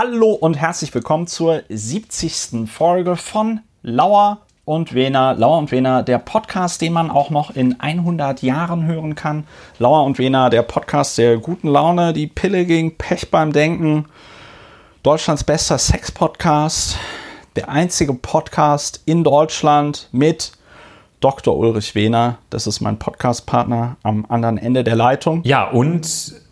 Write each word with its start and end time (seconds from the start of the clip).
Hallo 0.00 0.30
und 0.30 0.54
herzlich 0.54 0.94
willkommen 0.94 1.26
zur 1.26 1.64
70. 1.68 2.70
Folge 2.70 3.16
von 3.16 3.62
Lauer 3.82 4.42
und 4.64 4.94
Wena. 4.94 5.32
Lauer 5.32 5.58
und 5.58 5.72
Wena, 5.72 6.02
der 6.02 6.18
Podcast, 6.18 6.80
den 6.80 6.92
man 6.92 7.10
auch 7.10 7.30
noch 7.30 7.56
in 7.56 7.80
100 7.80 8.40
Jahren 8.42 8.86
hören 8.86 9.16
kann. 9.16 9.44
Lauer 9.80 10.04
und 10.04 10.20
Wena, 10.20 10.50
der 10.50 10.62
Podcast 10.62 11.18
der 11.18 11.38
guten 11.38 11.66
Laune, 11.66 12.12
die 12.12 12.28
Pille 12.28 12.64
gegen 12.64 12.96
Pech 12.96 13.32
beim 13.32 13.52
Denken. 13.52 14.04
Deutschlands 15.02 15.42
bester 15.42 15.78
Sex-Podcast. 15.78 16.96
Der 17.56 17.68
einzige 17.68 18.14
Podcast 18.14 19.02
in 19.04 19.24
Deutschland 19.24 20.10
mit 20.12 20.52
Dr. 21.18 21.56
Ulrich 21.56 21.96
Wehner. 21.96 22.38
Das 22.50 22.68
ist 22.68 22.80
mein 22.80 23.00
Podcast-Partner 23.00 23.96
am 24.04 24.26
anderen 24.28 24.58
Ende 24.58 24.84
der 24.84 24.94
Leitung. 24.94 25.42
Ja, 25.42 25.68
und 25.68 26.46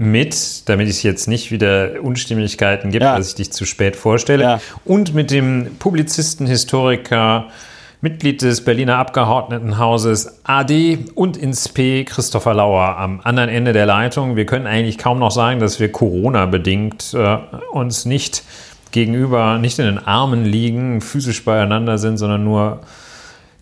mit, 0.00 0.66
damit 0.66 0.88
es 0.88 1.02
jetzt 1.02 1.28
nicht 1.28 1.50
wieder 1.50 2.02
Unstimmigkeiten 2.02 2.90
gibt, 2.90 3.02
ja. 3.02 3.18
dass 3.18 3.28
ich 3.28 3.34
dich 3.34 3.52
zu 3.52 3.66
spät 3.66 3.96
vorstelle, 3.96 4.42
ja. 4.42 4.60
und 4.86 5.14
mit 5.14 5.30
dem 5.30 5.76
Publizisten, 5.78 6.46
Historiker, 6.46 7.48
Mitglied 8.00 8.40
des 8.40 8.64
Berliner 8.64 8.96
Abgeordnetenhauses 8.96 10.40
AD 10.44 11.00
und 11.14 11.36
ins 11.36 11.68
P 11.68 12.04
Christopher 12.04 12.54
Lauer 12.54 12.96
am 12.96 13.20
anderen 13.24 13.50
Ende 13.50 13.74
der 13.74 13.84
Leitung. 13.84 14.36
Wir 14.36 14.46
können 14.46 14.66
eigentlich 14.66 14.96
kaum 14.96 15.18
noch 15.18 15.32
sagen, 15.32 15.60
dass 15.60 15.80
wir 15.80 15.92
Corona-bedingt 15.92 17.12
äh, 17.12 17.36
uns 17.70 18.06
nicht 18.06 18.42
gegenüber, 18.92 19.58
nicht 19.58 19.78
in 19.78 19.84
den 19.84 19.98
Armen 19.98 20.46
liegen, 20.46 21.02
physisch 21.02 21.44
beieinander 21.44 21.98
sind, 21.98 22.16
sondern 22.16 22.42
nur 22.42 22.80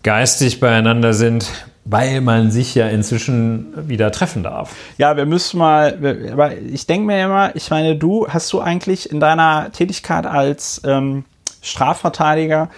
geistig 0.03 0.61
beieinander 0.61 1.13
sind, 1.13 1.51
weil 1.85 2.21
man 2.21 2.51
sich 2.51 2.75
ja 2.75 2.87
inzwischen 2.87 3.89
wieder 3.89 4.11
treffen 4.11 4.43
darf. 4.43 4.75
Ja, 4.97 5.17
wir 5.17 5.25
müssen 5.25 5.57
mal, 5.57 6.29
aber 6.31 6.57
ich 6.57 6.85
denke 6.85 7.07
mir 7.07 7.23
immer, 7.23 7.55
ich 7.55 7.69
meine, 7.69 7.95
du, 7.95 8.27
hast 8.27 8.51
du 8.53 8.59
eigentlich 8.59 9.11
in 9.11 9.19
deiner 9.19 9.71
Tätigkeit 9.71 10.25
als 10.25 10.81
ähm, 10.85 11.25
Strafverteidiger, 11.61 12.69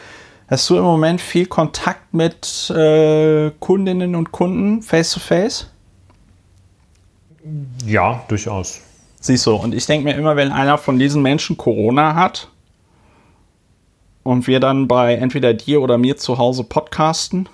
hast 0.48 0.70
du 0.70 0.78
im 0.78 0.84
Moment 0.84 1.22
viel 1.22 1.45
Kontakt 1.45 2.14
mit 2.14 2.70
äh, 2.70 3.52
Kundinnen 3.59 4.16
und 4.16 4.31
Kunden 4.31 4.81
face 4.81 5.12
to 5.12 5.20
face? 5.20 5.68
Ja, 7.86 8.23
durchaus. 8.28 8.81
Siehst 9.20 9.45
du, 9.45 9.56
und 9.56 9.75
ich 9.75 9.86
denke 9.86 10.06
mir 10.06 10.16
immer, 10.16 10.36
wenn 10.36 10.52
einer 10.52 10.78
von 10.78 10.97
diesen 10.97 11.22
Menschen 11.22 11.58
Corona 11.58 12.16
hat 12.16 12.47
und 14.23 14.47
wir 14.47 14.59
dann 14.59 14.88
bei 14.88 15.16
entweder 15.16 15.53
dir 15.53 15.81
oder 15.81 15.97
mir 15.97 16.18
zu 16.18 16.38
Hause 16.38 16.64
podcasten, 16.64 17.50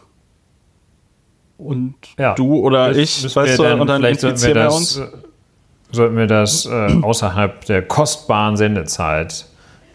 und 1.58 1.95
ja, 2.17 2.36
du 2.36 2.55
oder 2.55 2.95
ich, 2.95 3.23
weißt 3.36 3.59
du, 3.59 3.63
dann, 3.63 3.81
und 3.81 3.88
dann 3.88 4.03
infizieren 4.03 4.41
wir, 4.41 4.53
das, 4.53 4.97
wir 4.97 5.03
uns. 5.03 5.11
Sollten 5.91 6.17
wir 6.17 6.27
das 6.27 6.66
äh, 6.66 7.02
außerhalb 7.02 7.66
der 7.66 7.81
kostbaren 7.81 8.58
Sendezeit 8.58 9.45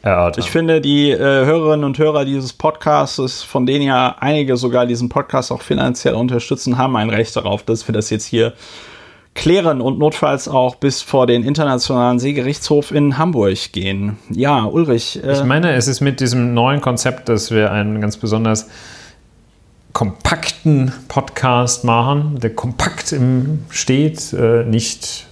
erörtern. 0.03 0.43
Ich 0.43 0.51
finde, 0.51 0.81
die 0.81 1.11
äh, 1.11 1.19
Hörerinnen 1.19 1.85
und 1.85 1.99
Hörer 1.99 2.25
dieses 2.25 2.53
Podcasts, 2.53 3.43
von 3.43 3.67
denen 3.67 3.85
ja 3.85 4.17
einige 4.19 4.57
sogar 4.57 4.87
diesen 4.87 5.09
Podcast 5.09 5.53
auch 5.53 5.63
finanziell 5.63 6.15
unterstützen, 6.15 6.79
haben 6.79 6.97
ein 6.97 7.11
Recht 7.11 7.37
darauf, 7.37 7.63
dass 7.63 7.87
wir 7.89 7.93
das 7.93 8.11
jetzt 8.11 8.25
hier 8.25 8.55
klären 9.35 9.81
und 9.81 9.99
notfalls 9.99 10.47
auch 10.47 10.75
bis 10.75 11.01
vor 11.01 11.27
den 11.27 11.43
Internationalen 11.43 12.19
Seegerichtshof 12.19 12.91
in 12.91 13.17
Hamburg 13.17 13.73
gehen. 13.73 14.19
Ja, 14.31 14.65
Ulrich. 14.65 15.23
Äh, 15.23 15.33
ich 15.33 15.45
meine, 15.45 15.73
es 15.75 15.89
ist 15.89 16.01
mit 16.01 16.21
diesem 16.21 16.53
neuen 16.55 16.81
Konzept, 16.81 17.29
dass 17.29 17.51
wir 17.51 17.73
einen 17.73 18.01
ganz 18.01 18.17
besonders 18.17 18.69
kompakten 19.93 20.93
Podcast 21.09 21.85
machen, 21.85 22.39
der 22.41 22.55
kompakt 22.55 23.13
im 23.13 23.65
steht, 23.69 24.33
äh, 24.33 24.65
nicht. 24.65 25.27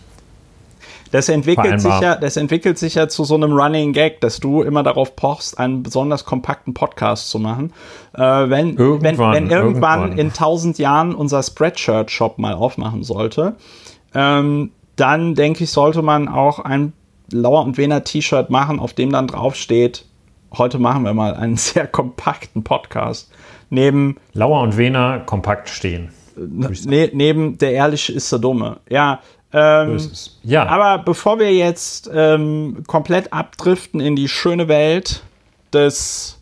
Das 1.12 1.28
entwickelt, 1.28 1.80
sich 1.80 2.00
ja, 2.00 2.14
das 2.14 2.36
entwickelt 2.36 2.78
sich 2.78 2.94
ja 2.94 3.08
zu 3.08 3.24
so 3.24 3.34
einem 3.34 3.52
Running 3.52 3.92
Gag, 3.92 4.20
dass 4.20 4.38
du 4.38 4.62
immer 4.62 4.84
darauf 4.84 5.16
pochst, 5.16 5.58
einen 5.58 5.82
besonders 5.82 6.24
kompakten 6.24 6.72
Podcast 6.72 7.30
zu 7.30 7.40
machen. 7.40 7.72
Äh, 8.14 8.20
wenn, 8.20 8.76
irgendwann, 8.76 9.18
wenn, 9.18 9.18
wenn 9.18 9.50
irgendwann, 9.50 10.00
irgendwann, 10.00 10.18
in 10.18 10.32
tausend 10.32 10.78
Jahren 10.78 11.14
unser 11.16 11.42
Spreadshirt-Shop 11.42 12.38
mal 12.38 12.54
aufmachen 12.54 13.02
sollte, 13.02 13.56
ähm, 14.14 14.70
dann 14.94 15.34
denke 15.34 15.64
ich, 15.64 15.70
sollte 15.70 16.02
man 16.02 16.28
auch 16.28 16.60
ein 16.60 16.92
Lauer 17.32 17.64
und 17.64 17.76
Wener 17.76 18.04
T-Shirt 18.04 18.50
machen, 18.50 18.78
auf 18.78 18.92
dem 18.92 19.10
dann 19.10 19.26
drauf 19.26 19.56
steht, 19.56 20.04
heute 20.56 20.78
machen 20.78 21.04
wir 21.04 21.14
mal 21.14 21.34
einen 21.34 21.56
sehr 21.56 21.88
kompakten 21.88 22.62
Podcast 22.62 23.30
neben. 23.70 24.16
Lauer 24.32 24.62
und 24.62 24.76
Wehner 24.76 25.20
kompakt 25.20 25.68
stehen. 25.68 26.10
Ne, 26.36 27.10
neben 27.12 27.58
der 27.58 27.72
Ehrliche 27.72 28.12
ist 28.12 28.30
der 28.30 28.38
Dumme. 28.38 28.80
Ja. 28.88 29.20
Ähm, 29.52 29.98
ja. 30.42 30.66
Aber 30.66 31.02
bevor 31.02 31.38
wir 31.38 31.52
jetzt 31.52 32.08
ähm, 32.12 32.84
komplett 32.86 33.32
abdriften 33.32 34.00
in 34.00 34.14
die 34.14 34.28
schöne 34.28 34.68
Welt 34.68 35.22
des 35.72 36.40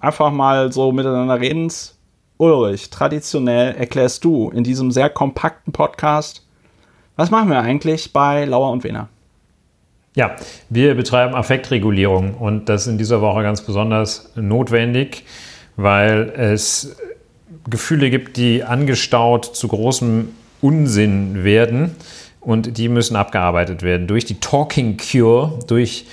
einfach 0.00 0.30
mal 0.30 0.72
so 0.72 0.92
miteinander 0.92 1.40
redens, 1.40 1.98
Ulrich, 2.36 2.90
traditionell 2.90 3.74
erklärst 3.74 4.24
du 4.24 4.50
in 4.50 4.62
diesem 4.62 4.90
sehr 4.90 5.10
kompakten 5.10 5.72
Podcast, 5.72 6.46
was 7.16 7.30
machen 7.30 7.50
wir 7.50 7.60
eigentlich 7.60 8.12
bei 8.12 8.44
Lauer 8.44 8.70
und 8.70 8.84
Wehner? 8.84 9.08
Ja, 10.14 10.36
wir 10.68 10.94
betreiben 10.94 11.34
Affektregulierung 11.34 12.34
und 12.34 12.68
das 12.68 12.86
in 12.86 12.98
dieser 12.98 13.20
Woche 13.20 13.42
ganz 13.42 13.62
besonders 13.62 14.30
notwendig 14.36 15.24
weil 15.78 16.32
es 16.36 16.96
Gefühle 17.70 18.10
gibt, 18.10 18.36
die 18.36 18.64
angestaut 18.64 19.44
zu 19.44 19.68
großem 19.68 20.28
Unsinn 20.60 21.44
werden 21.44 21.94
und 22.40 22.76
die 22.76 22.88
müssen 22.88 23.16
abgearbeitet 23.16 23.82
werden 23.82 24.08
durch 24.08 24.24
die 24.24 24.40
Talking 24.40 24.96
Cure, 24.98 25.60
durch 25.68 26.06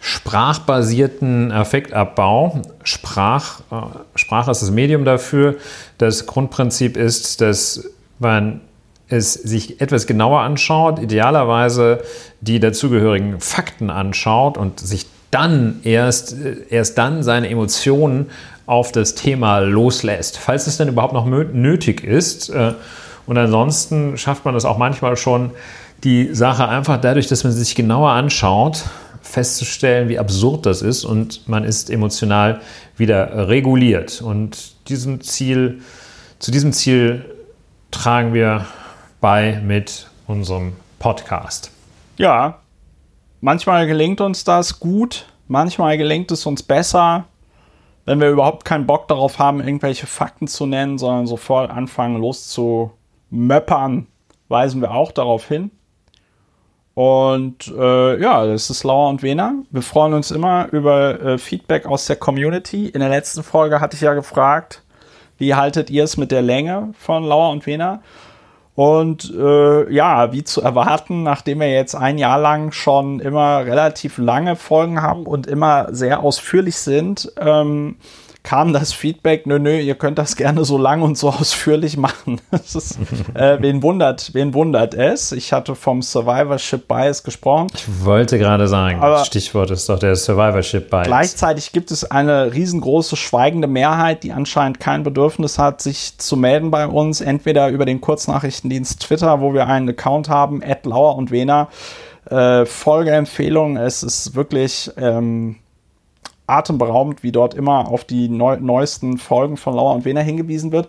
sprachbasierten 0.00 1.52
Affektabbau. 1.52 2.62
Sprach, 2.82 3.60
äh, 3.70 3.76
Sprache 4.16 4.50
ist 4.50 4.60
das 4.60 4.72
Medium 4.72 5.04
dafür. 5.04 5.54
Das 5.98 6.26
Grundprinzip 6.26 6.96
ist, 6.96 7.40
dass 7.40 7.88
man 8.18 8.60
es 9.06 9.34
sich 9.34 9.80
etwas 9.80 10.08
genauer 10.08 10.40
anschaut, 10.40 10.98
idealerweise 10.98 12.02
die 12.40 12.58
dazugehörigen 12.58 13.38
Fakten 13.40 13.90
anschaut 13.90 14.58
und 14.58 14.80
sich 14.80 15.06
dann 15.30 15.80
erst, 15.84 16.32
äh, 16.32 16.56
erst 16.70 16.98
dann 16.98 17.22
seine 17.22 17.48
Emotionen 17.48 18.30
auf 18.66 18.92
das 18.92 19.14
Thema 19.14 19.58
loslässt, 19.58 20.38
falls 20.38 20.66
es 20.66 20.76
denn 20.76 20.88
überhaupt 20.88 21.14
noch 21.14 21.26
nötig 21.26 22.04
ist. 22.04 22.48
Äh, 22.50 22.74
und 23.26 23.38
ansonsten 23.38 24.16
schafft 24.18 24.44
man 24.44 24.54
das 24.54 24.64
auch 24.64 24.78
manchmal 24.78 25.16
schon, 25.16 25.50
die 26.04 26.34
Sache 26.34 26.68
einfach 26.68 27.00
dadurch, 27.00 27.28
dass 27.28 27.44
man 27.44 27.52
sie 27.52 27.60
sich 27.60 27.74
genauer 27.74 28.10
anschaut, 28.10 28.84
festzustellen, 29.22 30.08
wie 30.08 30.18
absurd 30.18 30.66
das 30.66 30.82
ist 30.82 31.04
und 31.04 31.48
man 31.48 31.64
ist 31.64 31.90
emotional 31.90 32.60
wieder 32.96 33.48
reguliert. 33.48 34.20
Und 34.20 34.74
diesem 34.88 35.20
Ziel, 35.20 35.80
zu 36.38 36.50
diesem 36.50 36.72
Ziel 36.72 37.24
tragen 37.92 38.34
wir 38.34 38.66
bei 39.20 39.60
mit 39.64 40.08
unserem 40.26 40.72
Podcast. 40.98 41.70
Ja, 42.16 42.58
manchmal 43.40 43.86
gelingt 43.86 44.20
uns 44.20 44.42
das 44.42 44.80
gut, 44.80 45.26
manchmal 45.46 45.96
gelingt 45.98 46.32
es 46.32 46.44
uns 46.46 46.62
besser 46.62 47.26
wenn 48.04 48.20
wir 48.20 48.30
überhaupt 48.30 48.64
keinen 48.64 48.86
Bock 48.86 49.08
darauf 49.08 49.38
haben, 49.38 49.60
irgendwelche 49.60 50.06
Fakten 50.06 50.48
zu 50.48 50.66
nennen, 50.66 50.98
sondern 50.98 51.26
sofort 51.26 51.70
anfangen 51.70 52.20
loszumöppern, 52.20 54.06
weisen 54.48 54.80
wir 54.80 54.92
auch 54.92 55.12
darauf 55.12 55.46
hin. 55.46 55.70
Und 56.94 57.68
äh, 57.68 58.20
ja, 58.20 58.44
das 58.46 58.68
ist 58.68 58.84
Lauer 58.84 59.08
und 59.08 59.22
Wena. 59.22 59.54
Wir 59.70 59.82
freuen 59.82 60.12
uns 60.12 60.30
immer 60.30 60.68
über 60.72 61.20
äh, 61.20 61.38
Feedback 61.38 61.86
aus 61.86 62.06
der 62.06 62.16
Community. 62.16 62.88
In 62.88 63.00
der 63.00 63.08
letzten 63.08 63.42
Folge 63.42 63.80
hatte 63.80 63.94
ich 63.94 64.02
ja 64.02 64.12
gefragt, 64.12 64.82
wie 65.38 65.54
haltet 65.54 65.88
ihr 65.88 66.04
es 66.04 66.18
mit 66.18 66.30
der 66.30 66.42
Länge 66.42 66.92
von 66.98 67.24
Lauer 67.24 67.50
und 67.50 67.66
Wena? 67.66 68.02
Und 68.74 69.32
äh, 69.34 69.92
ja, 69.92 70.32
wie 70.32 70.44
zu 70.44 70.62
erwarten, 70.62 71.22
nachdem 71.22 71.60
wir 71.60 71.70
jetzt 71.70 71.94
ein 71.94 72.16
Jahr 72.16 72.38
lang 72.38 72.72
schon 72.72 73.20
immer 73.20 73.66
relativ 73.66 74.16
lange 74.16 74.56
Folgen 74.56 75.02
haben 75.02 75.26
und 75.26 75.46
immer 75.46 75.88
sehr 75.94 76.20
ausführlich 76.20 76.76
sind, 76.76 77.30
ähm, 77.38 77.96
kam 78.42 78.72
das 78.72 78.92
Feedback, 78.92 79.46
nö, 79.46 79.58
nö, 79.58 79.78
ihr 79.78 79.94
könnt 79.94 80.18
das 80.18 80.36
gerne 80.36 80.64
so 80.64 80.76
lang 80.76 81.02
und 81.02 81.16
so 81.16 81.28
ausführlich 81.30 81.96
machen. 81.96 82.40
Ist, 82.50 82.98
äh, 83.34 83.58
wen, 83.60 83.82
wundert, 83.82 84.34
wen 84.34 84.54
wundert 84.54 84.94
es? 84.94 85.32
Ich 85.32 85.52
hatte 85.52 85.74
vom 85.74 86.02
Survivorship 86.02 86.88
Bias 86.88 87.22
gesprochen. 87.22 87.68
Ich 87.74 88.04
wollte 88.04 88.38
gerade 88.38 88.66
sagen, 88.68 89.00
das 89.00 89.26
Stichwort 89.26 89.70
ist 89.70 89.88
doch 89.88 89.98
der 89.98 90.16
Survivorship 90.16 90.90
Bias. 90.90 91.06
Gleichzeitig 91.06 91.72
gibt 91.72 91.90
es 91.90 92.10
eine 92.10 92.52
riesengroße 92.52 93.16
schweigende 93.16 93.68
Mehrheit, 93.68 94.22
die 94.22 94.32
anscheinend 94.32 94.80
kein 94.80 95.02
Bedürfnis 95.02 95.58
hat, 95.58 95.80
sich 95.80 96.18
zu 96.18 96.36
melden 96.36 96.70
bei 96.70 96.86
uns, 96.86 97.20
entweder 97.20 97.68
über 97.68 97.84
den 97.84 98.00
Kurznachrichtendienst 98.00 99.00
Twitter, 99.00 99.40
wo 99.40 99.54
wir 99.54 99.66
einen 99.66 99.88
Account 99.90 100.28
haben, 100.28 100.62
Lauer 100.84 101.16
und 101.16 101.30
Wena. 101.30 101.68
Äh, 102.28 102.66
Folgeempfehlung, 102.66 103.76
es 103.76 104.02
ist 104.02 104.34
wirklich 104.34 104.90
ähm, 104.96 105.56
atemberaubend, 106.56 107.22
wie 107.22 107.32
dort 107.32 107.54
immer 107.54 107.88
auf 107.88 108.04
die 108.04 108.28
neu 108.28 108.58
neuesten 108.60 109.18
Folgen 109.18 109.56
von 109.56 109.74
Lauer 109.74 109.94
und 109.94 110.04
Wener 110.04 110.22
hingewiesen 110.22 110.72
wird. 110.72 110.88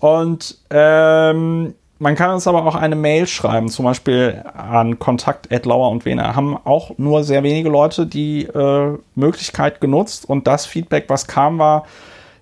Und 0.00 0.58
ähm, 0.70 1.74
man 1.98 2.16
kann 2.16 2.30
uns 2.30 2.46
aber 2.46 2.66
auch 2.66 2.74
eine 2.74 2.96
Mail 2.96 3.26
schreiben, 3.26 3.68
zum 3.68 3.84
Beispiel 3.84 4.44
an 4.52 4.98
kontakt.lauer 4.98 5.90
und 5.90 6.04
Wene. 6.04 6.34
Haben 6.36 6.56
auch 6.64 6.98
nur 6.98 7.24
sehr 7.24 7.42
wenige 7.42 7.68
Leute 7.68 8.06
die 8.06 8.44
äh, 8.44 8.98
Möglichkeit 9.14 9.80
genutzt 9.80 10.28
und 10.28 10.46
das 10.46 10.66
Feedback, 10.66 11.04
was 11.08 11.26
kam, 11.26 11.58
war, 11.58 11.84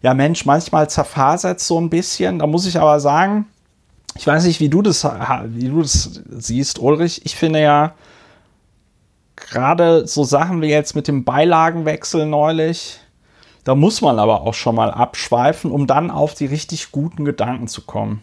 ja 0.02 0.14
Mensch, 0.14 0.46
manchmal 0.46 0.90
zerfasert 0.90 1.60
so 1.60 1.80
ein 1.80 1.90
bisschen. 1.90 2.40
Da 2.40 2.46
muss 2.46 2.66
ich 2.66 2.78
aber 2.78 2.98
sagen, 2.98 3.46
ich 4.16 4.26
weiß 4.26 4.44
nicht, 4.44 4.60
wie 4.60 4.68
du 4.68 4.82
das, 4.82 5.08
wie 5.46 5.68
du 5.68 5.82
das 5.82 6.22
siehst, 6.30 6.80
Ulrich. 6.80 7.22
Ich 7.25 7.36
finde 7.36 7.60
ja, 7.62 7.92
gerade 9.52 10.06
so 10.06 10.25
Sachen 10.25 10.62
wie 10.62 10.69
jetzt 10.69 10.96
mit 10.96 11.06
dem 11.06 11.25
Beilagenwechsel 11.25 12.26
neulich, 12.26 12.99
da 13.64 13.75
muss 13.75 14.00
man 14.00 14.19
aber 14.19 14.40
auch 14.40 14.54
schon 14.54 14.75
mal 14.75 14.90
abschweifen, 14.90 15.70
um 15.70 15.87
dann 15.87 16.10
auf 16.10 16.34
die 16.34 16.46
richtig 16.46 16.90
guten 16.90 17.25
Gedanken 17.25 17.69
zu 17.69 17.82
kommen. 17.82 18.22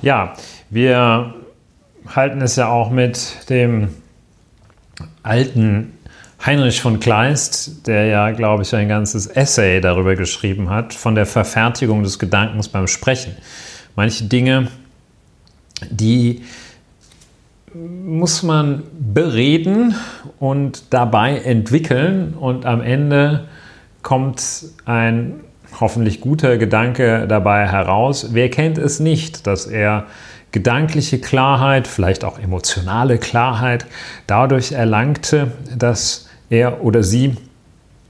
Ja, 0.00 0.32
wir 0.70 1.34
halten 2.06 2.40
es 2.40 2.56
ja 2.56 2.68
auch 2.68 2.90
mit 2.90 3.50
dem 3.50 3.94
alten 5.22 5.98
Heinrich 6.44 6.80
von 6.80 7.00
Kleist, 7.00 7.86
der 7.86 8.06
ja, 8.06 8.30
glaube 8.30 8.62
ich, 8.62 8.74
ein 8.74 8.88
ganzes 8.88 9.26
Essay 9.26 9.82
darüber 9.82 10.16
geschrieben 10.16 10.70
hat, 10.70 10.94
von 10.94 11.14
der 11.14 11.26
Verfertigung 11.26 12.02
des 12.02 12.18
Gedankens 12.18 12.68
beim 12.68 12.86
Sprechen. 12.86 13.36
Manche 13.94 14.24
Dinge, 14.24 14.68
die 15.90 16.42
muss 17.74 18.42
man 18.42 18.82
bereden 18.98 19.94
und 20.38 20.92
dabei 20.92 21.38
entwickeln 21.38 22.34
und 22.34 22.66
am 22.66 22.80
Ende 22.80 23.46
kommt 24.02 24.42
ein 24.86 25.40
hoffentlich 25.78 26.20
guter 26.20 26.58
Gedanke 26.58 27.26
dabei 27.28 27.68
heraus. 27.68 28.30
Wer 28.32 28.50
kennt 28.50 28.76
es 28.76 28.98
nicht, 28.98 29.46
dass 29.46 29.66
er 29.66 30.06
gedankliche 30.50 31.20
Klarheit, 31.20 31.86
vielleicht 31.86 32.24
auch 32.24 32.40
emotionale 32.40 33.18
Klarheit 33.18 33.86
dadurch 34.26 34.72
erlangte, 34.72 35.52
dass 35.76 36.28
er 36.48 36.82
oder 36.82 37.04
sie 37.04 37.36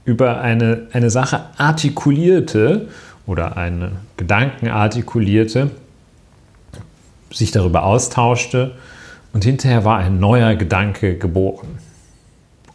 über 0.05 0.41
eine, 0.41 0.87
eine 0.91 1.11
Sache 1.11 1.45
artikulierte 1.57 2.87
oder 3.27 3.57
einen 3.57 3.97
Gedanken 4.17 4.69
artikulierte, 4.69 5.69
sich 7.31 7.51
darüber 7.51 7.83
austauschte 7.83 8.71
und 9.33 9.43
hinterher 9.43 9.85
war 9.85 9.97
ein 9.97 10.19
neuer 10.19 10.55
Gedanke 10.55 11.17
geboren. 11.17 11.79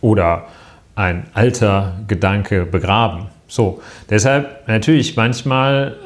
Oder 0.01 0.47
ein 0.95 1.27
alter 1.35 2.01
Gedanke 2.09 2.65
begraben. 2.65 3.27
So, 3.49 3.83
deshalb 4.11 4.67
natürlich 4.67 5.17
manchmal 5.17 5.97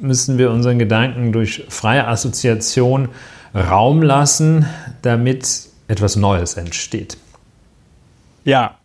müssen 0.00 0.38
wir 0.38 0.50
unseren 0.50 0.78
Gedanken 0.78 1.32
durch 1.32 1.64
freie 1.68 2.06
Assoziation 2.06 3.08
Raum 3.54 4.02
lassen, 4.02 4.66
damit 5.02 5.68
etwas 5.86 6.16
Neues 6.16 6.54
entsteht. 6.54 7.16
Ja, 8.44 8.76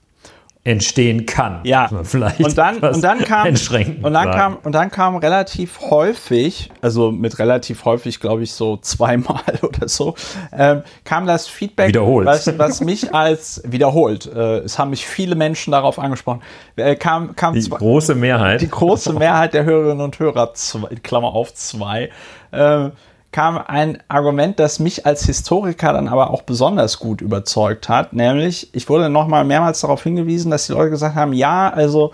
entstehen 0.69 1.25
kann. 1.25 1.62
Ja. 1.63 1.89
Vielleicht 2.04 2.39
und 2.42 2.57
dann, 2.57 2.77
und 2.77 3.04
dann 3.04 3.19
kam 3.24 3.48
und 3.48 4.13
dann 4.13 4.31
kam 4.31 4.57
und 4.63 4.71
dann 4.71 4.92
kam 4.92 5.16
relativ 5.16 5.80
häufig, 5.89 6.69
also 6.81 7.12
mit 7.12 7.39
relativ 7.39 7.86
häufig, 7.86 8.19
glaube 8.19 8.44
ich, 8.44 8.54
so 8.54 8.77
zweimal 8.77 9.42
oder 9.63 9.88
so, 9.88 10.13
ähm, 10.56 10.83
kam 11.04 11.25
das 11.25 11.48
Feedback, 11.48 11.89
wiederholt. 11.89 12.27
Was, 12.27 12.57
was 12.60 12.81
mich 12.81 13.13
als 13.16 13.63
wiederholt. 13.66 14.27
Äh, 14.27 14.60
es 14.60 14.77
haben 14.77 14.92
mich 14.92 15.07
viele 15.07 15.36
Menschen 15.36 15.71
darauf 15.71 15.98
angesprochen. 15.98 16.42
Äh, 16.75 16.95
kam, 16.95 17.36
kam 17.36 17.56
die 17.56 17.62
zwei, 17.62 17.77
große 17.77 18.13
Mehrheit. 18.13 18.62
Die 18.62 18.69
große 18.69 19.13
Mehrheit 19.13 19.56
der 19.56 19.65
Hörerinnen 19.65 20.01
und 20.01 20.19
Hörer, 20.19 20.54
zwei, 20.54 20.88
Klammer 21.01 21.33
auf 21.33 21.54
zwei. 21.56 22.12
Äh, 22.51 22.89
kam 23.31 23.57
ein 23.57 24.01
Argument, 24.07 24.59
das 24.59 24.79
mich 24.79 25.05
als 25.05 25.25
Historiker 25.25 25.93
dann 25.93 26.07
aber 26.07 26.31
auch 26.31 26.41
besonders 26.41 26.99
gut 26.99 27.21
überzeugt 27.21 27.87
hat. 27.87 28.13
Nämlich, 28.13 28.73
ich 28.73 28.89
wurde 28.89 29.09
nochmal 29.09 29.45
mehrmals 29.45 29.81
darauf 29.81 30.01
hingewiesen, 30.03 30.49
dass 30.49 30.65
die 30.65 30.73
Leute 30.73 30.89
gesagt 30.89 31.15
haben, 31.15 31.33
ja, 31.33 31.69
also 31.69 32.11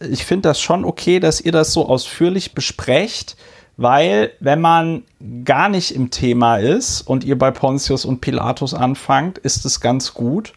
ich 0.00 0.24
finde 0.24 0.48
das 0.48 0.60
schon 0.60 0.84
okay, 0.84 1.20
dass 1.20 1.40
ihr 1.40 1.52
das 1.52 1.72
so 1.72 1.88
ausführlich 1.88 2.54
besprecht, 2.54 3.36
weil 3.76 4.32
wenn 4.40 4.60
man 4.60 5.04
gar 5.44 5.68
nicht 5.68 5.94
im 5.94 6.10
Thema 6.10 6.56
ist 6.56 7.02
und 7.02 7.24
ihr 7.24 7.38
bei 7.38 7.50
Pontius 7.50 8.04
und 8.04 8.20
Pilatus 8.20 8.74
anfangt, 8.74 9.38
ist 9.38 9.64
es 9.64 9.80
ganz 9.80 10.14
gut. 10.14 10.52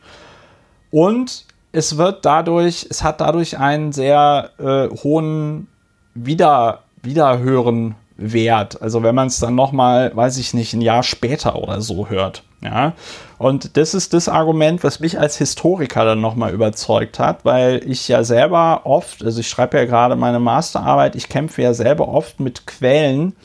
Und 0.91 1.45
es 1.71 1.97
wird 1.97 2.25
dadurch, 2.25 2.87
es 2.89 3.03
hat 3.03 3.21
dadurch 3.21 3.57
einen 3.59 3.91
sehr 3.91 4.51
äh, 4.59 4.95
hohen 5.03 5.67
Wieder, 6.13 6.83
Wiederhören 7.01 7.95
wert. 8.17 8.81
Also 8.81 9.03
wenn 9.03 9.15
man 9.15 9.27
es 9.27 9.39
dann 9.39 9.55
noch 9.55 9.71
mal, 9.71 10.15
weiß 10.15 10.37
ich 10.37 10.53
nicht, 10.53 10.73
ein 10.73 10.81
Jahr 10.81 11.03
später 11.03 11.55
oder 11.55 11.81
so 11.81 12.09
hört. 12.09 12.43
Ja, 12.61 12.93
und 13.39 13.75
das 13.75 13.93
ist 13.93 14.13
das 14.13 14.29
Argument, 14.29 14.85
was 14.85 15.01
mich 15.01 15.19
als 15.19 15.37
Historiker 15.37 16.05
dann 16.05 16.21
noch 16.21 16.35
mal 16.35 16.53
überzeugt 16.53 17.19
hat, 17.19 17.43
weil 17.43 17.81
ich 17.85 18.07
ja 18.07 18.23
selber 18.23 18.85
oft, 18.85 19.21
also 19.21 19.41
ich 19.41 19.49
schreibe 19.49 19.77
ja 19.77 19.83
gerade 19.83 20.15
meine 20.15 20.39
Masterarbeit, 20.39 21.17
ich 21.17 21.27
kämpfe 21.27 21.61
ja 21.61 21.73
selber 21.73 22.07
oft 22.07 22.39
mit 22.39 22.65
Quellen, 22.65 23.35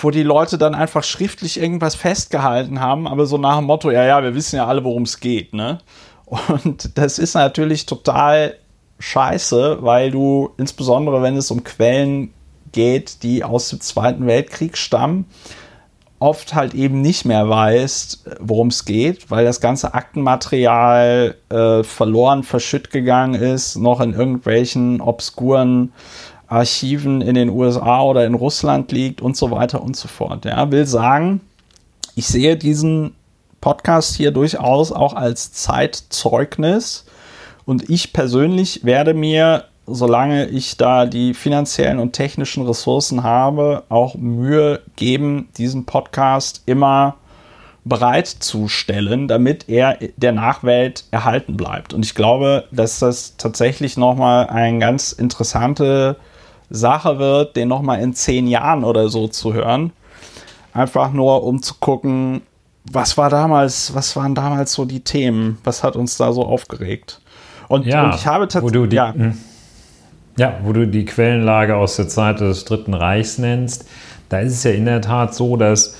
wo 0.00 0.10
die 0.10 0.22
Leute 0.22 0.56
dann 0.56 0.74
einfach 0.74 1.04
schriftlich 1.04 1.60
irgendwas 1.60 1.94
festgehalten 1.94 2.80
haben, 2.80 3.06
aber 3.06 3.26
so 3.26 3.36
nach 3.36 3.58
dem 3.58 3.66
Motto, 3.66 3.90
ja, 3.90 4.04
ja, 4.04 4.22
wir 4.22 4.34
wissen 4.34 4.56
ja 4.56 4.66
alle, 4.66 4.82
worum 4.82 5.02
es 5.02 5.20
geht, 5.20 5.52
ne? 5.52 5.80
Und 6.24 6.96
das 6.96 7.18
ist 7.18 7.34
natürlich 7.34 7.84
total 7.84 8.56
scheiße, 8.98 9.78
weil 9.82 10.10
du 10.10 10.50
insbesondere, 10.56 11.22
wenn 11.22 11.36
es 11.36 11.50
um 11.50 11.64
Quellen 11.64 12.32
geht, 12.76 13.24
die 13.24 13.42
aus 13.42 13.70
dem 13.70 13.80
Zweiten 13.80 14.28
Weltkrieg 14.28 14.76
stammen, 14.78 15.24
oft 16.18 16.54
halt 16.54 16.74
eben 16.74 17.02
nicht 17.02 17.24
mehr 17.24 17.48
weißt, 17.48 18.24
worum 18.40 18.68
es 18.68 18.84
geht, 18.84 19.30
weil 19.30 19.44
das 19.44 19.60
ganze 19.60 19.94
Aktenmaterial 19.94 21.34
äh, 21.48 21.82
verloren, 21.82 22.42
verschütt 22.42 22.90
gegangen 22.90 23.34
ist, 23.34 23.76
noch 23.76 24.00
in 24.00 24.12
irgendwelchen 24.12 25.00
obskuren 25.00 25.92
Archiven 26.46 27.20
in 27.20 27.34
den 27.34 27.50
USA 27.50 28.02
oder 28.02 28.24
in 28.24 28.34
Russland 28.34 28.92
liegt 28.92 29.20
und 29.20 29.36
so 29.36 29.50
weiter 29.50 29.82
und 29.82 29.96
so 29.96 30.06
fort. 30.06 30.44
Ja, 30.44 30.70
will 30.70 30.86
sagen, 30.86 31.40
ich 32.14 32.26
sehe 32.26 32.56
diesen 32.56 33.14
Podcast 33.60 34.14
hier 34.14 34.30
durchaus 34.30 34.92
auch 34.92 35.14
als 35.14 35.52
Zeitzeugnis 35.52 37.04
und 37.64 37.90
ich 37.90 38.12
persönlich 38.12 38.84
werde 38.84 39.12
mir 39.12 39.64
solange 39.86 40.46
ich 40.46 40.76
da 40.76 41.06
die 41.06 41.34
finanziellen 41.34 41.98
und 41.98 42.12
technischen 42.12 42.66
Ressourcen 42.66 43.22
habe, 43.22 43.84
auch 43.88 44.14
Mühe 44.16 44.80
geben, 44.96 45.48
diesen 45.56 45.86
Podcast 45.86 46.62
immer 46.66 47.16
bereitzustellen, 47.84 49.28
damit 49.28 49.68
er 49.68 49.96
der 50.16 50.32
Nachwelt 50.32 51.04
erhalten 51.12 51.56
bleibt. 51.56 51.94
Und 51.94 52.04
ich 52.04 52.16
glaube, 52.16 52.64
dass 52.72 52.98
das 52.98 53.36
tatsächlich 53.36 53.96
nochmal 53.96 54.48
eine 54.48 54.80
ganz 54.80 55.12
interessante 55.12 56.16
Sache 56.68 57.20
wird, 57.20 57.54
den 57.54 57.68
nochmal 57.68 58.00
in 58.00 58.12
zehn 58.12 58.48
Jahren 58.48 58.82
oder 58.82 59.08
so 59.08 59.28
zu 59.28 59.54
hören. 59.54 59.92
Einfach 60.72 61.12
nur, 61.12 61.44
um 61.44 61.62
zu 61.62 61.74
gucken, 61.74 62.42
was 62.90 63.16
war 63.16 63.30
damals, 63.30 63.94
was 63.94 64.16
waren 64.16 64.34
damals 64.34 64.72
so 64.72 64.84
die 64.84 65.00
Themen? 65.00 65.58
Was 65.62 65.84
hat 65.84 65.94
uns 65.94 66.16
da 66.16 66.32
so 66.32 66.44
aufgeregt? 66.44 67.20
Und, 67.68 67.86
ja, 67.86 68.04
und 68.04 68.14
ich 68.16 68.26
habe 68.26 68.48
tatsächlich. 68.48 68.92
Ja. 68.92 69.14
Ja, 70.36 70.58
wo 70.62 70.72
du 70.72 70.86
die 70.86 71.04
Quellenlage 71.04 71.76
aus 71.76 71.96
der 71.96 72.08
Zeit 72.08 72.40
des 72.40 72.64
Dritten 72.64 72.94
Reichs 72.94 73.38
nennst, 73.38 73.86
da 74.28 74.40
ist 74.40 74.52
es 74.52 74.64
ja 74.64 74.72
in 74.72 74.84
der 74.84 75.00
Tat 75.00 75.34
so, 75.34 75.56
dass 75.56 75.96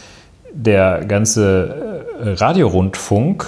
der 0.52 1.04
ganze 1.06 2.04
äh, 2.20 2.30
Radiorundfunk, 2.30 3.46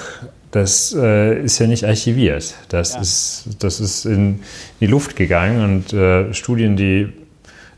das 0.51 0.95
äh, 0.99 1.43
ist 1.43 1.59
ja 1.59 1.67
nicht 1.67 1.85
archiviert. 1.85 2.55
Das, 2.69 2.95
ja. 2.95 3.01
ist, 3.01 3.49
das 3.61 3.81
ist 3.81 4.07
in 4.07 4.41
die 4.81 4.87
Luft 4.87 5.17
gegangen 5.17 5.63
und 5.63 5.93
äh, 5.93 6.33
Studien, 6.33 6.77
die 6.77 7.09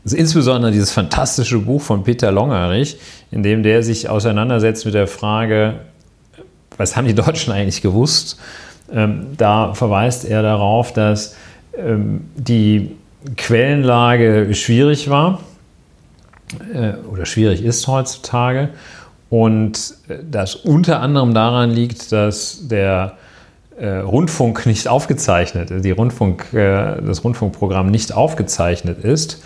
also 0.03 0.17
insbesondere 0.17 0.71
dieses 0.71 0.91
fantastische 0.91 1.59
Buch 1.59 1.81
von 1.81 2.03
Peter 2.03 2.31
Longerich, 2.31 2.97
in 3.29 3.43
dem 3.43 3.61
der 3.61 3.83
sich 3.83 4.09
auseinandersetzt 4.09 4.85
mit 4.85 4.95
der 4.95 5.07
Frage, 5.07 5.75
was 6.77 6.95
haben 6.95 7.05
die 7.05 7.13
Deutschen 7.13 7.53
eigentlich 7.53 7.81
gewusst? 7.81 8.39
Ähm, 8.91 9.27
da 9.37 9.73
verweist 9.73 10.25
er 10.25 10.41
darauf, 10.41 10.91
dass 10.91 11.35
ähm, 11.77 12.21
die 12.35 12.95
Quellenlage 13.37 14.53
schwierig 14.53 15.09
war 15.09 15.39
äh, 16.73 16.93
oder 17.11 17.25
schwierig 17.25 17.63
ist 17.63 17.87
heutzutage 17.87 18.69
und 19.29 19.95
äh, 20.07 20.17
das 20.29 20.55
unter 20.55 21.01
anderem 21.01 21.33
daran 21.33 21.71
liegt, 21.71 22.11
dass 22.11 22.67
der 22.67 23.17
äh, 23.77 23.87
Rundfunk 23.97 24.65
nicht 24.65 24.87
aufgezeichnet, 24.87 25.71
die 25.83 25.91
Rundfunk, 25.91 26.53
äh, 26.53 27.01
das 27.01 27.23
Rundfunkprogramm 27.23 27.89
nicht 27.91 28.13
aufgezeichnet 28.13 29.03
ist. 29.03 29.43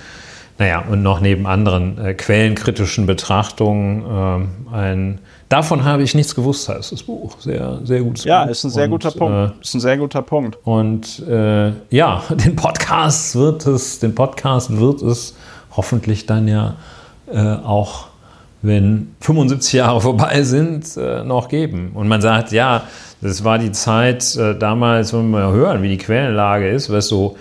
Naja, 0.57 0.85
und 0.89 1.03
noch 1.03 1.19
neben 1.19 1.47
anderen 1.47 1.97
äh, 1.97 2.13
quellenkritischen 2.13 3.05
Betrachtungen 3.05 4.49
äh, 4.71 4.75
ein 4.75 5.19
Davon 5.47 5.83
habe 5.83 6.01
ich 6.01 6.15
nichts 6.15 6.33
gewusst, 6.33 6.67
heißt 6.69 6.91
das 6.91 7.03
Buch. 7.03 7.39
Sehr, 7.39 7.79
sehr 7.83 8.01
gutes 8.01 8.23
ja, 8.23 8.41
Buch. 8.41 8.45
Ja, 8.45 8.51
ist 8.51 8.63
ein 8.63 8.69
sehr 8.71 8.85
und, 8.85 8.91
guter 8.91 9.11
Punkt. 9.11 9.53
Äh, 9.57 9.61
ist 9.61 9.73
ein 9.75 9.79
sehr 9.79 9.97
guter 9.97 10.21
Punkt. 10.21 10.57
Und 10.63 11.19
äh, 11.27 11.71
ja, 11.89 12.23
den 12.29 12.55
Podcast 12.55 13.35
wird 13.35 13.65
es, 13.67 13.99
den 13.99 14.15
Podcast 14.15 14.75
wird 14.75 15.01
es 15.01 15.35
hoffentlich 15.75 16.25
dann 16.25 16.47
ja 16.47 16.75
äh, 17.31 17.39
auch 17.39 18.07
wenn 18.61 19.15
75 19.21 19.73
Jahre 19.73 20.01
vorbei 20.01 20.43
sind, 20.43 20.97
äh, 20.97 21.23
noch 21.23 21.47
geben. 21.47 21.91
Und 21.93 22.07
man 22.07 22.21
sagt, 22.21 22.51
ja, 22.51 22.83
das 23.21 23.43
war 23.43 23.59
die 23.59 23.71
Zeit 23.71 24.35
äh, 24.35 24.57
damals, 24.57 25.13
wenn 25.13 25.29
wir 25.29 25.51
hören, 25.51 25.81
wie 25.83 25.89
die 25.89 25.97
Quellenlage 25.97 26.69
ist, 26.69 26.91
was 26.91 27.07
so, 27.07 27.37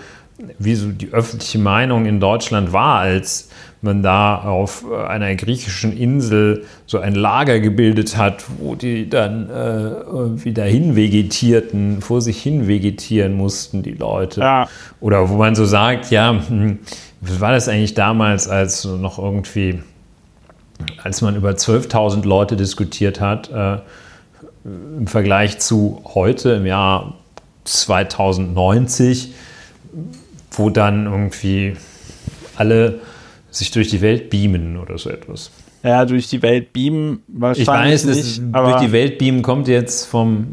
wie 0.59 0.75
so 0.75 0.89
die 0.89 1.11
öffentliche 1.11 1.59
Meinung 1.59 2.05
in 2.05 2.19
Deutschland 2.19 2.71
war, 2.73 2.99
als 2.99 3.49
man 3.85 4.03
da 4.03 4.39
auf 4.39 4.83
äh, 4.91 5.07
einer 5.07 5.33
griechischen 5.35 5.95
Insel 5.95 6.65
so 6.85 6.99
ein 6.99 7.15
Lager 7.15 7.61
gebildet 7.61 8.17
hat, 8.17 8.43
wo 8.59 8.75
die 8.75 9.09
dann 9.09 9.49
äh, 9.49 10.43
wieder 10.43 10.65
hinvegetierten, 10.65 12.01
vor 12.01 12.21
sich 12.21 12.41
hin 12.41 12.67
vegetieren 12.67 13.33
mussten, 13.33 13.81
die 13.81 13.93
Leute. 13.93 14.41
Ja. 14.41 14.67
Oder 14.99 15.29
wo 15.29 15.35
man 15.35 15.55
so 15.55 15.63
sagt, 15.63 16.11
ja, 16.11 16.37
hm, 16.47 16.79
was 17.21 17.39
war 17.39 17.51
das 17.53 17.69
eigentlich 17.69 17.93
damals, 17.93 18.49
als 18.49 18.83
noch 18.83 19.17
irgendwie, 19.17 19.81
als 21.01 21.21
man 21.21 21.35
über 21.35 21.51
12.000 21.51 22.25
Leute 22.25 22.57
diskutiert 22.57 23.21
hat, 23.21 23.49
äh, 23.49 23.77
im 24.65 25.07
Vergleich 25.07 25.59
zu 25.59 26.01
heute 26.13 26.51
im 26.51 26.65
Jahr 26.65 27.13
2090, 27.63 29.33
wo 30.51 30.69
dann 30.69 31.05
irgendwie 31.05 31.75
alle 32.55 32.99
sich 33.55 33.71
durch 33.71 33.89
die 33.89 34.01
Welt 34.01 34.29
beamen 34.29 34.77
oder 34.77 34.97
so 34.97 35.09
etwas. 35.09 35.51
Ja, 35.83 36.05
durch 36.05 36.27
die 36.27 36.41
Welt 36.41 36.73
beamen 36.73 37.21
wahrscheinlich. 37.27 37.61
Ich 37.61 37.67
weiß, 37.67 38.05
nicht, 38.05 38.41
durch 38.53 38.81
die 38.81 38.91
Welt 38.91 39.17
beamen 39.17 39.41
kommt 39.41 39.67
jetzt 39.67 40.05
vom. 40.05 40.47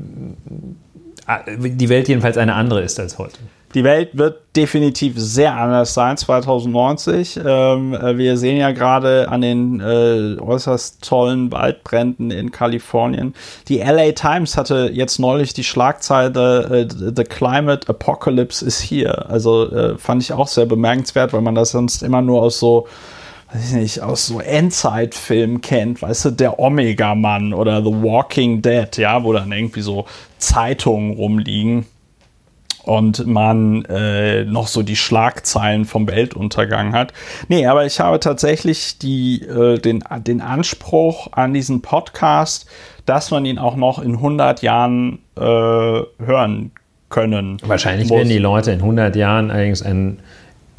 Die 1.48 1.88
Welt 1.88 2.08
jedenfalls 2.08 2.36
eine 2.36 2.54
andere 2.54 2.82
ist 2.82 3.00
als 3.00 3.16
heute. 3.18 3.38
Die 3.74 3.84
Welt 3.84 4.10
wird 4.12 4.40
definitiv 4.54 5.14
sehr 5.16 5.54
anders 5.54 5.94
sein 5.94 6.16
2090. 6.18 7.40
Ähm, 7.42 7.94
äh, 7.94 8.18
wir 8.18 8.36
sehen 8.36 8.58
ja 8.58 8.70
gerade 8.72 9.30
an 9.30 9.40
den 9.40 9.80
äh, 9.80 10.38
äußerst 10.38 11.02
tollen 11.02 11.50
Waldbränden 11.50 12.30
in 12.30 12.50
Kalifornien. 12.50 13.34
Die 13.68 13.78
LA 13.78 14.12
Times 14.12 14.58
hatte 14.58 14.90
jetzt 14.92 15.18
neulich 15.18 15.54
die 15.54 15.64
Schlagzeile 15.64 16.86
äh, 16.86 17.12
The 17.16 17.24
Climate 17.24 17.88
Apocalypse 17.88 18.64
is 18.64 18.78
here. 18.78 19.26
Also 19.30 19.70
äh, 19.70 19.96
fand 19.96 20.22
ich 20.22 20.34
auch 20.34 20.48
sehr 20.48 20.66
bemerkenswert, 20.66 21.32
weil 21.32 21.40
man 21.40 21.54
das 21.54 21.70
sonst 21.70 22.02
immer 22.02 22.20
nur 22.20 22.42
aus 22.42 22.58
so 22.58 22.86
weiß 23.54 23.72
ich 23.72 23.76
nicht, 23.76 24.00
aus 24.00 24.26
so 24.26 24.40
Endzeitfilmen 24.40 25.60
kennt, 25.60 26.00
weißt 26.00 26.24
du, 26.24 26.30
der 26.30 26.58
Omega-Mann 26.58 27.52
oder 27.52 27.82
The 27.82 27.90
Walking 27.90 28.62
Dead, 28.62 28.96
ja, 28.96 29.22
wo 29.22 29.34
dann 29.34 29.52
irgendwie 29.52 29.82
so 29.82 30.06
Zeitungen 30.38 31.12
rumliegen 31.12 31.84
und 32.84 33.26
man 33.26 33.84
äh, 33.86 34.44
noch 34.44 34.66
so 34.66 34.82
die 34.82 34.96
Schlagzeilen 34.96 35.84
vom 35.84 36.08
Weltuntergang 36.08 36.92
hat. 36.92 37.12
Nee, 37.48 37.66
aber 37.66 37.86
ich 37.86 38.00
habe 38.00 38.20
tatsächlich 38.20 38.98
die, 38.98 39.42
äh, 39.42 39.78
den, 39.78 40.04
den 40.26 40.40
Anspruch 40.40 41.28
an 41.32 41.54
diesen 41.54 41.82
Podcast, 41.82 42.66
dass 43.06 43.30
man 43.30 43.44
ihn 43.44 43.58
auch 43.58 43.76
noch 43.76 43.98
in 44.00 44.14
100 44.14 44.62
Jahren 44.62 45.20
äh, 45.36 45.40
hören 45.40 46.72
können. 47.08 47.58
Wahrscheinlich 47.64 48.10
werden 48.10 48.28
die 48.28 48.38
Leute 48.38 48.72
in 48.72 48.80
100 48.80 49.14
Jahren 49.16 49.50
allerdings 49.50 49.82
einen 49.82 50.20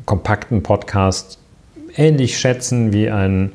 kompakten 0.05 0.63
Podcast 0.63 1.39
ähnlich 1.95 2.37
schätzen 2.37 2.91
wie 2.91 3.09
einen 3.09 3.53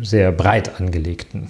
sehr 0.00 0.32
breit 0.32 0.80
angelegten. 0.80 1.48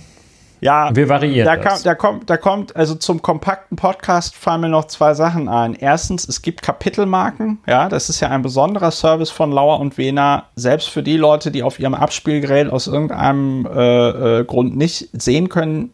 Ja, 0.63 0.95
wir 0.95 1.09
variieren 1.09 1.45
da, 1.45 1.57
das. 1.57 1.65
Kam, 1.65 1.83
da, 1.83 1.95
kommt, 1.97 2.31
da 2.31 2.37
kommt, 2.37 2.77
also 2.77 2.95
zum 2.95 3.21
kompakten 3.21 3.77
Podcast 3.77 4.37
fallen 4.37 4.61
mir 4.61 4.69
noch 4.69 4.85
zwei 4.85 5.13
Sachen 5.13 5.49
ein. 5.49 5.75
Erstens, 5.75 6.29
es 6.29 6.41
gibt 6.41 6.63
Kapitelmarken. 6.63 7.59
Ja, 7.67 7.89
das 7.89 8.09
ist 8.09 8.21
ja 8.21 8.29
ein 8.29 8.43
besonderer 8.43 8.93
Service 8.93 9.31
von 9.31 9.51
Lauer 9.51 9.81
und 9.81 9.99
Wena. 9.99 10.45
Selbst 10.55 10.89
für 10.89 11.03
die 11.03 11.17
Leute, 11.17 11.51
die 11.51 11.65
auf 11.65 11.81
ihrem 11.81 11.95
Abspielgerät 11.95 12.71
aus 12.71 12.87
irgendeinem 12.87 13.67
äh, 13.67 14.39
äh, 14.41 14.45
Grund 14.45 14.77
nicht 14.77 15.09
sehen 15.13 15.49
können, 15.49 15.91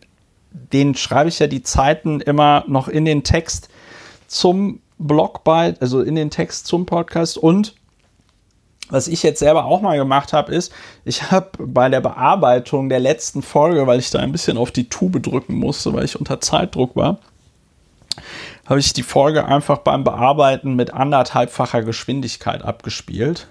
denen 0.53 0.95
schreibe 0.95 1.31
ich 1.31 1.39
ja 1.39 1.47
die 1.47 1.63
Zeiten 1.63 2.21
immer 2.21 2.65
noch 2.67 2.89
in 2.89 3.07
den 3.07 3.23
Text 3.23 3.71
zum 4.27 4.81
Blog 4.99 5.45
bei, 5.45 5.77
also 5.81 6.03
in 6.03 6.15
den 6.15 6.29
Text 6.29 6.67
zum 6.67 6.85
Podcast 6.85 7.39
und 7.39 7.75
was 8.91 9.09
ich 9.09 9.23
jetzt 9.23 9.39
selber 9.39 9.65
auch 9.65 9.81
mal 9.81 9.97
gemacht 9.97 10.33
habe, 10.33 10.55
ist, 10.55 10.73
ich 11.05 11.31
habe 11.31 11.51
bei 11.59 11.89
der 11.89 12.01
Bearbeitung 12.01 12.89
der 12.89 13.01
letzten 13.01 13.43
Folge, 13.43 13.87
weil 13.87 13.99
ich 13.99 14.11
da 14.11 14.19
ein 14.19 14.33
bisschen 14.33 14.57
auf 14.57 14.71
die 14.71 14.89
Tube 14.89 15.23
drücken 15.23 15.55
musste, 15.55 15.93
weil 15.93 16.05
ich 16.05 16.19
unter 16.19 16.41
Zeitdruck 16.41 16.97
war, 16.97 17.19
habe 18.67 18.81
ich 18.81 18.93
die 18.93 19.03
Folge 19.03 19.47
einfach 19.47 19.79
beim 19.79 20.05
Bearbeiten 20.05 20.77
mit 20.77 20.93
anderthalbfacher 20.93 21.83
Geschwindigkeit 21.83 22.63
abgespielt. 22.63 23.49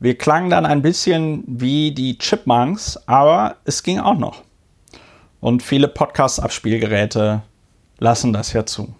Wir 0.00 0.16
klangen 0.16 0.50
dann 0.50 0.66
ein 0.66 0.82
bisschen 0.82 1.42
wie 1.46 1.92
die 1.92 2.18
Chipmunks, 2.18 2.98
aber 3.06 3.56
es 3.64 3.82
ging 3.82 3.98
auch 3.98 4.18
noch. 4.18 4.42
Und 5.40 5.62
viele 5.62 5.88
Podcast-Abspielgeräte 5.88 7.42
lassen 7.98 8.32
das 8.32 8.52
ja 8.52 8.66
zu. 8.66 8.94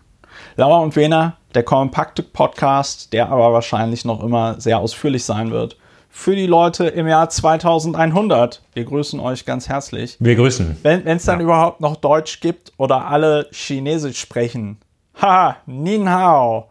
Laura 0.56 0.78
und 0.78 0.96
Wena, 0.96 1.36
der 1.58 1.64
kompakte 1.64 2.22
Podcast, 2.22 3.12
der 3.12 3.30
aber 3.30 3.52
wahrscheinlich 3.52 4.04
noch 4.04 4.22
immer 4.22 4.60
sehr 4.60 4.78
ausführlich 4.78 5.24
sein 5.24 5.50
wird. 5.50 5.76
Für 6.08 6.36
die 6.36 6.46
Leute 6.46 6.86
im 6.86 7.08
Jahr 7.08 7.28
2100. 7.28 8.62
Wir 8.74 8.84
grüßen 8.84 9.18
euch 9.18 9.44
ganz 9.44 9.68
herzlich. 9.68 10.16
Wir 10.20 10.36
grüßen. 10.36 10.76
Wenn 10.84 11.04
es 11.04 11.24
dann 11.24 11.40
ja. 11.40 11.44
überhaupt 11.44 11.80
noch 11.80 11.96
Deutsch 11.96 12.38
gibt 12.38 12.72
oder 12.76 13.06
alle 13.06 13.48
Chinesisch 13.50 14.20
sprechen. 14.20 14.76
Haha, 15.20 15.56
Nin 15.66 16.08
Hao. 16.08 16.68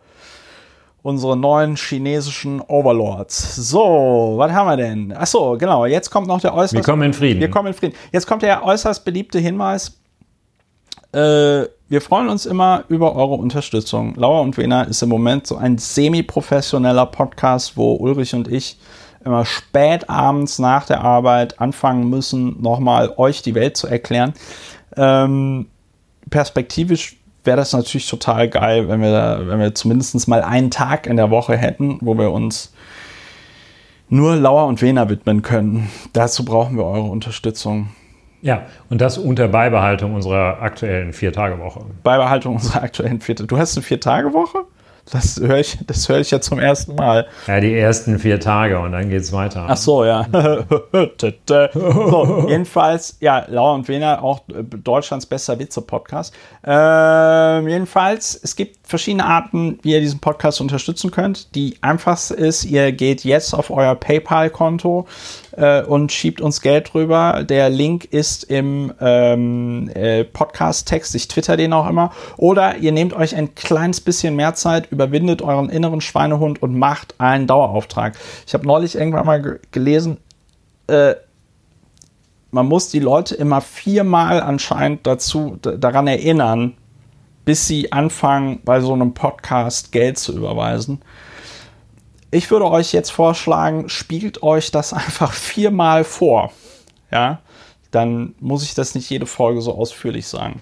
Unsere 1.02 1.36
neuen 1.36 1.76
chinesischen 1.76 2.62
Overlords. 2.62 3.58
So, 3.58 4.36
was 4.38 4.54
haben 4.54 4.70
wir 4.70 4.78
denn? 4.78 5.12
Achso, 5.12 5.58
genau. 5.58 5.86
Jetzt 5.86 6.10
kommt 6.10 6.28
noch 6.28 6.40
der 6.40 6.54
äußerst. 6.54 6.76
Wir 6.76 6.82
kommen 6.82 7.04
in 7.04 7.14
Frieden. 7.14 7.42
Wir 7.42 7.52
kommen 7.52 7.68
in 7.68 7.74
Frieden. 7.74 7.96
Jetzt 8.14 8.26
kommt 8.26 8.42
der 8.42 8.64
äußerst 8.64 9.04
beliebte 9.04 9.40
Hinweis. 9.40 10.00
Äh, 11.12 11.66
wir 11.90 12.02
freuen 12.02 12.28
uns 12.28 12.46
immer 12.46 12.84
über 12.90 13.16
eure 13.16 13.36
Unterstützung. 13.36 14.16
Lauer 14.16 14.42
und 14.42 14.58
Wena 14.58 14.84
ist 14.84 15.02
im 15.02 15.10
Moment 15.10 15.48
so 15.48 15.56
ein 15.56 15.78
semi-professioneller 15.78 17.06
Podcast, 17.06 17.78
wo 17.78 17.94
Ulrich 17.94 18.34
und 18.36 18.48
ich 18.50 18.78
immer 19.24 19.46
spät 19.46 20.10
abends 20.10 20.60
nach 20.60 20.86
der 20.86 21.02
Arbeit 21.02 21.60
anfangen 21.60 22.10
müssen, 22.10 22.62
nochmal 22.62 23.14
euch 23.18 23.42
die 23.42 23.56
Welt 23.56 23.78
zu 23.78 23.88
erklären. 23.88 24.34
Ähm, 24.96 25.68
perspektivisch 26.30 27.18
wäre 27.44 27.58
das 27.58 27.72
natürlich 27.72 28.10
total 28.10 28.50
geil, 28.50 28.90
wenn 28.90 29.02
wir, 29.02 29.12
da, 29.12 29.48
wenn 29.48 29.60
wir 29.60 29.74
zumindest 29.74 30.28
mal 30.28 30.42
einen 30.42 30.72
Tag 30.72 31.08
in 31.08 31.16
der 31.16 31.30
Woche 31.30 31.56
hätten, 31.56 32.00
wo 32.02 32.18
wir 32.18 32.32
uns 32.32 32.74
nur 34.10 34.36
Lauer 34.36 34.68
und 34.68 34.82
Wena 34.82 35.10
widmen 35.10 35.42
können. 35.42 35.90
Dazu 36.14 36.44
brauchen 36.44 36.78
wir 36.78 36.86
eure 36.86 37.08
Unterstützung. 37.10 37.90
Ja, 38.48 38.62
und 38.90 39.02
das 39.02 39.18
unter 39.18 39.50
Beibehaltung 39.50 40.16
unserer 40.16 40.62
aktuellen 40.62 41.12
Vier-Tage-Woche. 41.12 41.82
Beibehaltung 42.02 42.56
unserer 42.56 42.82
aktuellen 42.82 43.20
Vier 43.20 43.36
Du 43.36 43.58
hast 43.58 43.76
eine 43.76 43.84
Vier-Tage-Woche? 43.84 44.60
Das 45.12 45.38
höre 45.38 45.60
ich, 45.60 45.78
das 45.86 46.08
höre 46.10 46.20
ich 46.20 46.32
ja 46.32 46.42
zum 46.42 46.60
ersten 46.60 46.96
Mal. 46.96 47.28
Ja, 47.48 47.60
die 47.60 47.74
ersten 47.74 48.20
vier 48.20 48.40
Tage 48.40 48.80
und 48.80 48.92
dann 48.92 49.10
geht 49.10 49.22
es 49.22 49.32
weiter. 49.32 49.66
Ach 49.68 49.78
so, 49.78 50.04
ja. 50.04 50.28
so, 51.74 52.46
jedenfalls, 52.50 53.18
ja, 53.22 53.46
Laura 53.48 53.76
und 53.76 53.88
Wena, 53.88 54.22
auch 54.22 54.42
Deutschlands 54.48 55.26
bester 55.26 55.60
Witze-Podcast. 55.60 56.34
Ähm, 56.66 57.70
jedenfalls, 57.70 58.38
es 58.44 58.56
gibt 58.58 58.86
verschiedene 58.86 59.26
Arten, 59.26 59.80
wie 59.82 59.94
ihr 59.94 60.02
diesen 60.02 60.20
Podcast 60.20 60.60
unterstützen 60.60 61.10
könnt. 61.10 61.56
Die 61.56 61.78
einfachste 61.82 62.34
ist, 62.34 62.66
ihr 62.66 62.92
geht 62.92 63.24
jetzt 63.24 63.54
auf 63.54 63.72
euer 63.72 63.96
PayPal-Konto 63.96 65.08
äh, 65.58 65.82
und 65.82 66.12
schiebt 66.12 66.40
uns 66.40 66.62
Geld 66.62 66.94
rüber. 66.94 67.44
Der 67.44 67.70
Link 67.70 68.06
ist 68.06 68.46
im 68.46 68.94
ähm, 69.02 69.90
äh, 69.94 70.24
Podcast-Text. 70.24 71.16
Ich 71.16 71.28
twitter 71.28 71.58
den 71.58 71.74
auch 71.74 71.90
immer. 71.90 72.12
Oder 72.38 72.78
ihr 72.78 72.92
nehmt 72.92 73.14
euch 73.14 73.36
ein 73.36 73.56
kleines 73.56 74.00
bisschen 74.00 74.36
mehr 74.36 74.54
Zeit, 74.54 74.92
überwindet 74.92 75.42
euren 75.42 75.70
inneren 75.70 76.00
Schweinehund 76.00 76.62
und 76.62 76.78
macht 76.78 77.16
einen 77.18 77.48
Dauerauftrag. 77.48 78.16
Ich 78.46 78.54
habe 78.54 78.66
neulich 78.66 78.96
irgendwann 78.96 79.26
mal 79.26 79.60
gelesen, 79.72 80.18
äh, 80.88 81.16
man 82.52 82.68
muss 82.68 82.90
die 82.90 83.00
Leute 83.00 83.36
immer 83.36 83.60
viermal 83.60 84.42
anscheinend 84.42 85.06
dazu 85.06 85.58
daran 85.62 86.08
erinnern, 86.08 86.76
bis 87.44 87.68
sie 87.68 87.92
anfangen, 87.92 88.62
bei 88.64 88.80
so 88.80 88.94
einem 88.94 89.14
Podcast 89.14 89.92
Geld 89.92 90.18
zu 90.18 90.36
überweisen 90.36 91.02
ich 92.32 92.52
würde 92.52 92.66
euch 92.66 92.94
jetzt 92.94 93.12
vorschlagen, 93.12 93.90
spielt 93.90 94.44
euch 94.44 94.72
das 94.72 94.94
einfach 94.94 95.34
viermal 95.34 96.04
vor. 96.04 96.52
Ja, 97.12 97.40
dann 97.92 98.36
muss 98.40 98.64
ich 98.64 98.74
das 98.74 98.96
nicht 98.96 99.10
jede 99.10 99.26
Folge 99.26 99.62
so 99.62 99.74
ausführlich 99.76 100.28
sagen. 100.28 100.62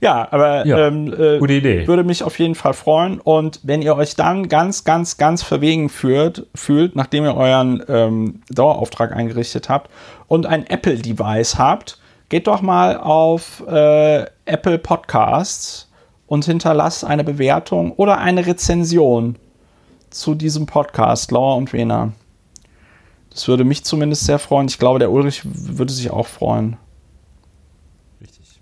Ja, 0.00 0.28
aber 0.30 0.66
ja, 0.66 0.88
ähm, 0.88 1.14
äh, 1.18 1.38
gute 1.38 1.54
Idee. 1.54 1.86
würde 1.86 2.04
mich 2.04 2.22
auf 2.22 2.38
jeden 2.38 2.54
Fall 2.54 2.74
freuen. 2.74 3.20
Und 3.20 3.60
wenn 3.62 3.80
ihr 3.80 3.96
euch 3.96 4.16
dann 4.16 4.48
ganz, 4.48 4.84
ganz, 4.84 5.16
ganz 5.16 5.42
verwegen 5.42 5.88
fühlt, 5.88 6.46
fühlt 6.54 6.94
nachdem 6.94 7.24
ihr 7.24 7.34
euren 7.34 7.82
ähm, 7.88 8.42
Dauerauftrag 8.50 9.12
eingerichtet 9.12 9.68
habt 9.68 9.90
und 10.26 10.44
ein 10.44 10.66
Apple-Device 10.66 11.58
habt, 11.58 11.98
geht 12.28 12.46
doch 12.48 12.60
mal 12.60 12.98
auf 12.98 13.62
äh, 13.66 14.26
Apple 14.44 14.78
Podcasts 14.78 15.90
und 16.26 16.44
hinterlasst 16.44 17.04
eine 17.04 17.24
Bewertung 17.24 17.92
oder 17.92 18.18
eine 18.18 18.46
Rezension 18.46 19.36
zu 20.14 20.34
diesem 20.34 20.66
Podcast, 20.66 21.30
Lauer 21.30 21.56
und 21.56 21.72
Wena. 21.72 22.12
Das 23.30 23.48
würde 23.48 23.64
mich 23.64 23.84
zumindest 23.84 24.24
sehr 24.24 24.38
freuen. 24.38 24.68
Ich 24.68 24.78
glaube, 24.78 25.00
der 25.00 25.10
Ulrich 25.10 25.42
würde 25.44 25.92
sich 25.92 26.10
auch 26.10 26.26
freuen. 26.28 26.76
Richtig. 28.20 28.60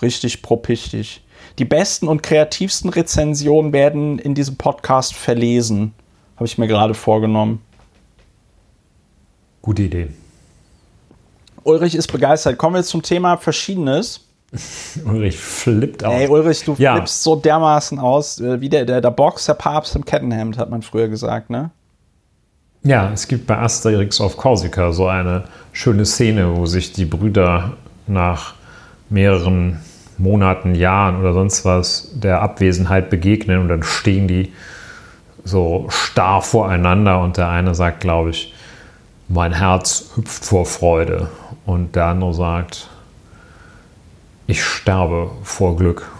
Richtig 0.00 0.42
propichtig. 0.42 1.24
Die 1.58 1.64
besten 1.64 2.06
und 2.06 2.22
kreativsten 2.22 2.88
Rezensionen 2.88 3.72
werden 3.72 4.18
in 4.18 4.34
diesem 4.34 4.56
Podcast 4.56 5.14
verlesen. 5.14 5.92
Habe 6.36 6.46
ich 6.46 6.56
mir 6.56 6.68
gerade 6.68 6.94
vorgenommen. 6.94 7.60
Gute 9.60 9.82
Idee. 9.82 10.08
Ulrich 11.64 11.94
ist 11.94 12.10
begeistert. 12.10 12.58
Kommen 12.58 12.76
wir 12.76 12.84
zum 12.84 13.02
Thema 13.02 13.36
Verschiedenes. 13.36 14.28
Ulrich 15.06 15.38
flippt 15.38 16.04
aus. 16.04 16.12
Ey, 16.14 16.28
Ulrich, 16.28 16.64
du 16.64 16.74
Ja. 16.78 16.94
flippst 16.94 17.22
so 17.22 17.36
dermaßen 17.36 17.98
aus, 17.98 18.40
äh, 18.40 18.60
wie 18.60 18.68
der, 18.68 18.84
der, 18.84 19.00
der 19.00 19.10
Boxer 19.10 19.54
Papst 19.54 19.96
im 19.96 20.04
Kettenhemd, 20.04 20.58
hat 20.58 20.70
man 20.70 20.82
früher 20.82 21.08
gesagt, 21.08 21.50
ne? 21.50 21.70
Ja, 22.84 23.10
es 23.12 23.28
gibt 23.28 23.46
bei 23.46 23.56
Asterix 23.58 24.20
auf 24.20 24.36
Korsika 24.36 24.92
so 24.92 25.06
eine 25.06 25.44
schöne 25.72 26.04
Szene, 26.04 26.56
wo 26.56 26.66
sich 26.66 26.92
die 26.92 27.04
Brüder 27.04 27.74
nach 28.08 28.54
mehreren 29.08 29.80
Monaten, 30.18 30.74
Jahren 30.74 31.20
oder 31.20 31.32
sonst 31.32 31.64
was 31.64 32.10
der 32.14 32.42
Abwesenheit 32.42 33.08
begegnen 33.08 33.58
und 33.60 33.68
dann 33.68 33.82
stehen 33.82 34.26
die 34.28 34.52
so 35.44 35.86
starr 35.88 36.42
voreinander 36.42 37.20
und 37.20 37.36
der 37.36 37.48
eine 37.48 37.74
sagt, 37.74 38.00
glaube 38.00 38.30
ich, 38.30 38.52
mein 39.28 39.52
Herz 39.52 40.10
hüpft 40.16 40.44
vor 40.44 40.66
Freude 40.66 41.28
und 41.64 41.94
der 41.96 42.06
andere 42.06 42.34
sagt, 42.34 42.88
ich 44.46 44.62
sterbe 44.64 45.30
vor 45.42 45.76
Glück. 45.76 46.10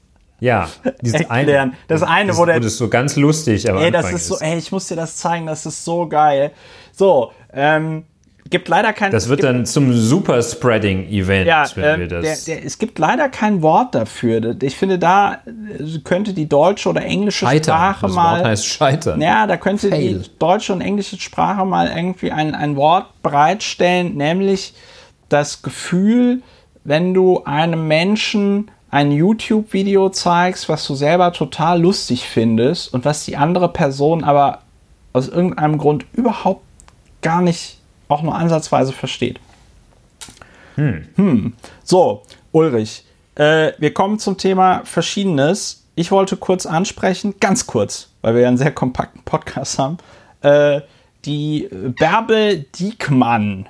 Ja, 0.41 0.69
dieses 1.00 1.23
Erklären. 1.23 1.75
Das 1.88 2.03
eine, 2.03 2.29
das, 2.29 2.37
wo 2.38 2.45
der- 2.45 2.57
das 2.59 2.67
ist 2.73 2.79
so 2.79 2.88
ganz 2.88 3.17
lustig, 3.17 3.71
aber 3.71 3.81
Ey, 3.83 3.91
das 3.91 4.12
ist 4.12 4.26
so, 4.26 4.38
ey, 4.41 4.59
ich 4.59 4.73
muss 4.73 4.88
dir 4.88 4.97
das 4.97 5.17
zeigen, 5.17 5.47
das 5.47 5.64
ist 5.64 5.85
so 5.85 6.07
geil. 6.09 6.50
So, 6.93 7.33
ähm, 7.53 8.05
gibt 8.51 8.69
leider 8.69 8.93
kein. 8.93 9.11
das 9.11 9.29
wird 9.29 9.41
gibt, 9.41 9.53
dann 9.53 9.67
zum 9.67 9.93
Super-Spreading-Event, 9.93 11.47
ja, 11.47 11.67
wenn 11.75 11.85
ähm, 11.85 12.01
wir 12.01 12.09
der, 12.09 12.23
das. 12.23 12.45
der, 12.45 12.65
es 12.65 12.79
gibt 12.79 12.99
leider 12.99 13.29
kein 13.29 13.63
Wort 13.63 13.95
dafür. 13.95 14.57
Ich 14.63 14.77
finde, 14.77 14.99
da 14.99 15.39
äh, 15.47 15.99
könnte 16.05 16.35
die 16.35 16.49
deutsche 16.49 16.89
oder 16.89 17.03
englische 17.03 17.47
Scheitern. 17.47 17.75
Sprache 17.75 18.07
Das 18.07 18.15
mal. 18.15 18.39
Wort 18.39 18.47
heißt 18.47 18.67
Scheitern. 18.67 19.21
Ja, 19.21 19.47
da 19.47 19.57
könnte 19.57 19.89
Fail. 19.89 20.19
die 20.19 20.31
deutsche 20.39 20.73
und 20.73 20.81
englische 20.81 21.19
Sprache 21.19 21.65
mal 21.65 21.91
irgendwie 21.95 22.33
ein, 22.33 22.55
ein 22.55 22.77
Wort 22.77 23.07
bereitstellen, 23.23 24.17
nämlich 24.17 24.75
das 25.29 25.63
Gefühl, 25.63 26.43
wenn 26.85 27.15
du 27.15 27.45
einem 27.45 27.89
Menschen 27.89 28.71
ein 28.91 29.11
YouTube-Video 29.11 30.11
zeigst, 30.11 30.69
was 30.69 30.87
du 30.87 30.95
selber 30.95 31.33
total 31.33 31.81
lustig 31.81 32.29
findest 32.29 32.95
und 32.95 33.05
was 33.05 33.25
die 33.25 33.37
andere 33.37 33.69
Person 33.69 34.23
aber 34.23 34.61
aus 35.13 35.29
irgendeinem 35.29 35.79
Grund 35.79 36.05
überhaupt 36.13 36.63
gar 37.23 37.41
nicht 37.41 37.79
auch 38.09 38.23
nur 38.23 38.35
ansatzweise 38.35 38.93
versteht. 38.93 39.41
Hm. 40.77 41.53
So, 41.85 42.23
Ulrich, 42.53 43.05
äh, 43.37 43.73
wir 43.79 43.95
kommen 43.95 44.19
zum 44.19 44.38
Thema 44.38 44.83
Verschiedenes. 44.85 45.85
Ich 45.95 46.11
wollte 46.11 46.37
kurz 46.37 46.67
ansprechen, 46.67 47.35
ganz 47.40 47.67
kurz, 47.67 48.11
weil 48.23 48.35
wir 48.35 48.43
ja 48.43 48.49
einen 48.49 48.59
sehr 48.59 48.73
kompakten 48.73 49.23
Podcast 49.23 49.79
haben, 49.79 49.99
äh, 50.43 50.81
die 51.25 51.69
Bärbel 51.71 52.67
Diekmann 52.79 53.69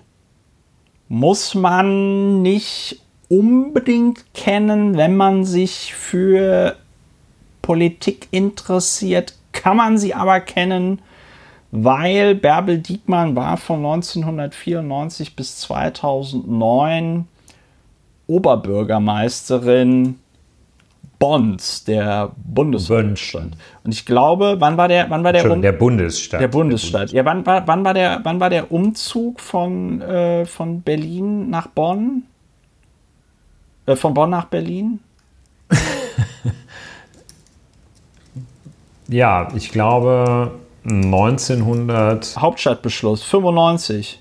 muss 1.09 1.55
man 1.55 2.43
nicht 2.43 3.01
unbedingt 3.29 4.25
kennen, 4.35 4.97
wenn 4.97 5.17
man 5.17 5.45
sich 5.45 5.95
für 5.95 6.77
Politik 7.63 8.29
interessiert, 8.31 9.35
kann 9.53 9.77
man 9.77 9.99
sie 9.99 10.15
aber 10.15 10.41
kennen, 10.41 11.01
weil 11.77 12.37
Bärbel 12.37 12.79
Diekmann 12.79 13.35
war 13.35 13.57
von 13.57 13.79
1994 13.79 15.35
bis 15.35 15.59
2009 15.59 17.27
Oberbürgermeisterin 18.29 20.21
Bonns, 21.19 21.83
der 21.85 22.31
Bundesstaat. 22.37 23.51
Und 23.83 23.93
ich 23.93 24.07
glaube, 24.07 24.57
wann 24.61 24.77
war 24.77 24.87
der, 24.87 25.11
wann 25.11 25.25
war 25.25 25.33
der, 25.33 25.51
um 25.51 25.63
der 25.63 25.73
Bundesstaat. 25.73 26.41
der 26.41 26.49
Bundesstaat? 26.49 27.11
Ja, 27.11 27.25
wann 27.25 27.45
war, 27.45 27.67
wann 27.67 27.85
war 27.85 27.95
der, 27.95 28.21
wann 28.23 28.39
war 28.39 28.51
der 28.51 28.71
Umzug 28.71 29.41
von, 29.41 30.01
äh, 30.01 30.47
von 30.47 30.83
Berlin 30.83 31.51
nach 31.51 31.67
Bonn? 31.67 32.23
Äh, 33.87 33.97
von 33.97 34.15
Bonn 34.15 34.31
nach 34.31 34.47
Berlin? 34.47 35.01
Ja, 39.09 39.49
ich 39.55 39.71
glaube 39.71 40.53
1995, 40.85 42.37
Hauptstadtbeschluss 42.41 43.23
95. 43.23 44.21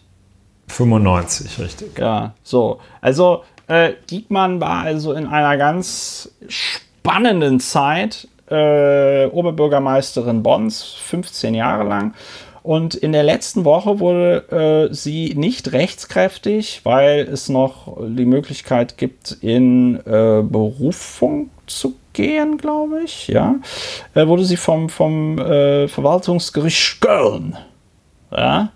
richtig. 1.59 1.99
Ja, 1.99 2.33
so. 2.43 2.79
Also, 3.01 3.43
äh, 3.67 3.93
Diekmann 4.09 4.61
war 4.61 4.83
also 4.83 5.13
in 5.13 5.27
einer 5.27 5.57
ganz 5.57 6.31
spannenden 6.47 7.59
Zeit 7.59 8.27
äh, 8.49 9.25
Oberbürgermeisterin 9.27 10.43
Bonns, 10.43 10.83
15 10.83 11.53
Jahre 11.53 11.87
lang. 11.87 12.13
Und 12.61 12.95
in 12.95 13.11
der 13.11 13.23
letzten 13.23 13.65
Woche 13.65 13.99
wurde 13.99 14.89
äh, 14.89 14.93
sie 14.93 15.33
nicht 15.35 15.73
rechtskräftig, 15.73 16.81
weil 16.85 17.21
es 17.21 17.49
noch 17.49 17.97
die 17.99 18.25
Möglichkeit 18.25 18.97
gibt, 18.97 19.37
in 19.41 19.97
äh, 20.05 20.41
Berufung 20.43 21.49
zu 21.77 21.95
gehen, 22.13 22.57
glaube 22.57 23.01
ich. 23.03 23.27
Ja, 23.27 23.55
wurde 24.13 24.45
sie 24.45 24.57
vom, 24.57 24.89
vom 24.89 25.37
äh, 25.39 25.87
Verwaltungsgericht 25.87 27.01
Köln 27.01 27.57
ja? 28.35 28.69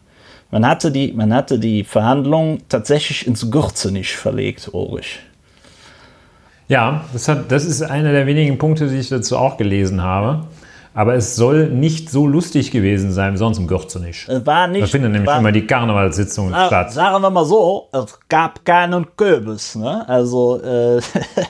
Man 0.50 0.66
hatte, 0.66 0.92
die, 0.92 1.12
man 1.12 1.34
hatte 1.34 1.60
die 1.60 1.84
Verhandlung 1.84 2.60
tatsächlich 2.70 3.28
ins 3.28 3.52
Gürzenich 3.52 4.16
verlegt, 4.16 4.70
Ulrich. 4.72 5.20
Ja, 6.70 7.06
das, 7.12 7.28
hat, 7.28 7.52
das 7.52 7.66
ist 7.66 7.82
einer 7.82 8.12
der 8.12 8.26
wenigen 8.28 8.58
Punkte, 8.58 8.88
die 8.88 8.98
ich 8.98 9.10
dazu 9.10 9.38
auch 9.38 9.58
gelesen 9.58 10.02
habe. 10.02 10.46
Aber 10.98 11.14
es 11.14 11.36
soll 11.36 11.70
nicht 11.70 12.10
so 12.10 12.26
lustig 12.26 12.72
gewesen 12.72 13.12
sein 13.12 13.38
sonst 13.38 13.60
im 13.60 13.68
Gürzenich. 13.68 14.26
Es 14.28 14.44
war 14.48 14.66
nicht. 14.66 14.82
Da 14.82 14.88
finden 14.88 15.12
nämlich 15.12 15.28
war, 15.28 15.38
immer 15.38 15.52
die 15.52 15.68
Karnevalssitzungen 15.68 16.56
Ah, 16.56 16.66
statt. 16.66 16.92
Sagen 16.92 17.22
wir 17.22 17.30
mal 17.30 17.46
so, 17.46 17.88
es 17.92 18.18
gab 18.30 18.66
keinen 18.66 19.06
Köbis. 19.16 19.76
Ne? 19.76 20.10
Also, 20.10 20.60
äh, 20.60 21.00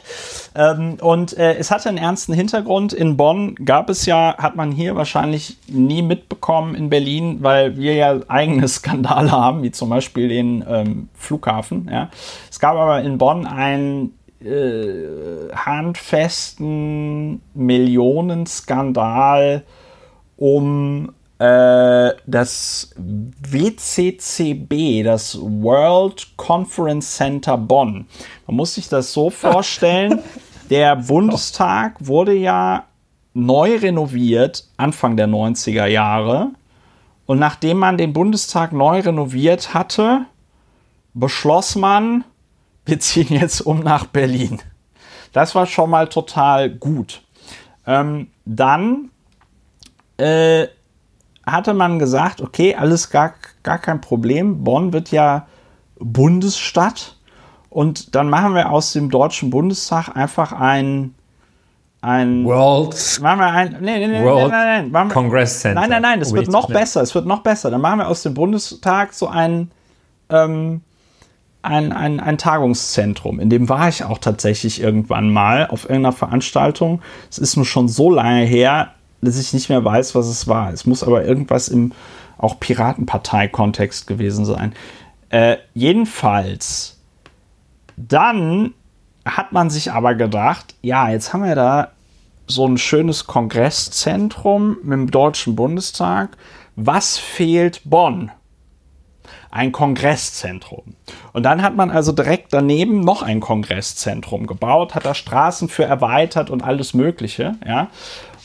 ähm, 0.56 0.98
und 1.00 1.38
äh, 1.38 1.56
es 1.56 1.72
hatte 1.72 1.88
einen 1.88 1.98
ernsten 1.98 2.34
Hintergrund. 2.34 2.92
In 2.92 3.16
Bonn 3.16 3.56
gab 3.56 3.90
es 3.90 4.06
ja, 4.06 4.36
hat 4.38 4.58
man 4.58 4.74
hier 4.74 4.98
wahrscheinlich 4.98 5.56
nie 5.70 6.02
mitbekommen 6.02 6.76
in 6.76 6.90
Berlin, 6.90 7.38
weil 7.40 7.78
wir 7.78 7.94
ja 7.94 8.20
eigene 8.28 8.68
Skandale 8.68 9.32
haben, 9.32 9.64
wie 9.64 9.72
zum 9.72 9.90
Beispiel 9.90 10.28
den 10.28 10.66
ähm, 10.68 11.08
Flughafen. 11.14 11.88
Ja? 11.90 12.10
Es 12.52 12.60
gab 12.60 12.76
aber 12.76 13.02
in 13.02 13.18
Bonn 13.18 13.48
einen 13.48 14.12
äh, 14.44 15.54
handfesten 15.54 17.42
Millionenskandal 17.54 19.64
um 20.38 21.14
äh, 21.40 22.12
das 22.26 22.94
WCCB, 22.98 25.04
das 25.04 25.38
World 25.40 26.28
Conference 26.36 27.16
Center 27.16 27.58
Bonn. 27.58 28.08
Man 28.48 28.56
muss 28.56 28.76
sich 28.76 28.90
das 28.90 29.14
so 29.14 29.30
vorstellen, 29.30 30.20
der 30.70 30.96
Bundestag 30.96 31.96
wurde 32.00 32.34
ja 32.34 32.86
neu 33.34 33.78
renoviert 33.78 34.68
Anfang 34.78 35.16
der 35.16 35.28
90er 35.28 35.86
Jahre. 35.86 36.52
Und 37.28 37.40
nachdem 37.40 37.78
man 37.78 37.98
den 37.98 38.14
Bundestag 38.14 38.72
neu 38.72 39.02
renoviert 39.02 39.74
hatte, 39.74 40.26
beschloss 41.14 41.76
man, 41.76 42.24
wir 42.88 43.00
ziehen 43.00 43.28
jetzt 43.30 43.62
um 43.62 43.82
nach 43.82 44.06
Berlin. 44.06 44.60
Das 45.34 45.54
war 45.54 45.66
schon 45.66 45.90
mal 45.90 46.08
total 46.08 46.70
gut. 46.70 47.22
Ähm, 47.86 48.28
dann 48.46 49.10
äh, 50.18 50.68
hatte 51.46 51.74
man 51.74 52.00
gesagt, 52.00 52.42
okay, 52.42 52.76
alles 52.76 53.10
gar, 53.10 53.34
gar 53.64 53.78
kein 53.78 54.02
Problem. 54.02 54.64
Bonn 54.64 54.94
wird 54.94 55.12
ja 55.12 55.48
Bundesstadt 56.00 57.18
Und 57.70 58.16
dann 58.16 58.30
machen 58.30 58.56
wir 58.56 58.72
aus 58.72 58.94
dem 58.94 59.10
Deutschen 59.10 59.50
Bundestag 59.50 60.16
einfach 60.16 60.52
ein 60.52 61.14
ein 62.00 62.46
World 62.46 63.20
machen 63.22 63.40
wir 63.40 63.48
ein 63.48 63.78
nee, 63.82 63.98
nee, 63.98 64.08
nee, 64.08 64.24
World 64.24 64.52
nein, 64.52 64.92
nein, 64.92 64.92
nein, 64.92 65.10
Congress 65.10 65.62
Center. 65.62 65.82
Nein, 65.82 65.90
nein, 65.90 66.02
nein, 66.04 66.20
das 66.20 66.32
wird 66.32 66.48
noch 66.48 66.68
besser. 66.68 67.02
Es 67.02 67.16
wird 67.16 67.26
noch 67.26 67.42
besser. 67.42 67.72
Dann 67.72 67.82
machen 67.82 68.00
wir 68.00 68.08
aus 68.08 68.22
dem 68.22 68.36
Bundestag 68.36 69.14
so 69.14 69.28
ein, 69.28 69.72
ähm, 70.30 70.82
ein, 71.62 71.92
ein, 71.92 72.20
ein 72.20 72.38
Tagungszentrum. 72.38 73.40
In 73.40 73.50
dem 73.50 73.70
war 73.70 73.90
ich 73.90 74.04
auch 74.04 74.20
tatsächlich 74.20 74.82
irgendwann 74.82 75.32
mal 75.32 75.68
auf 75.68 75.84
irgendeiner 75.84 76.14
Veranstaltung. 76.14 77.02
Es 77.30 77.38
ist 77.38 77.56
nur 77.56 77.66
schon 77.66 77.88
so 77.88 78.10
lange 78.10 78.46
her, 78.46 78.94
dass 79.22 79.40
ich 79.40 79.54
nicht 79.54 79.70
mehr 79.70 79.84
weiß, 79.84 80.16
was 80.16 80.28
es 80.28 80.48
war. 80.48 80.72
Es 80.72 80.86
muss 80.86 81.04
aber 81.04 81.26
irgendwas 81.26 81.68
im 81.68 81.92
auch 82.38 82.60
Piratenpartei-Kontext 82.60 84.06
gewesen 84.08 84.46
sein. 84.46 84.74
Äh, 85.30 85.58
jedenfalls, 85.74 86.98
dann 87.98 88.74
hat 89.26 89.52
man 89.52 89.70
sich 89.70 89.92
aber 89.92 90.16
gedacht, 90.16 90.76
ja, 90.82 91.10
jetzt 91.10 91.34
haben 91.34 91.44
wir 91.44 91.56
da 91.56 91.92
so 92.46 92.66
ein 92.66 92.78
schönes 92.78 93.26
Kongresszentrum 93.28 94.78
mit 94.84 94.94
dem 94.94 95.12
Deutschen 95.12 95.56
Bundestag. 95.56 96.38
Was 96.76 97.18
fehlt 97.18 97.82
Bonn? 97.84 98.32
Ein 99.52 99.72
Kongresszentrum. 99.72 100.96
Und 101.34 101.44
dann 101.44 101.62
hat 101.62 101.76
man 101.76 101.90
also 101.90 102.12
direkt 102.12 102.54
daneben 102.54 103.02
noch 103.02 103.22
ein 103.22 103.40
Kongresszentrum 103.40 104.48
gebaut, 104.48 104.96
hat 104.96 105.06
da 105.06 105.14
Straßen 105.14 105.70
für 105.70 105.86
erweitert 105.86 106.50
und 106.50 106.64
alles 106.64 106.94
Mögliche, 106.94 107.56
ja. 107.66 107.88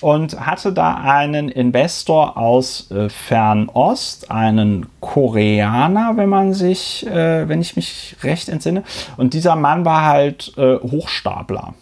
Und 0.00 0.44
hatte 0.44 0.72
da 0.72 0.96
einen 0.96 1.48
Investor 1.48 2.36
aus 2.36 2.90
äh, 2.90 3.08
Fernost, 3.08 4.32
einen 4.32 4.86
Koreaner, 4.98 6.16
wenn 6.16 6.28
man 6.28 6.54
sich, 6.54 7.06
äh, 7.06 7.48
wenn 7.48 7.60
ich 7.60 7.76
mich 7.76 8.16
recht 8.24 8.48
entsinne. 8.48 8.82
Und 9.16 9.32
dieser 9.32 9.54
Mann 9.54 9.84
war 9.84 10.04
halt 10.04 10.54
äh, 10.56 10.78
Hochstapler 10.78 11.74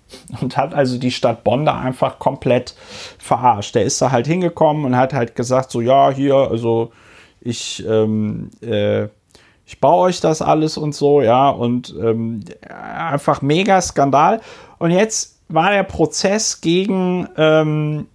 und 0.40 0.56
hat 0.56 0.74
also 0.74 0.98
die 0.98 1.10
Stadt 1.10 1.44
Bonn 1.44 1.64
da 1.64 1.78
einfach 1.78 2.18
komplett 2.18 2.74
verarscht. 3.18 3.74
Der 3.74 3.84
ist 3.84 4.00
da 4.02 4.10
halt 4.10 4.26
hingekommen 4.26 4.84
und 4.84 4.96
hat 4.96 5.12
halt 5.12 5.34
gesagt, 5.36 5.70
so 5.70 5.80
ja, 5.80 6.10
hier, 6.10 6.34
also 6.34 6.92
ich, 7.40 7.84
ähm, 7.86 8.50
äh, 8.60 9.08
ich 9.64 9.80
baue 9.80 10.06
euch 10.06 10.20
das 10.20 10.42
alles 10.42 10.76
und 10.78 10.94
so, 10.94 11.20
ja, 11.20 11.50
und 11.50 11.94
ähm, 12.00 12.40
einfach 12.68 13.42
mega 13.42 13.80
Skandal. 13.80 14.40
Und 14.78 14.90
jetzt 14.90 15.38
war 15.48 15.70
der 15.70 15.82
Prozess 15.82 16.60
gegen, 16.60 17.28
ähm, 17.36 18.06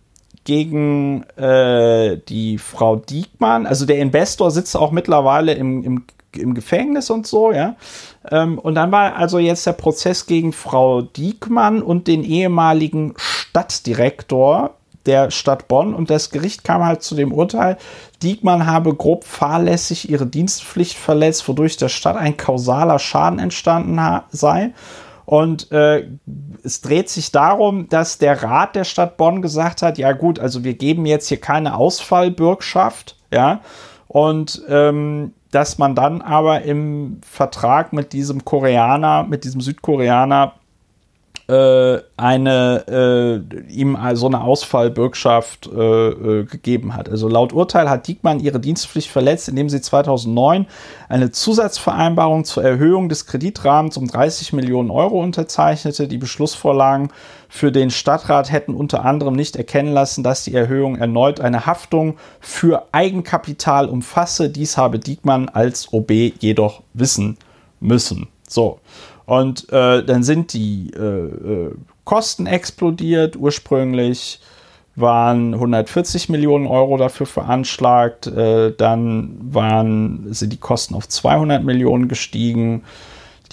gegen 0.43 1.23
äh, 1.37 2.17
die 2.27 2.57
Frau 2.57 2.95
Diekmann, 2.97 3.65
also 3.65 3.85
der 3.85 3.99
Investor 3.99 4.51
sitzt 4.51 4.75
auch 4.75 4.91
mittlerweile 4.91 5.53
im, 5.53 5.83
im, 5.83 6.05
im 6.35 6.53
Gefängnis 6.53 7.09
und 7.09 7.27
so, 7.27 7.51
ja. 7.51 7.75
Ähm, 8.29 8.57
und 8.57 8.75
dann 8.75 8.91
war 8.91 9.15
also 9.15 9.39
jetzt 9.39 9.65
der 9.65 9.73
Prozess 9.73 10.25
gegen 10.25 10.53
Frau 10.53 11.01
Diekmann 11.01 11.81
und 11.81 12.07
den 12.07 12.23
ehemaligen 12.23 13.13
Stadtdirektor 13.17 14.75
der 15.05 15.31
Stadt 15.31 15.67
Bonn 15.67 15.93
und 15.93 16.09
das 16.09 16.29
Gericht 16.29 16.63
kam 16.63 16.85
halt 16.85 17.03
zu 17.03 17.15
dem 17.15 17.31
Urteil, 17.33 17.77
Diekmann 18.21 18.65
habe 18.65 18.93
grob 18.95 19.25
fahrlässig 19.25 20.09
ihre 20.09 20.25
Dienstpflicht 20.25 20.97
verletzt, 20.97 21.47
wodurch 21.47 21.77
der 21.77 21.89
Stadt 21.89 22.15
ein 22.15 22.37
kausaler 22.37 22.99
Schaden 22.99 23.39
entstanden 23.39 23.99
sei. 24.31 24.73
Und 25.25 25.71
äh, 25.71 26.07
es 26.63 26.81
dreht 26.81 27.09
sich 27.09 27.31
darum, 27.31 27.87
dass 27.87 28.17
der 28.17 28.43
Rat 28.43 28.75
der 28.75 28.83
Stadt 28.83 29.15
Bonn 29.17 29.41
gesagt 29.41 29.81
hat, 29.81 29.97
ja 29.97 30.11
gut, 30.11 30.39
also 30.39 30.63
wir 30.63 30.73
geben 30.73 31.05
jetzt 31.05 31.27
hier 31.27 31.39
keine 31.39 31.75
Ausfallbürgschaft, 31.75 33.17
ja, 33.31 33.61
und 34.07 34.61
ähm, 34.67 35.33
dass 35.51 35.77
man 35.77 35.95
dann 35.95 36.21
aber 36.21 36.63
im 36.63 37.21
Vertrag 37.23 37.93
mit 37.93 38.11
diesem 38.11 38.43
Koreaner, 38.43 39.23
mit 39.23 39.43
diesem 39.43 39.61
Südkoreaner 39.61 40.53
eine 42.15 43.43
äh, 43.51 43.59
ihm 43.69 43.97
so 44.13 44.27
eine 44.27 44.41
Ausfallbürgschaft 44.41 45.67
äh, 45.67 46.07
äh, 46.07 46.43
gegeben 46.45 46.95
hat. 46.95 47.09
Also 47.09 47.27
laut 47.27 47.51
Urteil 47.51 47.89
hat 47.89 48.07
Diekmann 48.07 48.39
ihre 48.39 48.61
Dienstpflicht 48.61 49.09
verletzt, 49.09 49.49
indem 49.49 49.67
sie 49.67 49.81
2009 49.81 50.67
eine 51.09 51.31
Zusatzvereinbarung 51.31 52.45
zur 52.45 52.63
Erhöhung 52.63 53.09
des 53.09 53.25
Kreditrahmens 53.25 53.97
um 53.97 54.07
30 54.07 54.53
Millionen 54.53 54.89
Euro 54.89 55.21
unterzeichnete. 55.21 56.07
Die 56.07 56.17
Beschlussvorlagen 56.17 57.09
für 57.49 57.73
den 57.73 57.91
Stadtrat 57.91 58.49
hätten 58.49 58.73
unter 58.73 59.03
anderem 59.03 59.35
nicht 59.35 59.57
erkennen 59.57 59.93
lassen, 59.93 60.23
dass 60.23 60.45
die 60.45 60.55
Erhöhung 60.55 60.95
erneut 60.95 61.41
eine 61.41 61.65
Haftung 61.65 62.15
für 62.39 62.87
Eigenkapital 62.93 63.89
umfasse. 63.89 64.49
Dies 64.49 64.77
habe 64.77 64.97
Diekmann 64.97 65.49
als 65.49 65.91
OB 65.91 66.09
jedoch 66.39 66.83
wissen 66.93 67.37
müssen. 67.81 68.29
So. 68.53 68.79
Und 69.25 69.71
äh, 69.71 70.03
dann 70.03 70.23
sind 70.23 70.53
die 70.53 70.91
äh, 70.95 70.99
äh, 70.99 71.71
Kosten 72.03 72.45
explodiert. 72.45 73.35
Ursprünglich 73.35 74.39
waren 74.95 75.53
140 75.55 76.29
Millionen 76.29 76.67
Euro 76.67 76.97
dafür 76.97 77.25
veranschlagt. 77.25 78.27
Äh, 78.27 78.73
dann 78.77 79.37
waren, 79.41 80.33
sind 80.33 80.53
die 80.53 80.57
Kosten 80.57 80.93
auf 80.93 81.07
200 81.07 81.63
Millionen 81.63 82.07
gestiegen. 82.07 82.83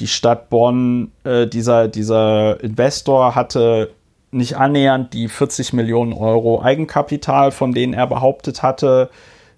Die 0.00 0.08
Stadt 0.08 0.50
Bonn, 0.50 1.12
äh, 1.24 1.46
dieser, 1.46 1.88
dieser 1.88 2.62
Investor 2.62 3.34
hatte 3.34 3.90
nicht 4.32 4.56
annähernd 4.56 5.12
die 5.14 5.28
40 5.28 5.72
Millionen 5.72 6.12
Euro 6.12 6.62
Eigenkapital, 6.62 7.52
von 7.52 7.72
denen 7.72 7.94
er 7.94 8.06
behauptet 8.06 8.62
hatte, 8.62 9.10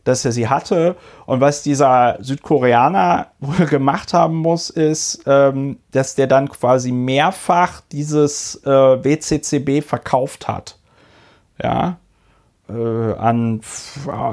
dass 0.04 0.24
er 0.24 0.32
sie 0.32 0.48
hatte. 0.48 0.96
Und 1.26 1.40
was 1.40 1.62
dieser 1.62 2.18
Südkoreaner 2.20 3.28
wohl 3.40 3.66
gemacht 3.66 4.14
haben 4.14 4.36
muss, 4.36 4.70
ist, 4.70 5.22
ähm, 5.26 5.78
dass 5.90 6.14
der 6.14 6.26
dann 6.26 6.48
quasi 6.48 6.92
mehrfach 6.92 7.80
dieses 7.92 8.56
äh, 8.64 8.70
WCCB 8.70 9.86
verkauft 9.86 10.48
hat. 10.48 10.78
Ja. 11.62 11.98
Äh, 12.68 13.14
an, 13.14 13.60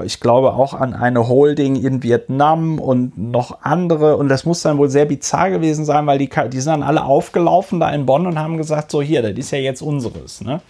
ich 0.06 0.20
glaube 0.20 0.54
auch 0.54 0.74
an 0.74 0.94
eine 0.94 1.28
Holding 1.28 1.76
in 1.76 2.04
Vietnam 2.04 2.80
und 2.80 3.18
noch 3.18 3.64
andere. 3.64 4.18
Und 4.18 4.30
das 4.30 4.46
muss 4.46 4.62
dann 4.62 4.78
wohl 4.78 4.90
sehr 4.90 5.06
bizarr 5.06 5.50
gewesen 5.50 5.84
sein, 5.84 6.06
weil 6.06 6.20
die, 6.20 6.30
die 6.30 6.60
sind 6.62 6.72
dann 6.72 6.84
alle 6.84 7.04
aufgelaufen 7.04 7.80
da 7.80 7.90
in 7.90 8.06
Bonn 8.06 8.28
und 8.28 8.40
haben 8.40 8.58
gesagt, 8.58 8.92
so 8.92 9.02
hier, 9.02 9.22
das 9.22 9.34
ist 9.34 9.52
ja 9.52 9.58
jetzt 9.58 9.82
unseres. 9.82 10.42
Ne? 10.42 10.62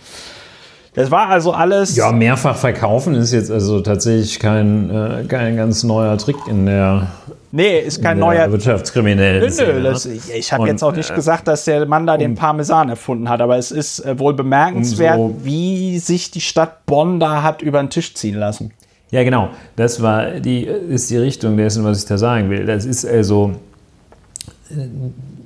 Das 0.94 1.12
war 1.12 1.30
also 1.30 1.54
alles. 1.54 1.96
Ja, 1.96 2.12
mehrfach 2.12 2.56
verkaufen 2.56 3.16
ist 3.16 3.32
jetzt 3.32 3.52
also 3.52 3.82
tatsächlich 3.82 4.40
kein, 4.40 4.90
äh, 4.90 5.24
kein 5.28 5.56
ganz 5.56 5.84
neuer 5.84 6.18
Trick 6.18 6.38
in 6.48 6.66
der, 6.66 7.08
nee, 7.52 7.80
ist 7.80 8.02
kein 8.02 8.18
neuer. 8.18 8.48
Nö, 8.48 8.58
ne? 9.82 9.96
ich 10.16 10.34
ich 10.34 10.54
habe 10.54 10.68
jetzt 10.68 10.84
auch 10.84 10.96
nicht 10.96 11.12
äh, 11.12 11.16
gesagt, 11.16 11.48
dass 11.48 11.66
der 11.66 11.86
Mann 11.86 12.08
da 12.08 12.18
den 12.18 12.36
Parmesan 12.36 12.90
erfunden 12.90 13.30
hat, 13.30 13.42
aber 13.42 13.58
es 13.58 13.72
ist 13.72 14.00
äh, 14.00 14.18
wohl 14.18 14.34
bemerkenswert, 14.34 15.18
Umso- 15.18 15.46
wie 15.46 16.00
sich 16.00 16.32
die 16.32 16.42
Stadt 16.42 16.86
Bonn 16.86 17.20
da 17.20 17.44
hat 17.44 17.62
über 17.62 17.80
den 17.80 17.90
Tisch 17.90 18.16
ziehen 18.16 18.36
lassen. 18.36 18.72
Ja, 19.12 19.24
genau. 19.24 19.50
Das 19.76 20.02
war 20.02 20.40
die, 20.40 20.66
ist 20.66 21.10
die 21.10 21.18
Richtung 21.18 21.58
dessen, 21.58 21.84
was 21.84 22.00
ich 22.00 22.06
da 22.06 22.18
sagen 22.18 22.50
will. 22.50 22.66
Das 22.66 22.86
ist 22.86 23.06
also 23.06 23.54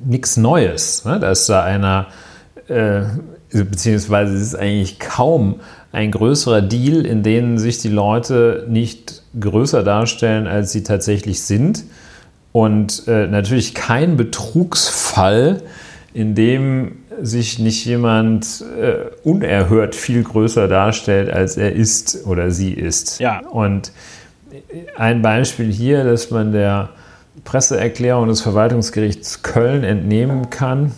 nichts 0.05 0.37
Neues, 0.37 1.05
ne? 1.05 1.19
dass 1.19 1.45
da 1.45 1.63
einer, 1.63 2.07
äh, 2.67 3.03
beziehungsweise 3.53 4.35
es 4.35 4.41
ist 4.41 4.55
eigentlich 4.55 4.99
kaum 4.99 5.59
ein 5.91 6.11
größerer 6.11 6.61
Deal, 6.61 7.05
in 7.05 7.23
dem 7.23 7.57
sich 7.57 7.77
die 7.77 7.89
Leute 7.89 8.65
nicht 8.67 9.21
größer 9.39 9.83
darstellen, 9.83 10.47
als 10.47 10.71
sie 10.71 10.83
tatsächlich 10.83 11.41
sind. 11.41 11.83
Und 12.51 13.07
äh, 13.07 13.27
natürlich 13.27 13.73
kein 13.73 14.17
Betrugsfall, 14.17 15.61
in 16.13 16.35
dem 16.35 16.97
sich 17.21 17.59
nicht 17.59 17.85
jemand 17.85 18.63
äh, 18.79 19.11
unerhört 19.23 19.95
viel 19.95 20.23
größer 20.23 20.67
darstellt, 20.67 21.29
als 21.31 21.57
er 21.57 21.73
ist 21.73 22.25
oder 22.25 22.51
sie 22.51 22.73
ist. 22.73 23.19
Ja. 23.19 23.41
Und 23.47 23.91
ein 24.97 25.21
Beispiel 25.21 25.71
hier, 25.71 26.03
dass 26.03 26.31
man 26.31 26.51
der 26.51 26.89
Presseerklärung 27.43 28.27
des 28.27 28.41
Verwaltungsgerichts 28.41 29.43
Köln 29.43 29.83
entnehmen 29.83 30.49
kann, 30.49 30.91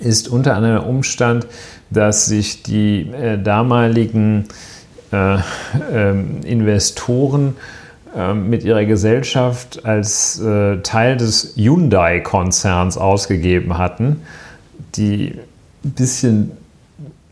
ist 0.00 0.28
unter 0.28 0.56
anderem 0.56 0.76
der 0.76 0.86
Umstand, 0.86 1.46
dass 1.90 2.26
sich 2.26 2.62
die 2.62 3.10
äh, 3.10 3.40
damaligen 3.40 4.46
äh, 5.12 5.38
ähm, 5.92 6.40
Investoren 6.44 7.56
ähm, 8.16 8.50
mit 8.50 8.64
ihrer 8.64 8.84
Gesellschaft 8.84 9.84
als 9.84 10.40
äh, 10.40 10.78
Teil 10.78 11.16
des 11.16 11.54
Hyundai-Konzerns 11.56 12.98
ausgegeben 12.98 13.78
hatten, 13.78 14.22
die 14.96 15.38
ein 15.84 15.90
bisschen 15.92 16.52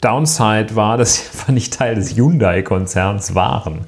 Downside 0.01 0.77
war, 0.77 0.97
dass 0.97 1.17
sie 1.17 1.23
einfach 1.33 1.53
nicht 1.53 1.75
Teil 1.75 1.95
des 1.95 2.17
Hyundai-Konzerns 2.17 3.35
waren. 3.35 3.81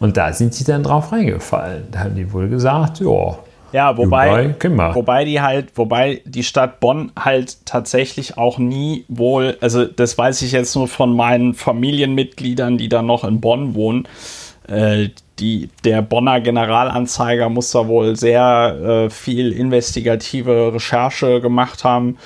Und 0.00 0.16
da 0.16 0.32
sind 0.32 0.54
sie 0.54 0.64
dann 0.64 0.82
drauf 0.82 1.12
reingefallen. 1.12 1.84
Da 1.90 2.00
haben 2.00 2.14
die 2.14 2.32
wohl 2.32 2.48
gesagt, 2.48 3.00
ja, 3.00 3.38
Ja, 3.72 3.96
wobei, 3.98 4.54
wir. 4.60 4.94
wobei 4.94 5.24
die 5.24 5.40
halt, 5.40 5.76
wobei 5.76 6.22
die 6.24 6.42
Stadt 6.42 6.80
Bonn 6.80 7.12
halt 7.18 7.66
tatsächlich 7.66 8.38
auch 8.38 8.58
nie 8.58 9.04
wohl, 9.08 9.58
also 9.60 9.84
das 9.84 10.16
weiß 10.16 10.42
ich 10.42 10.52
jetzt 10.52 10.74
nur 10.74 10.88
von 10.88 11.14
meinen 11.14 11.54
Familienmitgliedern, 11.54 12.78
die 12.78 12.88
da 12.88 13.02
noch 13.02 13.24
in 13.24 13.40
Bonn 13.40 13.74
wohnen, 13.74 14.08
äh, 14.68 15.08
die, 15.38 15.68
der 15.84 16.02
Bonner 16.02 16.40
Generalanzeiger 16.40 17.48
muss 17.48 17.70
da 17.70 17.86
wohl 17.88 18.16
sehr 18.16 19.06
äh, 19.06 19.10
viel 19.10 19.52
investigative 19.52 20.74
Recherche 20.74 21.40
gemacht 21.40 21.84
haben 21.84 22.18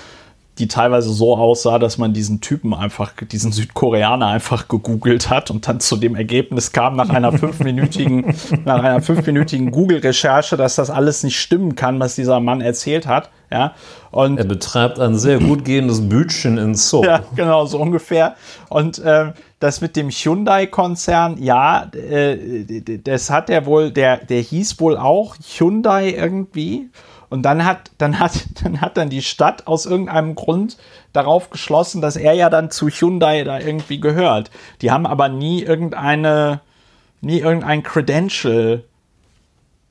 die 0.58 0.68
teilweise 0.68 1.10
so 1.10 1.36
aussah, 1.36 1.78
dass 1.78 1.96
man 1.96 2.12
diesen 2.12 2.42
Typen 2.42 2.74
einfach, 2.74 3.12
diesen 3.22 3.52
Südkoreaner 3.52 4.26
einfach 4.26 4.68
gegoogelt 4.68 5.30
hat 5.30 5.50
und 5.50 5.66
dann 5.66 5.80
zu 5.80 5.96
dem 5.96 6.14
Ergebnis 6.14 6.72
kam 6.72 6.94
nach 6.94 7.08
einer 7.08 7.32
fünfminütigen, 7.32 8.34
nach 8.64 8.82
einer 8.82 9.00
fünfminütigen 9.00 9.70
Google-Recherche, 9.70 10.58
dass 10.58 10.74
das 10.74 10.90
alles 10.90 11.22
nicht 11.22 11.40
stimmen 11.40 11.74
kann, 11.74 11.98
was 12.00 12.16
dieser 12.16 12.40
Mann 12.40 12.60
erzählt 12.60 13.06
hat. 13.06 13.30
Ja, 13.50 13.74
und 14.10 14.38
er 14.38 14.44
betreibt 14.44 14.98
ein 14.98 15.16
sehr 15.16 15.38
gut 15.38 15.64
gehendes 15.64 16.08
Bütchen 16.08 16.56
in 16.56 16.74
Zoo. 16.74 17.02
Ja, 17.04 17.22
genau, 17.36 17.66
so 17.66 17.78
ungefähr. 17.78 18.34
Und 18.70 18.98
äh, 18.98 19.32
das 19.58 19.80
mit 19.80 19.94
dem 19.94 20.08
Hyundai-Konzern, 20.08 21.36
ja, 21.42 21.90
äh, 21.92 22.98
das 23.04 23.30
hat 23.30 23.50
er 23.50 23.66
wohl, 23.66 23.90
der, 23.90 24.18
der 24.18 24.40
hieß 24.40 24.80
wohl 24.80 24.96
auch 24.96 25.36
Hyundai 25.36 26.14
irgendwie. 26.14 26.88
Und 27.32 27.44
dann 27.44 27.64
hat, 27.64 27.90
dann 27.96 28.18
hat, 28.18 28.32
dann 28.62 28.82
hat 28.82 28.98
dann 28.98 29.08
die 29.08 29.22
Stadt 29.22 29.66
aus 29.66 29.86
irgendeinem 29.86 30.34
Grund 30.34 30.76
darauf 31.14 31.48
geschlossen, 31.48 32.02
dass 32.02 32.16
er 32.16 32.34
ja 32.34 32.50
dann 32.50 32.70
zu 32.70 32.90
Hyundai 32.90 33.42
da 33.42 33.58
irgendwie 33.58 34.00
gehört. 34.00 34.50
Die 34.82 34.90
haben 34.90 35.06
aber 35.06 35.30
nie 35.30 35.62
irgendeine, 35.62 36.60
nie 37.22 37.38
irgendein 37.38 37.82
Credential 37.82 38.84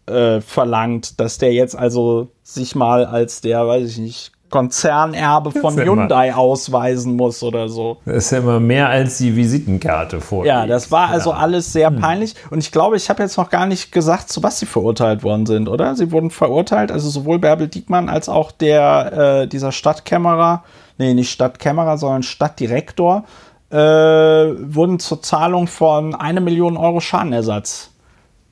äh, 0.06 0.40
verlangt, 0.40 1.20
dass 1.20 1.40
der 1.40 1.52
jetzt 1.52 1.76
also 1.76 2.28
sich 2.44 2.76
mal 2.76 3.06
als 3.06 3.42
der, 3.42 3.68
weiß 3.68 3.90
ich 3.90 3.98
nicht, 3.98 4.32
Konzernerbe 4.52 5.52
von 5.52 5.76
Hyundai 5.76 6.28
immer, 6.28 6.38
ausweisen 6.38 7.16
muss 7.16 7.42
oder 7.42 7.70
so. 7.70 7.98
Das 8.06 8.26
ist 8.26 8.32
ja 8.32 8.40
immer 8.40 8.60
mehr 8.60 8.90
als 8.90 9.18
die 9.18 9.36
Visitenkarte 9.36 10.22
vor. 10.22 10.46
Ja, 10.46 10.68
das 10.68 10.92
war 10.92 11.10
also 11.10 11.32
alles 11.32 11.74
sehr 11.74 11.90
hm. 11.90 12.00
peinlich. 12.00 12.36
Und 12.52 12.60
ich 12.60 12.72
glaube, 12.72 12.98
ich 12.98 13.10
habe 13.10 13.24
jetzt 13.24 13.38
noch 13.38 13.50
gar 13.50 13.66
nicht 13.66 13.92
gesagt, 13.92 14.30
zu 14.30 14.44
was 14.44 14.60
sie 14.60 14.66
verurteilt 14.66 15.24
worden 15.24 15.46
sind, 15.46 15.68
oder? 15.68 15.96
Sie 15.96 16.12
wurden 16.12 16.30
verurteilt, 16.30 16.92
also 16.92 17.10
sowohl 17.10 17.40
Bärbel 17.40 17.68
Diekmann 17.68 18.10
als 18.10 18.30
auch 18.30 18.52
der, 18.52 19.42
äh, 19.44 19.48
dieser 19.48 19.72
Stadtkämmerer, 19.72 20.64
nee, 20.98 21.14
nicht 21.14 21.32
Stadtkämmerer, 21.32 21.98
sondern 21.98 22.24
Stadtdirektor, 22.24 23.24
äh, 23.72 23.76
wurden 23.76 25.00
zur 25.00 25.22
Zahlung 25.22 25.68
von 25.68 26.14
eine 26.14 26.42
Million 26.42 26.76
Euro 26.76 27.00
Schadenersatz 27.00 27.92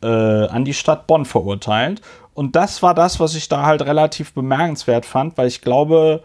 äh, 0.01 0.07
an 0.07 0.65
die 0.65 0.73
Stadt 0.73 1.07
Bonn 1.07 1.25
verurteilt. 1.25 2.01
Und 2.39 2.55
das 2.55 2.81
war 2.81 2.93
das, 2.93 3.19
was 3.19 3.35
ich 3.35 3.49
da 3.49 3.65
halt 3.65 3.81
relativ 3.81 4.33
bemerkenswert 4.33 5.05
fand, 5.05 5.37
weil 5.37 5.49
ich 5.49 5.59
glaube, 5.59 6.23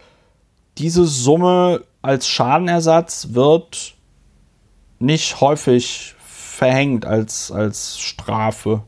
diese 0.78 1.06
Summe 1.06 1.80
als 2.02 2.28
Schadenersatz 2.28 3.30
wird 3.32 3.94
nicht 5.00 5.40
häufig 5.40 6.14
verhängt 6.24 7.04
als, 7.04 7.50
als 7.50 7.98
Strafe. 7.98 8.82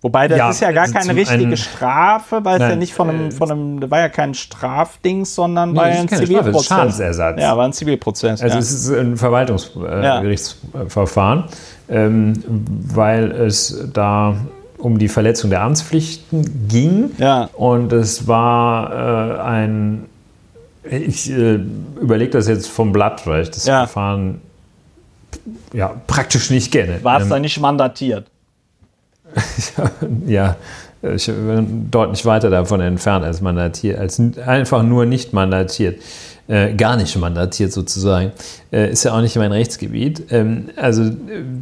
Wobei 0.00 0.28
das 0.28 0.38
ja, 0.38 0.48
ist 0.48 0.60
ja 0.60 0.72
gar 0.72 0.88
keine 0.88 1.14
richtige 1.14 1.58
Strafe, 1.58 2.42
weil 2.42 2.58
es 2.58 2.70
ja 2.70 2.76
nicht 2.76 2.94
von 2.94 3.10
einem, 3.10 3.28
äh, 3.28 3.30
von 3.30 3.50
einem, 3.50 3.80
da 3.80 3.90
war 3.90 4.00
ja 4.00 4.08
kein 4.08 4.32
Strafdings, 4.32 5.34
sondern 5.34 5.72
nee, 5.72 5.76
war 5.76 5.84
ein 5.84 6.08
Zivilprozess. 6.08 6.64
Strafe, 6.64 6.80
Schadensersatz. 6.80 7.38
Ja, 7.38 7.54
war 7.54 7.66
ein 7.66 7.74
Zivilprozess. 7.74 8.40
Also 8.40 8.54
ja. 8.54 8.60
es 8.60 8.72
ist 8.72 8.90
ein 8.90 9.18
Verwaltungsgerichtsverfahren, 9.18 11.44
äh, 11.90 11.94
ja. 11.94 12.06
ähm, 12.06 12.64
weil 12.94 13.30
es 13.32 13.90
da 13.92 14.36
um 14.80 14.98
die 14.98 15.08
Verletzung 15.08 15.50
der 15.50 15.62
Amtspflichten 15.62 16.68
ging. 16.68 17.10
Ja. 17.18 17.50
Und 17.54 17.92
es 17.92 18.26
war 18.26 19.38
äh, 19.38 19.40
ein, 19.40 20.06
ich 20.84 21.30
äh, 21.30 21.60
überlege 22.00 22.30
das 22.30 22.48
jetzt 22.48 22.68
vom 22.68 22.92
Blatt, 22.92 23.26
weil 23.26 23.42
ich 23.42 23.50
das 23.50 23.66
ja. 23.66 23.86
Verfahren 23.86 24.40
ja, 25.72 25.94
praktisch 26.06 26.50
nicht 26.50 26.72
kenne. 26.72 27.02
War 27.02 27.18
es 27.18 27.24
ähm, 27.24 27.30
da 27.30 27.38
nicht 27.38 27.60
mandatiert? 27.60 28.26
ja, 30.26 30.56
ich 31.02 31.26
bin 31.26 31.88
deutlich 31.90 32.24
weiter 32.26 32.50
davon 32.50 32.80
entfernt 32.80 33.24
als 33.24 33.40
mandatiert, 33.40 33.98
als 33.98 34.20
einfach 34.44 34.82
nur 34.82 35.06
nicht 35.06 35.32
mandatiert 35.32 36.00
äh, 36.50 36.74
gar 36.74 36.96
nicht 36.96 37.16
mandatiert 37.16 37.72
sozusagen. 37.72 38.32
Äh, 38.72 38.90
ist 38.90 39.04
ja 39.04 39.12
auch 39.12 39.20
nicht 39.20 39.36
mein 39.36 39.52
Rechtsgebiet. 39.52 40.32
Ähm, 40.32 40.70
also 40.74 41.08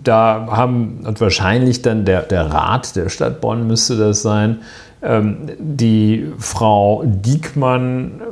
da 0.02 0.48
haben, 0.50 1.00
und 1.04 1.20
wahrscheinlich 1.20 1.82
dann 1.82 2.06
der, 2.06 2.22
der 2.22 2.46
Rat 2.46 2.96
der 2.96 3.10
Stadt 3.10 3.42
Bonn 3.42 3.66
müsste 3.66 3.98
das 3.98 4.22
sein, 4.22 4.60
ähm, 5.02 5.50
die 5.58 6.32
Frau 6.38 7.02
Diekmann 7.04 8.22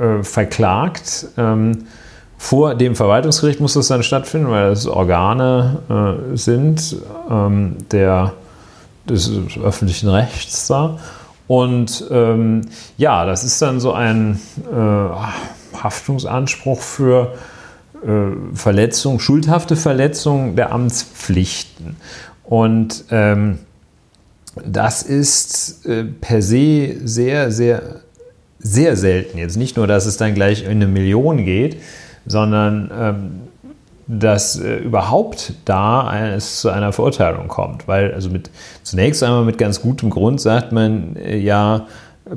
äh, 0.00 0.24
verklagt. 0.24 1.28
Ähm, 1.38 1.84
vor 2.36 2.74
dem 2.74 2.96
Verwaltungsgericht 2.96 3.60
muss 3.60 3.74
das 3.74 3.86
dann 3.86 4.02
stattfinden, 4.02 4.50
weil 4.50 4.70
das 4.70 4.86
Organe 4.88 5.78
äh, 6.32 6.36
sind 6.36 6.96
ähm, 7.30 7.76
der, 7.92 8.32
des 9.08 9.30
öffentlichen 9.62 10.08
Rechts 10.08 10.66
da. 10.66 10.98
Und 11.46 12.04
ähm, 12.10 12.62
ja, 12.96 13.24
das 13.26 13.44
ist 13.44 13.62
dann 13.62 13.78
so 13.78 13.92
ein 13.92 14.40
äh, 14.72 15.59
Haftungsanspruch 15.82 16.80
für 16.80 17.34
äh, 18.02 18.56
Verletzung, 18.56 19.20
schuldhafte 19.20 19.76
Verletzung 19.76 20.56
der 20.56 20.72
Amtspflichten. 20.72 21.96
Und 22.44 23.04
ähm, 23.10 23.58
das 24.64 25.02
ist 25.02 25.86
äh, 25.86 26.04
per 26.04 26.42
se 26.42 26.96
sehr, 27.04 27.50
sehr, 27.50 28.00
sehr 28.58 28.96
selten. 28.96 29.38
Jetzt 29.38 29.56
nicht 29.56 29.76
nur, 29.76 29.86
dass 29.86 30.06
es 30.06 30.16
dann 30.16 30.34
gleich 30.34 30.64
in 30.64 30.70
eine 30.70 30.86
Million 30.86 31.44
geht, 31.44 31.80
sondern 32.26 32.90
ähm, 32.92 33.30
dass 34.06 34.58
äh, 34.58 34.76
überhaupt 34.76 35.52
da 35.64 36.34
es 36.34 36.60
zu 36.60 36.70
einer 36.70 36.92
Verurteilung 36.92 37.48
kommt. 37.48 37.86
Weil 37.86 38.12
also 38.12 38.28
mit, 38.28 38.50
zunächst 38.82 39.22
einmal 39.22 39.44
mit 39.44 39.56
ganz 39.56 39.80
gutem 39.80 40.10
Grund 40.10 40.40
sagt 40.40 40.72
man 40.72 41.16
äh, 41.16 41.36
ja, 41.36 41.86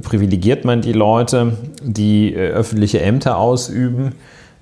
privilegiert 0.02 0.66
man 0.66 0.82
die 0.82 0.94
Leute, 0.94 1.58
die 1.82 2.34
äh, 2.34 2.50
öffentliche 2.50 3.02
Ämter 3.02 3.38
ausüben, 3.38 4.14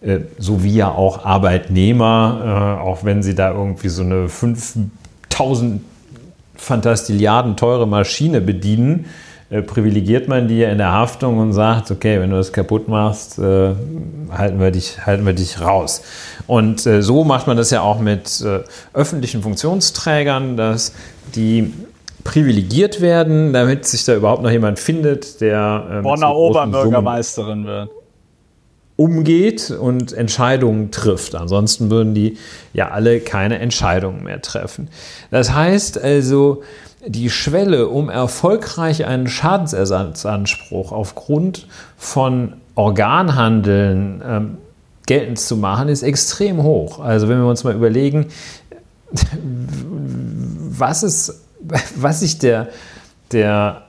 äh, 0.01 0.19
sowie 0.37 0.75
ja 0.75 0.91
auch 0.91 1.25
Arbeitnehmer, 1.25 2.77
äh, 2.79 2.81
auch 2.81 3.03
wenn 3.03 3.23
sie 3.23 3.35
da 3.35 3.51
irgendwie 3.51 3.89
so 3.89 4.03
eine 4.03 4.27
5000 4.27 5.81
Fantastilliarden 6.55 7.55
teure 7.55 7.87
Maschine 7.87 8.39
bedienen, 8.39 9.05
privilegiert 9.67 10.29
man 10.29 10.47
die 10.47 10.59
ja 10.59 10.69
in 10.69 10.77
der 10.77 10.93
Haftung 10.93 11.39
und 11.39 11.51
sagt, 11.51 11.91
okay, 11.91 12.21
wenn 12.21 12.29
du 12.29 12.37
das 12.37 12.53
kaputt 12.53 12.87
machst, 12.87 13.37
halten, 13.37 14.59
wir 14.59 14.71
dich, 14.71 15.05
halten 15.05 15.25
wir 15.25 15.33
dich 15.33 15.59
raus. 15.59 16.03
Und 16.47 16.81
so 16.81 17.25
macht 17.25 17.47
man 17.47 17.57
das 17.57 17.69
ja 17.71 17.81
auch 17.81 17.99
mit 17.99 18.45
öffentlichen 18.93 19.41
Funktionsträgern, 19.41 20.55
dass 20.55 20.93
die 21.35 21.73
privilegiert 22.23 23.01
werden, 23.01 23.53
damit 23.53 23.85
sich 23.85 24.05
da 24.05 24.15
überhaupt 24.15 24.43
noch 24.43 24.51
jemand 24.51 24.79
findet, 24.79 25.41
der 25.41 25.87
ähm, 25.91 26.03
Bonner 26.03 26.35
Oberbürgermeisterin 26.35 27.65
wird. 27.65 27.89
Umgeht 28.95 29.71
und 29.71 30.13
Entscheidungen 30.13 30.91
trifft. 30.91 31.33
Ansonsten 31.33 31.89
würden 31.89 32.13
die 32.13 32.37
ja 32.73 32.89
alle 32.89 33.19
keine 33.19 33.57
Entscheidungen 33.59 34.23
mehr 34.23 34.41
treffen. 34.41 34.89
Das 35.31 35.53
heißt 35.53 35.99
also, 36.01 36.61
die 37.07 37.31
Schwelle, 37.31 37.87
um 37.87 38.09
erfolgreich 38.09 39.05
einen 39.05 39.27
Schadensersatzanspruch 39.27 40.91
aufgrund 40.91 41.67
von 41.97 42.53
Organhandeln 42.75 44.21
ähm, 44.23 44.57
geltend 45.07 45.39
zu 45.39 45.57
machen, 45.57 45.89
ist 45.89 46.03
extrem 46.03 46.61
hoch. 46.61 46.99
Also 46.99 47.27
wenn 47.27 47.39
wir 47.39 47.47
uns 47.47 47.63
mal 47.63 47.73
überlegen, 47.73 48.27
was 50.69 51.01
ist 51.01 51.41
was 51.95 52.19
sich 52.21 52.39
der, 52.39 52.69
der, 53.31 53.83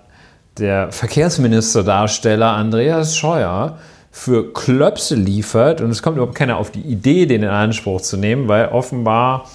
der 0.59 0.93
Verkehrsministerdarsteller 0.93 2.51
Andreas 2.51 3.17
Scheuer 3.17 3.79
für 4.11 4.53
Klöpse 4.53 5.15
liefert 5.15 5.81
und 5.81 5.91
es 5.91 6.03
kommt 6.03 6.17
überhaupt 6.19 6.37
keiner 6.37 6.59
auf 6.59 6.71
die 6.71 6.83
Idee, 6.83 7.27
den 7.27 7.43
in 7.43 7.49
Anspruch 7.49 8.03
zu 8.03 8.19
nehmen, 8.19 8.47
weil 8.47 8.69
offenbar 8.69 9.49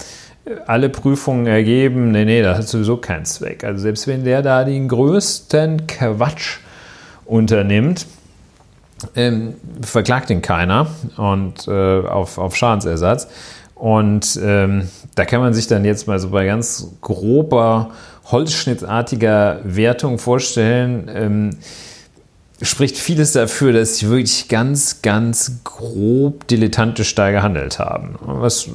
äh, 0.44 0.56
alle 0.66 0.88
Prüfungen 0.88 1.46
ergeben, 1.46 2.10
nee, 2.10 2.24
nee, 2.24 2.42
das 2.42 2.58
hat 2.58 2.68
sowieso 2.68 2.96
keinen 2.96 3.24
Zweck. 3.24 3.62
Also 3.62 3.82
selbst 3.82 4.08
wenn 4.08 4.24
der 4.24 4.42
da 4.42 4.64
den 4.64 4.88
größten 4.88 5.86
Quatsch 5.86 6.58
unternimmt, 7.24 8.06
ähm, 9.14 9.54
verklagt 9.80 10.28
ihn 10.30 10.42
keiner 10.42 10.88
und 11.16 11.68
äh, 11.68 12.00
auf, 12.00 12.38
auf 12.38 12.56
Schadensersatz. 12.56 13.28
Und 13.78 14.38
ähm, 14.42 14.88
da 15.14 15.24
kann 15.24 15.40
man 15.40 15.54
sich 15.54 15.68
dann 15.68 15.84
jetzt 15.84 16.08
mal 16.08 16.18
so 16.18 16.30
bei 16.30 16.46
ganz 16.46 16.88
grober, 17.00 17.90
holzschnittartiger 18.24 19.60
Wertung 19.62 20.18
vorstellen, 20.18 21.08
ähm, 21.14 21.50
spricht 22.60 22.98
vieles 22.98 23.32
dafür, 23.32 23.72
dass 23.72 23.98
sie 23.98 24.08
wirklich 24.08 24.48
ganz, 24.48 25.00
ganz 25.02 25.60
grob 25.62 26.48
dilettantisch 26.48 27.14
da 27.14 27.30
gehandelt 27.30 27.78
haben. 27.78 28.16
Was 28.20 28.68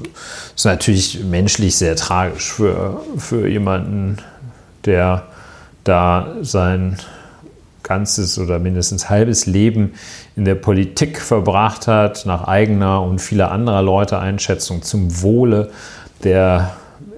ist 0.56 0.66
natürlich 0.66 1.22
menschlich 1.26 1.76
sehr 1.76 1.98
tragisch 1.98 2.54
für, 2.54 3.02
für 3.18 3.48
jemanden, 3.48 4.18
der 4.86 5.24
da 5.84 6.36
sein 6.42 6.98
ganzes 7.84 8.40
oder 8.40 8.60
mindestens 8.60 9.10
halbes 9.10 9.46
Leben 9.46 9.94
in 10.36 10.46
der 10.46 10.56
Politik 10.56 11.20
verbracht 11.20 11.88
hat, 11.88 12.26
nach 12.26 12.46
eigener 12.48 13.02
und 13.02 13.20
vieler 13.20 13.52
anderer 13.52 13.82
Leute 13.82 14.20
Einschätzung 14.20 14.82
zum 14.82 15.22
Wohle 15.22 15.70
der 16.24 16.72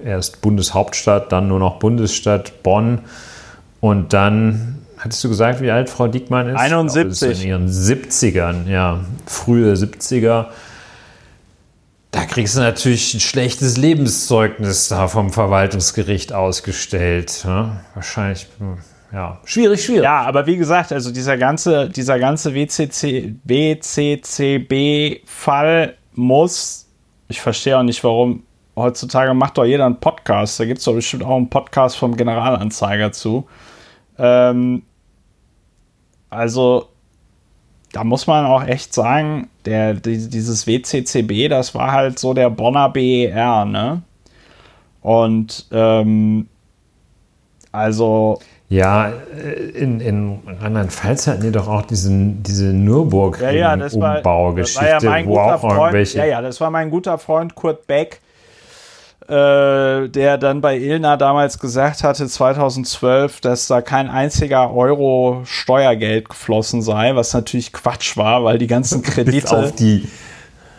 erst 0.04 0.40
Bundeshauptstadt, 0.40 1.32
dann 1.32 1.48
nur 1.48 1.58
noch 1.58 1.78
Bundesstadt 1.78 2.62
Bonn 2.62 3.00
und 3.80 4.12
dann 4.12 4.72
Hattest 4.98 5.22
du 5.22 5.28
gesagt, 5.28 5.60
wie 5.60 5.70
alt 5.70 5.90
Frau 5.90 6.08
Diekmann 6.08 6.48
ist? 6.48 6.58
71. 6.58 7.30
Ist 7.30 7.42
in 7.42 7.48
ihren 7.48 7.68
70ern, 7.68 8.66
ja, 8.68 9.04
frühe 9.26 9.74
70er. 9.74 10.46
Da 12.10 12.24
kriegst 12.24 12.56
du 12.56 12.60
natürlich 12.60 13.12
ein 13.12 13.20
schlechtes 13.20 13.76
Lebenszeugnis 13.76 14.88
da 14.88 15.06
vom 15.06 15.32
Verwaltungsgericht 15.32 16.32
ausgestellt. 16.32 17.42
Ne? 17.44 17.80
Wahrscheinlich, 17.94 18.46
ja, 19.12 19.38
schwierig, 19.44 19.84
schwierig. 19.84 20.04
Ja, 20.04 20.22
aber 20.22 20.46
wie 20.46 20.56
gesagt, 20.56 20.92
also 20.92 21.12
dieser 21.12 21.36
ganze, 21.36 21.88
dieser 21.88 22.18
ganze 22.18 22.54
WCC, 22.54 23.36
WCCB-Fall 24.74 25.26
muss, 26.14 26.88
ich 27.28 27.40
verstehe 27.40 27.78
auch 27.78 27.82
nicht, 27.82 28.02
warum 28.02 28.42
heutzutage 28.74 29.32
macht 29.34 29.58
doch 29.58 29.64
jeder 29.64 29.86
einen 29.86 30.00
Podcast. 30.00 30.60
Da 30.60 30.64
gibt 30.64 30.78
es 30.78 30.84
doch 30.84 30.94
bestimmt 30.94 31.24
auch 31.24 31.36
einen 31.36 31.48
Podcast 31.48 31.96
vom 31.96 32.16
Generalanzeiger 32.16 33.12
zu. 33.12 33.46
Ähm, 34.18 34.82
also, 36.28 36.88
da 37.92 38.04
muss 38.04 38.26
man 38.26 38.44
auch 38.44 38.64
echt 38.64 38.92
sagen, 38.92 39.48
der, 39.64 39.94
dieses 39.94 40.66
WCCB, 40.66 41.48
das 41.48 41.74
war 41.74 41.92
halt 41.92 42.18
so 42.18 42.34
der 42.34 42.50
Bonner 42.50 42.88
BER, 42.90 43.64
ne? 43.64 44.02
Und, 45.00 45.66
ähm, 45.70 46.48
also. 47.72 48.40
Ja, 48.68 49.12
in, 49.74 50.00
in 50.00 50.40
Rheinland-Pfalz 50.60 51.28
hatten 51.28 51.42
die 51.42 51.52
doch 51.52 51.68
auch 51.68 51.82
diesen, 51.82 52.42
diese 52.42 52.64
Nürburgring-Umbaugeschichte, 52.66 55.06
ja, 55.06 55.18
ja, 55.18 55.26
wo 55.26 55.38
auch 55.38 55.60
Freund, 55.60 55.78
irgendwelche. 55.78 56.18
Ja, 56.18 56.24
ja, 56.24 56.42
das 56.42 56.60
war 56.60 56.70
mein 56.70 56.90
guter 56.90 57.16
Freund 57.18 57.54
Kurt 57.54 57.86
Beck, 57.86 58.20
äh, 59.28 60.08
der 60.08 60.36
dann 60.38 60.60
bei 60.60 60.78
Ilna 60.78 61.16
damals 61.16 61.60
gesagt 61.60 62.02
hatte, 62.02 62.26
2012, 62.26 63.40
dass 63.40 63.68
da 63.68 63.82
kein 63.82 64.10
einziger 64.10 64.74
Euro 64.74 65.42
Steuergeld 65.44 66.28
geflossen 66.28 66.82
sei, 66.82 67.14
was 67.14 67.32
natürlich 67.34 67.72
Quatsch 67.72 68.16
war, 68.16 68.42
weil 68.42 68.58
die 68.58 68.66
ganzen 68.66 69.00
Kredite. 69.04 69.42
Bis 69.42 69.52
auf 69.52 69.76
die 69.76 70.08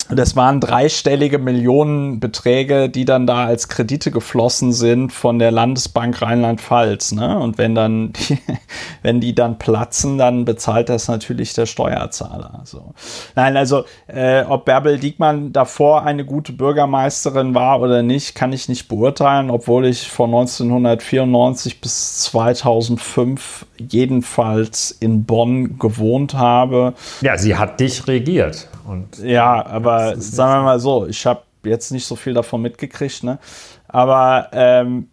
das 0.09 0.35
waren 0.35 0.61
dreistellige 0.61 1.37
Millionenbeträge, 1.37 2.89
die 2.89 3.03
dann 3.03 3.27
da 3.27 3.45
als 3.45 3.67
Kredite 3.67 4.09
geflossen 4.09 4.71
sind 4.71 5.11
von 5.11 5.37
der 5.37 5.51
Landesbank 5.51 6.21
Rheinland-Pfalz. 6.21 7.11
Ne? 7.11 7.37
Und 7.37 7.57
wenn 7.57 7.75
dann, 7.75 8.13
die, 8.13 8.37
wenn 9.01 9.19
die 9.19 9.35
dann 9.35 9.59
platzen, 9.59 10.17
dann 10.17 10.45
bezahlt 10.45 10.89
das 10.89 11.07
natürlich 11.07 11.53
der 11.53 11.65
Steuerzahler. 11.65 12.61
So. 12.63 12.93
Nein, 13.35 13.57
also 13.57 13.83
äh, 14.07 14.43
ob 14.43 14.65
Bärbel 14.65 14.97
Diekmann 14.97 15.51
davor 15.51 16.03
eine 16.03 16.23
gute 16.25 16.53
Bürgermeisterin 16.53 17.53
war 17.53 17.81
oder 17.81 18.01
nicht, 18.01 18.33
kann 18.35 18.53
ich 18.53 18.69
nicht 18.69 18.87
beurteilen, 18.87 19.49
obwohl 19.49 19.85
ich 19.85 20.09
von 20.09 20.29
1994 20.29 21.81
bis 21.81 22.19
2005 22.19 23.65
jedenfalls 23.79 24.91
in 24.91 25.25
Bonn 25.25 25.79
gewohnt 25.79 26.33
habe. 26.33 26.93
Ja, 27.21 27.37
sie 27.37 27.55
hat 27.55 27.79
dich 27.79 28.07
regiert. 28.07 28.67
Und 28.85 29.19
ja, 29.19 29.65
aber 29.65 30.15
sagen 30.17 30.61
wir 30.61 30.65
mal 30.65 30.79
so, 30.79 31.07
ich 31.07 31.25
habe 31.25 31.41
jetzt 31.63 31.91
nicht 31.91 32.05
so 32.05 32.15
viel 32.15 32.33
davon 32.33 32.61
mitgekriegt, 32.61 33.23
ne? 33.23 33.39
Aber 33.87 34.49
ähm, 34.51 35.07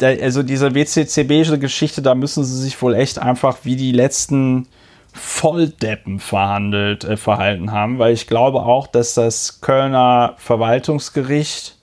der, 0.00 0.22
also 0.22 0.42
diese 0.42 0.74
WCCB-Geschichte, 0.74 2.02
da 2.02 2.14
müssen 2.14 2.44
sie 2.44 2.60
sich 2.60 2.80
wohl 2.82 2.94
echt 2.94 3.18
einfach 3.18 3.58
wie 3.62 3.76
die 3.76 3.92
letzten 3.92 4.68
Volldeppen 5.12 6.18
verhandelt, 6.18 7.04
äh, 7.04 7.16
verhalten 7.16 7.72
haben, 7.72 7.98
weil 7.98 8.14
ich 8.14 8.26
glaube 8.26 8.62
auch, 8.62 8.86
dass 8.86 9.14
das 9.14 9.60
Kölner 9.60 10.34
Verwaltungsgericht, 10.38 11.76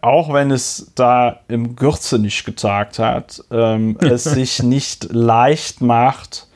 auch 0.00 0.32
wenn 0.32 0.50
es 0.50 0.92
da 0.94 1.40
im 1.48 1.76
Gürze 1.76 2.18
nicht 2.18 2.44
getagt 2.44 2.98
hat, 2.98 3.42
ähm, 3.50 3.96
es 4.00 4.24
sich 4.24 4.62
nicht 4.62 5.12
leicht 5.12 5.80
macht, 5.80 6.46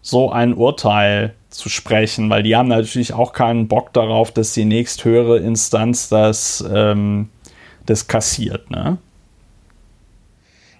so 0.00 0.30
ein 0.30 0.54
Urteil 0.54 1.34
zu 1.50 1.68
sprechen, 1.68 2.28
weil 2.30 2.42
die 2.42 2.56
haben 2.56 2.68
natürlich 2.68 3.12
auch 3.12 3.32
keinen 3.32 3.68
Bock 3.68 3.92
darauf, 3.92 4.32
dass 4.32 4.54
die 4.54 4.64
nächsthöhere 4.64 5.38
Instanz 5.38 6.08
das, 6.08 6.64
ähm, 6.72 7.28
das 7.86 8.08
kassiert. 8.08 8.70
Ne? 8.70 8.98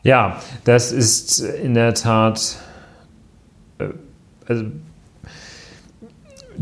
Ja, 0.02 0.40
das 0.64 0.90
ist 0.90 1.40
in 1.40 1.74
der 1.74 1.94
Tat, 1.94 2.56
äh, 3.78 3.88
also 4.46 4.64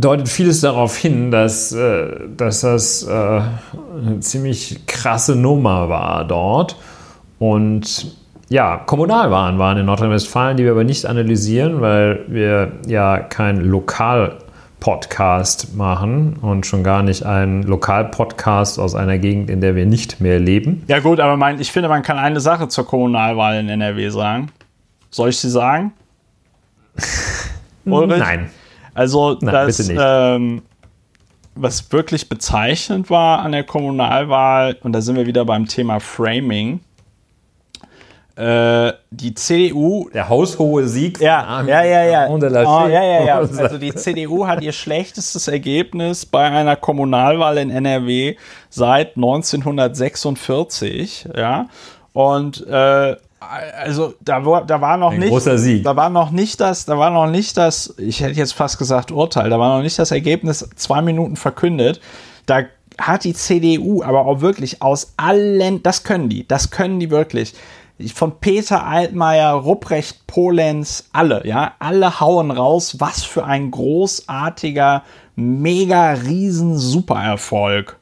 deutet 0.01 0.29
vieles 0.29 0.61
darauf 0.61 0.97
hin, 0.97 1.31
dass, 1.31 1.73
äh, 1.73 2.09
dass 2.37 2.63
das 2.63 3.03
äh, 3.03 3.11
eine 3.11 4.21
ziemlich 4.21 4.87
krasse 4.87 5.37
Nummer 5.37 5.89
war 5.89 6.25
dort. 6.25 6.77
Und 7.39 8.17
ja, 8.49 8.79
Kommunalwahlen 8.79 9.59
waren 9.59 9.79
in 9.79 9.87
Nordrhein-Westfalen, 9.87 10.57
die 10.57 10.65
wir 10.65 10.73
aber 10.73 10.85
nicht 10.85 11.07
analysieren, 11.07 11.81
weil 11.81 12.25
wir 12.29 12.73
ja 12.87 13.19
kein 13.19 13.61
Lokal-Podcast 13.61 15.77
machen 15.77 16.37
und 16.43 16.67
schon 16.67 16.83
gar 16.83 17.03
nicht 17.03 17.25
einen 17.25 17.63
Lokal-Podcast 17.63 18.81
aus 18.81 18.95
einer 18.95 19.19
Gegend, 19.19 19.51
in 19.51 19.61
der 19.61 19.77
wir 19.77 19.87
nicht 19.87 20.21
mehr 20.21 20.41
leben. 20.41 20.85
Ja 20.89 21.01
gut, 21.01 21.21
aber 21.21 21.37
mein, 21.37 21.61
ich 21.61 21.71
finde, 21.71 21.89
man 21.89 22.03
kann 22.03 22.19
eine 22.19 22.41
Sache 22.41 22.69
zur 22.69 22.87
Kommunalwahl 22.87 23.61
in 23.61 23.69
NRW 23.69 24.09
sagen. 24.09 24.51
Soll 25.11 25.31
ich 25.31 25.39
sie 25.39 25.51
sagen? 25.51 25.93
Nein. 27.85 28.51
Also 29.01 29.39
Nein, 29.41 29.55
das, 29.55 29.89
ähm, 29.89 30.61
was 31.55 31.91
wirklich 31.91 32.29
bezeichnend 32.29 33.09
war 33.09 33.39
an 33.39 33.53
der 33.53 33.65
Kommunalwahl, 33.65 34.77
und 34.83 34.93
da 34.93 35.01
sind 35.01 35.17
wir 35.17 35.25
wieder 35.25 35.47
beim 35.47 35.65
Thema 35.65 36.01
Framing, 36.01 36.81
äh, 38.37 38.93
die 39.11 39.33
CDU. 39.33 40.11
Der 40.13 40.29
haushohe 40.29 40.87
Sieg. 40.87 41.19
Ja, 41.19 41.63
ja, 41.63 41.83
ja, 41.83 42.05
ja. 42.05 42.29
Oh, 42.29 42.37
ja, 42.37 42.89
ja, 42.89 43.25
ja. 43.25 43.39
Also 43.59 43.79
die 43.79 43.95
CDU 43.95 44.47
hat 44.47 44.61
ihr 44.61 44.73
schlechtestes 44.73 45.49
Ergebnis 45.49 46.27
bei 46.27 46.51
einer 46.51 46.77
Kommunalwahl 46.77 47.57
in 47.57 47.71
NRW 47.71 48.37
seit 48.69 49.17
1946. 49.17 51.31
Ja. 51.35 51.71
Und 52.13 52.67
äh, 52.67 53.17
also 53.41 54.15
da 54.21 54.45
war, 54.45 54.65
da 54.67 54.81
war 54.81 54.97
noch 54.97 55.13
Ein 55.13 55.21
nicht 55.21 55.31
großer 55.31 55.59
Sieg. 55.59 55.83
da 55.85 55.97
war 55.97 56.11
noch 56.11 56.31
nicht 56.31 56.61
das 56.61 56.85
da 56.85 56.99
war 56.99 57.11
noch 57.11 57.27
nicht 57.27 57.57
das 57.57 57.95
ich 57.99 58.21
hätte 58.21 58.39
jetzt 58.39 58.53
fast 58.53 58.79
gesagt 58.79 59.11
Urteil 59.11 59.49
da 59.51 59.59
war 59.59 59.77
noch 59.77 59.83
nicht 59.83 59.99
das 59.99 60.11
Ergebnis 60.11 60.69
zwei 60.77 61.01
Minuten 61.01 61.37
verkündet 61.37 62.01
da 62.47 62.63
hat 62.99 63.25
die 63.25 63.33
CDU 63.33 64.03
aber 64.03 64.27
auch 64.27 64.43
wirklich 64.43 64.83
aus 64.83 65.15
allen 65.17 65.83
das 65.83 66.03
können 66.03 66.29
die 66.29 66.47
das 66.47 66.71
können 66.71 67.01
die 67.01 67.11
wirklich 67.11 67.55
von 68.15 68.41
Peter 68.41 68.87
Altmaier, 68.87 69.53
Rupprecht 69.53 70.27
Polenz, 70.27 71.09
alle, 71.13 71.47
ja, 71.47 71.75
alle 71.79 72.21
hauen 72.21 72.51
raus, 72.51 72.97
was 72.99 73.25
für 73.25 73.45
ein 73.45 73.71
großartiger, 73.71 75.03
mega 75.37 76.13
riesen 76.13 76.79
Supererfolg 76.79 77.99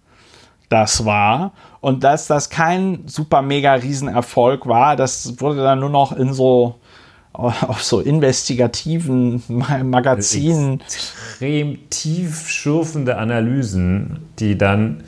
das 0.68 1.05
war. 1.05 1.53
Und 1.81 2.05
dass 2.05 2.27
das 2.27 2.51
kein 2.51 3.05
super 3.07 3.43
mega 3.43 3.75
Riesenerfolg 3.75 4.67
war, 4.67 4.97
das 4.97 5.41
wurde 5.41 5.62
dann 5.62 5.81
nur 5.81 5.91
noch 5.91 6.12
in 6.12 6.33
so 6.33 6.77
auf 7.33 7.85
so 7.85 8.01
investigativen 8.01 9.43
Magazinen. 9.49 10.81
Extrem 10.81 11.79
tiefschürfende 11.88 13.17
Analysen, 13.17 14.19
die 14.41 14.59
dann 14.59 15.05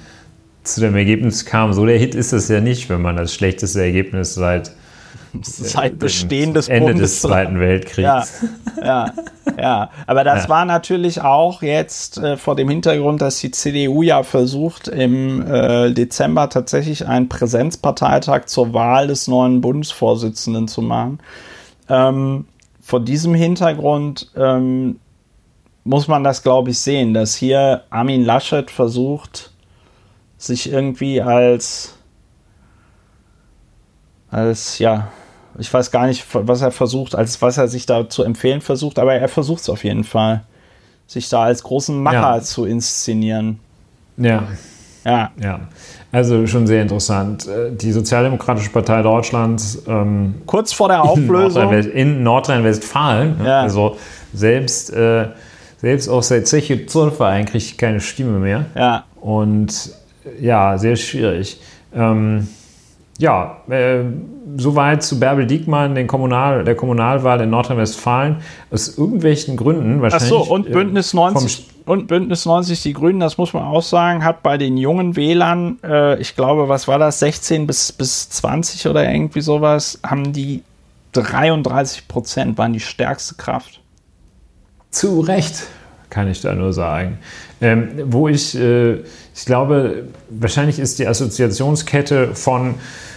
zu 0.62 0.80
dem 0.80 0.94
Ergebnis 0.94 1.44
kamen, 1.44 1.72
so 1.72 1.86
der 1.86 1.98
Hit 1.98 2.14
ist 2.14 2.32
es 2.32 2.48
ja 2.48 2.60
nicht, 2.60 2.88
wenn 2.88 3.02
man 3.02 3.16
das 3.16 3.34
schlechteste 3.34 3.82
Ergebnis 3.82 4.34
seit 4.34 4.72
seit 5.42 5.98
Bestehen 5.98 6.54
des 6.54 6.68
Ende 6.68 6.92
Bundes 6.92 7.12
des 7.12 7.22
Zweiten 7.22 7.60
Weltkriegs. 7.60 7.98
Ja, 7.98 8.24
ja, 8.82 9.14
ja. 9.58 9.90
Aber 10.06 10.24
das 10.24 10.44
ja. 10.44 10.48
war 10.48 10.64
natürlich 10.64 11.20
auch 11.20 11.62
jetzt 11.62 12.18
äh, 12.18 12.36
vor 12.36 12.56
dem 12.56 12.68
Hintergrund, 12.68 13.22
dass 13.22 13.38
die 13.38 13.50
CDU 13.50 14.02
ja 14.02 14.22
versucht, 14.22 14.88
im 14.88 15.46
äh, 15.46 15.92
Dezember 15.92 16.48
tatsächlich 16.48 17.06
einen 17.06 17.28
Präsenzparteitag 17.28 18.46
zur 18.46 18.74
Wahl 18.74 19.06
des 19.06 19.28
neuen 19.28 19.60
Bundesvorsitzenden 19.60 20.68
zu 20.68 20.82
machen. 20.82 21.20
Ähm, 21.88 22.46
vor 22.80 23.00
diesem 23.00 23.34
Hintergrund 23.34 24.30
ähm, 24.36 24.98
muss 25.84 26.08
man 26.08 26.24
das, 26.24 26.42
glaube 26.42 26.70
ich, 26.70 26.78
sehen, 26.78 27.14
dass 27.14 27.34
hier 27.34 27.84
Armin 27.90 28.24
Laschet 28.24 28.70
versucht, 28.70 29.52
sich 30.38 30.72
irgendwie 30.72 31.20
als 31.20 31.99
als 34.30 34.78
ja 34.78 35.08
ich 35.58 35.72
weiß 35.72 35.90
gar 35.90 36.06
nicht, 36.06 36.24
was 36.32 36.62
er 36.62 36.70
versucht, 36.70 37.14
als 37.14 37.40
was 37.42 37.58
er 37.58 37.68
sich 37.68 37.86
da 37.86 38.08
zu 38.08 38.22
empfehlen 38.22 38.60
versucht, 38.60 38.98
aber 38.98 39.14
er 39.14 39.28
versucht 39.28 39.62
es 39.62 39.68
auf 39.68 39.84
jeden 39.84 40.04
Fall, 40.04 40.42
sich 41.06 41.28
da 41.28 41.42
als 41.44 41.62
großen 41.62 42.00
Macher 42.00 42.36
ja. 42.36 42.40
zu 42.40 42.64
inszenieren. 42.64 43.58
Ja. 44.16 44.44
Ja. 45.04 45.30
Ja. 45.42 45.60
Also 46.12 46.46
schon 46.46 46.66
sehr 46.66 46.82
interessant. 46.82 47.46
Äh, 47.46 47.72
die 47.72 47.90
Sozialdemokratische 47.92 48.70
Partei 48.70 49.02
Deutschlands. 49.02 49.82
Ähm, 49.86 50.34
Kurz 50.46 50.72
vor 50.72 50.88
der 50.88 51.02
Auflösung. 51.02 51.72
In 51.72 52.22
Nordrhein-Westfalen. 52.22 53.38
Ne? 53.38 53.48
Ja. 53.48 53.62
Also 53.62 53.96
selbst, 54.34 54.92
äh, 54.92 55.28
selbst 55.78 56.08
aus 56.08 56.28
der 56.28 56.44
Zeche 56.44 56.86
Zollverein 56.86 57.46
kriegt 57.46 57.78
keine 57.78 58.00
Stimme 58.00 58.38
mehr. 58.38 58.66
Ja. 58.74 59.04
Und 59.20 59.90
ja, 60.38 60.76
sehr 60.76 60.96
schwierig. 60.96 61.60
Ähm, 61.94 62.46
ja, 63.20 63.58
äh, 63.68 63.98
soweit 64.56 65.02
zu 65.02 65.20
Bärbel 65.20 65.46
Diekmann, 65.46 65.94
den 65.94 66.06
Kommunal, 66.06 66.64
der 66.64 66.74
Kommunalwahl 66.74 67.40
in 67.42 67.50
Nordrhein-Westfalen. 67.50 68.36
Aus 68.70 68.96
irgendwelchen 68.96 69.58
Gründen 69.58 70.00
wahrscheinlich. 70.00 70.32
Ach 70.32 70.46
so, 70.46 70.52
und 70.52 70.72
Bündnis 70.72 71.12
90, 71.12 71.58
äh, 71.58 71.90
und 71.90 72.06
Bündnis 72.06 72.46
90 72.46 72.82
Die 72.82 72.94
Grünen, 72.94 73.20
das 73.20 73.36
muss 73.36 73.52
man 73.52 73.64
auch 73.64 73.82
sagen, 73.82 74.24
hat 74.24 74.42
bei 74.42 74.56
den 74.56 74.78
jungen 74.78 75.16
Wählern, 75.16 75.78
äh, 75.84 76.18
ich 76.18 76.34
glaube, 76.34 76.70
was 76.70 76.88
war 76.88 76.98
das, 76.98 77.18
16 77.18 77.66
bis, 77.66 77.92
bis 77.92 78.30
20 78.30 78.88
oder 78.88 79.10
irgendwie 79.10 79.42
sowas, 79.42 80.00
haben 80.02 80.32
die 80.32 80.62
33 81.12 82.08
Prozent, 82.08 82.56
waren 82.56 82.72
die 82.72 82.80
stärkste 82.80 83.34
Kraft. 83.34 83.80
Zu 84.90 85.20
Recht, 85.20 85.64
kann 86.08 86.26
ich 86.26 86.40
da 86.40 86.54
nur 86.54 86.72
sagen. 86.72 87.18
Ähm, 87.60 87.90
wo 88.06 88.28
ich, 88.28 88.56
äh, 88.56 88.94
ich 89.34 89.44
glaube, 89.44 90.04
wahrscheinlich 90.30 90.78
ist 90.78 90.98
die 90.98 91.06
Assoziationskette 91.06 92.34
von 92.34 92.70
äh, 92.70 93.09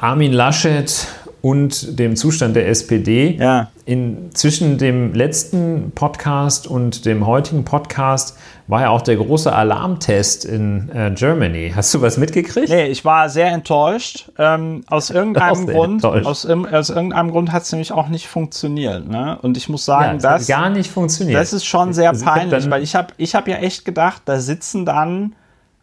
Armin 0.00 0.32
Laschet 0.32 1.06
und 1.42 1.98
dem 1.98 2.14
Zustand 2.14 2.54
der 2.54 2.68
SPD. 2.68 3.36
Ja. 3.38 3.70
In, 3.84 4.30
zwischen 4.32 4.78
dem 4.78 5.12
letzten 5.12 5.90
Podcast 5.92 6.68
und 6.68 7.04
dem 7.04 7.26
heutigen 7.26 7.64
Podcast 7.64 8.38
war 8.68 8.82
ja 8.82 8.90
auch 8.90 9.02
der 9.02 9.16
große 9.16 9.52
Alarmtest 9.52 10.44
in 10.44 10.88
äh, 10.94 11.10
Germany. 11.10 11.72
Hast 11.74 11.92
du 11.92 12.00
was 12.00 12.16
mitgekriegt? 12.16 12.68
Nee, 12.68 12.86
ich 12.86 13.04
war 13.04 13.28
sehr 13.28 13.48
enttäuscht. 13.48 14.30
Ähm, 14.38 14.84
aus 14.86 15.10
irgendeinem 15.10 15.66
Grund, 15.72 16.04
aus, 16.04 16.46
aus, 16.46 16.90
irgendeinem 16.90 17.32
Grund 17.32 17.50
hat 17.50 17.64
es 17.64 17.72
nämlich 17.72 17.90
auch 17.90 18.08
nicht 18.08 18.28
funktioniert. 18.28 19.08
Ne? 19.08 19.36
Und 19.42 19.56
ich 19.56 19.68
muss 19.68 19.84
sagen, 19.84 20.20
ja, 20.20 20.32
das 20.34 20.46
gar 20.46 20.70
nicht 20.70 20.92
funktioniert. 20.92 21.40
Das 21.40 21.52
ist 21.52 21.64
schon 21.64 21.92
sehr 21.92 22.12
peinlich, 22.12 22.70
weil 22.70 22.84
ich 22.84 22.94
habe 22.94 23.12
ich 23.16 23.34
hab 23.34 23.48
ja 23.48 23.56
echt 23.56 23.84
gedacht, 23.84 24.22
da 24.26 24.38
sitzen 24.38 24.86
dann 24.86 25.34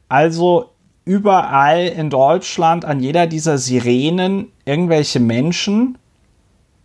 also 0.08 0.70
überall 1.06 1.88
in 1.88 2.10
Deutschland 2.10 2.86
an 2.86 3.00
jeder 3.00 3.28
dieser 3.28 3.58
Sirenen 3.58 4.52
irgendwelche 4.66 5.20
Menschen 5.20 5.98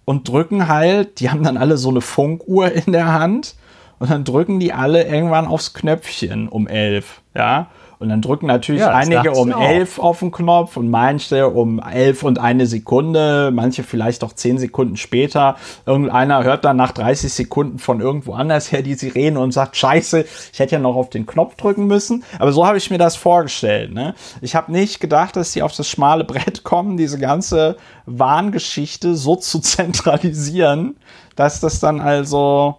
und 0.05 0.29
drücken 0.29 0.69
halt, 0.69 1.21
die 1.21 1.31
haben 1.31 1.43
dann 1.43 1.57
alle 1.57 1.77
so 1.77 1.91
eine 1.91 2.01
Funkuhr 2.01 2.73
in 2.73 2.93
der 2.93 3.13
Hand 3.13 3.55
und 3.99 4.11
dann 4.11 4.25
drücken 4.25 4.61
die 4.61 4.73
alle 4.73 5.05
irgendwann 5.05 5.47
aufs 5.47 5.73
Knöpfchen 5.73 6.49
um 6.49 6.67
elf, 6.67 7.23
ja. 7.35 7.69
Und 7.99 8.09
dann 8.09 8.21
drücken 8.21 8.47
natürlich 8.47 8.81
ja, 8.81 8.91
einige 8.91 9.33
um 9.33 9.51
elf 9.51 9.99
auf 9.99 10.19
den 10.19 10.31
Knopf 10.31 10.77
und 10.77 10.91
manche 10.91 11.49
um 11.49 11.79
elf 11.79 12.23
und 12.23 12.39
eine 12.39 12.67
Sekunde, 12.67 13.51
manche 13.53 13.83
vielleicht 13.83 14.25
auch 14.25 14.33
zehn 14.33 14.59
Sekunden 14.59 14.97
später. 14.97 15.57
Irgendeiner 15.87 16.45
hört 16.45 16.65
dann 16.65 16.77
nach 16.77 16.93
30 16.93 17.33
Sekunden 17.33 17.79
von 17.79 18.01
irgendwo 18.01 18.35
anders 18.35 18.73
her 18.73 18.83
die 18.83 18.95
Sirene 18.95 19.39
und 19.39 19.53
sagt, 19.53 19.77
scheiße, 19.77 20.25
ich 20.53 20.59
hätte 20.59 20.75
ja 20.75 20.81
noch 20.81 20.97
auf 20.97 21.11
den 21.11 21.27
Knopf 21.27 21.57
drücken 21.57 21.87
müssen. 21.87 22.25
Aber 22.39 22.53
so 22.53 22.67
habe 22.67 22.79
ich 22.79 22.91
mir 22.91 22.99
das 22.99 23.17
vorgestellt. 23.17 23.93
Ne? 23.93 24.15
Ich 24.41 24.55
habe 24.55 24.73
nicht 24.73 25.01
gedacht, 25.01 25.37
dass 25.37 25.53
sie 25.53 25.63
auf 25.63 25.75
das 25.75 25.89
schmale 25.89 26.25
Brett 26.25 26.65
kommen, 26.65 26.97
diese 26.97 27.19
ganze 27.19 27.77
Warngeschichte 28.07 29.15
so 29.15 29.37
zu 29.37 29.59
zentralisieren, 29.61 30.97
dass 31.37 31.61
das 31.61 31.81
dann 31.81 32.01
also... 32.01 32.79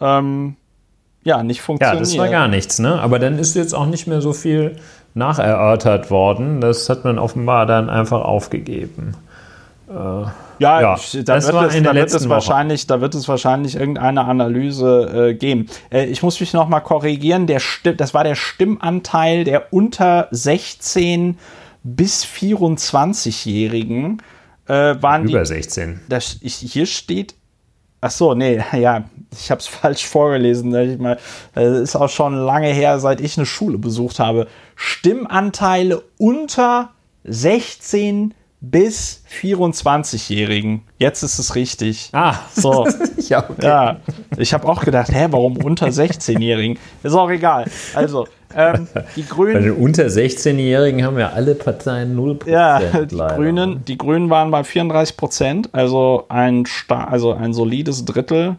Ähm, 0.00 0.56
ja, 1.24 1.42
nicht 1.42 1.62
funktioniert. 1.62 1.94
Ja, 1.94 2.00
das 2.00 2.18
war 2.18 2.28
gar 2.28 2.48
nichts, 2.48 2.78
ne? 2.78 3.00
Aber 3.00 3.18
dann 3.18 3.38
ist 3.38 3.54
jetzt 3.54 3.74
auch 3.74 3.86
nicht 3.86 4.06
mehr 4.06 4.20
so 4.20 4.32
viel 4.32 4.76
nacherörtert 5.14 6.10
worden. 6.10 6.60
Das 6.60 6.88
hat 6.88 7.04
man 7.04 7.18
offenbar 7.18 7.66
dann 7.66 7.90
einfach 7.90 8.22
aufgegeben. 8.22 9.14
Äh, 9.88 9.92
ja, 9.92 10.30
ja 10.58 10.80
da, 11.24 11.34
wird 11.34 11.74
es, 11.74 11.82
da, 11.82 11.94
wird 11.94 12.14
es 12.14 12.28
wahrscheinlich, 12.28 12.86
da 12.86 13.00
wird 13.00 13.14
es 13.14 13.28
wahrscheinlich 13.28 13.76
irgendeine 13.76 14.24
Analyse 14.24 15.30
äh, 15.30 15.34
geben. 15.34 15.66
Äh, 15.90 16.06
ich 16.06 16.22
muss 16.22 16.40
mich 16.40 16.52
noch 16.52 16.68
mal 16.68 16.80
korrigieren. 16.80 17.46
Der 17.46 17.60
Stimm, 17.60 17.96
das 17.96 18.14
war 18.14 18.24
der 18.24 18.34
Stimmanteil 18.34 19.44
der 19.44 19.72
unter 19.72 20.28
16 20.30 21.38
bis 21.82 22.24
24-Jährigen. 22.24 24.22
Äh, 24.66 25.02
waren 25.02 25.24
Über 25.24 25.40
die, 25.40 25.46
16. 25.46 26.00
Das, 26.08 26.38
ich, 26.40 26.54
hier 26.54 26.86
steht 26.86 27.34
Ach 28.04 28.10
so, 28.10 28.34
nee, 28.34 28.60
ja, 28.72 29.04
ich 29.30 29.50
habe 29.50 29.60
es 29.60 29.66
falsch 29.68 30.04
vorgelesen. 30.06 30.74
Ich 30.74 30.98
mal, 30.98 31.18
das 31.54 31.78
ist 31.78 31.96
auch 31.96 32.10
schon 32.10 32.34
lange 32.34 32.68
her, 32.68 32.98
seit 32.98 33.22
ich 33.22 33.38
eine 33.38 33.46
Schule 33.46 33.78
besucht 33.78 34.18
habe. 34.18 34.48
Stimmanteile 34.74 36.02
unter 36.18 36.90
16 37.24 38.34
bis 38.62 39.24
24-Jährigen. 39.40 40.82
Jetzt 40.98 41.24
ist 41.24 41.40
es 41.40 41.56
richtig. 41.56 42.10
Ah, 42.12 42.36
so. 42.54 42.86
ja, 43.28 43.50
okay. 43.50 43.66
ja, 43.66 43.96
ich 44.38 44.54
habe 44.54 44.68
auch 44.68 44.84
gedacht, 44.84 45.10
hä, 45.12 45.26
warum 45.30 45.56
unter 45.56 45.88
16-Jährigen? 45.88 46.78
Ist 47.02 47.12
auch 47.12 47.28
egal. 47.28 47.66
Also, 47.94 48.28
ähm, 48.54 48.86
die 49.16 49.26
Grünen. 49.26 49.54
Bei 49.54 49.60
den 49.60 49.72
unter 49.72 50.04
16-Jährigen 50.04 51.04
haben 51.04 51.18
ja 51.18 51.30
alle 51.30 51.56
Parteien 51.56 52.16
0%. 52.16 52.48
Ja, 52.48 52.78
die 53.04 53.16
Grünen, 53.16 53.84
die 53.84 53.98
Grünen 53.98 54.30
waren 54.30 54.52
bei 54.52 54.62
34 54.62 55.16
Prozent, 55.16 55.68
also 55.72 56.26
ein, 56.28 56.64
also 56.88 57.32
ein 57.32 57.52
solides 57.52 58.04
Drittel. 58.04 58.56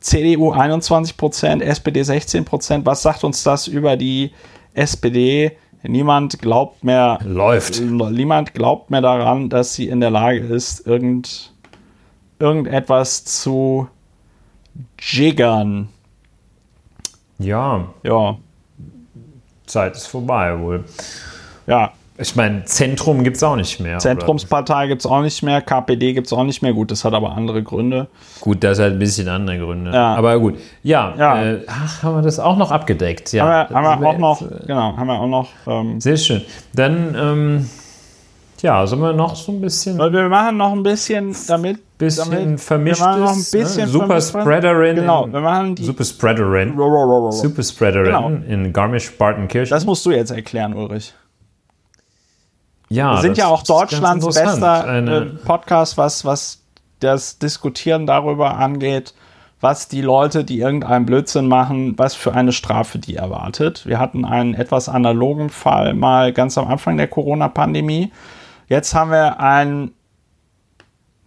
CDU 0.00 0.50
21 0.50 1.16
Prozent, 1.16 1.62
SPD 1.62 2.02
16 2.02 2.44
Prozent. 2.44 2.84
Was 2.84 3.02
sagt 3.02 3.22
uns 3.24 3.42
das 3.44 3.68
über 3.68 3.96
die 3.96 4.32
SPD? 4.74 5.52
Niemand 5.88 6.38
glaubt 6.40 6.84
mehr. 6.84 7.18
Läuft. 7.24 7.80
Niemand 7.80 8.54
glaubt 8.54 8.90
mehr 8.90 9.00
daran, 9.00 9.48
dass 9.48 9.74
sie 9.74 9.88
in 9.88 10.00
der 10.00 10.10
Lage 10.10 10.38
ist, 10.38 10.86
irgend, 10.86 11.52
irgendetwas 12.38 13.24
zu 13.24 13.88
jiggern. 14.98 15.88
Ja. 17.38 17.88
Ja. 18.02 18.38
Zeit 19.66 19.96
ist 19.96 20.06
vorbei 20.06 20.58
wohl. 20.58 20.84
Ja. 21.66 21.92
Ich 22.18 22.34
meine, 22.34 22.64
Zentrum 22.64 23.24
gibt 23.24 23.36
es 23.36 23.42
auch 23.42 23.56
nicht 23.56 23.78
mehr. 23.78 23.98
Zentrumspartei 23.98 24.86
gibt 24.86 25.02
es 25.02 25.06
auch 25.06 25.20
nicht 25.20 25.42
mehr, 25.42 25.60
KPD 25.60 26.14
gibt 26.14 26.28
es 26.28 26.32
auch 26.32 26.44
nicht 26.44 26.62
mehr. 26.62 26.72
Gut, 26.72 26.90
das 26.90 27.04
hat 27.04 27.12
aber 27.12 27.32
andere 27.32 27.62
Gründe. 27.62 28.08
Gut, 28.40 28.64
das 28.64 28.78
hat 28.78 28.92
ein 28.92 28.98
bisschen 28.98 29.28
andere 29.28 29.58
Gründe. 29.58 29.92
Ja. 29.92 30.14
Aber 30.14 30.38
gut, 30.38 30.54
ja, 30.82 31.14
ja. 31.18 31.42
Äh, 31.42 31.60
ach, 31.66 32.02
haben 32.02 32.16
wir 32.16 32.22
das 32.22 32.38
auch 32.38 32.56
noch 32.56 32.70
abgedeckt. 32.70 33.32
Ja. 33.32 33.68
Haben 33.68 33.70
wir, 33.70 33.90
haben 33.90 34.00
wir 34.00 34.08
auch 34.08 34.18
noch, 34.18 34.42
äh, 34.42 34.66
genau, 34.66 34.96
haben 34.96 35.06
wir 35.06 35.20
auch 35.20 35.26
noch. 35.26 35.48
Ähm, 35.66 36.00
Sehr 36.00 36.16
schön. 36.16 36.42
Dann, 36.72 37.14
ähm, 37.18 37.70
ja, 38.62 38.86
sollen 38.86 39.02
wir 39.02 39.12
noch 39.12 39.36
so 39.36 39.52
ein 39.52 39.60
bisschen. 39.60 39.98
Wir 39.98 40.28
machen 40.28 40.56
noch 40.56 40.72
ein 40.72 40.82
bisschen 40.82 41.36
damit. 41.46 41.98
Bisschen 41.98 42.30
damit, 42.30 42.60
vermischt. 42.60 43.00
Wir 43.00 43.06
machen 43.06 43.20
noch 43.20 43.32
ein 43.32 43.36
bisschen 43.36 43.84
ne? 43.84 43.88
Super 43.88 44.20
Spreaderin. 44.20 44.96
Genau, 44.96 45.30
wir 45.30 45.40
machen 45.40 45.74
die. 45.74 45.84
Super 45.84 46.04
Spreaderin. 46.04 46.74
Super 47.30 47.62
Spreaderin 47.62 48.06
genau. 48.06 48.30
in 48.48 48.72
Garmisch-Partenkirchen. 48.72 49.70
Das 49.70 49.84
musst 49.84 50.04
du 50.06 50.10
jetzt 50.10 50.30
erklären, 50.30 50.72
Ulrich. 50.72 51.12
Ja, 52.88 53.14
wir 53.14 53.22
sind 53.22 53.36
ja 53.36 53.48
auch 53.48 53.62
Deutschlands 53.62 54.24
bester 54.24 55.06
äh, 55.06 55.24
Podcast, 55.44 55.98
was, 55.98 56.24
was 56.24 56.62
das 57.00 57.38
Diskutieren 57.38 58.06
darüber 58.06 58.56
angeht, 58.56 59.14
was 59.60 59.88
die 59.88 60.02
Leute, 60.02 60.44
die 60.44 60.60
irgendeinen 60.60 61.06
Blödsinn 61.06 61.48
machen, 61.48 61.98
was 61.98 62.14
für 62.14 62.32
eine 62.34 62.52
Strafe 62.52 62.98
die 62.98 63.16
erwartet. 63.16 63.86
Wir 63.86 63.98
hatten 63.98 64.24
einen 64.24 64.54
etwas 64.54 64.88
analogen 64.88 65.50
Fall 65.50 65.94
mal 65.94 66.32
ganz 66.32 66.56
am 66.58 66.68
Anfang 66.68 66.96
der 66.96 67.08
Corona-Pandemie. 67.08 68.12
Jetzt 68.68 68.94
haben 68.94 69.10
wir 69.10 69.40
einen 69.40 69.92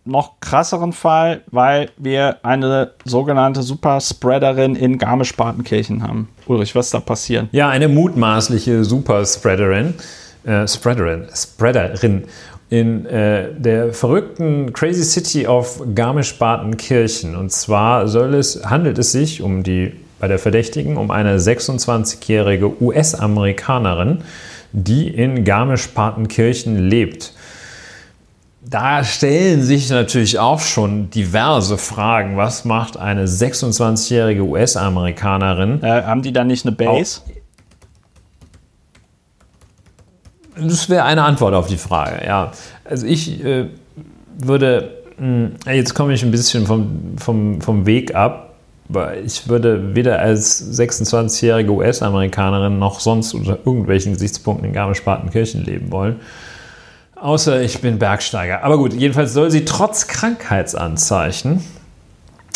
noch 0.06 0.40
krasseren 0.40 0.94
Fall, 0.94 1.42
weil 1.52 1.92
wir 1.98 2.38
eine 2.44 2.94
sogenannte 3.04 3.62
Superspreaderin 3.62 4.76
in 4.76 4.98
Garmisch-Partenkirchen 4.98 6.04
haben. 6.04 6.30
Ulrich, 6.48 6.74
was 6.76 6.88
ist 6.88 6.94
da 6.94 7.00
passiert? 7.00 7.48
Ja, 7.52 7.70
eine 7.70 7.88
mutmaßliche 7.88 8.84
Superspreaderin 8.84 9.96
äh, 10.44 10.68
Spreaderin, 10.68 11.28
Spreaderin 11.34 12.24
in 12.70 13.06
äh, 13.08 13.48
der 13.58 13.94
verrückten 13.94 14.74
Crazy 14.74 15.04
City 15.04 15.48
of 15.48 15.82
Garmisch-Partenkirchen. 15.96 17.36
Und 17.36 17.52
zwar 17.52 18.08
soll 18.08 18.36
es, 18.36 18.64
handelt 18.66 19.00
es 19.00 19.12
sich 19.12 19.42
um 19.42 19.64
die, 19.64 19.94
bei 20.20 20.28
der 20.28 20.40
Verdächtigen 20.40 20.98
um 20.98 21.10
eine 21.10 21.38
26-jährige 21.40 22.82
US-Amerikanerin, 22.82 24.20
die 24.72 25.08
in 25.08 25.44
Garmisch-Partenkirchen 25.44 26.78
lebt. 26.78 27.34
Da 28.62 29.04
stellen 29.04 29.64
sich 29.64 29.90
natürlich 29.90 30.38
auch 30.38 30.60
schon 30.60 31.10
diverse 31.10 31.80
Fragen. 31.80 32.38
Was 32.38 32.66
macht 32.66 32.98
eine 32.98 33.26
26-jährige 33.26 34.44
US-Amerikanerin? 34.44 35.82
Äh, 35.82 36.04
haben 36.04 36.22
die 36.22 36.34
da 36.34 36.44
nicht 36.44 36.68
eine 36.68 36.76
Base? 36.76 37.22
Auch, 37.26 37.39
Das 40.62 40.90
wäre 40.90 41.04
eine 41.04 41.24
Antwort 41.24 41.54
auf 41.54 41.68
die 41.68 41.78
Frage, 41.78 42.26
ja. 42.26 42.52
Also 42.86 43.06
ich 43.06 43.44
äh, 43.44 43.66
würde, 44.38 44.92
mh, 45.18 45.50
hm, 45.66 45.74
jetzt 45.74 45.94
komme 45.94 46.14
ich 46.14 46.24
ein 46.24 46.32
bisschen 46.32 46.66
vom, 46.66 47.18
vom, 47.18 47.62
vom 47.62 47.86
Weg 47.86 48.16
ab, 48.16 48.54
weil 48.88 49.26
ich 49.26 49.48
würde 49.48 49.96
weder 49.96 50.20
als 50.20 50.80
26-jährige 50.80 51.72
US-Amerikanerin 51.72 52.80
noch 52.80 53.00
sonst 53.00 53.34
unter 53.34 53.60
irgendwelchen 53.66 54.14
Gesichtspunkten 54.14 54.68
in 54.68 54.74
Garmisch-Partenkirchen 54.74 55.64
leben 55.64 55.92
wollen. 55.92 56.20
Außer 57.16 57.62
ich 57.62 57.82
bin 57.82 58.00
Bergsteiger. 58.00 58.64
Aber 58.64 58.78
gut, 58.78 58.94
jedenfalls 58.94 59.34
soll 59.34 59.52
sie 59.52 59.66
trotz 59.66 60.08
Krankheitsanzeichen 60.08 61.64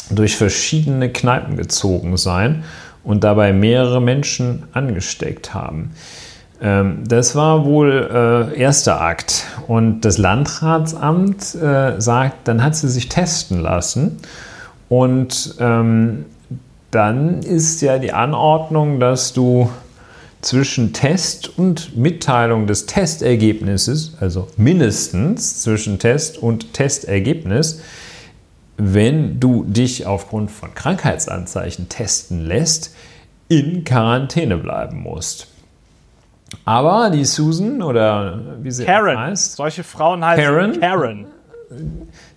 durch 0.10 0.38
verschiedene 0.38 1.12
Kneipen 1.12 1.58
gezogen 1.58 2.18
sein 2.18 2.64
und 3.04 3.24
dabei 3.24 3.54
mehrere 3.54 4.02
Menschen 4.02 4.64
angesteckt 4.72 5.54
haben. 5.54 5.92
Ähm, 6.64 7.04
das 7.06 7.36
war 7.36 7.66
wohl 7.66 8.10
äh, 8.54 8.60
erster 8.60 9.02
Akt. 9.02 9.46
Und 9.68 10.02
das 10.02 10.18
Landratsamt 10.18 11.56
äh, 11.56 12.00
sagt, 12.00 12.48
dann 12.48 12.64
hat 12.64 12.76
sie 12.76 12.90
sich 12.90 13.10
testen 13.10 13.60
lassen. 13.60 14.20
Und 14.88 15.56
ähm, 15.60 16.26
dann 16.90 17.42
ist 17.42 17.82
ja 17.82 18.00
die 18.00 18.14
Anordnung, 18.14 19.00
dass 19.00 19.34
du 19.34 19.70
zwischen 20.42 20.94
Test 20.94 21.58
und 21.58 21.98
Mitteilung 21.98 22.68
des 22.68 22.86
Testergebnisses, 22.86 24.16
also 24.20 24.48
mindestens 24.58 25.62
zwischen 25.62 26.00
Test 26.00 26.38
und 26.38 26.74
Testergebnis, 26.74 27.82
wenn 28.78 29.40
du 29.40 29.64
dich 29.64 30.06
aufgrund 30.06 30.52
von 30.52 30.74
Krankheitsanzeichen 30.76 31.90
testen 31.90 32.42
lässt, 32.42 32.94
in 33.48 33.84
Quarantäne 33.84 34.58
bleiben 34.58 35.02
musst. 35.02 35.53
Aber 36.66 37.10
die 37.10 37.26
Susan 37.26 37.82
oder 37.82 38.40
wie 38.62 38.72
sie 38.72 38.86
Karen. 38.86 39.18
heißt, 39.18 39.56
Solche 39.58 39.84
Frauen 39.84 40.24
heißen 40.24 40.44
Karen? 40.44 40.80
Karen. 40.80 41.26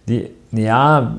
die, 0.08 0.30
ja, 0.52 1.14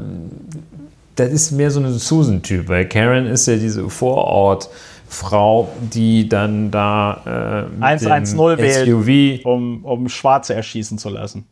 das 1.16 1.30
ist 1.32 1.52
mehr 1.52 1.72
so 1.72 1.80
ein 1.80 1.92
Susan-Typ, 1.92 2.68
weil 2.68 2.88
Karen 2.88 3.26
ist 3.26 3.48
ja 3.48 3.56
diese 3.56 3.90
Vorort-Frau, 3.90 5.70
die 5.80 6.28
dann 6.28 6.70
da 6.70 7.66
äh, 7.70 7.74
mit 7.74 7.84
110 7.84 8.38
dem 8.38 9.06
wählt. 9.06 9.46
Um, 9.46 9.86
um 9.86 10.10
Schwarze 10.10 10.54
erschießen 10.54 10.98
zu 10.98 11.10
lassen. 11.10 11.46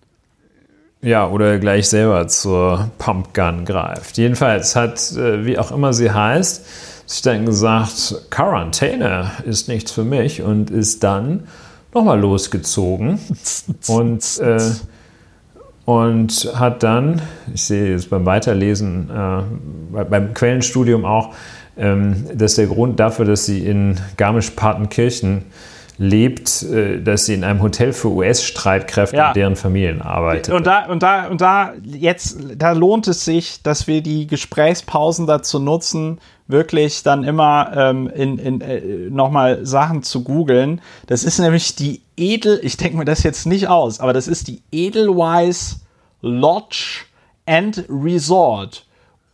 Ja, 1.02 1.28
oder 1.30 1.60
gleich 1.60 1.88
selber 1.88 2.28
zur 2.28 2.90
Pumpgun 2.98 3.64
greift. 3.64 4.18
Jedenfalls 4.18 4.76
hat, 4.76 5.12
äh, 5.12 5.46
wie 5.46 5.58
auch 5.58 5.72
immer 5.72 5.94
sie 5.94 6.12
heißt, 6.12 6.66
sich 7.06 7.22
dann 7.22 7.46
gesagt, 7.46 8.16
Quarantäne 8.30 9.32
ist 9.46 9.68
nichts 9.68 9.92
für 9.92 10.04
mich 10.04 10.42
und 10.42 10.72
ist 10.72 11.04
dann 11.04 11.48
nochmal 11.94 12.20
losgezogen. 12.20 13.20
Und, 13.88 14.40
äh, 14.40 14.60
und 15.86 16.52
hat 16.56 16.82
dann, 16.82 17.22
ich 17.54 17.64
sehe 17.64 17.92
jetzt 17.92 18.10
beim 18.10 18.26
Weiterlesen, 18.26 19.10
äh, 19.12 20.04
beim 20.04 20.34
Quellenstudium 20.34 21.06
auch, 21.06 21.36
ähm, 21.78 22.26
dass 22.34 22.56
der 22.56 22.66
Grund 22.66 23.00
dafür, 23.00 23.26
dass 23.26 23.46
sie 23.46 23.66
in 23.66 24.00
Garmisch-Partenkirchen 24.18 25.44
lebt, 25.98 26.64
äh, 26.64 27.02
dass 27.02 27.26
sie 27.26 27.34
in 27.34 27.44
einem 27.44 27.62
Hotel 27.62 27.94
für 27.94 28.10
US-Streitkräfte 28.10 29.16
Ja. 29.18 29.28
und 29.30 29.36
deren 29.36 29.56
Familien 29.56 30.02
arbeitet. 30.02 30.54
Und 30.54 30.68
da, 30.68 30.86
und 30.86 31.04
da, 31.04 31.28
und 31.28 31.42
da, 31.42 31.74
jetzt, 31.86 32.38
da 32.58 32.72
lohnt 32.74 33.08
es 33.08 33.26
sich, 33.26 33.62
dass 33.64 33.88
wir 33.88 34.02
die 34.02 34.28
Gesprächspausen 34.28 35.28
dazu 35.28 35.60
nutzen, 35.60 36.20
wirklich 36.48 37.04
dann 37.04 37.24
immer 37.24 37.72
ähm, 37.76 38.08
in, 38.14 38.38
in, 38.38 38.62
äh, 38.62 38.80
nochmal 39.10 39.66
Sachen 39.66 40.04
zu 40.04 40.24
googeln. 40.24 40.82
Das 41.08 41.24
ist 41.24 41.40
nämlich 41.40 41.76
die 41.76 42.02
Edel, 42.18 42.60
ich 42.62 42.78
denke 42.78 42.98
mir 42.98 43.06
das 43.06 43.24
jetzt 43.24 43.46
nicht 43.46 43.68
aus, 43.68 44.00
aber 44.00 44.14
das 44.14 44.28
ist 44.28 44.48
die 44.48 44.62
Edelweiss 44.72 45.82
Lodge 46.22 47.06
and 47.46 47.86
Resort. 47.90 48.86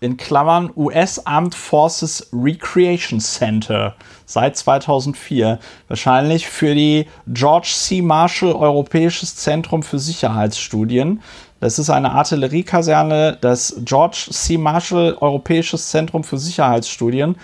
In 0.03 0.17
Klammern 0.17 0.71
US 0.75 1.23
Armed 1.27 1.53
Forces 1.53 2.27
Recreation 2.33 3.19
Center 3.19 3.93
seit 4.25 4.57
2004. 4.57 5.59
Wahrscheinlich 5.87 6.47
für 6.47 6.73
die 6.73 7.05
George 7.27 7.69
C. 7.71 8.01
Marshall 8.01 8.53
Europäisches 8.53 9.35
Zentrum 9.35 9.83
für 9.83 9.99
Sicherheitsstudien. 9.99 11.21
Das 11.59 11.77
ist 11.77 11.91
eine 11.91 12.13
Artilleriekaserne, 12.13 13.37
das 13.41 13.75
George 13.85 14.25
C. 14.31 14.57
Marshall 14.57 15.17
Europäisches 15.21 15.91
Zentrum 15.91 16.23
für 16.23 16.39
Sicherheitsstudien. 16.39 17.35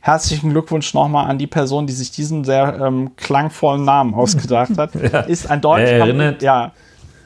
Herzlichen 0.00 0.48
Glückwunsch 0.50 0.94
nochmal 0.94 1.28
an 1.28 1.36
die 1.36 1.46
Person, 1.46 1.86
die 1.86 1.92
sich 1.92 2.12
diesen 2.12 2.44
sehr 2.44 2.78
ähm, 2.80 3.10
klangvollen 3.16 3.84
Namen 3.84 4.14
ausgedacht 4.14 4.70
hat. 4.78 4.94
Ist 5.28 5.50
ein 5.50 5.60
Deutsch. 5.60 5.82
Er 5.82 5.98
erinnert- 5.98 6.42
Ja, 6.42 6.72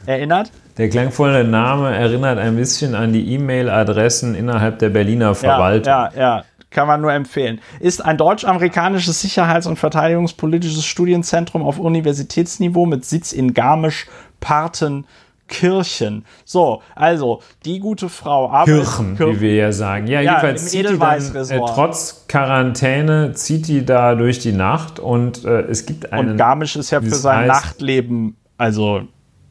erinnert? 0.07 0.51
Der 0.81 0.89
klangvolle 0.89 1.45
Name 1.45 1.95
erinnert 1.95 2.39
ein 2.39 2.57
bisschen 2.57 2.95
an 2.95 3.13
die 3.13 3.35
E-Mail-Adressen 3.35 4.35
innerhalb 4.35 4.79
der 4.79 4.89
Berliner 4.89 5.35
Verwaltung. 5.35 5.93
Ja, 5.93 6.11
ja, 6.17 6.37
ja. 6.39 6.45
Kann 6.71 6.87
man 6.87 7.03
nur 7.03 7.13
empfehlen. 7.13 7.61
Ist 7.81 8.03
ein 8.03 8.17
deutsch-amerikanisches 8.17 9.21
Sicherheits- 9.21 9.67
und 9.67 9.79
verteidigungspolitisches 9.79 10.87
Studienzentrum 10.87 11.65
auf 11.65 11.79
Universitätsniveau 11.79 12.87
mit 12.87 13.05
Sitz 13.05 13.33
in 13.33 13.53
Garmisch-Partenkirchen. 13.53 16.25
So, 16.47 16.81
also, 16.95 17.43
die 17.67 17.79
gute 17.79 18.09
Frau 18.09 18.51
arbeitet. 18.51 18.85
Kirchen, 18.85 19.19
Kir- 19.19 19.35
wie 19.35 19.41
wir 19.43 19.55
ja 19.57 19.73
sagen. 19.73 20.07
Ja, 20.07 20.23
jedenfalls 20.23 20.63
im 20.63 20.69
zieht 20.69 20.89
die 20.89 20.99
dann, 20.99 21.37
äh, 21.51 21.61
trotz 21.75 22.25
Quarantäne 22.27 23.35
zieht 23.35 23.69
die 23.69 23.85
da 23.85 24.15
durch 24.15 24.39
die 24.39 24.53
Nacht 24.53 24.99
und 24.99 25.45
äh, 25.45 25.61
es 25.63 25.85
gibt 25.85 26.11
einen... 26.11 26.31
Und 26.31 26.37
Garmisch 26.39 26.77
ist 26.77 26.91
ja 26.91 27.03
für 27.03 27.11
sein 27.11 27.45
heißt- 27.45 27.49
Nachtleben, 27.49 28.39
also, 28.57 29.03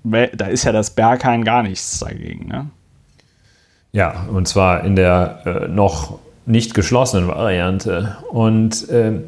da 0.03 0.45
ist 0.47 0.63
ja 0.63 0.71
das 0.71 0.91
Berghain 0.91 1.43
gar 1.43 1.63
nichts 1.63 1.99
dagegen, 1.99 2.47
ne? 2.47 2.69
Ja, 3.91 4.25
und 4.31 4.47
zwar 4.47 4.83
in 4.83 4.95
der 4.95 5.41
äh, 5.45 5.67
noch 5.67 6.19
nicht 6.45 6.73
geschlossenen 6.73 7.27
Variante. 7.27 8.17
Und 8.29 8.87
ähm, 8.91 9.23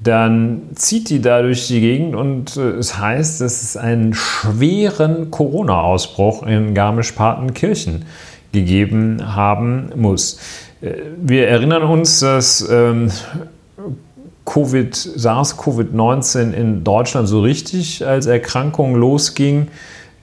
dann 0.00 0.62
zieht 0.74 1.10
die 1.10 1.20
da 1.20 1.42
durch 1.42 1.66
die 1.66 1.80
Gegend 1.80 2.14
und 2.14 2.56
äh, 2.56 2.70
es 2.70 2.98
heißt, 2.98 3.40
dass 3.40 3.62
es 3.62 3.76
einen 3.76 4.14
schweren 4.14 5.30
Corona-Ausbruch 5.30 6.44
in 6.44 6.74
Garmisch-Partenkirchen 6.74 8.04
gegeben 8.52 9.34
haben 9.34 9.90
muss. 9.96 10.38
Äh, 10.80 10.92
wir 11.20 11.48
erinnern 11.48 11.82
uns, 11.82 12.20
dass 12.20 12.66
ähm, 12.70 13.10
Covid, 14.44 14.94
SARS-CoV-19 14.94 16.52
in 16.52 16.84
Deutschland 16.84 17.28
so 17.28 17.42
richtig 17.42 18.06
als 18.06 18.26
Erkrankung 18.26 18.94
losging, 18.94 19.68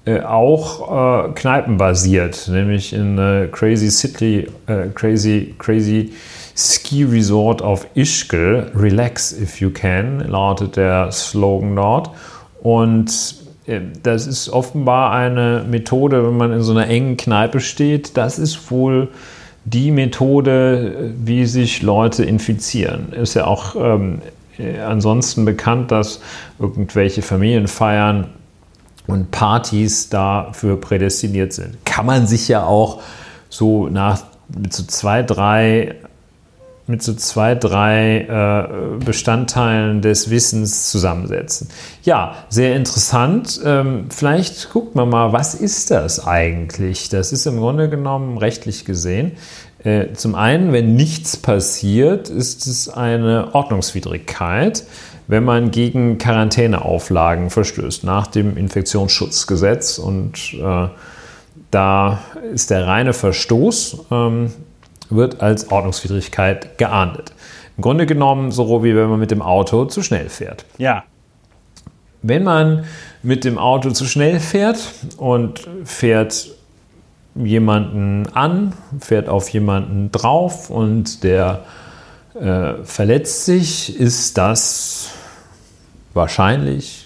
äh, 0.05 0.21
auch 0.21 1.25
äh, 1.25 1.31
kneipenbasiert, 1.33 2.47
nämlich 2.47 2.93
in 2.93 3.17
äh, 3.17 3.47
Crazy 3.51 3.89
City, 3.89 4.47
äh, 4.67 4.89
Crazy, 4.93 5.55
Crazy 5.57 6.13
Ski 6.55 7.03
Resort 7.03 7.61
auf 7.61 7.87
Ischgl. 7.95 8.71
Relax 8.75 9.33
if 9.33 9.59
you 9.59 9.71
can, 9.71 10.19
lautet 10.27 10.77
der 10.77 11.11
Slogan 11.11 11.75
dort. 11.75 12.11
Und 12.61 13.35
äh, 13.65 13.81
das 14.03 14.27
ist 14.27 14.49
offenbar 14.49 15.11
eine 15.11 15.65
Methode, 15.67 16.25
wenn 16.25 16.37
man 16.37 16.51
in 16.53 16.61
so 16.61 16.71
einer 16.71 16.87
engen 16.87 17.17
Kneipe 17.17 17.59
steht. 17.59 18.15
Das 18.15 18.39
ist 18.39 18.71
wohl 18.71 19.09
die 19.65 19.89
Methode, 19.89 21.13
wie 21.23 21.45
sich 21.45 21.81
Leute 21.81 22.23
infizieren. 22.23 23.11
Ist 23.11 23.33
ja 23.33 23.47
auch 23.47 23.75
ähm, 23.75 24.21
äh, 24.59 24.79
ansonsten 24.79 25.45
bekannt, 25.45 25.91
dass 25.91 26.21
irgendwelche 26.59 27.21
Familienfeiern 27.21 28.27
und 29.07 29.31
Partys 29.31 30.09
dafür 30.09 30.79
prädestiniert 30.79 31.53
sind. 31.53 31.85
Kann 31.85 32.05
man 32.05 32.27
sich 32.27 32.47
ja 32.47 32.65
auch 32.65 33.01
so 33.49 33.87
nach 33.87 34.23
mit 34.55 34.73
so 34.73 34.83
zwei, 34.83 35.23
drei 35.23 35.95
mit 36.87 37.01
so 37.01 37.13
zwei, 37.15 37.55
drei 37.55 38.19
äh, 38.21 39.03
Bestandteilen 39.03 40.01
des 40.01 40.29
Wissens 40.29 40.91
zusammensetzen. 40.91 41.69
Ja, 42.03 42.35
sehr 42.49 42.75
interessant. 42.75 43.59
Ähm, 43.65 44.05
vielleicht 44.09 44.69
guckt 44.71 44.93
man 44.93 45.09
mal, 45.09 45.33
was 45.33 45.55
ist 45.55 45.89
das 45.89 46.25
eigentlich? 46.25 47.09
Das 47.09 47.31
ist 47.31 47.47
im 47.47 47.57
Grunde 47.57 47.89
genommen 47.89 48.37
rechtlich 48.37 48.85
gesehen. 48.85 49.31
Äh, 49.83 50.13
zum 50.13 50.35
einen, 50.35 50.73
wenn 50.73 50.95
nichts 50.95 51.37
passiert, 51.37 52.29
ist 52.29 52.67
es 52.67 52.87
eine 52.87 53.55
Ordnungswidrigkeit, 53.55 54.83
wenn 55.28 55.43
man 55.43 55.71
gegen 55.71 56.17
Quarantäneauflagen 56.17 57.49
verstößt 57.49 58.03
nach 58.03 58.28
dem 58.28 58.57
Infektionsschutzgesetz. 58.57 59.97
Und 59.97 60.53
äh, 60.53 60.88
da 61.71 62.19
ist 62.53 62.69
der 62.69 62.86
reine 62.88 63.13
Verstoß 63.13 64.05
ähm, 64.11 64.53
wird 65.09 65.41
als 65.41 65.71
Ordnungswidrigkeit 65.71 66.78
geahndet. 66.78 67.34
Im 67.78 67.82
Grunde 67.82 68.05
genommen 68.05 68.51
so 68.51 68.84
wie 68.84 68.95
wenn 68.95 69.09
man 69.09 69.19
mit 69.19 69.32
dem 69.32 69.41
Auto 69.41 69.86
zu 69.86 70.01
schnell 70.01 70.30
fährt. 70.30 70.65
Ja. 70.78 71.03
Wenn 72.21 72.43
man 72.43 72.86
mit 73.21 73.43
dem 73.43 73.57
Auto 73.57 73.91
zu 73.91 74.05
schnell 74.05 74.39
fährt 74.39 74.80
und 75.17 75.67
fährt 75.84 76.49
jemanden 77.36 78.28
an, 78.34 78.73
fährt 78.99 79.28
auf 79.30 79.49
jemanden 79.49 80.11
drauf 80.11 80.69
und 80.69 81.23
der 81.23 81.65
äh, 82.36 82.83
verletzt 82.83 83.45
sich, 83.45 83.99
ist 83.99 84.38
das 84.38 85.09
wahrscheinlich 86.13 87.05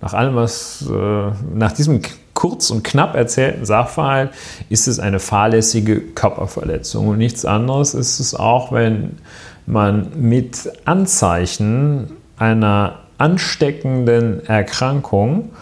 nach 0.00 0.12
allem, 0.14 0.36
was 0.36 0.84
äh, 0.88 1.30
nach 1.54 1.72
diesem 1.72 2.02
kurz 2.34 2.70
und 2.70 2.84
knapp 2.84 3.14
erzählten 3.14 3.64
Sachverhalt, 3.64 4.32
ist 4.68 4.86
es 4.86 4.98
eine 4.98 5.18
fahrlässige 5.18 6.00
Körperverletzung. 6.00 7.08
Und 7.08 7.18
nichts 7.18 7.44
anderes 7.46 7.94
ist 7.94 8.20
es 8.20 8.34
auch, 8.34 8.70
wenn 8.72 9.18
man 9.66 10.10
mit 10.20 10.70
Anzeichen 10.84 12.10
einer 12.36 12.98
ansteckenden 13.16 14.44
Erkrankung 14.44 15.52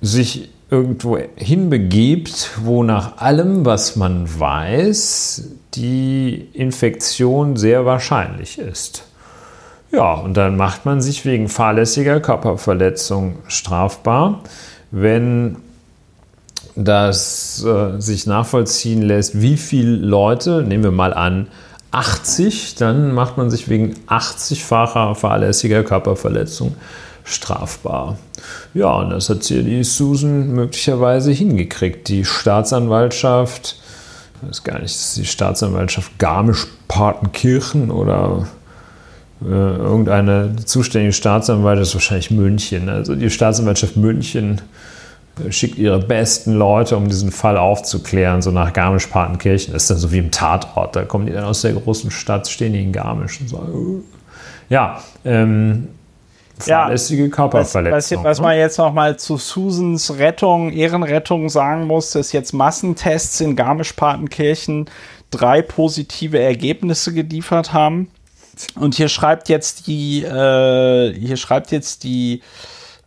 sich 0.00 0.50
irgendwo 0.70 1.18
hinbegibt, 1.36 2.50
wo 2.62 2.82
nach 2.82 3.18
allem, 3.18 3.64
was 3.64 3.96
man 3.96 4.26
weiß, 4.26 5.50
die 5.74 6.48
Infektion 6.52 7.56
sehr 7.56 7.84
wahrscheinlich 7.84 8.58
ist. 8.58 9.04
Ja, 9.92 10.14
und 10.14 10.36
dann 10.36 10.56
macht 10.56 10.84
man 10.84 11.00
sich 11.00 11.24
wegen 11.24 11.48
fahrlässiger 11.48 12.20
Körperverletzung 12.20 13.36
strafbar, 13.46 14.42
wenn 14.90 15.56
das 16.74 17.64
äh, 17.64 18.00
sich 18.00 18.26
nachvollziehen 18.26 19.02
lässt, 19.02 19.40
wie 19.40 19.56
viele 19.56 19.96
Leute, 19.96 20.62
nehmen 20.62 20.84
wir 20.84 20.90
mal 20.90 21.14
an, 21.14 21.48
80, 21.92 22.74
dann 22.74 23.14
macht 23.14 23.38
man 23.38 23.50
sich 23.50 23.68
wegen 23.68 23.94
80-facher 24.08 25.14
fahrlässiger 25.14 25.82
Körperverletzung 25.82 26.74
strafbar. 27.26 28.16
Ja, 28.72 28.92
und 28.94 29.10
das 29.10 29.28
hat 29.28 29.42
hier 29.42 29.62
die 29.62 29.84
Susan 29.84 30.52
möglicherweise 30.52 31.32
hingekriegt. 31.32 32.08
Die 32.08 32.24
Staatsanwaltschaft, 32.24 33.76
ich 34.40 34.48
weiß 34.48 34.64
gar 34.64 34.78
nicht, 34.78 34.94
ist 34.94 35.16
die 35.16 35.26
Staatsanwaltschaft 35.26 36.18
Garmisch-Partenkirchen 36.18 37.90
oder 37.90 38.46
äh, 39.42 39.48
irgendeine 39.48 40.54
zuständige 40.64 41.12
Staatsanwaltschaft, 41.12 41.88
ist 41.88 41.94
wahrscheinlich 41.94 42.30
München. 42.30 42.88
Also 42.88 43.16
die 43.16 43.28
Staatsanwaltschaft 43.28 43.96
München 43.96 44.62
schickt 45.50 45.78
ihre 45.78 45.98
besten 45.98 46.52
Leute, 46.52 46.96
um 46.96 47.08
diesen 47.08 47.32
Fall 47.32 47.58
aufzuklären, 47.58 48.40
so 48.40 48.52
nach 48.52 48.72
Garmisch-Partenkirchen. 48.72 49.74
Das 49.74 49.82
ist 49.82 49.90
dann 49.90 49.98
so 49.98 50.12
wie 50.12 50.18
im 50.18 50.30
Tatort. 50.30 50.94
Da 50.94 51.04
kommen 51.04 51.26
die 51.26 51.32
dann 51.32 51.44
aus 51.44 51.62
der 51.62 51.72
großen 51.72 52.12
Stadt, 52.12 52.48
stehen 52.48 52.72
die 52.72 52.82
in 52.82 52.92
Garmisch 52.92 53.40
und 53.40 53.50
sagen, 53.50 54.04
ja, 54.68 55.00
ähm, 55.24 55.88
fahrlässige 56.58 57.24
ja, 57.24 57.28
Körperverletzung. 57.28 58.18
Was, 58.18 58.24
was, 58.24 58.40
man 58.40 58.56
jetzt 58.56 58.78
noch 58.78 58.92
mal 58.92 59.18
zu 59.18 59.36
Susans 59.36 60.18
Rettung, 60.18 60.72
Ehrenrettung 60.72 61.48
sagen 61.48 61.86
muss, 61.86 62.14
ist 62.14 62.32
jetzt 62.32 62.52
Massentests 62.52 63.40
in 63.40 63.56
Garmisch-Partenkirchen 63.56 64.88
drei 65.30 65.62
positive 65.62 66.38
Ergebnisse 66.38 67.12
geliefert 67.12 67.72
haben. 67.72 68.10
Und 68.74 68.94
hier 68.94 69.08
schreibt 69.08 69.48
jetzt 69.48 69.86
die, 69.86 70.22
äh, 70.22 71.12
hier 71.12 71.36
schreibt 71.36 71.72
jetzt 71.72 72.04
die 72.04 72.42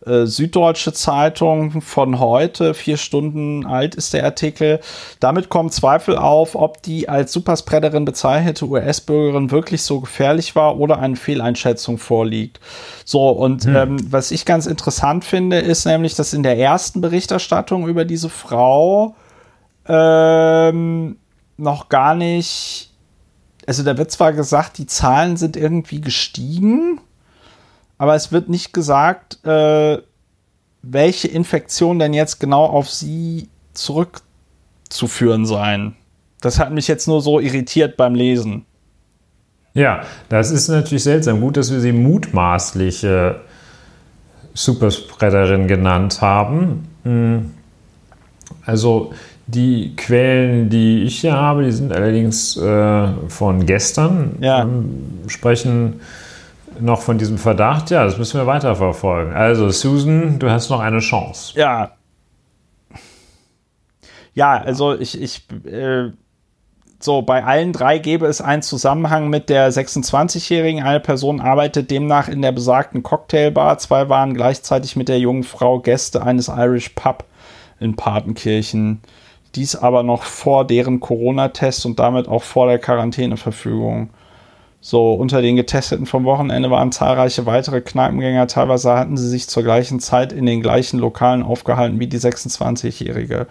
äh, 0.06 0.24
Süddeutsche 0.24 0.92
Zeitung 0.92 1.82
von 1.82 2.18
heute, 2.18 2.72
vier 2.72 2.96
Stunden 2.96 3.66
alt 3.66 3.94
ist 3.94 4.14
der 4.14 4.24
Artikel. 4.24 4.80
Damit 5.20 5.50
kommen 5.50 5.70
Zweifel 5.70 6.16
auf, 6.16 6.54
ob 6.54 6.82
die 6.82 7.08
als 7.08 7.32
Superspreaderin 7.32 8.06
bezeichnete 8.06 8.66
US-Bürgerin 8.66 9.50
wirklich 9.50 9.82
so 9.82 10.00
gefährlich 10.00 10.56
war 10.56 10.78
oder 10.78 10.98
eine 10.98 11.16
Fehleinschätzung 11.16 11.98
vorliegt. 11.98 12.60
So, 13.04 13.28
und 13.28 13.64
hm. 13.64 13.76
ähm, 13.76 13.96
was 14.10 14.30
ich 14.30 14.46
ganz 14.46 14.66
interessant 14.66 15.24
finde, 15.24 15.58
ist 15.58 15.84
nämlich, 15.84 16.14
dass 16.14 16.32
in 16.32 16.42
der 16.42 16.58
ersten 16.58 17.00
Berichterstattung 17.00 17.86
über 17.86 18.06
diese 18.06 18.30
Frau 18.30 19.16
ähm, 19.86 21.16
noch 21.58 21.90
gar 21.90 22.14
nicht, 22.14 22.90
also 23.66 23.82
da 23.82 23.98
wird 23.98 24.10
zwar 24.10 24.32
gesagt, 24.32 24.78
die 24.78 24.86
Zahlen 24.86 25.36
sind 25.36 25.56
irgendwie 25.56 26.00
gestiegen, 26.00 27.00
aber 28.00 28.14
es 28.14 28.32
wird 28.32 28.48
nicht 28.48 28.72
gesagt, 28.72 29.44
äh, 29.44 29.98
welche 30.80 31.28
Infektion 31.28 31.98
denn 31.98 32.14
jetzt 32.14 32.40
genau 32.40 32.64
auf 32.64 32.88
sie 32.88 33.50
zurückzuführen 33.74 35.44
seien. 35.44 35.96
Das 36.40 36.58
hat 36.58 36.72
mich 36.72 36.88
jetzt 36.88 37.08
nur 37.08 37.20
so 37.20 37.40
irritiert 37.40 37.98
beim 37.98 38.14
Lesen. 38.14 38.64
Ja, 39.74 40.00
das 40.30 40.50
ist 40.50 40.68
natürlich 40.68 41.02
seltsam. 41.02 41.42
Gut, 41.42 41.58
dass 41.58 41.70
wir 41.70 41.80
sie 41.80 41.92
mutmaßliche 41.92 43.42
Superspreaderin 44.54 45.68
genannt 45.68 46.22
haben. 46.22 46.88
Hm. 47.02 47.50
Also 48.64 49.12
die 49.46 49.94
Quellen, 49.96 50.70
die 50.70 51.02
ich 51.02 51.20
hier 51.20 51.34
habe, 51.34 51.64
die 51.64 51.72
sind 51.72 51.92
allerdings 51.92 52.56
äh, 52.56 53.08
von 53.28 53.66
gestern, 53.66 54.36
ja. 54.40 54.62
ähm, 54.62 55.20
sprechen 55.26 56.00
noch 56.80 57.02
von 57.02 57.18
diesem 57.18 57.38
Verdacht, 57.38 57.90
ja, 57.90 58.04
das 58.04 58.18
müssen 58.18 58.40
wir 58.40 58.46
weiterverfolgen. 58.46 59.32
Also, 59.34 59.70
Susan, 59.70 60.38
du 60.38 60.50
hast 60.50 60.70
noch 60.70 60.80
eine 60.80 61.00
Chance. 61.00 61.58
Ja. 61.58 61.92
Ja, 64.34 64.58
also 64.58 64.98
ich, 64.98 65.20
ich, 65.20 65.46
äh, 65.66 66.10
so, 67.02 67.22
bei 67.22 67.42
allen 67.44 67.72
drei 67.72 67.98
gäbe 67.98 68.26
es 68.26 68.42
einen 68.42 68.60
Zusammenhang 68.60 69.30
mit 69.30 69.48
der 69.48 69.72
26-Jährigen. 69.72 70.82
Eine 70.82 71.00
Person 71.00 71.40
arbeitet 71.40 71.90
demnach 71.90 72.28
in 72.28 72.42
der 72.42 72.52
besagten 72.52 73.02
Cocktailbar. 73.02 73.78
Zwei 73.78 74.10
waren 74.10 74.34
gleichzeitig 74.34 74.96
mit 74.96 75.08
der 75.08 75.18
jungen 75.18 75.42
Frau 75.42 75.80
Gäste 75.80 76.22
eines 76.22 76.48
Irish 76.48 76.90
Pub 76.90 77.24
in 77.80 77.96
Patenkirchen. 77.96 79.00
Dies 79.54 79.76
aber 79.76 80.02
noch 80.02 80.24
vor 80.24 80.66
deren 80.66 81.00
Corona-Test 81.00 81.86
und 81.86 81.98
damit 81.98 82.28
auch 82.28 82.42
vor 82.42 82.66
der 82.66 82.78
Quarantäneverfügung. 82.78 84.10
So, 84.82 85.12
unter 85.12 85.42
den 85.42 85.56
Getesteten 85.56 86.06
vom 86.06 86.24
Wochenende 86.24 86.70
waren 86.70 86.90
zahlreiche 86.90 87.44
weitere 87.44 87.82
Kneipengänger. 87.82 88.46
Teilweise 88.46 88.96
hatten 88.96 89.18
sie 89.18 89.28
sich 89.28 89.46
zur 89.46 89.62
gleichen 89.62 90.00
Zeit 90.00 90.32
in 90.32 90.46
den 90.46 90.62
gleichen 90.62 90.98
Lokalen 90.98 91.42
aufgehalten 91.42 92.00
wie 92.00 92.06
die 92.06 92.18
26-Jährige. 92.18 93.46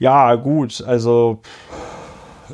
Ja, 0.00 0.34
gut, 0.34 0.82
also. 0.84 1.38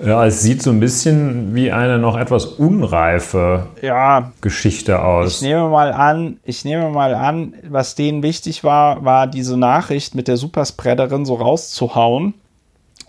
Ja, 0.05 0.25
es 0.25 0.43
sieht 0.43 0.63
so 0.63 0.71
ein 0.71 0.81
bisschen 0.81 1.55
wie 1.55 1.71
eine 1.71 1.99
noch 1.99 2.17
etwas 2.17 2.47
unreife 2.47 3.67
ja, 3.83 4.33
Geschichte 4.41 5.03
aus. 5.03 5.37
Ich 5.37 5.43
nehme 5.43 5.69
mal 5.69 5.93
an, 5.93 6.39
ich 6.45 6.65
nehme 6.65 6.89
mal 6.89 7.15
an, 7.15 7.55
was 7.69 7.95
denen 7.95 8.23
wichtig 8.23 8.65
war, 8.65 9.05
war 9.05 9.27
diese 9.27 9.59
Nachricht 9.59 10.15
mit 10.15 10.29
der 10.29 10.39
Superspreaderin 10.39 11.27
so 11.27 11.35
rauszuhauen 11.35 12.33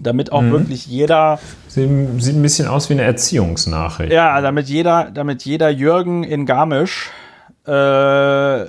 damit 0.03 0.31
auch 0.31 0.41
mhm. 0.41 0.51
wirklich 0.51 0.85
jeder. 0.87 1.39
Sieht, 1.67 1.89
sieht, 2.19 2.35
ein 2.35 2.41
bisschen 2.41 2.67
aus 2.67 2.89
wie 2.89 2.93
eine 2.93 3.03
Erziehungsnachricht. 3.03 4.11
Ja, 4.11 4.39
damit 4.41 4.67
jeder, 4.67 5.11
damit 5.11 5.43
jeder 5.43 5.69
Jürgen 5.69 6.23
in 6.23 6.45
Garmisch, 6.45 7.09
äh, 7.65 8.65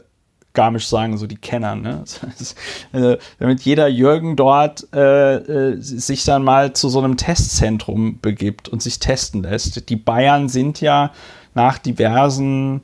Garmisch 0.55 0.87
sagen 0.87 1.19
so 1.19 1.27
die 1.27 1.37
Kenner, 1.37 1.75
ne? 1.75 2.05
also, 2.93 3.17
damit 3.39 3.63
jeder 3.63 3.89
Jürgen 3.89 4.37
dort 4.37 4.87
äh, 4.95 5.35
äh, 5.35 5.77
sich 5.81 6.25
dann 6.25 6.45
mal 6.45 6.73
zu 6.73 6.89
so 6.89 7.01
einem 7.01 7.17
Testzentrum 7.17 8.21
begibt 8.21 8.69
und 8.69 8.81
sich 8.81 9.01
testen 9.01 9.43
lässt. 9.43 9.89
Die 9.89 9.97
Bayern 9.97 10.49
sind 10.49 10.81
ja 10.81 11.11
nach 11.55 11.79
diversen 11.79 12.83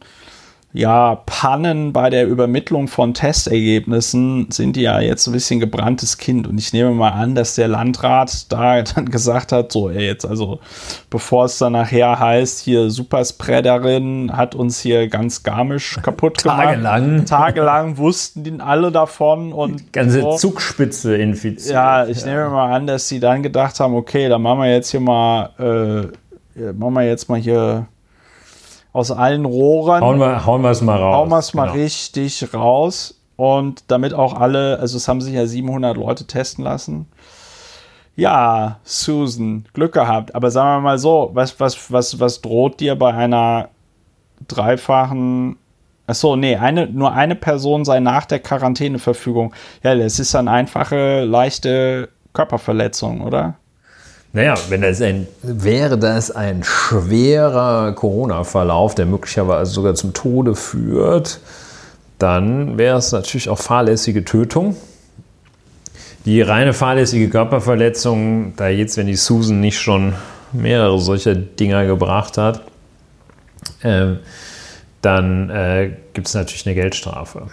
ja, 0.72 1.16
Pannen 1.26 1.92
bei 1.92 2.10
der 2.10 2.28
Übermittlung 2.28 2.86
von 2.86 3.12
Testergebnissen 3.12 4.52
sind 4.52 4.76
die 4.76 4.82
ja 4.82 5.00
jetzt 5.00 5.26
ein 5.26 5.32
bisschen 5.32 5.58
gebranntes 5.58 6.16
Kind. 6.16 6.46
Und 6.46 6.58
ich 6.58 6.72
nehme 6.72 6.92
mal 6.92 7.10
an, 7.10 7.34
dass 7.34 7.56
der 7.56 7.66
Landrat 7.66 8.52
da 8.52 8.80
dann 8.94 9.06
gesagt 9.06 9.50
hat, 9.50 9.72
so, 9.72 9.90
ey, 9.90 10.06
jetzt 10.06 10.24
also, 10.24 10.60
bevor 11.10 11.46
es 11.46 11.58
dann 11.58 11.72
nachher 11.72 12.20
heißt, 12.20 12.60
hier 12.60 12.90
Superspreaderin 12.90 14.36
hat 14.36 14.54
uns 14.54 14.78
hier 14.80 15.08
ganz 15.08 15.42
garmisch 15.42 15.98
kaputt 16.02 16.38
Tagelang. 16.38 17.02
gemacht. 17.02 17.28
Tagelang 17.28 17.96
wussten 17.96 18.44
die 18.44 18.60
alle 18.60 18.92
davon 18.92 19.52
und 19.52 19.80
die 19.80 19.92
ganze 19.92 20.20
so. 20.20 20.36
Zugspitze 20.36 21.16
infiziert. 21.16 21.74
Ja, 21.74 22.06
ich 22.06 22.20
ja. 22.20 22.26
nehme 22.26 22.50
mal 22.50 22.72
an, 22.72 22.86
dass 22.86 23.08
sie 23.08 23.18
dann 23.18 23.42
gedacht 23.42 23.80
haben, 23.80 23.94
okay, 23.94 24.28
dann 24.28 24.42
machen 24.42 24.60
wir 24.60 24.72
jetzt 24.72 24.90
hier 24.90 25.00
mal, 25.00 25.50
äh, 26.56 26.72
machen 26.72 26.94
wir 26.94 27.06
jetzt 27.06 27.28
mal 27.28 27.40
hier 27.40 27.86
aus 28.92 29.10
allen 29.10 29.44
Rohren. 29.44 30.00
Hauen 30.00 30.18
wir, 30.18 30.46
hauen 30.46 30.62
wir 30.62 30.70
es 30.70 30.82
mal 30.82 30.98
raus. 30.98 31.14
Hauen 31.16 31.28
wir 31.28 31.38
es 31.38 31.54
mal 31.54 31.64
genau. 31.64 31.74
richtig 31.74 32.54
raus. 32.54 33.20
Und 33.36 33.84
damit 33.88 34.12
auch 34.12 34.34
alle, 34.34 34.78
also 34.80 34.96
es 34.96 35.08
haben 35.08 35.20
sich 35.20 35.34
ja 35.34 35.46
700 35.46 35.96
Leute 35.96 36.26
testen 36.26 36.64
lassen. 36.64 37.06
Ja, 38.16 38.80
Susan, 38.84 39.64
Glück 39.72 39.94
gehabt. 39.94 40.34
Aber 40.34 40.50
sagen 40.50 40.82
wir 40.82 40.90
mal 40.90 40.98
so, 40.98 41.30
was, 41.32 41.58
was, 41.58 41.90
was, 41.90 42.20
was 42.20 42.42
droht 42.42 42.80
dir 42.80 42.96
bei 42.96 43.14
einer 43.14 43.68
dreifachen 44.46 45.56
Achso, 46.10 46.34
nee, 46.34 46.56
eine, 46.56 46.88
nur 46.88 47.12
eine 47.12 47.36
Person 47.36 47.84
sei 47.84 48.00
nach 48.00 48.24
der 48.24 48.40
Quarantäneverfügung. 48.40 49.54
Ja, 49.84 49.94
das 49.94 50.18
ist 50.18 50.34
eine 50.34 50.50
einfache, 50.50 51.22
leichte 51.22 52.08
Körperverletzung, 52.32 53.20
oder? 53.20 53.59
Naja, 54.32 54.54
wenn 54.68 54.82
das 54.82 55.02
ein, 55.02 55.26
wäre 55.42 55.98
das 55.98 56.30
ein 56.30 56.62
schwerer 56.62 57.92
Corona-Verlauf, 57.92 58.94
der 58.94 59.06
möglicherweise 59.06 59.72
sogar 59.72 59.94
zum 59.94 60.14
Tode 60.14 60.54
führt, 60.54 61.40
dann 62.18 62.78
wäre 62.78 62.98
es 62.98 63.10
natürlich 63.10 63.48
auch 63.48 63.58
fahrlässige 63.58 64.24
Tötung. 64.24 64.76
Die 66.26 66.42
reine 66.42 66.74
fahrlässige 66.74 67.28
Körperverletzung, 67.28 68.54
da 68.56 68.68
jetzt, 68.68 68.96
wenn 68.96 69.06
die 69.06 69.16
Susan 69.16 69.60
nicht 69.60 69.80
schon 69.80 70.14
mehrere 70.52 71.00
solcher 71.00 71.34
Dinger 71.34 71.86
gebracht 71.86 72.38
hat, 72.38 72.62
äh, 73.82 74.16
dann 75.00 75.50
äh, 75.50 75.96
gibt 76.12 76.28
es 76.28 76.34
natürlich 76.34 76.66
eine 76.66 76.74
Geldstrafe. 76.74 77.48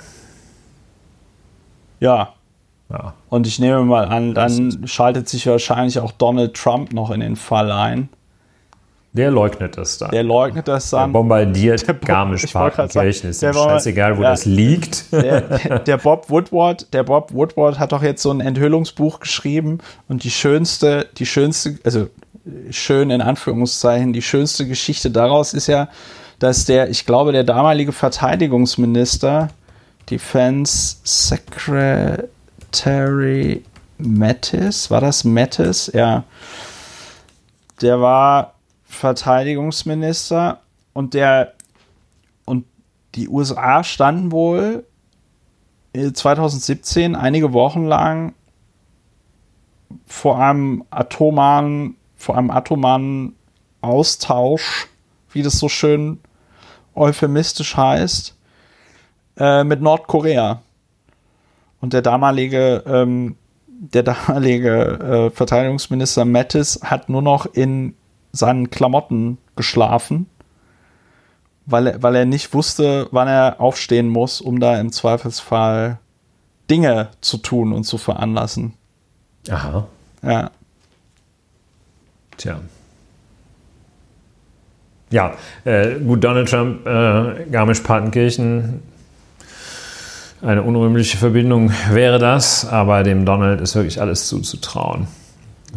Ja, 1.99 2.33
ja. 2.89 3.13
Und 3.29 3.47
ich 3.47 3.59
nehme 3.59 3.83
mal 3.83 4.05
an, 4.05 4.33
dann 4.33 4.87
schaltet 4.87 5.27
sich 5.27 5.45
wahrscheinlich 5.47 5.99
auch 5.99 6.11
Donald 6.11 6.53
Trump 6.53 6.93
noch 6.93 7.11
in 7.11 7.19
den 7.19 7.35
Fall 7.35 7.71
ein. 7.71 8.09
Der 9.13 9.31
leugnet 9.31 9.77
das 9.77 9.97
dann. 9.97 10.11
Der 10.11 10.23
leugnet 10.23 10.67
das 10.67 10.91
dann. 10.91 11.11
Der 11.11 11.19
bombardiert 11.19 11.85
Garmisch-Partenkirchen. 12.05 13.29
Ist 13.31 13.41
der 13.41 13.53
scheißegal, 13.53 14.17
wo 14.17 14.21
ja, 14.21 14.29
das 14.29 14.45
liegt. 14.45 15.11
Der, 15.11 15.41
der, 15.79 15.97
Bob 15.97 16.29
Woodward, 16.29 16.93
der 16.93 17.03
Bob 17.03 17.33
Woodward 17.33 17.79
hat 17.79 17.93
doch 17.93 18.03
jetzt 18.03 18.21
so 18.21 18.31
ein 18.31 18.41
Enthüllungsbuch 18.41 19.19
geschrieben 19.19 19.79
und 20.07 20.23
die 20.23 20.29
schönste, 20.29 21.07
die 21.17 21.25
schönste, 21.25 21.79
also 21.83 22.09
schön 22.69 23.09
in 23.09 23.21
Anführungszeichen, 23.21 24.13
die 24.13 24.21
schönste 24.21 24.67
Geschichte 24.67 25.09
daraus 25.09 25.53
ist 25.53 25.67
ja, 25.67 25.89
dass 26.39 26.65
der, 26.65 26.89
ich 26.89 27.05
glaube, 27.05 27.31
der 27.31 27.43
damalige 27.43 27.93
Verteidigungsminister, 27.93 29.49
Defense 30.09 30.97
Secretary 31.03 32.27
Mattis, 33.97 34.91
war 34.91 35.01
das 35.01 35.23
Mattis? 35.23 35.91
Ja. 35.93 36.23
Der 37.81 38.01
war 38.01 38.53
Verteidigungsminister 38.85 40.61
und 40.93 41.13
der 41.13 41.53
und 42.45 42.65
die 43.15 43.27
USA 43.29 43.83
standen 43.83 44.31
wohl 44.31 44.85
2017 45.93 47.15
einige 47.15 47.53
Wochen 47.53 47.85
lang 47.85 48.33
vor 50.05 50.39
einem 50.39 50.83
atomaren, 50.89 51.95
vor 52.15 52.37
einem 52.37 52.51
atomaren 52.51 53.35
Austausch, 53.81 54.87
wie 55.31 55.43
das 55.43 55.59
so 55.59 55.69
schön 55.69 56.19
euphemistisch 56.95 57.77
heißt, 57.77 58.35
äh, 59.37 59.63
mit 59.63 59.81
Nordkorea. 59.81 60.61
Und 61.79 61.93
der 61.93 62.01
damalige, 62.01 62.83
ähm, 62.85 63.35
der 63.67 64.03
damalige 64.03 65.29
äh, 65.29 65.29
Verteidigungsminister 65.29 66.25
Mattis 66.25 66.79
hat 66.83 67.09
nur 67.09 67.21
noch 67.21 67.45
in 67.45 67.93
seinen 68.31 68.69
Klamotten 68.69 69.37
geschlafen, 69.55 70.27
weil 71.65 71.87
er, 71.87 72.03
weil 72.03 72.15
er 72.15 72.25
nicht 72.25 72.53
wusste, 72.53 73.07
wann 73.11 73.27
er 73.27 73.59
aufstehen 73.59 74.09
muss, 74.09 74.41
um 74.41 74.59
da 74.59 74.79
im 74.79 74.91
Zweifelsfall 74.91 75.99
Dinge 76.69 77.09
zu 77.21 77.37
tun 77.37 77.73
und 77.73 77.83
zu 77.83 77.97
veranlassen. 77.97 78.73
Aha. 79.49 79.87
Ja. 80.23 80.51
Tja. 82.37 82.59
Ja, 85.09 85.35
äh, 85.63 85.99
gut, 85.99 86.23
Donald 86.23 86.49
Trump, 86.49 86.85
äh, 86.85 87.45
Garmisch-Partenkirchen, 87.49 88.81
eine 90.41 90.61
unrühmliche 90.63 91.17
Verbindung 91.17 91.71
wäre 91.91 92.19
das, 92.19 92.65
aber 92.65 93.03
dem 93.03 93.25
Donald 93.25 93.61
ist 93.61 93.75
wirklich 93.75 93.99
alles 94.01 94.27
zuzutrauen. 94.27 95.07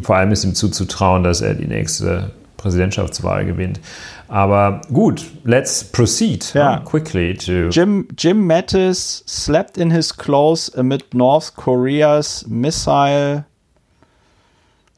Vor 0.02 0.16
allem 0.16 0.32
ist 0.32 0.44
ihm 0.44 0.54
zuzutrauen, 0.54 1.22
dass 1.24 1.40
er 1.40 1.54
die 1.54 1.66
nächste 1.66 2.30
Präsidentschaftswahl 2.56 3.44
gewinnt. 3.46 3.80
Aber 4.28 4.82
gut, 4.92 5.24
let's 5.44 5.82
proceed 5.82 6.52
Ja. 6.54 6.78
quickly 6.84 7.34
to. 7.34 7.68
Jim, 7.70 8.06
Jim 8.16 8.46
Mattis 8.46 9.24
slept 9.26 9.76
in 9.78 9.90
his 9.90 10.16
clothes 10.16 10.72
amid 10.76 11.14
North 11.14 11.56
Korea's 11.56 12.44
missile 12.46 13.44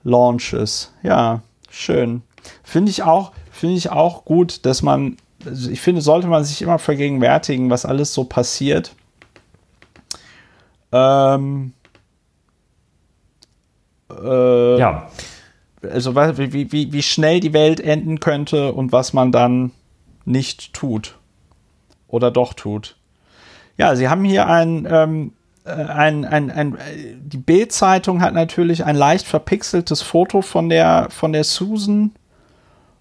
launches. 0.05 0.93
Ja, 1.03 1.41
schön. 1.71 2.23
Finde 2.63 2.91
ich 2.91 3.03
auch, 3.05 3.33
finde 3.51 3.77
ich 3.77 3.91
auch 3.91 4.25
gut, 4.25 4.67
dass 4.67 4.83
man, 4.83 5.17
also 5.47 5.71
ich 5.71 5.81
finde, 5.81 6.03
sollte 6.03 6.27
man 6.27 6.45
sich 6.45 6.61
immer 6.63 6.79
vergegenwärtigen, 6.79 7.71
was 7.71 7.87
alles 7.87 8.13
so 8.13 8.25
passiert. 8.25 8.95
Ähm, 10.93 11.73
äh, 14.11 14.79
Ja, 14.79 15.09
also 15.91 16.15
wie, 16.15 16.73
wie, 16.73 16.93
wie 16.93 17.03
schnell 17.03 17.41
die 17.41 17.53
Welt 17.53 17.81
enden 17.81 18.21
könnte 18.21 18.73
und 18.73 18.93
was 18.93 19.13
man 19.13 19.33
dann 19.33 19.73
nicht 20.25 20.73
tut. 20.73 21.17
Oder 22.09 22.31
doch 22.31 22.55
tut. 22.55 22.97
Ja, 23.77 23.97
sie 23.97 24.09
haben 24.09 24.25
hier 24.25 24.47
ein, 24.47 24.87
ähm, 24.89 25.33
äh, 25.65 25.71
ein, 25.71 26.25
ein, 26.25 26.51
ein 26.51 26.79
die 27.25 27.39
Bild-Zeitung 27.39 28.21
hat 28.21 28.35
natürlich 28.35 28.85
ein 28.85 28.97
leicht 28.97 29.27
verpixeltes 29.27 30.03
Foto 30.03 30.43
von 30.43 30.69
der, 30.69 31.09
von 31.11 31.33
der 31.33 31.45
Susan. 31.45 32.13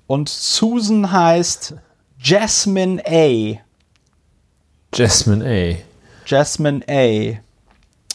Und 0.07 0.29
Susan 0.29 1.11
heißt 1.11 1.75
Jasmine 2.19 3.03
A. 3.05 3.59
Jasmine 4.93 5.45
A. 5.45 5.75
Jasmine 6.25 6.81
A. 6.89 7.39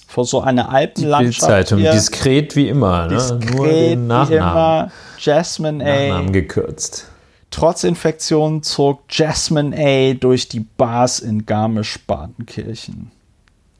Vor 0.06 0.24
so 0.24 0.40
einer 0.40 0.68
Alpenlandschaft. 0.70 1.40
Bildzeitung, 1.48 1.80
hier. 1.80 1.92
diskret 1.92 2.54
wie 2.56 2.68
immer, 2.68 3.06
ne? 3.06 3.14
Diskret 3.14 3.50
nur 3.54 3.66
wie 3.66 3.70
den 3.70 4.06
Nachnamen, 4.06 4.38
immer. 4.38 4.90
Jasmine 5.18 5.84
A. 5.84 5.88
Nachnamen 6.08 6.32
gekürzt. 6.32 7.08
Trotz 7.50 7.84
Infektion 7.84 8.62
zog 8.62 9.00
Jasmine 9.10 9.76
A. 9.76 10.14
durch 10.14 10.48
die 10.48 10.60
Bars 10.60 11.18
in 11.20 11.44
Garmisch-Partenkirchen. 11.46 13.10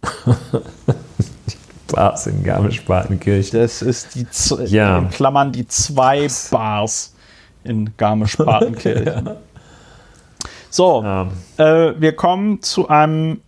Bars 1.92 2.26
in 2.26 2.42
Garmisch-Partenkirchen. 2.42 3.60
Das 3.60 3.82
ist 3.82 4.14
die, 4.14 4.28
Z 4.28 4.68
Ja. 4.70 4.98
in 4.98 5.10
Klammern 5.10 5.52
die 5.52 5.66
zwei 5.68 6.28
Bars 6.50 7.14
in 7.64 7.90
Garmisch-Partenkirchen. 7.96 9.30
So, 10.68 11.02
Ja. 11.02 11.28
äh, 11.56 11.94
wir 11.98 12.14
kommen 12.16 12.60
zu 12.60 12.88
einem 12.88 13.40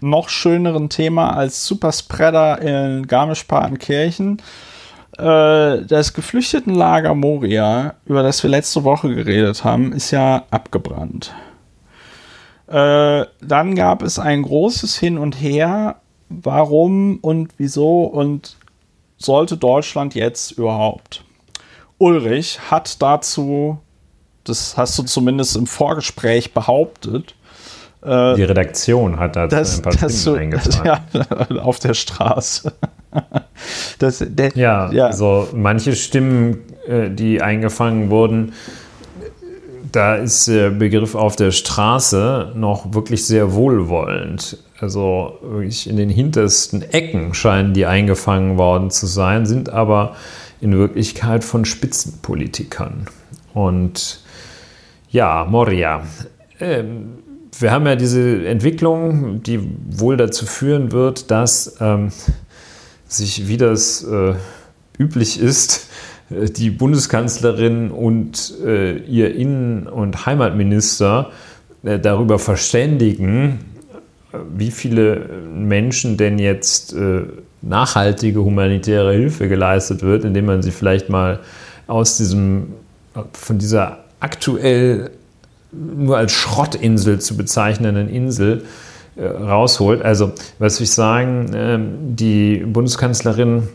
noch 0.00 0.28
schöneren 0.28 0.88
Thema 0.88 1.36
als 1.36 1.66
Superspreader 1.66 2.60
in 2.60 3.06
Garmisch-Partenkirchen. 3.06 4.42
Äh, 5.16 5.82
das 5.82 6.14
Geflüchtetenlager 6.14 7.14
Moria, 7.14 7.94
über 8.06 8.22
das 8.22 8.42
wir 8.42 8.50
letzte 8.50 8.84
Woche 8.84 9.14
geredet 9.14 9.64
haben, 9.64 9.92
ist 9.92 10.10
ja 10.10 10.44
abgebrannt. 10.50 11.34
Äh, 12.68 13.24
dann 13.40 13.74
gab 13.74 14.02
es 14.02 14.18
ein 14.18 14.42
großes 14.42 14.98
Hin 14.98 15.18
und 15.18 15.40
Her, 15.40 15.96
warum 16.28 17.18
und 17.20 17.52
wieso 17.56 18.02
und 18.04 18.56
sollte 19.16 19.56
Deutschland 19.56 20.14
jetzt 20.14 20.52
überhaupt. 20.52 21.24
Ulrich 21.98 22.60
hat 22.70 23.02
dazu, 23.02 23.78
das 24.44 24.76
hast 24.76 24.98
du 24.98 25.02
zumindest 25.02 25.56
im 25.56 25.66
Vorgespräch 25.66 26.54
behauptet, 26.54 27.34
Die 28.04 28.42
Redaktion 28.42 29.18
hat 29.18 29.34
dazu 29.34 29.56
dass, 29.56 29.76
ein 29.76 29.82
paar 29.82 29.92
Stimmen 29.92 30.24
du, 30.24 30.34
eingetragen. 30.34 31.00
ja, 31.50 31.56
auf 31.62 31.80
der 31.80 31.94
Straße. 31.94 32.72
das, 33.98 34.24
der, 34.26 34.52
Ja, 34.54 34.90
ja. 34.92 35.06
also 35.06 35.48
manche 35.52 35.96
Stimmen, 35.96 36.58
äh, 36.86 37.10
die 37.10 37.42
eingefangen 37.42 38.10
wurden, 38.10 38.52
da 39.90 40.16
ist 40.16 40.46
der 40.46 40.70
Begriff 40.70 41.14
auf 41.14 41.36
der 41.36 41.50
Straße 41.50 42.52
noch 42.54 42.94
wirklich 42.94 43.24
sehr 43.24 43.54
wohlwollend. 43.54 44.58
Also 44.80 45.38
wirklich 45.42 45.88
in 45.88 45.96
den 45.96 46.10
hintersten 46.10 46.82
Ecken 46.82 47.34
scheinen 47.34 47.74
die 47.74 47.86
eingefangen 47.86 48.58
worden 48.58 48.90
zu 48.90 49.06
sein, 49.06 49.44
sind 49.46 49.70
aber 49.70 50.14
in 50.60 50.76
Wirklichkeit 50.76 51.42
von 51.42 51.64
Spitzenpolitikern. 51.64 53.06
Und 53.54 54.20
ja, 55.10 55.46
Moria. 55.48 56.02
Ähm, 56.60 57.18
wir 57.60 57.72
haben 57.72 57.86
ja 57.86 57.96
diese 57.96 58.46
Entwicklung, 58.46 59.42
die 59.42 59.60
wohl 59.90 60.16
dazu 60.16 60.46
führen 60.46 60.92
wird, 60.92 61.30
dass 61.30 61.76
ähm, 61.80 62.10
sich, 63.06 63.48
wie 63.48 63.56
das 63.56 64.04
äh, 64.04 64.34
üblich 64.98 65.40
ist, 65.40 65.88
äh, 66.30 66.46
die 66.46 66.70
Bundeskanzlerin 66.70 67.90
und 67.90 68.54
äh, 68.64 68.98
ihr 68.98 69.34
Innen- 69.34 69.86
und 69.86 70.26
Heimatminister 70.26 71.30
äh, 71.82 71.98
darüber 71.98 72.38
verständigen, 72.38 73.60
äh, 74.32 74.38
wie 74.56 74.70
viele 74.70 75.28
Menschen 75.52 76.16
denn 76.16 76.38
jetzt 76.38 76.92
äh, 76.92 77.22
nachhaltige 77.62 78.44
humanitäre 78.44 79.12
Hilfe 79.12 79.48
geleistet 79.48 80.02
wird, 80.02 80.24
indem 80.24 80.46
man 80.46 80.62
sie 80.62 80.70
vielleicht 80.70 81.08
mal 81.08 81.40
aus 81.88 82.18
diesem, 82.18 82.74
von 83.32 83.58
dieser 83.58 84.04
aktuell 84.20 85.10
nur 85.72 86.16
als 86.16 86.32
Schrottinsel 86.32 87.20
zu 87.20 87.36
bezeichnenden 87.36 88.08
Insel 88.08 88.64
äh, 89.16 89.24
rausholt. 89.26 90.02
Also, 90.02 90.32
was 90.58 90.80
ich 90.80 90.90
sagen, 90.90 91.50
ähm, 91.54 92.16
die 92.16 92.58
Bundeskanzlerin 92.58 93.68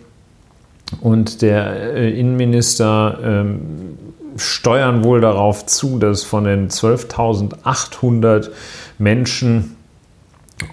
und 1.01 1.41
der 1.41 1.95
äh, 1.95 2.19
Innenminister 2.19 3.19
ähm, 3.23 3.97
steuern 4.37 5.03
wohl 5.03 5.21
darauf 5.21 5.65
zu, 5.65 5.99
dass 5.99 6.23
von 6.23 6.45
den 6.45 6.69
12.800 6.69 8.49
Menschen 8.97 9.75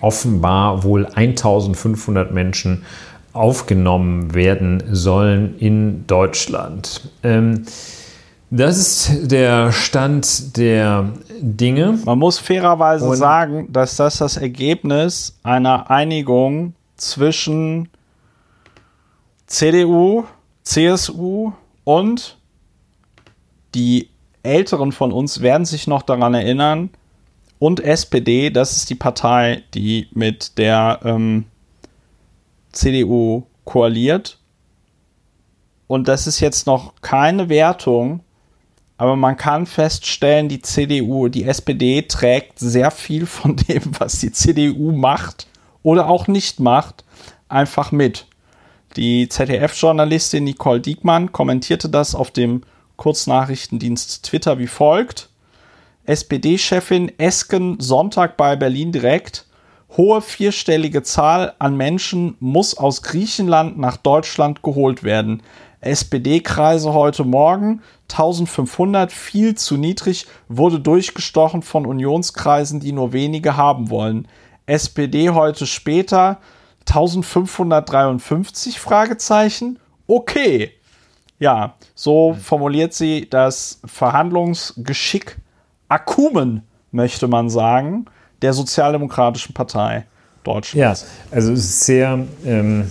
offenbar 0.01 0.85
wohl 0.85 1.07
1.500 1.07 2.33
Menschen 2.33 2.85
aufgenommen 3.33 4.35
werden 4.35 4.83
sollen 4.91 5.59
in 5.59 6.07
Deutschland. 6.07 7.11
Ähm, 7.23 7.64
das 8.51 8.78
ist 8.78 9.30
der 9.30 9.72
Stand 9.72 10.57
der 10.57 11.12
Dinge. 11.40 11.98
Man 12.05 12.18
muss 12.18 12.38
fairerweise 12.38 13.09
Und- 13.09 13.16
sagen, 13.16 13.72
dass 13.72 13.96
das 13.96 14.18
das 14.18 14.36
Ergebnis 14.36 15.38
einer 15.42 15.90
Einigung 15.90 16.74
zwischen 16.96 17.88
CDU, 19.46 20.24
CSU 20.62 21.53
und 21.84 22.36
die 23.74 24.09
Älteren 24.42 24.92
von 24.92 25.12
uns 25.12 25.40
werden 25.42 25.64
sich 25.64 25.86
noch 25.86 26.03
daran 26.03 26.34
erinnern 26.34 26.90
und 27.59 27.80
SPD, 27.80 28.51
das 28.51 28.76
ist 28.76 28.90
die 28.90 28.94
Partei, 28.94 29.62
die 29.74 30.09
mit 30.12 30.57
der 30.59 31.01
ähm, 31.05 31.44
CDU 32.72 33.44
koaliert. 33.64 34.38
und 35.86 36.09
das 36.09 36.26
ist 36.26 36.40
jetzt 36.40 36.66
noch 36.66 36.94
keine 37.03 37.48
Wertung, 37.48 38.20
aber 39.01 39.16
man 39.16 39.38
kann 39.38 39.64
feststellen, 39.64 40.51
die 40.51 40.61
CDU, 40.61 41.28
die 41.28 41.44
SPD 41.44 42.03
trägt 42.03 42.59
sehr 42.59 42.90
viel 42.90 43.24
von 43.24 43.57
dem, 43.57 43.80
was 43.98 44.20
die 44.20 44.30
CDU 44.30 44.92
macht 44.92 45.46
oder 45.82 46.07
auch 46.07 46.28
nicht 46.28 46.61
macht, 46.61 47.03
einfach 47.48 47.92
mit. 47.92 48.26
Die 48.96 49.26
ZDF-Journalistin 49.26 50.44
Nicole 50.44 50.80
Diekmann 50.80 51.32
kommentierte 51.32 51.88
das 51.88 52.14
auf 52.14 52.30
dem 52.30 52.61
Kurznachrichtendienst 52.96 54.22
Twitter 54.22 54.59
wie 54.59 54.66
folgt. 54.66 55.30
SPD-Chefin 56.05 57.11
Esken 57.18 57.80
Sonntag 57.80 58.36
bei 58.36 58.55
Berlin 58.55 58.92
direkt. 58.92 59.46
Hohe 59.96 60.20
vierstellige 60.20 61.03
Zahl 61.03 61.55
an 61.59 61.74
Menschen 61.74 62.36
muss 62.38 62.76
aus 62.76 63.01
Griechenland 63.01 63.78
nach 63.78 63.96
Deutschland 63.96 64.62
geholt 64.62 65.05
werden. 65.05 65.42
SPD-Kreise 65.81 66.93
heute 66.93 67.24
Morgen 67.24 67.83
1500, 68.11 69.11
viel 69.12 69.55
zu 69.55 69.76
niedrig, 69.76 70.26
wurde 70.49 70.81
durchgestochen 70.81 71.62
von 71.62 71.87
Unionskreisen, 71.87 72.81
die 72.81 72.93
nur 72.93 73.12
wenige 73.12 73.57
haben 73.57 73.89
wollen. 73.91 74.28
SPD 74.66 75.31
heute 75.31 75.66
später 75.66 76.39
1553 76.81 78.78
Fragezeichen. 78.78 79.78
Okay. 80.07 80.72
Ja, 81.39 81.74
so 81.95 82.37
formuliert 82.41 82.93
sie 82.93 83.28
das 83.31 83.81
Verhandlungsgeschick 83.85 85.39
Akumen, 85.89 86.62
möchte 86.93 87.28
man 87.28 87.49
sagen, 87.49 88.05
der 88.43 88.53
Sozialdemokratischen 88.53 89.55
Partei 89.55 90.07
Deutschlands. 90.45 91.03
Ja, 91.03 91.35
also 91.35 91.53
es 91.53 91.61
ist 91.61 91.81
sehr, 91.81 92.26
ähm, 92.45 92.91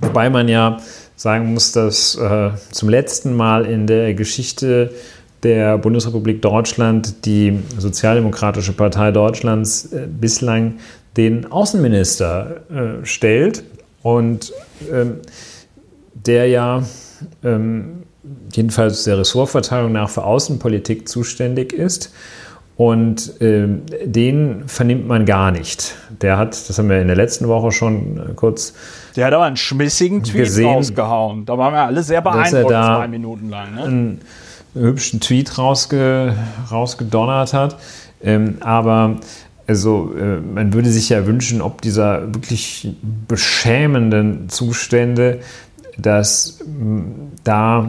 wobei 0.00 0.28
man 0.30 0.48
ja 0.48 0.78
sagen 1.16 1.54
muss, 1.54 1.72
dass 1.72 2.16
äh, 2.16 2.50
zum 2.70 2.88
letzten 2.88 3.34
Mal 3.34 3.66
in 3.66 3.86
der 3.86 4.14
Geschichte 4.14 4.92
der 5.42 5.78
Bundesrepublik 5.78 6.42
Deutschland 6.42 7.26
die 7.26 7.60
Sozialdemokratische 7.78 8.72
Partei 8.72 9.12
Deutschlands 9.12 9.92
äh, 9.92 10.08
bislang 10.08 10.74
den 11.16 11.50
Außenminister 11.50 12.62
äh, 12.70 13.06
stellt 13.06 13.62
und 14.02 14.52
ähm, 14.92 15.20
der 16.14 16.48
ja 16.48 16.82
ähm, 17.44 18.02
jedenfalls 18.52 19.04
der 19.04 19.18
Ressortverteilung 19.18 19.92
nach 19.92 20.10
für 20.10 20.24
Außenpolitik 20.24 21.08
zuständig 21.08 21.72
ist. 21.72 22.12
Und 22.76 23.40
äh, 23.40 23.68
den 24.04 24.64
vernimmt 24.66 25.06
man 25.06 25.26
gar 25.26 25.52
nicht. 25.52 25.94
Der 26.20 26.38
hat, 26.38 26.68
das 26.68 26.78
haben 26.78 26.88
wir 26.88 27.00
in 27.00 27.06
der 27.06 27.16
letzten 27.16 27.48
Woche 27.48 27.72
schon 27.72 28.18
äh, 28.18 28.34
kurz. 28.34 28.74
Der 29.16 29.26
hat 29.26 29.32
aber 29.32 29.44
einen 29.44 29.56
schmissigen 29.56 30.22
Tweet 30.22 30.44
gesehen, 30.44 30.66
rausgehauen. 30.66 31.44
Da 31.46 31.56
waren 31.58 31.72
wir 31.72 31.82
alle 31.82 32.02
sehr 32.02 32.20
beeindruckt, 32.20 32.68
zwei 32.68 33.08
Minuten 33.08 33.48
lang. 33.48 33.74
Ne? 33.74 33.82
Einen 33.82 34.20
hübschen 34.74 35.20
Tweet 35.20 35.56
rausge, 35.58 36.34
rausgedonnert 36.70 37.52
hat. 37.52 37.76
Ähm, 38.22 38.56
aber 38.60 39.18
also 39.66 40.14
äh, 40.18 40.40
man 40.40 40.72
würde 40.72 40.90
sich 40.90 41.08
ja 41.08 41.26
wünschen, 41.26 41.62
ob 41.62 41.80
dieser 41.80 42.34
wirklich 42.34 42.94
beschämenden 43.28 44.48
Zustände, 44.48 45.40
dass 45.96 46.58
da 47.44 47.88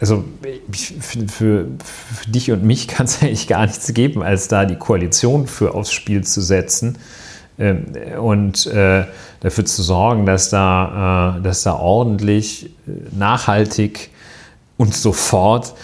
also 0.00 0.24
für, 0.72 1.28
für, 1.28 1.66
für, 1.84 2.30
dich 2.30 2.50
und 2.50 2.64
mich 2.64 2.88
kann 2.88 3.06
es 3.06 3.22
eigentlich 3.22 3.46
gar 3.46 3.66
nichts 3.66 3.92
geben, 3.94 4.22
als 4.22 4.48
da 4.48 4.64
die 4.64 4.76
Koalition 4.76 5.46
für 5.46 5.74
aufs 5.74 5.92
Spiel 5.92 6.24
zu 6.24 6.40
setzen 6.40 6.98
und 8.18 8.66
äh, 8.66 9.04
dafür 9.40 9.64
zu 9.64 9.82
sorgen, 9.82 10.26
dass 10.26 10.50
da, 10.50 11.36
äh, 11.38 11.42
dass 11.42 11.62
da 11.62 11.74
ordentlich, 11.74 12.66
äh, 12.66 12.70
nachhaltig 13.16 14.10
und 14.76 14.94
sofort 14.94 15.74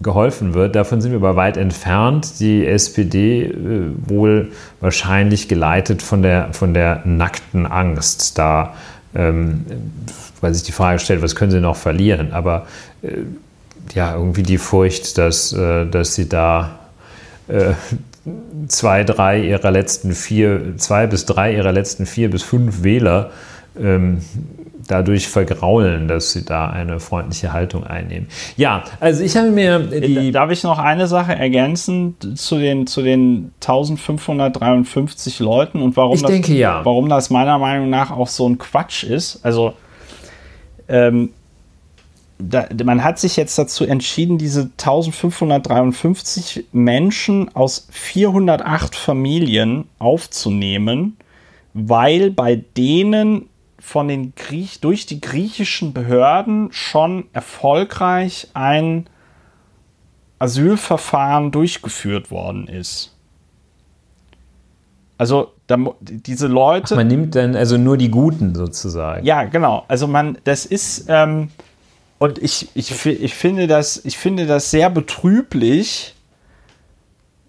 geholfen 0.00 0.54
wird. 0.54 0.76
Davon 0.76 1.00
sind 1.00 1.10
wir 1.10 1.18
aber 1.18 1.36
weit 1.36 1.56
entfernt. 1.56 2.38
Die 2.40 2.66
SPD 2.66 3.44
äh, 3.44 3.90
wohl 4.06 4.52
wahrscheinlich 4.80 5.48
geleitet 5.48 6.02
von 6.02 6.22
der, 6.22 6.52
von 6.52 6.74
der 6.74 7.02
nackten 7.04 7.66
Angst. 7.66 8.38
Da, 8.38 8.74
ähm, 9.14 9.66
weil 10.40 10.54
sich 10.54 10.62
die 10.62 10.72
Frage 10.72 11.00
stellt, 11.00 11.22
was 11.22 11.34
können 11.34 11.50
sie 11.50 11.60
noch 11.60 11.76
verlieren? 11.76 12.32
Aber 12.32 12.66
äh, 13.02 13.08
ja, 13.94 14.14
irgendwie 14.14 14.42
die 14.42 14.58
Furcht, 14.58 15.18
dass, 15.18 15.52
äh, 15.52 15.86
dass 15.86 16.14
sie 16.14 16.28
da 16.28 16.78
äh, 17.48 17.72
zwei, 18.68 19.04
drei 19.04 19.40
ihrer 19.40 19.70
letzten 19.70 20.12
vier, 20.12 20.76
zwei 20.76 21.06
bis 21.06 21.26
drei 21.26 21.54
ihrer 21.54 21.72
letzten 21.72 22.06
vier 22.06 22.30
bis 22.30 22.42
fünf 22.42 22.82
Wähler 22.82 23.30
ähm, 23.78 24.20
dadurch 24.88 25.28
vergraulen, 25.28 26.08
dass 26.08 26.32
sie 26.32 26.44
da 26.44 26.68
eine 26.70 26.98
freundliche 26.98 27.52
Haltung 27.52 27.84
einnehmen. 27.84 28.28
Ja, 28.56 28.84
also 29.00 29.22
ich 29.22 29.36
habe 29.36 29.50
mir 29.50 29.78
die 29.78 30.32
Darf 30.32 30.50
ich 30.50 30.62
noch 30.62 30.78
eine 30.78 31.06
Sache 31.06 31.34
ergänzen 31.34 32.16
zu 32.34 32.58
den, 32.58 32.86
zu 32.86 33.02
den 33.02 33.52
1553 33.60 35.40
Leuten 35.40 35.82
und 35.82 35.96
warum, 35.96 36.14
ich 36.14 36.22
das, 36.22 36.30
denke, 36.30 36.54
ja. 36.54 36.84
warum 36.84 37.08
das 37.08 37.30
meiner 37.30 37.58
Meinung 37.58 37.90
nach 37.90 38.10
auch 38.10 38.28
so 38.28 38.48
ein 38.48 38.58
Quatsch 38.58 39.04
ist? 39.04 39.40
Also, 39.44 39.74
ähm, 40.88 41.30
da, 42.38 42.68
man 42.84 43.02
hat 43.02 43.18
sich 43.18 43.36
jetzt 43.36 43.58
dazu 43.58 43.84
entschieden, 43.84 44.38
diese 44.38 44.62
1553 44.62 46.66
Menschen 46.72 47.54
aus 47.54 47.88
408 47.90 48.94
Familien 48.94 49.88
aufzunehmen, 49.98 51.16
weil 51.74 52.30
bei 52.30 52.64
denen 52.76 53.48
von 53.78 54.08
den 54.08 54.34
Griech 54.34 54.80
durch 54.80 55.06
die 55.06 55.20
griechischen 55.20 55.92
Behörden 55.92 56.68
schon 56.72 57.26
erfolgreich 57.32 58.48
ein 58.54 59.06
Asylverfahren 60.38 61.50
durchgeführt 61.50 62.30
worden 62.30 62.68
ist. 62.68 63.14
Also 65.16 65.52
da, 65.66 65.76
diese 66.00 66.46
Leute. 66.46 66.94
Ach, 66.94 66.98
man 66.98 67.08
nimmt 67.08 67.34
dann 67.34 67.56
also 67.56 67.76
nur 67.76 67.96
die 67.96 68.10
Guten 68.10 68.54
sozusagen. 68.54 69.26
Ja, 69.26 69.44
genau. 69.44 69.84
Also 69.88 70.06
man, 70.06 70.38
das 70.44 70.64
ist 70.64 71.06
ähm, 71.08 71.48
und 72.18 72.38
ich, 72.38 72.68
ich, 72.74 73.06
ich, 73.06 73.34
finde 73.34 73.66
das, 73.66 74.04
ich 74.04 74.18
finde 74.18 74.46
das 74.46 74.70
sehr 74.70 74.90
betrüblich. 74.90 76.14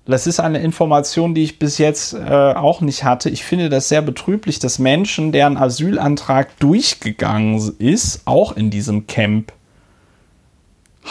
Das 0.05 0.27
ist 0.27 0.39
eine 0.39 0.59
Information, 0.59 1.35
die 1.35 1.43
ich 1.43 1.59
bis 1.59 1.77
jetzt 1.77 2.13
äh, 2.13 2.53
auch 2.53 2.81
nicht 2.81 3.03
hatte. 3.03 3.29
Ich 3.29 3.43
finde 3.43 3.69
das 3.69 3.89
sehr 3.89 4.01
betrüblich, 4.01 4.59
dass 4.59 4.79
Menschen, 4.79 5.31
deren 5.31 5.57
Asylantrag 5.57 6.57
durchgegangen 6.59 7.75
ist, 7.79 8.21
auch 8.25 8.55
in 8.55 8.69
diesem 8.69 9.07
Camp 9.07 9.53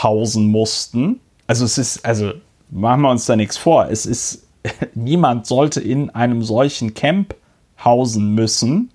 hausen 0.03 0.47
mussten. 0.47 1.21
Also 1.47 1.65
es 1.65 1.79
ist, 1.79 2.05
also 2.05 2.33
machen 2.71 3.03
wir 3.03 3.11
uns 3.11 3.27
da 3.27 3.35
nichts 3.35 3.57
vor. 3.57 3.89
Es 3.91 4.07
ist, 4.07 4.47
niemand 4.95 5.47
sollte 5.47 5.81
in 5.81 6.11
einem 6.11 6.43
solchen 6.43 6.95
Camp 6.95 7.35
hausen 7.85 8.35
müssen. 8.35 8.91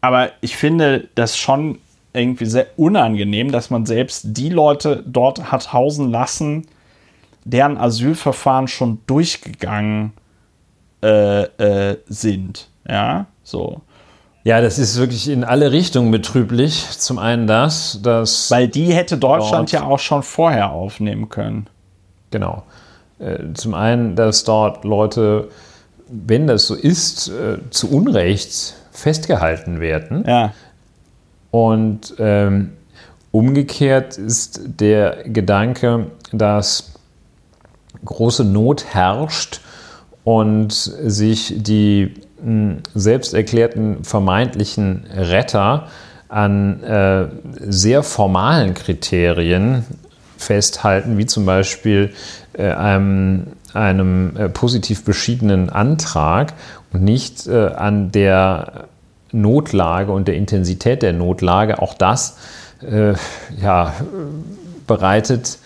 Aber 0.00 0.30
ich 0.40 0.56
finde 0.56 1.08
das 1.14 1.36
schon 1.36 1.78
irgendwie 2.12 2.46
sehr 2.46 2.66
unangenehm, 2.76 3.52
dass 3.52 3.70
man 3.70 3.86
selbst 3.86 4.22
die 4.24 4.48
Leute 4.48 5.04
dort 5.06 5.52
hat 5.52 5.72
hausen 5.72 6.10
lassen, 6.10 6.66
deren 7.44 7.76
Asylverfahren 7.76 8.68
schon 8.68 8.98
durchgegangen 9.06 10.12
äh, 11.02 11.42
äh, 11.42 11.98
sind. 12.06 12.68
Ja, 12.88 13.26
so. 13.42 13.80
Ja, 14.42 14.60
das 14.62 14.78
ist 14.78 14.98
wirklich 14.98 15.28
in 15.28 15.44
alle 15.44 15.70
Richtungen 15.70 16.10
betrüblich. 16.10 16.86
Zum 16.90 17.18
einen 17.18 17.46
das, 17.46 18.00
dass. 18.02 18.50
Weil 18.50 18.68
die 18.68 18.92
hätte 18.92 19.18
Deutschland 19.18 19.70
ja 19.70 19.84
auch 19.84 19.98
schon 19.98 20.22
vorher 20.22 20.70
aufnehmen 20.70 21.28
können. 21.28 21.68
Genau. 22.30 22.62
Äh, 23.18 23.52
zum 23.54 23.74
einen, 23.74 24.16
dass 24.16 24.44
dort 24.44 24.84
Leute, 24.84 25.48
wenn 26.08 26.46
das 26.46 26.66
so 26.66 26.74
ist, 26.74 27.28
äh, 27.28 27.58
zu 27.70 27.90
Unrecht 27.90 28.74
festgehalten 28.92 29.80
werden. 29.80 30.24
Ja. 30.26 30.54
Und 31.50 32.14
ähm, 32.18 32.72
umgekehrt 33.32 34.18
ist 34.18 34.60
der 34.80 35.24
Gedanke, 35.24 36.06
dass 36.32 36.94
große 38.04 38.44
Not 38.44 38.84
herrscht 38.86 39.60
und 40.24 40.72
sich 40.72 41.54
die 41.56 42.14
mh, 42.42 42.44
hm, 42.44 42.76
selbst 42.94 43.34
erklärten 43.34 44.04
vermeintlichen 44.04 45.04
Retter 45.12 45.88
an 46.28 46.82
äh, 46.84 47.26
sehr 47.68 48.02
formalen 48.02 48.74
Kriterien 48.74 49.84
festhalten, 50.36 51.18
wie 51.18 51.26
zum 51.26 51.44
Beispiel 51.44 52.12
äh, 52.52 52.70
einem, 52.70 53.48
einem 53.74 54.36
äh, 54.36 54.48
positiv 54.48 55.04
beschiedenen 55.04 55.70
Antrag 55.70 56.54
und 56.92 57.02
nicht 57.02 57.46
äh, 57.46 57.66
an 57.66 58.12
der 58.12 58.88
Notlage 59.32 60.12
und 60.12 60.28
der 60.28 60.36
Intensität 60.36 61.02
der 61.02 61.12
Notlage, 61.12 61.80
auch 61.80 61.94
das 61.94 62.36
äh, 62.82 63.14
ja, 63.60 63.94
bereitet 64.86 65.58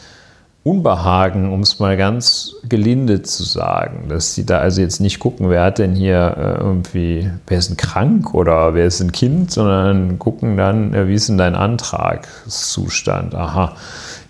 Unbehagen, 0.65 1.53
um 1.53 1.61
es 1.61 1.79
mal 1.79 1.99
ganz 1.99 2.55
gelinde 2.67 3.21
zu 3.21 3.45
sagen, 3.45 4.09
dass 4.09 4.35
sie 4.35 4.47
da 4.47 4.59
also 4.59 4.81
jetzt 4.81 4.99
nicht 4.99 5.19
gucken, 5.19 5.51
wer 5.51 5.62
hat 5.62 5.79
denn 5.79 5.95
hier 5.95 6.37
äh, 6.39 6.62
irgendwie, 6.62 7.31
wer 7.47 7.59
ist 7.59 7.69
denn 7.69 7.77
krank 7.77 8.33
oder 8.33 8.73
wer 8.73 8.87
ist 8.87 9.01
ein 9.01 9.12
Kind, 9.12 9.51
sondern 9.51 10.19
gucken 10.19 10.57
dann, 10.57 10.95
äh, 10.95 11.07
wie 11.07 11.15
ist 11.15 11.29
denn 11.29 11.37
dein 11.37 11.55
Antragszustand? 11.55 13.35
Aha, 13.35 13.77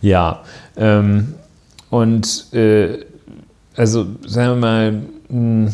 ja. 0.01 0.41
Ähm, 0.77 1.35
und 1.91 2.53
äh, 2.53 2.99
also 3.77 4.07
sagen 4.27 4.55
wir 4.55 4.57
mal, 4.57 4.93
mh, 4.93 5.03
hm, 5.29 5.73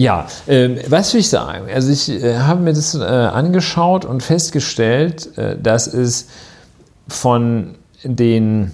ja, 0.00 0.28
äh, 0.46 0.78
was 0.88 1.12
will 1.12 1.20
ich 1.20 1.28
sagen? 1.28 1.66
Also 1.70 1.92
ich 1.92 2.08
äh, 2.08 2.38
habe 2.38 2.62
mir 2.62 2.72
das 2.72 2.94
äh, 2.94 3.00
angeschaut 3.00 4.06
und 4.06 4.22
festgestellt, 4.22 5.36
äh, 5.36 5.58
dass 5.60 5.86
es 5.86 6.28
von 7.06 7.74
den 8.02 8.72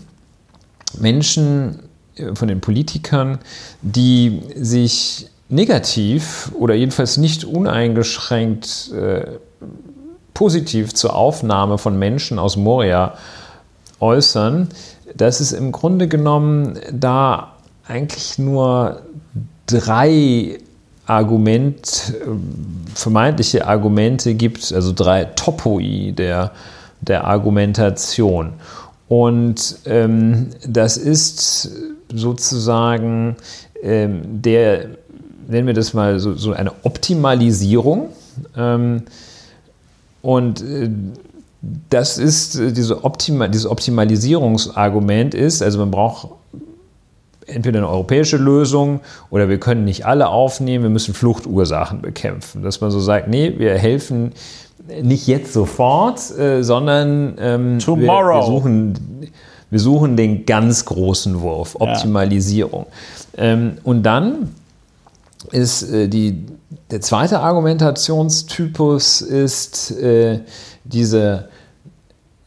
Menschen, 1.01 1.81
äh, 2.15 2.37
von 2.37 2.47
den 2.47 2.61
Politikern, 2.61 3.41
die 3.83 4.41
sich 4.55 5.27
negativ 5.49 6.53
oder 6.55 6.75
jedenfalls 6.77 7.17
nicht 7.17 7.45
uneingeschränkt 7.45 8.93
äh, 8.93 9.27
positiv 10.33 10.95
zur 10.95 11.17
Aufnahme 11.17 11.79
von 11.79 11.99
Menschen 11.99 12.39
aus 12.39 12.57
Moria 12.57 13.15
äußern, 13.99 14.69
dass 15.17 15.41
es 15.41 15.51
im 15.51 15.73
Grunde 15.73 16.07
genommen 16.07 16.79
da 16.93 17.57
eigentlich 17.89 18.39
nur 18.39 19.03
drei 19.67 20.61
Argument, 21.07 22.15
äh, 22.21 22.95
vermeintliche 22.95 23.67
Argumente 23.67 24.35
gibt, 24.35 24.73
also 24.73 24.93
drei 24.93 25.25
Topoi 25.25 26.13
der, 26.13 26.53
der 27.01 27.25
Argumentation. 27.25 28.55
Und 29.09 29.79
ähm, 29.87 30.49
das 30.67 30.97
ist 30.97 31.71
sozusagen 32.13 33.37
ähm, 33.83 34.43
der, 34.43 34.87
nennen 35.49 35.67
wir 35.67 35.75
das 35.75 35.95
mal 35.95 36.19
so, 36.19 36.35
so 36.35 36.53
eine 36.53 36.73
Optimalisierung. 36.83 38.09
Ähm, 38.57 39.03
und 40.23 40.61
äh, 40.63 40.91
das 41.89 42.19
ist 42.19 42.57
äh, 42.57 42.73
diese 42.73 43.05
Optima, 43.05 43.49
dieses 43.49 43.67
Optimalisierungsargument 43.67 45.35
ist, 45.35 45.63
also 45.63 45.79
man 45.79 45.91
braucht 45.91 46.29
entweder 47.47 47.79
eine 47.79 47.89
europäische 47.89 48.37
Lösung 48.37 49.01
oder 49.31 49.49
wir 49.49 49.59
können 49.59 49.85
nicht 49.85 50.07
alle 50.07 50.29
aufnehmen, 50.29 50.85
wir 50.85 50.91
müssen 50.91 51.15
Fluchtursachen 51.15 52.03
bekämpfen. 52.03 52.63
Dass 52.63 52.81
man 52.81 52.91
so 52.91 53.01
sagt, 53.01 53.29
nee, 53.29 53.55
wir 53.57 53.77
helfen 53.79 54.33
nicht 55.03 55.27
jetzt 55.27 55.53
sofort, 55.53 56.37
äh, 56.39 56.63
sondern 56.63 57.37
ähm, 57.39 57.79
wir, 57.81 57.97
wir, 57.97 58.43
suchen, 58.43 58.95
wir 59.71 59.81
suchen 59.81 60.17
den 60.17 60.47
ganz 60.47 60.85
großen 60.85 61.41
Wurf, 61.41 61.77
Optimalisierung. 61.79 62.87
Ja. 63.37 63.45
Ähm, 63.45 63.79
und 63.83 64.03
dann 64.03 64.55
ist 65.53 65.83
äh, 65.91 66.09
die, 66.09 66.45
der 66.91 67.01
zweite 67.01 67.41
Argumentationstypus 67.41 69.21
ist 69.21 69.91
äh, 69.93 70.41
diese 70.85 71.49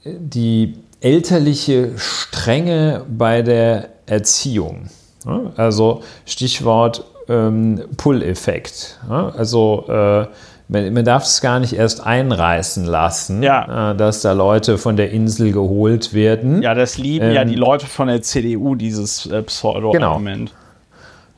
die 0.05 0.75
elterliche 1.01 1.91
Strenge 1.97 3.05
bei 3.09 3.41
der 3.41 3.89
Erziehung. 4.09 4.89
Also 5.55 6.01
Stichwort 6.25 7.03
ähm, 7.27 7.81
Pull-Effekt. 7.97 8.99
Also 9.09 9.85
äh, 9.87 10.25
man, 10.67 10.93
man, 10.93 11.05
darf 11.05 11.23
es 11.23 11.41
gar 11.41 11.59
nicht 11.59 11.73
erst 11.73 12.05
einreißen 12.05 12.85
lassen, 12.85 13.43
ja. 13.43 13.91
äh, 13.91 13.95
dass 13.95 14.21
da 14.21 14.33
Leute 14.33 14.77
von 14.77 14.97
der 14.97 15.11
Insel 15.11 15.51
geholt 15.51 16.13
werden. 16.13 16.61
Ja, 16.61 16.73
das 16.73 16.97
lieben 16.97 17.27
ähm, 17.27 17.33
ja 17.33 17.43
die 17.43 17.55
Leute 17.55 17.87
von 17.87 18.07
der 18.07 18.21
CDU, 18.21 18.75
dieses 18.75 19.25
äh, 19.25 19.41
Pseudo-Argument. 19.43 20.51
Genau. 20.51 20.59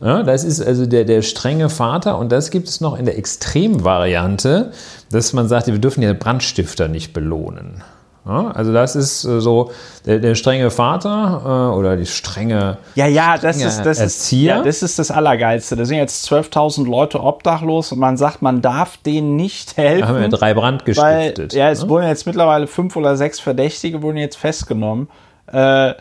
Ja, 0.03 0.23
das 0.23 0.43
ist 0.43 0.65
also 0.65 0.87
der, 0.87 1.05
der 1.05 1.21
strenge 1.21 1.69
Vater 1.69 2.17
und 2.17 2.31
das 2.31 2.49
gibt 2.49 2.67
es 2.67 2.81
noch 2.81 2.97
in 2.97 3.05
der 3.05 3.17
Extremvariante, 3.19 4.71
dass 5.11 5.31
man 5.33 5.47
sagt, 5.47 5.67
wir 5.67 5.77
dürfen 5.77 6.01
ja 6.01 6.13
Brandstifter 6.13 6.87
nicht 6.87 7.13
belohnen. 7.13 7.83
Ja, 8.25 8.51
also 8.51 8.71
das 8.71 8.95
ist 8.95 9.25
äh, 9.25 9.41
so 9.41 9.71
der, 10.05 10.19
der 10.19 10.35
strenge 10.35 10.69
Vater 10.69 11.41
äh, 11.43 11.75
oder 11.75 11.97
die 11.97 12.05
strenge 12.05 12.77
Ja, 12.93 13.07
ja, 13.07 13.37
das 13.37 13.57
ist 13.57 13.83
das 13.83 13.99
Erzieher. 13.99 14.57
Ist, 14.57 14.59
ja, 14.59 14.63
das 14.63 14.83
ist 14.83 14.99
das 14.99 15.09
Allergeilste. 15.09 15.75
Da 15.75 15.85
sind 15.85 15.97
jetzt 15.97 16.31
12.000 16.31 16.87
Leute 16.87 17.21
obdachlos 17.21 17.91
und 17.91 17.97
man 17.97 18.17
sagt, 18.17 18.43
man 18.43 18.61
darf 18.61 18.97
denen 18.97 19.35
nicht 19.35 19.75
helfen. 19.75 20.01
Da 20.01 20.07
haben 20.07 20.21
wir 20.21 20.29
drei 20.29 20.53
Brand 20.53 20.85
gestiftet. 20.85 21.53
Weil, 21.53 21.59
ja, 21.59 21.71
es 21.71 21.83
ne? 21.83 21.89
wurden 21.89 22.07
jetzt 22.07 22.27
mittlerweile 22.27 22.67
fünf 22.67 22.95
oder 22.95 23.17
sechs 23.17 23.39
Verdächtige 23.39 24.03
wurden 24.03 24.17
jetzt 24.17 24.37
festgenommen. 24.37 25.09
Äh, 25.51 25.93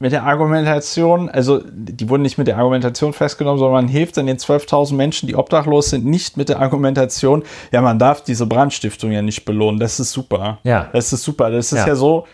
mit 0.00 0.12
der 0.12 0.22
Argumentation, 0.22 1.28
also 1.28 1.60
die 1.64 2.08
wurden 2.08 2.22
nicht 2.22 2.38
mit 2.38 2.46
der 2.46 2.56
Argumentation 2.56 3.12
festgenommen, 3.12 3.58
sondern 3.58 3.84
man 3.84 3.88
hilft 3.88 4.16
dann 4.16 4.26
den 4.26 4.36
12.000 4.36 4.94
Menschen, 4.94 5.26
die 5.26 5.34
obdachlos 5.34 5.90
sind, 5.90 6.04
nicht 6.04 6.36
mit 6.36 6.48
der 6.48 6.60
Argumentation, 6.60 7.42
ja, 7.72 7.82
man 7.82 7.98
darf 7.98 8.22
diese 8.22 8.46
Brandstiftung 8.46 9.10
ja 9.10 9.22
nicht 9.22 9.44
belohnen. 9.44 9.80
Das 9.80 9.98
ist 9.98 10.12
super. 10.12 10.58
Ja. 10.62 10.88
Das 10.92 11.12
ist 11.12 11.24
super. 11.24 11.50
Das 11.50 11.72
ist 11.72 11.78
ja, 11.78 11.88
ja 11.88 11.96
so. 11.96 12.26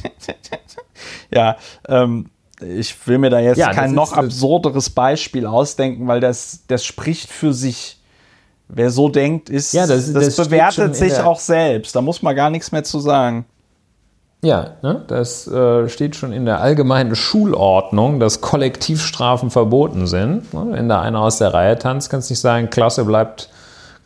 ja, 1.30 1.56
ähm, 1.86 2.30
ich 2.62 2.94
will 3.06 3.18
mir 3.18 3.30
da 3.30 3.40
jetzt 3.40 3.58
ja, 3.58 3.72
kein 3.72 3.92
noch 3.92 4.14
absurderes 4.14 4.90
Beispiel 4.90 5.46
ausdenken, 5.46 6.06
weil 6.08 6.20
das, 6.20 6.64
das 6.66 6.84
spricht 6.84 7.30
für 7.30 7.52
sich. 7.52 7.98
Wer 8.72 8.90
so 8.90 9.08
denkt, 9.08 9.50
ist, 9.50 9.72
ja, 9.74 9.84
das, 9.84 10.12
das, 10.12 10.36
das 10.36 10.48
bewertet 10.48 10.94
sich 10.94 11.18
auch 11.18 11.40
selbst. 11.40 11.96
Da 11.96 12.00
muss 12.00 12.22
man 12.22 12.36
gar 12.36 12.50
nichts 12.50 12.70
mehr 12.70 12.84
zu 12.84 13.00
sagen. 13.00 13.44
Ja, 14.42 14.70
ne, 14.80 15.02
das 15.06 15.46
äh, 15.48 15.88
steht 15.90 16.16
schon 16.16 16.32
in 16.32 16.46
der 16.46 16.60
allgemeinen 16.60 17.14
Schulordnung, 17.14 18.20
dass 18.20 18.40
Kollektivstrafen 18.40 19.50
verboten 19.50 20.06
sind. 20.06 20.54
Ne? 20.54 20.68
Wenn 20.70 20.88
da 20.88 21.02
einer 21.02 21.20
aus 21.20 21.38
der 21.38 21.52
Reihe 21.52 21.78
tanzt, 21.78 22.08
kannst 22.08 22.30
du 22.30 22.32
nicht 22.32 22.40
sagen, 22.40 22.70
Klasse 22.70 23.04
bleibt, 23.04 23.50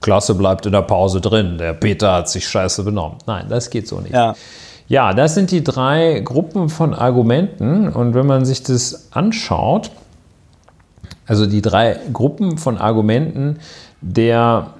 Klasse 0.01 0.35
bleibt 0.35 0.67
in 0.67 0.73
der 0.73 0.83
Pause 0.83 1.21
drin. 1.21 1.59
Der 1.59 1.73
Peter 1.73 2.15
hat 2.15 2.29
sich 2.29 2.49
scheiße 2.49 2.83
benommen. 2.83 3.19
Nein, 3.27 3.47
das 3.49 3.71
geht 3.71 3.87
so 3.87 4.01
nicht. 4.01 4.13
Ja. 4.13 4.35
ja, 4.89 5.15
das 5.15 5.35
sind 5.35 5.53
die 5.53 5.63
drei 5.63 6.21
Gruppen 6.25 6.69
von 6.69 6.95
Argumenten. 6.95 7.89
Und 7.89 8.15
wenn 8.15 8.27
man 8.27 8.45
sich 8.45 8.65
das 8.65 9.13
anschaut, 9.13 9.93
also 11.27 11.47
die 11.47 11.63
drei 11.63 12.01
Gruppen 12.13 12.59
von 12.59 12.77
Argumenten 12.77 13.61
der, 14.01 14.75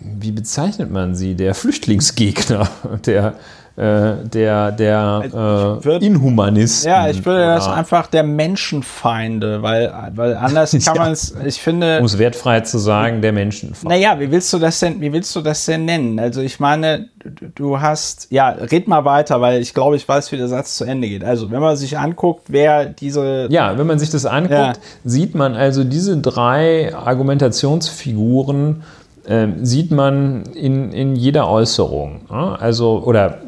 wie 0.00 0.32
bezeichnet 0.32 0.90
man 0.90 1.14
sie, 1.14 1.34
der 1.34 1.54
Flüchtlingsgegner, 1.54 2.66
der 3.06 3.34
äh, 3.76 4.24
der, 4.24 4.72
der 4.72 5.80
äh, 5.84 5.96
Inhumanisten. 6.04 6.90
Ja, 6.90 7.08
ich 7.08 7.24
würde 7.24 7.44
das 7.44 7.68
einfach 7.68 8.06
der 8.06 8.22
Menschenfeinde, 8.22 9.62
weil, 9.62 9.92
weil 10.14 10.34
anders 10.34 10.70
kann 10.84 10.94
ja. 10.96 11.02
man 11.02 11.12
es, 11.12 11.34
ich 11.44 11.60
finde. 11.60 11.98
Um 11.98 12.06
es 12.06 12.18
wertfrei 12.18 12.60
zu 12.60 12.78
sagen, 12.78 13.20
der 13.20 13.32
Menschenfeind. 13.32 13.88
Naja, 13.90 14.18
wie 14.18 14.30
willst 14.30 14.52
du 14.52 14.58
das 14.58 14.80
denn, 14.80 15.00
wie 15.00 15.12
willst 15.12 15.36
du 15.36 15.42
das 15.42 15.66
denn 15.66 15.84
nennen? 15.84 16.18
Also 16.18 16.40
ich 16.40 16.58
meine, 16.58 17.10
du 17.54 17.80
hast, 17.80 18.28
ja, 18.30 18.48
red 18.48 18.88
mal 18.88 19.04
weiter, 19.04 19.40
weil 19.40 19.60
ich 19.60 19.74
glaube, 19.74 19.96
ich 19.96 20.08
weiß, 20.08 20.32
wie 20.32 20.36
der 20.36 20.48
Satz 20.48 20.76
zu 20.76 20.84
Ende 20.84 21.08
geht. 21.08 21.24
Also, 21.24 21.50
wenn 21.50 21.60
man 21.60 21.76
sich 21.76 21.98
anguckt, 21.98 22.44
wer 22.48 22.86
diese. 22.86 23.48
Ja, 23.50 23.76
wenn 23.78 23.86
man 23.86 23.98
sich 23.98 24.10
das 24.10 24.26
anguckt, 24.26 24.52
ja. 24.52 24.72
sieht 25.04 25.34
man 25.34 25.54
also 25.54 25.84
diese 25.84 26.16
drei 26.16 26.94
Argumentationsfiguren 26.94 28.82
äh, 29.26 29.48
sieht 29.62 29.90
man 29.90 30.44
in, 30.54 30.92
in 30.92 31.16
jeder 31.16 31.48
Äußerung. 31.48 32.22
Ja? 32.30 32.54
Also, 32.56 33.02
oder 33.04 33.38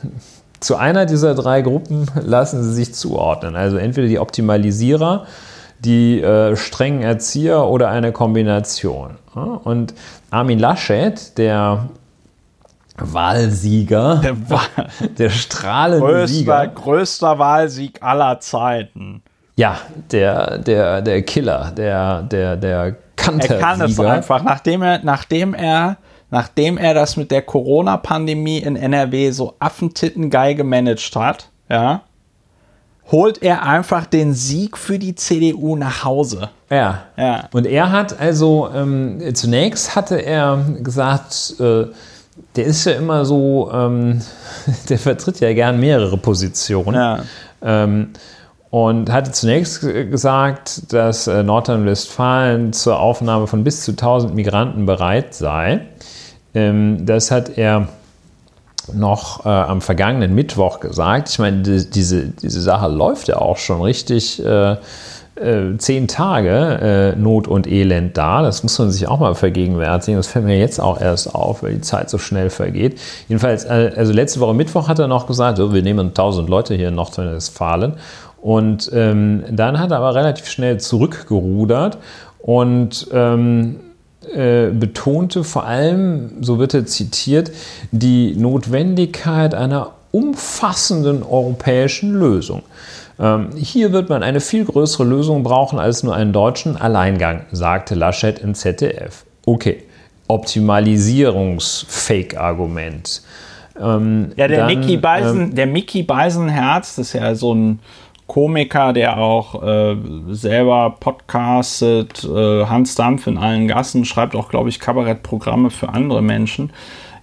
zu 0.60 0.76
einer 0.76 1.06
dieser 1.06 1.34
drei 1.34 1.62
Gruppen 1.62 2.06
lassen 2.22 2.62
sie 2.62 2.72
sich 2.72 2.94
zuordnen. 2.94 3.56
Also 3.56 3.76
entweder 3.76 4.08
die 4.08 4.18
Optimalisierer, 4.18 5.26
die 5.80 6.20
äh, 6.20 6.56
strengen 6.56 7.02
Erzieher 7.02 7.66
oder 7.66 7.88
eine 7.88 8.12
Kombination. 8.12 9.16
Ja? 9.34 9.42
Und 9.42 9.94
Armin 10.30 10.58
Laschet, 10.58 11.38
der 11.38 11.88
Wahlsieger, 12.98 14.16
der, 14.16 14.50
Wahl 14.50 14.88
der 15.18 15.30
strahlende 15.30 16.06
größter, 16.06 16.26
Sieger. 16.26 16.66
Größter 16.66 17.38
Wahlsieg 17.38 18.02
aller 18.02 18.40
Zeiten. 18.40 19.22
Ja, 19.58 19.76
der, 20.12 20.58
der, 20.58 21.02
der 21.02 21.22
Killer, 21.22 21.72
der, 21.76 22.22
der, 22.22 22.56
der 22.56 22.94
kannte 23.16 23.54
er 23.54 23.60
kann 23.60 23.80
es 23.80 23.98
einfach, 23.98 24.44
nachdem 24.44 24.82
er, 24.82 25.00
nachdem 25.02 25.52
er, 25.52 25.96
nachdem 26.30 26.78
er 26.78 26.94
das 26.94 27.16
mit 27.16 27.32
der 27.32 27.42
Corona-Pandemie 27.42 28.58
in 28.58 28.76
NRW 28.76 29.32
so 29.32 29.56
affentittengeil 29.58 30.54
gemanagt 30.54 31.10
hat, 31.16 31.50
ja, 31.68 32.02
holt 33.10 33.42
er 33.42 33.64
einfach 33.64 34.06
den 34.06 34.32
Sieg 34.32 34.78
für 34.78 35.00
die 35.00 35.16
CDU 35.16 35.74
nach 35.74 36.04
Hause. 36.04 36.50
Ja. 36.70 37.02
ja. 37.16 37.48
Und 37.52 37.66
er 37.66 37.90
hat 37.90 38.16
also 38.20 38.70
ähm, 38.72 39.20
zunächst 39.34 39.96
hatte 39.96 40.24
er 40.24 40.64
gesagt, 40.78 41.56
äh, 41.58 41.86
der 42.54 42.64
ist 42.64 42.84
ja 42.84 42.92
immer 42.92 43.24
so, 43.24 43.72
ähm, 43.74 44.22
der 44.88 45.00
vertritt 45.00 45.40
ja 45.40 45.52
gern 45.52 45.80
mehrere 45.80 46.16
Positionen. 46.16 46.94
Ja. 46.94 47.18
Ähm, 47.60 48.12
und 48.70 49.10
hatte 49.10 49.32
zunächst 49.32 49.80
gesagt, 49.80 50.92
dass 50.92 51.26
äh, 51.26 51.42
Nordrhein-Westfalen 51.42 52.72
zur 52.72 53.00
Aufnahme 53.00 53.46
von 53.46 53.64
bis 53.64 53.82
zu 53.82 53.92
1000 53.92 54.34
Migranten 54.34 54.84
bereit 54.84 55.34
sei. 55.34 55.80
Ähm, 56.54 57.06
das 57.06 57.30
hat 57.30 57.56
er 57.56 57.88
noch 58.92 59.46
äh, 59.46 59.48
am 59.48 59.80
vergangenen 59.80 60.34
Mittwoch 60.34 60.80
gesagt. 60.80 61.30
Ich 61.30 61.38
meine, 61.38 61.62
die, 61.62 61.88
diese, 61.88 62.28
diese 62.28 62.60
Sache 62.60 62.88
läuft 62.88 63.28
ja 63.28 63.38
auch 63.38 63.56
schon 63.56 63.80
richtig. 63.80 64.44
Äh, 64.44 64.76
zehn 65.78 66.08
Tage 66.08 67.14
Not 67.16 67.46
und 67.46 67.68
Elend 67.68 68.18
da. 68.18 68.42
Das 68.42 68.64
muss 68.64 68.76
man 68.76 68.90
sich 68.90 69.06
auch 69.06 69.20
mal 69.20 69.36
vergegenwärtigen. 69.36 70.16
Das 70.16 70.26
fällt 70.26 70.44
mir 70.44 70.58
jetzt 70.58 70.80
auch 70.80 71.00
erst 71.00 71.32
auf, 71.32 71.62
weil 71.62 71.74
die 71.74 71.80
Zeit 71.80 72.10
so 72.10 72.18
schnell 72.18 72.50
vergeht. 72.50 72.98
Jedenfalls, 73.28 73.64
also 73.64 74.12
letzte 74.12 74.40
Woche 74.40 74.52
Mittwoch 74.52 74.88
hat 74.88 74.98
er 74.98 75.06
noch 75.06 75.28
gesagt, 75.28 75.58
so, 75.58 75.72
wir 75.72 75.82
nehmen 75.82 76.08
1000 76.08 76.48
Leute 76.48 76.74
hier 76.74 76.88
in 76.88 76.96
Nordrhein-Westfalen. 76.96 77.92
Und 78.40 78.90
ähm, 78.94 79.44
dann 79.50 79.78
hat 79.78 79.90
er 79.90 79.98
aber 79.98 80.14
relativ 80.14 80.48
schnell 80.48 80.78
zurückgerudert 80.78 81.98
und 82.38 83.08
ähm, 83.12 83.80
äh, 84.34 84.70
betonte 84.70 85.44
vor 85.44 85.64
allem, 85.64 86.42
so 86.42 86.58
wird 86.58 86.74
er 86.74 86.86
zitiert, 86.86 87.52
die 87.90 88.34
Notwendigkeit 88.36 89.54
einer 89.54 89.92
umfassenden 90.12 91.22
europäischen 91.22 92.14
Lösung. 92.14 92.62
Ähm, 93.20 93.50
hier 93.56 93.92
wird 93.92 94.08
man 94.08 94.22
eine 94.22 94.40
viel 94.40 94.64
größere 94.64 95.04
Lösung 95.04 95.42
brauchen 95.42 95.78
als 95.78 96.02
nur 96.02 96.14
einen 96.14 96.32
deutschen 96.32 96.76
Alleingang, 96.76 97.42
sagte 97.52 97.94
Laschet 97.94 98.38
im 98.38 98.54
ZDF. 98.54 99.26
Okay, 99.44 99.82
Optimalisierungs-Fake-Argument. 100.28 103.22
Ähm, 103.80 104.32
ja, 104.36 104.48
der, 104.48 104.58
dann, 104.58 104.66
Mickey 104.66 104.94
ähm, 106.00 106.06
Beisenherz, 106.06 106.96
das 106.96 107.08
ist 107.08 107.14
ja 107.14 107.34
so 107.34 107.54
ein 107.54 107.78
Komiker, 108.28 108.92
der 108.92 109.18
auch 109.18 109.60
äh, 109.62 109.96
selber 110.28 110.94
podcastet, 111.00 112.22
äh, 112.24 112.66
Hans 112.66 112.94
Dampf 112.94 113.26
in 113.26 113.38
allen 113.38 113.66
Gassen, 113.66 114.04
schreibt 114.04 114.36
auch, 114.36 114.50
glaube 114.50 114.68
ich, 114.68 114.78
Kabarettprogramme 114.78 115.70
für 115.70 115.88
andere 115.88 116.22
Menschen. 116.22 116.70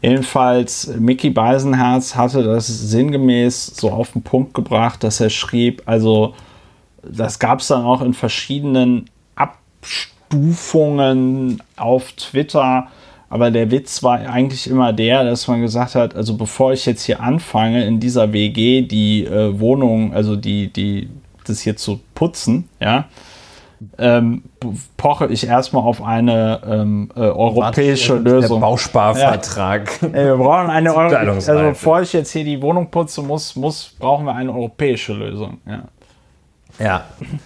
Jedenfalls, 0.02 0.94
Mickey 1.00 1.30
Beisenherz 1.30 2.16
hatte 2.16 2.44
das 2.44 2.68
sinngemäß 2.68 3.68
so 3.68 3.92
auf 3.92 4.12
den 4.12 4.24
Punkt 4.24 4.54
gebracht, 4.54 5.04
dass 5.04 5.22
er 5.22 5.30
schrieb, 5.30 5.84
also 5.86 6.34
das 7.02 7.40
gab 7.40 7.60
es 7.60 7.68
dann 7.68 7.86
auch 7.86 8.02
in 8.02 8.14
verschiedenen 8.14 9.10
Abstufungen 9.36 11.62
auf 11.78 12.12
Twitter, 12.14 12.88
aber 13.30 13.52
der 13.52 13.72
Witz 13.72 14.04
war 14.04 14.20
eigentlich 14.20 14.70
immer 14.70 14.94
der, 14.94 15.24
dass 15.24 15.48
man 15.48 15.62
gesagt 15.62 15.96
hat, 15.96 16.16
also 16.16 16.38
bevor 16.38 16.74
ich 16.74 16.86
jetzt 16.86 17.04
hier 17.04 17.22
anfange, 17.22 17.86
in 17.86 18.00
dieser 18.00 18.34
WG 18.34 18.82
die 18.82 19.26
äh, 19.26 19.60
Wohnung, 19.60 20.14
also 20.14 20.36
die, 20.36 20.72
die, 20.72 21.10
das 21.46 21.62
hier 21.62 21.76
zu 21.76 22.00
putzen, 22.14 22.70
ja, 22.80 23.06
ähm, 23.98 24.44
poche 24.98 25.28
ich 25.28 25.48
erstmal 25.48 25.84
auf 25.84 26.02
eine 26.02 26.62
ähm, 26.66 27.10
äh, 27.16 27.20
europäische 27.20 28.14
Warte, 28.14 28.30
Lösung. 28.30 28.60
Der 28.60 28.68
Bausparvertrag. 28.68 30.02
Ja. 30.02 30.14
wir 30.14 30.38
brauchen 30.38 30.70
eine 30.70 30.96
Euro 30.96 31.16
also 31.16 31.54
bevor 31.54 32.02
ich 32.02 32.14
jetzt 32.14 32.32
hier 32.32 32.44
die 32.44 32.62
Wohnung 32.62 32.90
putze, 32.90 33.22
muss, 33.22 33.56
muss, 33.56 33.96
brauchen 34.00 34.26
wir 34.26 34.34
eine 34.34 34.52
europäische 34.52 35.14
Lösung. 35.14 35.58
Ja. 35.68 35.84
Ja, 36.78 37.06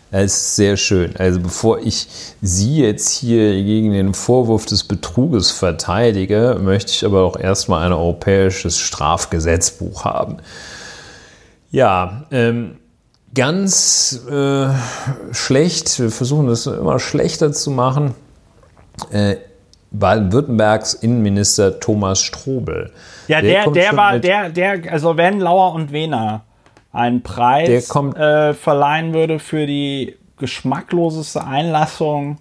das 0.09 0.23
ist 0.23 0.55
sehr 0.55 0.75
schön. 0.75 1.15
Also 1.17 1.39
bevor 1.39 1.79
ich 1.79 2.07
Sie 2.41 2.77
jetzt 2.77 3.09
hier 3.09 3.53
gegen 3.63 3.91
den 3.91 4.13
Vorwurf 4.13 4.65
des 4.65 4.83
Betruges 4.83 5.51
verteidige, 5.51 6.57
möchte 6.59 6.91
ich 6.91 7.05
aber 7.05 7.23
auch 7.23 7.37
erstmal 7.37 7.85
ein 7.85 7.93
europäisches 7.93 8.77
Strafgesetzbuch 8.79 10.03
haben. 10.03 10.37
Ja, 11.69 12.23
ähm, 12.31 12.77
ganz 13.35 14.19
äh, 14.29 14.69
schlecht, 15.31 15.99
wir 15.99 16.09
versuchen 16.09 16.47
das 16.47 16.65
immer 16.65 16.97
schlechter 16.99 17.51
zu 17.53 17.69
machen, 17.69 18.15
äh, 19.11 19.35
Baden-Württembergs 19.91 20.95
Innenminister 20.95 21.79
Thomas 21.79 22.21
Strobel. 22.21 22.91
Ja, 23.27 23.41
der, 23.41 23.63
der, 23.65 23.71
der 23.71 23.97
war, 23.97 24.19
der, 24.19 24.49
der, 24.49 24.91
also 24.91 25.17
wenn 25.17 25.39
Lauer 25.39 25.73
und 25.73 25.91
Wehner 25.91 26.43
einen 26.91 27.21
Preis 27.21 27.89
äh, 27.95 28.53
verleihen 28.53 29.13
würde 29.13 29.39
für 29.39 29.65
die 29.67 30.15
geschmackloseste 30.37 31.43
Einlassung 31.43 32.39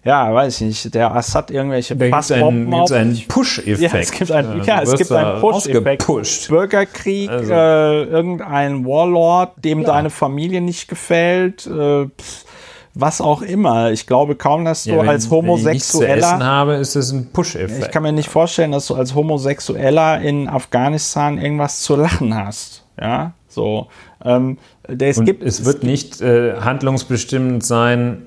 ja, 0.04 0.32
weiß 0.32 0.60
ich 0.60 0.66
nicht, 0.66 0.94
der 0.94 1.14
Assad 1.14 1.50
irgendwelche 1.50 1.94
da 1.94 2.08
Passbomben 2.08 2.72
auf. 2.72 2.90
einen 2.90 3.20
Push-Effekt. 3.28 3.92
Ja, 3.92 3.98
es 3.98 4.10
gibt, 4.12 4.32
ein, 4.32 4.62
ja, 4.64 4.82
es 4.82 4.94
gibt 4.96 5.12
einen 5.12 5.40
Push-Effekt. 5.40 6.48
Bürgerkrieg, 6.48 7.28
also. 7.30 7.52
äh, 7.52 8.04
irgendein 8.04 8.86
Warlord, 8.86 9.52
dem 9.62 9.80
ja. 9.80 9.86
deine 9.86 10.10
Familie 10.10 10.62
nicht 10.62 10.88
gefällt, 10.88 11.66
äh, 11.66 12.06
pff, 12.06 12.44
was 12.94 13.20
auch 13.20 13.42
immer. 13.42 13.90
Ich 13.90 14.06
glaube 14.06 14.36
kaum, 14.36 14.64
dass 14.64 14.84
du 14.84 14.90
ja, 14.90 15.02
wenn, 15.02 15.08
als 15.08 15.30
Homosexueller. 15.30 16.10
Wenn 16.10 16.18
ich 16.18 16.24
zu 16.24 16.44
habe, 16.44 16.74
ist 16.74 16.96
es 16.96 17.12
ein 17.12 17.30
Push-Effekt. 17.32 17.84
Ich 17.86 17.90
kann 17.90 18.02
mir 18.02 18.12
nicht 18.12 18.28
vorstellen, 18.28 18.72
dass 18.72 18.86
du 18.86 18.94
als 18.94 19.14
Homosexueller 19.14 20.20
in 20.20 20.48
Afghanistan 20.48 21.38
irgendwas 21.38 21.82
zu 21.82 21.96
lachen 21.96 22.34
hast. 22.34 22.84
Ja, 23.00 23.32
so. 23.48 23.88
Ähm, 24.24 24.58
es, 24.82 25.22
gibt, 25.22 25.42
es 25.42 25.64
wird 25.64 25.82
nicht 25.82 26.20
äh, 26.20 26.56
handlungsbestimmend 26.60 27.64
sein, 27.64 28.22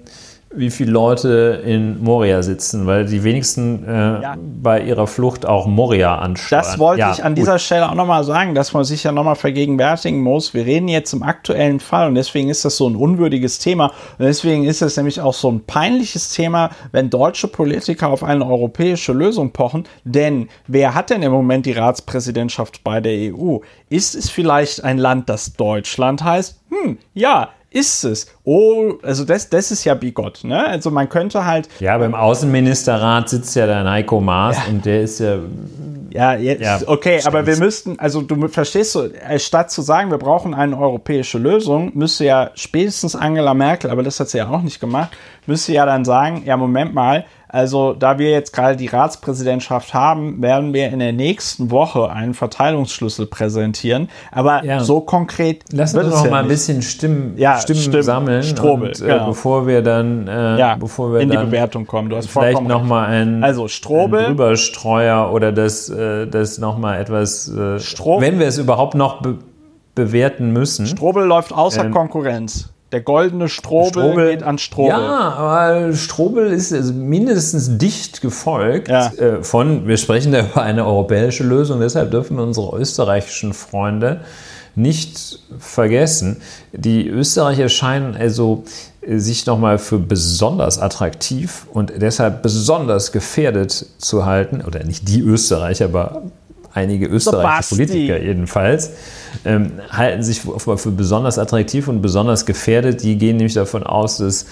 wie 0.55 0.69
viele 0.69 0.91
Leute 0.91 1.61
in 1.65 2.01
Moria 2.03 2.43
sitzen, 2.43 2.85
weil 2.85 3.05
die 3.05 3.23
wenigsten 3.23 3.83
äh, 3.87 4.21
ja. 4.21 4.35
bei 4.37 4.81
ihrer 4.81 5.07
Flucht 5.07 5.45
auch 5.45 5.65
Moria 5.65 6.17
anschauen. 6.17 6.59
Das 6.59 6.79
wollte 6.79 7.01
ja, 7.01 7.11
ich 7.11 7.23
an 7.23 7.33
gut. 7.33 7.41
dieser 7.41 7.59
Stelle 7.59 7.89
auch 7.89 7.95
nochmal 7.95 8.23
sagen, 8.23 8.53
dass 8.53 8.73
man 8.73 8.83
sich 8.83 9.03
ja 9.03 9.11
nochmal 9.11 9.35
vergegenwärtigen 9.35 10.21
muss. 10.21 10.53
Wir 10.53 10.65
reden 10.65 10.87
jetzt 10.87 11.13
im 11.13 11.23
aktuellen 11.23 11.79
Fall 11.79 12.07
und 12.07 12.15
deswegen 12.15 12.49
ist 12.49 12.65
das 12.65 12.77
so 12.77 12.87
ein 12.87 12.95
unwürdiges 12.95 13.59
Thema. 13.59 13.87
Und 14.17 14.25
deswegen 14.25 14.63
ist 14.63 14.81
es 14.81 14.95
nämlich 14.97 15.21
auch 15.21 15.33
so 15.33 15.51
ein 15.51 15.65
peinliches 15.65 16.29
Thema, 16.29 16.69
wenn 16.91 17.09
deutsche 17.09 17.47
Politiker 17.47 18.09
auf 18.09 18.23
eine 18.23 18.45
europäische 18.45 19.13
Lösung 19.13 19.51
pochen. 19.51 19.85
Denn 20.03 20.49
wer 20.67 20.93
hat 20.93 21.09
denn 21.09 21.23
im 21.23 21.31
Moment 21.31 21.65
die 21.65 21.73
Ratspräsidentschaft 21.73 22.83
bei 22.83 23.01
der 23.01 23.33
EU? 23.33 23.57
Ist 23.89 24.15
es 24.15 24.29
vielleicht 24.29 24.83
ein 24.83 24.97
Land, 24.97 25.29
das 25.29 25.53
Deutschland 25.53 26.23
heißt? 26.23 26.59
Hm, 26.69 26.97
ja, 27.13 27.49
ist 27.73 28.03
es. 28.03 28.27
Oh, 28.43 28.93
also 29.01 29.25
das, 29.25 29.49
das 29.49 29.71
ist 29.71 29.83
ja 29.83 29.95
bigott, 29.95 30.43
ne? 30.43 30.65
Also 30.65 30.91
man 30.91 31.09
könnte 31.09 31.45
halt. 31.45 31.67
Ja, 31.79 31.97
beim 31.97 32.13
Außenministerrat 32.13 33.29
sitzt 33.29 33.55
ja 33.55 33.65
der 33.65 33.89
Heiko 33.89 34.21
Maas 34.21 34.57
ja. 34.57 34.71
und 34.71 34.85
der 34.85 35.01
ist 35.01 35.19
ja. 35.19 35.39
Ja, 36.11 36.35
jetzt, 36.35 36.61
ja, 36.61 36.79
okay, 36.85 37.19
stimmt. 37.19 37.35
aber 37.35 37.47
wir 37.47 37.57
müssten, 37.57 37.97
also 37.97 38.21
du 38.21 38.47
verstehst 38.47 38.91
so, 38.91 39.09
statt 39.37 39.71
zu 39.71 39.81
sagen, 39.81 40.11
wir 40.11 40.19
brauchen 40.19 40.53
eine 40.53 40.77
europäische 40.77 41.39
Lösung, 41.39 41.91
müsste 41.95 42.25
ja 42.25 42.51
spätestens 42.53 43.15
Angela 43.15 43.55
Merkel, 43.55 43.89
aber 43.89 44.03
das 44.03 44.19
hat 44.19 44.29
sie 44.29 44.37
ja 44.37 44.47
auch 44.47 44.61
nicht 44.61 44.79
gemacht, 44.79 45.09
müsste 45.47 45.73
ja 45.73 45.87
dann 45.87 46.05
sagen, 46.05 46.43
ja, 46.45 46.55
Moment 46.55 46.93
mal, 46.93 47.25
also, 47.53 47.93
da 47.93 48.17
wir 48.17 48.31
jetzt 48.31 48.51
gerade 48.51 48.75
die 48.75 48.87
Ratspräsidentschaft 48.87 49.93
haben, 49.93 50.41
werden 50.41 50.73
wir 50.73 50.89
in 50.89 50.97
der 50.97 51.13
nächsten 51.13 51.69
Woche 51.69 52.09
einen 52.09 52.33
Verteilungsschlüssel 52.33 53.27
präsentieren. 53.27 54.09
Aber 54.31 54.65
ja. 54.65 54.79
so 54.79 55.01
konkret. 55.01 55.63
Lass 55.71 55.93
uns 55.93 56.09
noch 56.09 56.25
ja 56.25 56.31
mal 56.31 56.41
ein 56.41 56.47
bisschen 56.47 56.81
Stimmen, 56.81 57.37
ja, 57.37 57.59
Stimmen, 57.59 57.79
Stimmen 57.79 58.01
sammeln. 58.01 58.41
Strobel, 58.41 58.87
und, 58.87 59.01
äh, 59.01 59.05
genau. 59.05 59.27
bevor 59.27 59.67
wir 59.67 59.83
dann, 59.83 60.27
äh, 60.27 60.57
ja, 60.57 60.75
bevor 60.77 61.13
wir 61.13 61.19
in 61.19 61.29
die 61.29 61.37
Bewertung 61.37 61.85
kommen. 61.85 62.09
Du 62.09 62.15
hast 62.15 62.27
vielleicht 62.27 62.59
noch 62.59 62.83
mal 62.83 63.05
ein, 63.05 63.43
also 63.43 63.67
Strobel, 63.67 64.21
ein 64.21 64.25
Drüberstreuer 64.29 65.31
oder 65.31 65.51
das, 65.51 65.89
äh, 65.89 66.25
das 66.25 66.57
noch 66.57 66.79
mal 66.79 66.99
etwas, 66.99 67.49
äh, 67.49 67.79
Strobel, 67.79 68.27
wenn 68.27 68.39
wir 68.39 68.47
es 68.47 68.57
überhaupt 68.57 68.95
noch 68.95 69.21
be 69.21 69.37
bewerten 69.93 70.51
müssen. 70.53 70.87
Strobel 70.87 71.23
läuft 71.23 71.53
außer 71.53 71.85
ähm, 71.85 71.91
Konkurrenz. 71.91 72.72
Der 72.93 73.01
goldene 73.01 73.49
Strobel, 73.49 74.03
Strobel, 74.03 74.29
geht 74.29 74.43
an 74.43 74.59
Strobel. 74.59 74.91
Ja, 74.91 75.33
aber 75.33 75.93
Strobel 75.93 76.51
ist 76.51 76.71
also 76.71 76.93
mindestens 76.93 77.79
dicht 77.79 78.21
gefolgt 78.21 78.87
ja. 78.87 79.07
äh, 79.13 79.43
von, 79.43 79.87
wir 79.87 79.97
sprechen 79.97 80.31
da 80.31 80.41
über 80.41 80.61
eine 80.61 80.85
europäische 80.85 81.43
Lösung, 81.43 81.79
deshalb 81.79 82.11
dürfen 82.11 82.39
unsere 82.39 82.77
österreichischen 82.77 83.53
Freunde 83.53 84.21
nicht 84.75 85.39
vergessen. 85.57 86.41
Die 86.71 87.07
Österreicher 87.07 87.67
scheinen 87.67 88.15
also 88.15 88.63
äh, 89.01 89.17
sich 89.17 89.47
nochmal 89.47 89.79
für 89.79 89.97
besonders 89.97 90.77
attraktiv 90.77 91.65
und 91.73 91.93
deshalb 91.99 92.43
besonders 92.43 93.11
gefährdet 93.11 93.87
zu 93.97 94.27
halten, 94.27 94.61
oder 94.61 94.83
nicht 94.83 95.07
die 95.07 95.21
Österreicher, 95.21 95.85
aber 95.85 96.21
einige 96.73 97.05
österreichische 97.07 97.75
Politiker 97.75 98.19
jedenfalls, 98.19 98.91
ähm, 99.45 99.73
halten 99.89 100.23
sich 100.23 100.41
für, 100.41 100.77
für, 100.77 100.91
besonders 100.91 101.37
attraktiv 101.37 101.87
und 101.87 102.01
besonders 102.01 102.45
gefährdet. 102.45 103.03
Die 103.03 103.17
gehen 103.17 103.37
nämlich 103.37 103.53
davon 103.53 103.83
aus, 103.83 104.17
dass, 104.17 104.45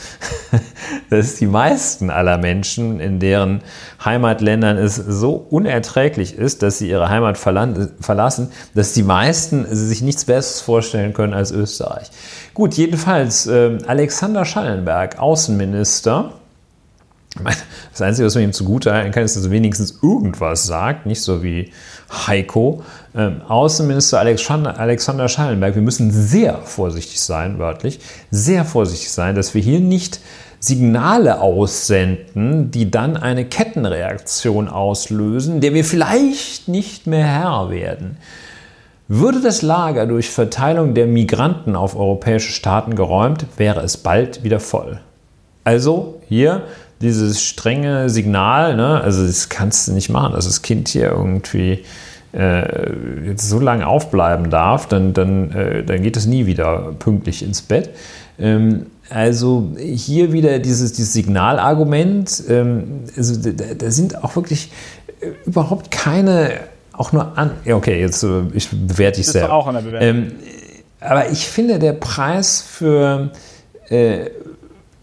dass 1.09 1.35
die 1.35 1.47
meisten 1.47 2.09
aller 2.09 2.37
Menschen, 2.37 2.99
in 2.99 3.19
deren 3.19 3.61
Heimatländern 4.03 4.77
es 4.77 4.95
so 4.95 5.33
unerträglich 5.49 6.37
ist, 6.37 6.63
dass 6.63 6.77
sie 6.77 6.89
ihre 6.89 7.09
Heimat 7.09 7.37
verlassen, 7.37 8.49
dass 8.73 8.93
die 8.93 9.03
meisten 9.03 9.65
sich 9.69 10.01
nichts 10.01 10.25
Besseres 10.25 10.61
vorstellen 10.61 11.13
können 11.13 11.33
als 11.33 11.51
Österreich. 11.51 12.09
Gut, 12.53 12.73
jedenfalls 12.75 13.47
äh, 13.47 13.77
Alexander 13.87 14.45
Schallenberg, 14.45 15.19
Außenminister, 15.19 16.33
das 17.91 18.01
Einzige, 18.01 18.25
was 18.25 18.35
man 18.35 18.43
ihm 18.43 18.53
zugutehalten 18.53 19.11
kann, 19.11 19.23
ist, 19.23 19.37
dass 19.37 19.45
er 19.45 19.51
wenigstens 19.51 19.99
irgendwas 20.01 20.65
sagt, 20.65 21.05
nicht 21.05 21.21
so 21.21 21.43
wie 21.43 21.71
Heiko. 22.11 22.83
Ähm, 23.15 23.41
Außenminister 23.47 24.19
Alexander, 24.19 24.77
Alexander 24.77 25.29
Schallenberg, 25.29 25.75
wir 25.75 25.81
müssen 25.81 26.11
sehr 26.11 26.57
vorsichtig 26.57 27.21
sein, 27.21 27.57
wörtlich, 27.57 27.99
sehr 28.31 28.65
vorsichtig 28.65 29.11
sein, 29.11 29.35
dass 29.35 29.53
wir 29.53 29.61
hier 29.61 29.79
nicht 29.79 30.19
Signale 30.59 31.41
aussenden, 31.41 32.69
die 32.69 32.91
dann 32.91 33.17
eine 33.17 33.45
Kettenreaktion 33.45 34.67
auslösen, 34.67 35.59
der 35.59 35.73
wir 35.73 35.83
vielleicht 35.83 36.67
nicht 36.67 37.07
mehr 37.07 37.25
Herr 37.25 37.69
werden. 37.71 38.17
Würde 39.07 39.41
das 39.41 39.61
Lager 39.61 40.05
durch 40.05 40.29
Verteilung 40.29 40.93
der 40.93 41.07
Migranten 41.07 41.75
auf 41.75 41.95
europäische 41.95 42.51
Staaten 42.51 42.95
geräumt, 42.95 43.45
wäre 43.57 43.81
es 43.81 43.97
bald 43.97 44.43
wieder 44.43 44.59
voll. 44.59 44.99
Also 45.63 46.21
hier 46.27 46.63
dieses 47.01 47.43
strenge 47.43 48.09
Signal, 48.09 48.75
ne? 48.75 49.01
also 49.01 49.25
das 49.25 49.49
kannst 49.49 49.87
du 49.87 49.93
nicht 49.93 50.09
machen, 50.09 50.33
dass 50.33 50.45
das 50.45 50.61
Kind 50.61 50.87
hier 50.89 51.11
irgendwie 51.11 51.83
äh, 52.33 52.91
jetzt 53.25 53.49
so 53.49 53.59
lange 53.59 53.85
aufbleiben 53.85 54.49
darf, 54.49 54.87
dann, 54.87 55.13
dann, 55.13 55.51
äh, 55.51 55.83
dann 55.83 56.01
geht 56.01 56.15
es 56.17 56.25
nie 56.25 56.45
wieder 56.45 56.93
pünktlich 56.99 57.43
ins 57.43 57.61
Bett. 57.61 57.89
Ähm, 58.39 58.85
also 59.09 59.71
hier 59.77 60.31
wieder 60.31 60.59
dieses, 60.59 60.93
dieses 60.93 61.13
Signalargument, 61.13 62.43
ähm, 62.47 63.01
also 63.17 63.51
da, 63.51 63.73
da, 63.73 63.91
sind 63.91 64.23
auch 64.23 64.35
wirklich 64.35 64.71
äh, 65.19 65.31
überhaupt 65.45 65.91
keine, 65.91 66.51
auch 66.93 67.11
nur 67.11 67.37
an, 67.37 67.51
ja 67.65 67.75
okay, 67.75 67.99
jetzt 67.99 68.23
äh, 68.23 68.43
ich 68.53 68.69
bewerte 68.69 69.19
ich 69.19 69.27
sehr. 69.27 69.51
auch 69.51 69.67
an 69.67 69.75
der 69.75 69.81
Bewertung. 69.81 70.07
Ähm, 70.07 70.31
aber 71.01 71.29
ich 71.29 71.49
finde, 71.49 71.79
der 71.79 71.93
Preis 71.93 72.61
für 72.61 73.31
äh, 73.89 74.29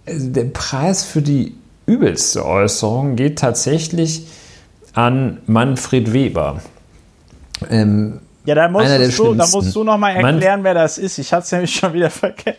also 0.06 0.30
der 0.30 0.44
Preis 0.44 1.04
für 1.04 1.20
die 1.22 1.54
übelste 1.88 2.44
Äußerung 2.44 3.16
geht 3.16 3.38
tatsächlich 3.38 4.26
an 4.92 5.38
Manfred 5.46 6.12
Weber. 6.12 6.60
Ähm, 7.70 8.20
ja, 8.44 8.54
da 8.54 8.68
musst, 8.68 9.18
du, 9.18 9.34
da 9.34 9.46
musst 9.46 9.76
du 9.76 9.84
noch 9.84 9.98
mal 9.98 10.12
erklären, 10.12 10.64
wer 10.64 10.72
das 10.72 10.96
ist. 10.96 11.18
Ich 11.18 11.32
hatte 11.32 11.44
es 11.44 11.52
nämlich 11.52 11.74
schon 11.74 11.92
wieder 11.92 12.08
vergessen. 12.10 12.56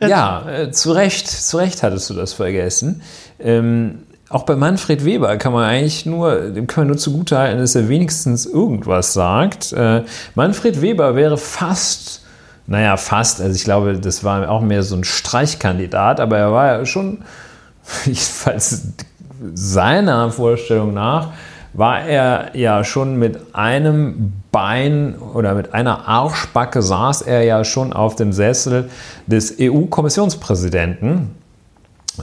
Ja, 0.00 0.48
äh, 0.48 0.70
zu 0.70 0.92
Recht, 0.92 1.26
zu 1.26 1.56
Recht 1.56 1.82
hattest 1.82 2.08
du 2.10 2.14
das 2.14 2.32
vergessen. 2.32 3.02
Ähm, 3.40 4.02
auch 4.28 4.44
bei 4.44 4.56
Manfred 4.56 5.04
Weber 5.04 5.36
kann 5.36 5.52
man 5.52 5.64
eigentlich 5.64 6.06
nur, 6.06 6.50
dem 6.50 6.66
kann 6.66 6.82
man 6.82 6.88
nur 6.88 6.96
zugutehalten, 6.96 7.58
dass 7.58 7.74
er 7.74 7.88
wenigstens 7.88 8.46
irgendwas 8.46 9.12
sagt. 9.12 9.72
Äh, 9.72 10.02
Manfred 10.34 10.80
Weber 10.80 11.14
wäre 11.14 11.38
fast, 11.38 12.22
naja, 12.66 12.96
fast, 12.96 13.40
also 13.40 13.54
ich 13.54 13.64
glaube, 13.64 13.98
das 13.98 14.24
war 14.24 14.48
auch 14.48 14.62
mehr 14.62 14.82
so 14.82 14.96
ein 14.96 15.04
Streichkandidat, 15.04 16.20
aber 16.20 16.38
er 16.38 16.52
war 16.52 16.66
ja 16.66 16.86
schon 16.86 17.22
jedenfalls 18.04 18.88
seiner 19.54 20.30
Vorstellung 20.30 20.94
nach, 20.94 21.32
war 21.72 22.00
er 22.02 22.56
ja 22.56 22.84
schon 22.84 23.16
mit 23.16 23.38
einem 23.54 24.32
Bein 24.50 25.14
oder 25.34 25.54
mit 25.54 25.74
einer 25.74 26.08
Arschbacke 26.08 26.80
saß 26.80 27.22
er 27.22 27.42
ja 27.42 27.64
schon 27.64 27.92
auf 27.92 28.16
dem 28.16 28.32
Sessel 28.32 28.88
des 29.26 29.56
EU-Kommissionspräsidenten. 29.60 31.32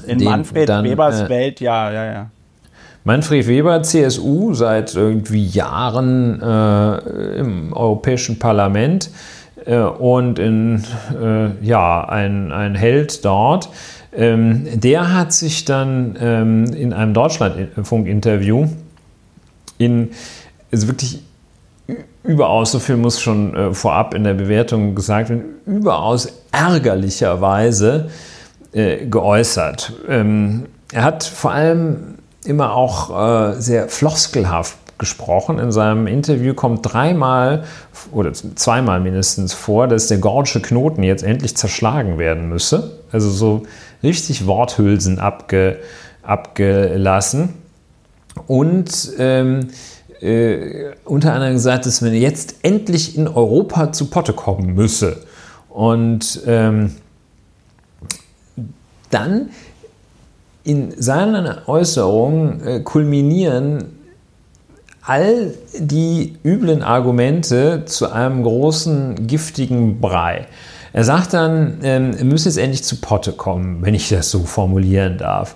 In 0.07 0.23
Manfred 0.23 0.69
dann, 0.69 0.85
Webers 0.85 1.21
äh, 1.21 1.29
Welt, 1.29 1.59
ja, 1.59 1.91
ja, 1.91 2.05
ja. 2.05 2.29
Manfred 3.03 3.47
Weber, 3.47 3.83
CSU, 3.83 4.53
seit 4.53 4.95
irgendwie 4.95 5.45
Jahren 5.45 6.41
äh, 6.41 6.97
im 7.37 7.73
Europäischen 7.73 8.39
Parlament 8.39 9.11
äh, 9.65 9.77
und 9.77 10.39
in, 10.39 10.83
äh, 11.21 11.49
ja, 11.63 12.07
ein, 12.07 12.51
ein 12.51 12.75
Held 12.75 13.25
dort. 13.25 13.69
Ähm, 14.15 14.79
der 14.79 15.13
hat 15.13 15.33
sich 15.33 15.65
dann 15.65 16.17
ähm, 16.19 16.65
in 16.73 16.93
einem 16.93 17.13
Deutschlandfunk-Interview 17.13 18.67
in 19.77 20.11
also 20.71 20.87
wirklich 20.87 21.21
überaus, 22.23 22.71
so 22.71 22.79
viel 22.79 22.97
muss 22.97 23.21
schon 23.21 23.55
äh, 23.55 23.73
vorab 23.73 24.13
in 24.13 24.23
der 24.23 24.33
Bewertung 24.33 24.95
gesagt 24.95 25.29
werden, 25.29 25.43
überaus 25.65 26.27
ärgerlicherweise 26.51 28.09
äh, 28.71 29.05
geäußert. 29.05 29.93
Ähm, 30.07 30.65
er 30.91 31.03
hat 31.03 31.23
vor 31.23 31.51
allem 31.51 32.15
immer 32.45 32.73
auch 32.73 33.53
äh, 33.53 33.61
sehr 33.61 33.89
floskelhaft 33.89 34.77
gesprochen. 34.97 35.59
In 35.59 35.71
seinem 35.71 36.07
Interview 36.07 36.53
kommt 36.53 36.93
dreimal 36.93 37.63
oder 38.11 38.31
zweimal 38.33 38.99
mindestens 38.99 39.53
vor, 39.53 39.87
dass 39.87 40.07
der 40.07 40.19
Gordsche 40.19 40.61
Knoten 40.61 41.03
jetzt 41.03 41.23
endlich 41.23 41.57
zerschlagen 41.57 42.17
werden 42.17 42.47
müsse. 42.47 42.99
Also 43.11 43.29
so 43.29 43.63
richtig 44.03 44.45
Worthülsen 44.45 45.19
abge, 45.19 45.79
abgelassen. 46.21 47.53
Und 48.47 49.11
ähm, 49.17 49.69
äh, 50.21 50.91
unter 51.05 51.33
anderem 51.33 51.53
gesagt, 51.53 51.85
dass 51.85 52.01
man 52.01 52.13
jetzt 52.13 52.55
endlich 52.63 53.17
in 53.17 53.27
Europa 53.27 53.91
zu 53.91 54.09
Potte 54.09 54.33
kommen 54.33 54.73
müsse. 54.73 55.23
Und 55.69 56.41
ähm, 56.45 56.95
dann 59.09 59.49
in 60.63 60.93
seinen 60.99 61.47
Äußerungen 61.67 62.65
äh, 62.65 62.79
kulminieren 62.79 63.99
all 65.05 65.53
die 65.77 66.37
üblen 66.45 66.81
Argumente 66.81 67.83
zu 67.85 68.11
einem 68.11 68.43
großen 68.43 69.27
giftigen 69.27 69.99
Brei. 69.99 70.47
Er 70.93 71.03
sagt 71.03 71.33
dann, 71.33 71.79
ähm, 71.81 72.15
er 72.17 72.23
müsse 72.23 72.47
jetzt 72.47 72.57
endlich 72.57 72.83
zu 72.83 72.97
Potte 72.97 73.33
kommen, 73.33 73.81
wenn 73.81 73.95
ich 73.95 74.09
das 74.09 74.29
so 74.29 74.43
formulieren 74.43 75.17
darf. 75.17 75.55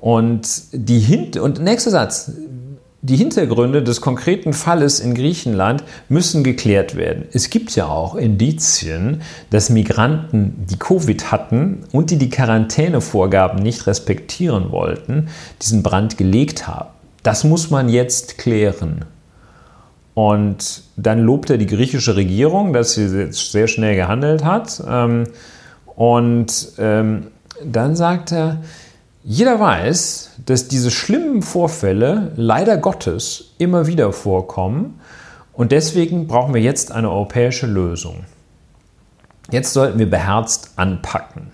Und 0.00 0.48
die 0.72 1.38
und 1.38 1.62
nächster 1.62 1.90
Satz, 1.90 2.32
die 3.00 3.16
Hintergründe 3.16 3.82
des 3.82 4.00
konkreten 4.00 4.52
Falles 4.52 4.98
in 4.98 5.14
Griechenland 5.14 5.84
müssen 6.08 6.42
geklärt 6.42 6.96
werden. 6.96 7.26
Es 7.32 7.50
gibt 7.50 7.76
ja 7.76 7.86
auch 7.86 8.14
Indizien, 8.14 9.20
dass 9.50 9.68
Migranten, 9.68 10.64
die 10.70 10.78
Covid 10.78 11.30
hatten 11.30 11.84
und 11.92 12.10
die 12.10 12.16
die 12.16 12.30
Quarantänevorgaben 12.30 13.62
nicht 13.62 13.86
respektieren 13.86 14.72
wollten, 14.72 15.28
diesen 15.60 15.82
Brand 15.82 16.16
gelegt 16.16 16.66
haben. 16.66 16.88
Das 17.22 17.44
muss 17.44 17.70
man 17.70 17.90
jetzt 17.90 18.38
klären. 18.38 19.04
Und 20.14 20.82
dann 20.96 21.20
lobt 21.20 21.50
er 21.50 21.58
die 21.58 21.66
griechische 21.66 22.16
Regierung, 22.16 22.72
dass 22.72 22.94
sie 22.94 23.06
jetzt 23.06 23.52
sehr 23.52 23.66
schnell 23.66 23.96
gehandelt 23.96 24.44
hat. 24.44 24.82
Ähm, 24.88 25.24
Und 25.96 26.72
ähm, 26.78 27.28
dann 27.64 27.94
sagt 27.94 28.32
er, 28.32 28.62
jeder 29.22 29.58
weiß, 29.60 30.32
dass 30.44 30.68
diese 30.68 30.90
schlimmen 30.90 31.40
Vorfälle 31.40 32.32
leider 32.36 32.76
Gottes 32.76 33.54
immer 33.58 33.86
wieder 33.86 34.12
vorkommen 34.12 35.00
und 35.52 35.70
deswegen 35.70 36.26
brauchen 36.26 36.52
wir 36.52 36.60
jetzt 36.60 36.90
eine 36.90 37.10
europäische 37.10 37.66
Lösung. 37.66 38.24
Jetzt 39.50 39.72
sollten 39.72 39.98
wir 39.98 40.10
beherzt 40.10 40.72
anpacken. 40.76 41.53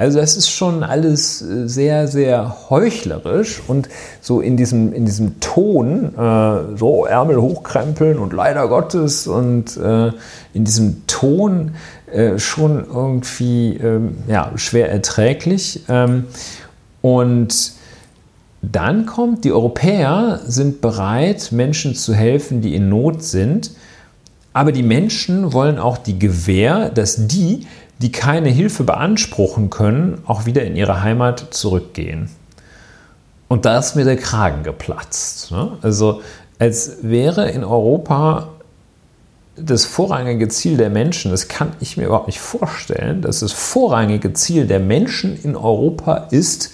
Also 0.00 0.18
das 0.18 0.34
ist 0.34 0.48
schon 0.48 0.82
alles 0.82 1.42
äh, 1.42 1.68
sehr, 1.68 2.08
sehr 2.08 2.70
heuchlerisch 2.70 3.60
und 3.68 3.90
so 4.22 4.40
in 4.40 4.56
diesem, 4.56 4.94
in 4.94 5.04
diesem 5.04 5.40
Ton, 5.40 6.14
äh, 6.16 6.78
so 6.78 7.04
Ärmel 7.04 7.38
hochkrempeln 7.38 8.18
und 8.18 8.32
leider 8.32 8.66
Gottes 8.68 9.26
und 9.26 9.76
äh, 9.76 10.10
in 10.54 10.64
diesem 10.64 11.06
Ton 11.06 11.72
äh, 12.10 12.38
schon 12.38 12.82
irgendwie 12.86 13.76
ähm, 13.76 14.16
ja, 14.26 14.52
schwer 14.54 14.90
erträglich. 14.90 15.82
Ähm, 15.90 16.24
und 17.02 17.72
dann 18.62 19.04
kommt, 19.04 19.44
die 19.44 19.52
Europäer 19.52 20.40
sind 20.46 20.80
bereit, 20.80 21.52
Menschen 21.52 21.94
zu 21.94 22.14
helfen, 22.14 22.62
die 22.62 22.74
in 22.74 22.88
Not 22.88 23.22
sind. 23.22 23.72
Aber 24.54 24.72
die 24.72 24.82
Menschen 24.82 25.52
wollen 25.52 25.78
auch 25.78 25.98
die 25.98 26.18
Gewähr, 26.18 26.88
dass 26.88 27.28
die, 27.28 27.66
die 28.00 28.12
keine 28.12 28.48
Hilfe 28.48 28.84
beanspruchen 28.84 29.68
können, 29.70 30.22
auch 30.26 30.46
wieder 30.46 30.64
in 30.64 30.74
ihre 30.74 31.02
Heimat 31.02 31.48
zurückgehen. 31.50 32.30
Und 33.48 33.64
da 33.64 33.78
ist 33.78 33.94
mir 33.94 34.04
der 34.04 34.16
Kragen 34.16 34.62
geplatzt. 34.62 35.50
Ne? 35.50 35.72
Also 35.82 36.22
als 36.58 36.98
wäre 37.02 37.50
in 37.50 37.64
Europa 37.64 38.48
das 39.56 39.84
vorrangige 39.84 40.48
Ziel 40.48 40.76
der 40.76 40.88
Menschen, 40.88 41.30
das 41.30 41.48
kann 41.48 41.72
ich 41.80 41.96
mir 41.96 42.06
überhaupt 42.06 42.28
nicht 42.28 42.40
vorstellen, 42.40 43.20
dass 43.20 43.40
das 43.40 43.52
vorrangige 43.52 44.32
Ziel 44.32 44.66
der 44.66 44.80
Menschen 44.80 45.38
in 45.42 45.56
Europa 45.56 46.28
ist, 46.30 46.72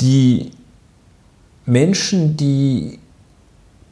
die 0.00 0.50
Menschen, 1.64 2.36
die 2.36 2.98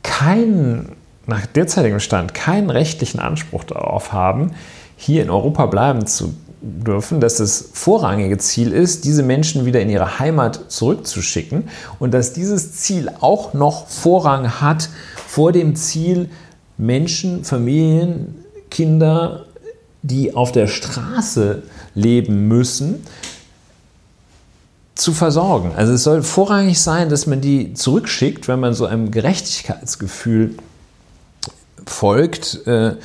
keinen, 0.03 0.97
nach 1.27 1.47
derzeitigem 1.47 2.01
Stand, 2.01 2.35
keinen 2.35 2.69
rechtlichen 2.69 3.21
Anspruch 3.21 3.65
darauf 3.65 4.13
haben, 4.13 4.53
hier 5.05 5.23
in 5.23 5.31
Europa 5.31 5.67
bleiben 5.67 6.07
zu 6.07 6.35
dürfen, 6.63 7.21
dass 7.21 7.37
das 7.37 7.69
vorrangige 7.73 8.39
Ziel 8.39 8.73
ist, 8.73 9.05
diese 9.05 9.23
Menschen 9.23 9.67
wieder 9.67 9.81
in 9.81 9.91
ihre 9.91 10.19
Heimat 10.19 10.73
zurückzuschicken 10.73 11.69
und 11.99 12.15
dass 12.15 12.33
dieses 12.33 12.73
Ziel 12.73 13.11
auch 13.21 13.53
noch 13.53 13.87
Vorrang 13.89 14.61
hat 14.63 14.89
vor 15.27 15.53
dem 15.53 15.77
Ziel, 15.77 16.31
Menschen, 16.79 17.45
Familien, 17.45 18.37
Kinder, 18.71 19.45
die 20.03 20.35
auf 20.35 20.53
der 20.53 20.67
Straße 20.67 21.63
leben 21.95 22.49
müssen, 22.49 23.05
zu 24.95 25.13
versorgen. 25.13 25.73
Also 25.77 25.93
es 25.93 26.05
soll 26.05 26.23
vorrangig 26.23 26.81
sein, 26.81 27.11
dass 27.11 27.27
man 27.27 27.41
die 27.41 27.75
zurückschickt, 27.75 28.49
wenn 28.49 28.61
man 28.61 28.73
so 28.73 28.87
einem 28.87 29.11
Gerechtigkeitsgefühl 29.11 30.55
folgt, 31.87 32.67
äh, 32.67 32.97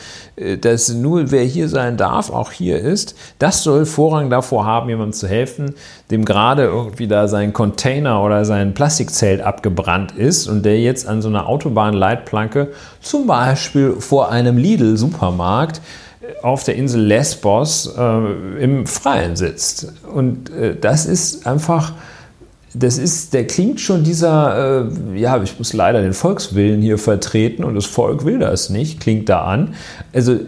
dass 0.57 0.89
nur 0.89 1.31
wer 1.31 1.43
hier 1.43 1.67
sein 1.67 1.97
darf, 1.97 2.29
auch 2.29 2.51
hier 2.51 2.79
ist. 2.79 3.15
Das 3.39 3.63
soll 3.63 3.85
Vorrang 3.85 4.29
davor 4.29 4.65
haben, 4.65 4.89
jemandem 4.89 5.13
zu 5.13 5.27
helfen, 5.27 5.75
dem 6.11 6.25
gerade 6.25 6.63
irgendwie 6.63 7.07
da 7.07 7.27
sein 7.27 7.53
Container 7.53 8.23
oder 8.23 8.45
sein 8.45 8.73
Plastikzelt 8.73 9.41
abgebrannt 9.41 10.13
ist 10.13 10.47
und 10.47 10.63
der 10.63 10.79
jetzt 10.79 11.07
an 11.07 11.21
so 11.21 11.29
einer 11.29 11.47
Autobahnleitplanke, 11.47 12.69
zum 13.01 13.27
Beispiel 13.27 13.95
vor 13.99 14.31
einem 14.31 14.57
Lidl-Supermarkt, 14.57 15.81
auf 16.41 16.63
der 16.63 16.75
Insel 16.75 17.01
Lesbos 17.01 17.93
äh, 17.97 18.63
im 18.63 18.85
Freien 18.85 19.35
sitzt. 19.35 19.93
Und 20.13 20.49
äh, 20.51 20.75
das 20.75 21.05
ist 21.05 21.47
einfach, 21.47 21.93
das 22.73 22.97
ist, 22.97 23.33
der 23.33 23.47
klingt 23.47 23.81
schon 23.81 24.03
dieser, 24.03 24.87
äh, 24.87 25.19
ja, 25.19 25.41
ich 25.41 25.57
muss 25.57 25.73
leider 25.73 26.01
den 26.01 26.13
Volkswillen 26.13 26.81
hier 26.81 26.97
vertreten 26.97 27.63
und 27.63 27.75
das 27.75 27.85
Volk 27.85 28.25
will 28.25 28.39
das 28.39 28.69
nicht, 28.69 28.99
klingt 28.99 29.27
da 29.29 29.43
an. 29.43 29.73
Also 30.13 30.39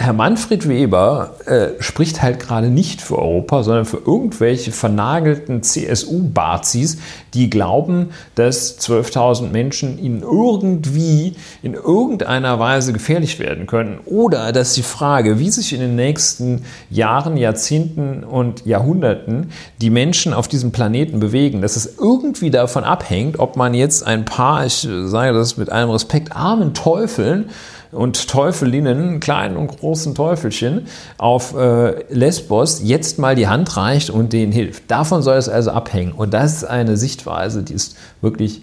Herr 0.00 0.14
Manfred 0.14 0.66
Weber 0.66 1.34
äh, 1.44 1.82
spricht 1.82 2.22
halt 2.22 2.40
gerade 2.40 2.68
nicht 2.68 3.02
für 3.02 3.18
Europa, 3.18 3.62
sondern 3.62 3.84
für 3.84 3.98
irgendwelche 3.98 4.72
vernagelten 4.72 5.62
CSU-Bazis, 5.62 6.96
die 7.34 7.50
glauben, 7.50 8.08
dass 8.34 8.80
12.000 8.80 9.50
Menschen 9.50 9.98
ihnen 9.98 10.22
irgendwie 10.22 11.34
in 11.62 11.74
irgendeiner 11.74 12.58
Weise 12.58 12.94
gefährlich 12.94 13.38
werden 13.38 13.66
können. 13.66 14.00
Oder 14.06 14.52
dass 14.52 14.72
die 14.72 14.82
Frage, 14.82 15.38
wie 15.38 15.50
sich 15.50 15.74
in 15.74 15.80
den 15.80 15.96
nächsten 15.96 16.64
Jahren, 16.88 17.36
Jahrzehnten 17.36 18.24
und 18.24 18.64
Jahrhunderten 18.64 19.50
die 19.82 19.90
Menschen 19.90 20.32
auf 20.32 20.48
diesem 20.48 20.72
Planeten 20.72 21.20
bewegen, 21.20 21.60
dass 21.60 21.76
es 21.76 21.98
irgendwie 21.98 22.50
davon 22.50 22.84
abhängt, 22.84 23.38
ob 23.38 23.56
man 23.56 23.74
jetzt 23.74 24.06
ein 24.06 24.24
paar, 24.24 24.64
ich 24.64 24.88
sage 25.04 25.34
das 25.34 25.58
mit 25.58 25.70
allem 25.70 25.90
Respekt, 25.90 26.34
armen 26.34 26.72
Teufeln, 26.72 27.50
und 27.92 28.28
Teufelinnen, 28.28 29.20
kleinen 29.20 29.56
und 29.56 29.78
großen 29.78 30.14
Teufelchen, 30.14 30.86
auf 31.18 31.54
äh, 31.56 32.04
Lesbos 32.12 32.82
jetzt 32.84 33.18
mal 33.18 33.34
die 33.34 33.48
Hand 33.48 33.76
reicht 33.76 34.10
und 34.10 34.32
denen 34.32 34.52
hilft. 34.52 34.90
Davon 34.90 35.22
soll 35.22 35.36
es 35.36 35.48
also 35.48 35.70
abhängen. 35.70 36.12
Und 36.12 36.32
das 36.32 36.54
ist 36.54 36.64
eine 36.64 36.96
Sichtweise, 36.96 37.62
die 37.62 37.74
ist 37.74 37.96
wirklich 38.20 38.62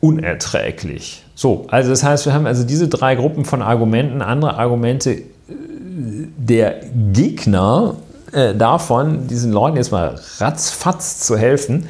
unerträglich. 0.00 1.24
So, 1.34 1.66
also 1.68 1.90
das 1.90 2.04
heißt, 2.04 2.26
wir 2.26 2.34
haben 2.34 2.46
also 2.46 2.64
diese 2.64 2.88
drei 2.88 3.14
Gruppen 3.14 3.44
von 3.44 3.62
Argumenten, 3.62 4.20
andere 4.20 4.58
Argumente 4.58 5.12
äh, 5.12 5.22
der 6.36 6.80
Gegner 7.12 7.96
äh, 8.32 8.54
davon, 8.54 9.28
diesen 9.28 9.50
Leuten 9.50 9.76
jetzt 9.76 9.92
mal 9.92 10.20
ratzfatz 10.38 11.20
zu 11.20 11.38
helfen, 11.38 11.86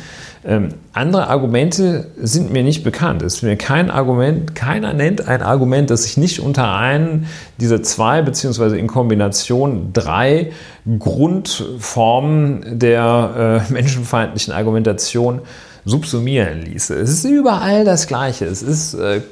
ähm, 0.46 0.68
andere 0.92 1.28
Argumente 1.28 2.08
sind 2.20 2.52
mir 2.52 2.62
nicht 2.62 2.84
bekannt. 2.84 3.22
Es 3.22 3.36
ist 3.36 3.42
mir 3.42 3.56
kein 3.56 3.90
Argument, 3.90 4.54
keiner 4.54 4.92
nennt 4.92 5.26
ein 5.26 5.40
Argument, 5.40 5.88
das 5.88 6.02
sich 6.04 6.18
nicht 6.18 6.40
unter 6.40 6.76
einen 6.76 7.26
dieser 7.58 7.82
zwei 7.82 8.20
beziehungsweise 8.20 8.76
in 8.76 8.86
Kombination 8.86 9.90
drei 9.92 10.52
Grundformen 10.98 12.78
der 12.78 13.64
äh, 13.68 13.72
menschenfeindlichen 13.72 14.52
Argumentation 14.52 15.40
subsumieren 15.86 16.62
ließe. 16.62 16.94
Es 16.94 17.10
ist 17.10 17.24
überall 17.24 17.84
das 17.84 18.06
Gleiche. 18.06 18.44
Es 18.44 18.62
ist 18.62 18.94
äh, 18.94 19.22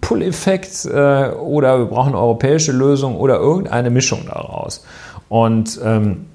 Pull-Effekt 0.00 0.86
äh, 0.86 1.30
oder 1.30 1.78
wir 1.78 1.86
brauchen 1.86 2.14
eine 2.14 2.18
europäische 2.18 2.72
Lösung 2.72 3.16
oder 3.16 3.36
irgendeine 3.36 3.90
Mischung 3.90 4.22
daraus. 4.26 4.84
Und 5.28 5.78
ähm, 5.84 6.26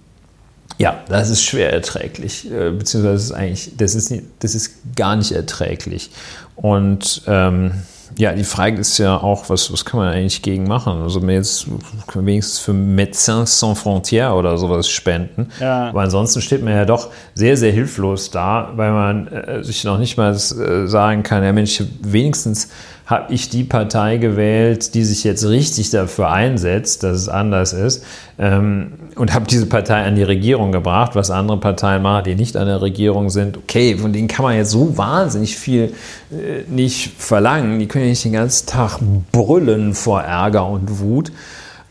ja, 0.81 0.95
das 1.07 1.29
ist 1.29 1.43
schwer 1.43 1.71
erträglich, 1.71 2.51
äh, 2.51 2.71
beziehungsweise 2.71 3.13
das 3.13 3.23
ist 3.25 3.31
eigentlich, 3.33 3.77
das 3.77 3.93
ist, 3.93 4.09
nicht, 4.09 4.23
das 4.39 4.55
ist 4.55 4.95
gar 4.95 5.15
nicht 5.15 5.31
erträglich. 5.31 6.09
Und 6.55 7.21
ähm, 7.27 7.73
ja, 8.17 8.33
die 8.33 8.43
Frage 8.43 8.79
ist 8.79 8.97
ja 8.97 9.15
auch, 9.15 9.47
was, 9.47 9.71
was 9.71 9.85
kann 9.85 9.99
man 9.99 10.11
eigentlich 10.11 10.41
gegen 10.41 10.67
machen? 10.67 11.03
Also 11.03 11.19
mir 11.19 11.35
jetzt 11.35 11.67
wenigstens 12.15 12.57
für 12.57 12.73
Médecins 12.73 13.59
Sans 13.59 13.79
Frontières 13.79 14.33
oder 14.33 14.57
sowas 14.57 14.89
spenden. 14.89 15.49
Ja. 15.59 15.89
Aber 15.89 16.01
ansonsten 16.01 16.41
steht 16.41 16.63
man 16.63 16.73
ja 16.73 16.85
doch 16.85 17.09
sehr, 17.35 17.57
sehr 17.57 17.71
hilflos 17.71 18.31
da, 18.31 18.71
weil 18.75 18.91
man 18.91 19.27
äh, 19.27 19.63
sich 19.63 19.83
noch 19.83 19.99
nicht 19.99 20.17
mal 20.17 20.33
äh, 20.33 20.87
sagen 20.87 21.21
kann, 21.21 21.43
ja 21.43 21.53
Mensch, 21.53 21.83
wenigstens 22.01 22.69
habe 23.11 23.31
ich 23.33 23.49
die 23.49 23.63
Partei 23.63 24.17
gewählt, 24.17 24.95
die 24.95 25.03
sich 25.03 25.23
jetzt 25.23 25.45
richtig 25.45 25.91
dafür 25.91 26.31
einsetzt, 26.31 27.03
dass 27.03 27.17
es 27.17 27.29
anders 27.29 27.73
ist, 27.73 28.03
ähm, 28.39 28.93
und 29.15 29.33
habe 29.33 29.45
diese 29.45 29.67
Partei 29.67 30.03
an 30.03 30.15
die 30.15 30.23
Regierung 30.23 30.71
gebracht, 30.71 31.11
was 31.13 31.29
andere 31.29 31.57
Parteien 31.57 32.01
machen, 32.01 32.23
die 32.23 32.35
nicht 32.35 32.57
an 32.57 32.65
der 32.65 32.81
Regierung 32.81 33.29
sind. 33.29 33.57
Okay, 33.57 33.97
von 33.97 34.13
denen 34.13 34.27
kann 34.27 34.43
man 34.43 34.55
jetzt 34.55 34.71
so 34.71 34.97
wahnsinnig 34.97 35.57
viel 35.57 35.93
äh, 36.31 36.63
nicht 36.67 37.11
verlangen. 37.21 37.77
Die 37.77 37.87
können 37.87 38.05
ja 38.05 38.09
nicht 38.09 38.25
den 38.25 38.33
ganzen 38.33 38.65
Tag 38.65 38.99
brüllen 39.31 39.93
vor 39.93 40.21
Ärger 40.21 40.65
und 40.65 40.99
Wut. 40.99 41.31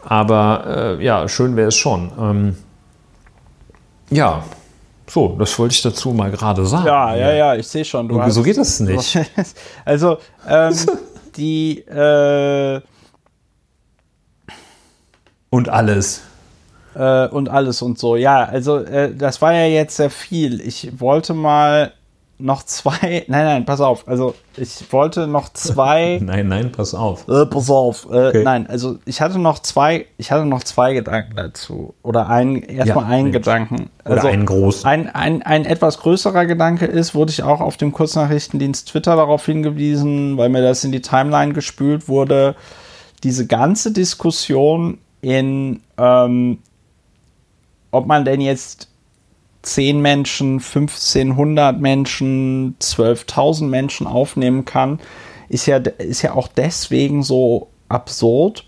Aber 0.02 0.96
äh, 0.98 1.04
ja, 1.04 1.28
schön 1.28 1.54
wäre 1.54 1.68
es 1.68 1.76
schon. 1.76 2.10
Ähm, 2.18 2.56
ja, 4.10 4.42
so, 5.06 5.36
das 5.38 5.58
wollte 5.58 5.74
ich 5.74 5.82
dazu 5.82 6.12
mal 6.12 6.30
gerade 6.30 6.64
sagen. 6.64 6.86
Ja, 6.86 7.14
ja, 7.16 7.32
ja, 7.32 7.54
ich 7.56 7.66
sehe 7.66 7.84
schon. 7.84 8.08
So 8.30 8.42
geht 8.42 8.56
das 8.56 8.80
nicht. 8.80 9.18
Also, 9.84 10.18
ähm, 10.48 10.74
die. 11.36 11.80
Äh, 11.80 12.80
und 15.50 15.68
alles. 15.68 16.22
Äh, 16.94 17.28
und 17.28 17.48
alles 17.48 17.82
und 17.82 17.98
so. 17.98 18.16
Ja, 18.16 18.44
also, 18.44 18.78
äh, 18.78 19.14
das 19.14 19.42
war 19.42 19.52
ja 19.52 19.66
jetzt 19.66 19.96
sehr 19.96 20.10
viel. 20.10 20.60
Ich 20.60 21.00
wollte 21.00 21.34
mal 21.34 21.92
noch 22.40 22.62
zwei. 22.64 23.24
Nein, 23.28 23.44
nein, 23.44 23.64
pass 23.64 23.80
auf. 23.80 24.06
Also 24.08 24.34
ich 24.56 24.92
wollte 24.92 25.26
noch 25.26 25.50
zwei. 25.52 26.18
nein, 26.22 26.48
nein, 26.48 26.72
pass 26.72 26.94
auf. 26.94 27.28
Äh, 27.28 27.46
pass 27.46 27.70
auf. 27.70 28.06
Äh, 28.10 28.28
okay. 28.28 28.42
Nein, 28.42 28.66
also 28.66 28.98
ich 29.04 29.20
hatte 29.20 29.38
noch 29.38 29.58
zwei. 29.60 30.06
Ich 30.18 30.32
hatte 30.32 30.46
noch 30.46 30.62
zwei 30.64 30.94
Gedanken 30.94 31.36
dazu. 31.36 31.94
Oder 32.02 32.28
ein, 32.28 32.62
erstmal 32.62 33.04
ja, 33.04 33.10
einen 33.10 33.22
Mensch. 33.24 33.34
Gedanken. 33.34 33.90
Also 34.04 34.20
Oder 34.20 34.32
einen 34.32 34.46
großen. 34.46 34.88
Ein, 34.88 35.08
ein, 35.08 35.42
ein 35.42 35.64
etwas 35.64 35.98
größerer 35.98 36.46
Gedanke 36.46 36.86
ist, 36.86 37.14
wurde 37.14 37.30
ich 37.30 37.42
auch 37.42 37.60
auf 37.60 37.76
dem 37.76 37.92
Kurznachrichtendienst 37.92 38.88
Twitter 38.88 39.16
darauf 39.16 39.44
hingewiesen, 39.46 40.36
weil 40.36 40.48
mir 40.48 40.62
das 40.62 40.84
in 40.84 40.92
die 40.92 41.02
Timeline 41.02 41.52
gespült 41.52 42.08
wurde. 42.08 42.56
Diese 43.22 43.46
ganze 43.46 43.92
Diskussion 43.92 44.98
in 45.20 45.80
ähm, 45.98 46.58
ob 47.90 48.06
man 48.06 48.24
denn 48.24 48.40
jetzt 48.40 48.89
10 49.62 50.00
Menschen, 50.00 50.54
1500 50.54 51.80
Menschen, 51.80 52.76
12.000 52.80 53.64
Menschen 53.64 54.06
aufnehmen 54.06 54.64
kann, 54.64 55.00
ist 55.48 55.66
ja, 55.66 55.76
ist 55.76 56.22
ja 56.22 56.34
auch 56.34 56.48
deswegen 56.48 57.22
so 57.22 57.68
absurd, 57.88 58.64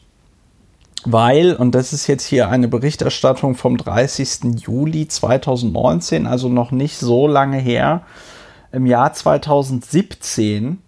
weil, 1.05 1.55
und 1.55 1.75
das 1.75 1.93
ist 1.93 2.07
jetzt 2.07 2.27
hier 2.27 2.49
eine 2.49 2.69
Berichterstattung 2.69 3.55
vom 3.55 3.77
30. 3.77 4.61
Juli 4.61 5.09
2019, 5.09 6.27
also 6.27 6.49
noch 6.49 6.71
nicht 6.71 6.99
so 6.99 7.27
lange 7.27 7.59
her, 7.59 8.03
im 8.71 8.87
Jahr 8.87 9.13
2017, 9.13 10.79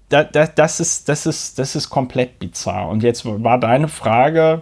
da, 0.10 0.24
da, 0.24 0.48
das, 0.48 0.80
ist, 0.80 1.10
das, 1.10 1.26
ist, 1.26 1.60
das 1.60 1.76
ist 1.76 1.90
komplett 1.90 2.40
bizarr. 2.40 2.90
Und 2.90 3.04
jetzt 3.04 3.26
war 3.26 3.60
deine 3.60 3.88
Frage, 3.88 4.62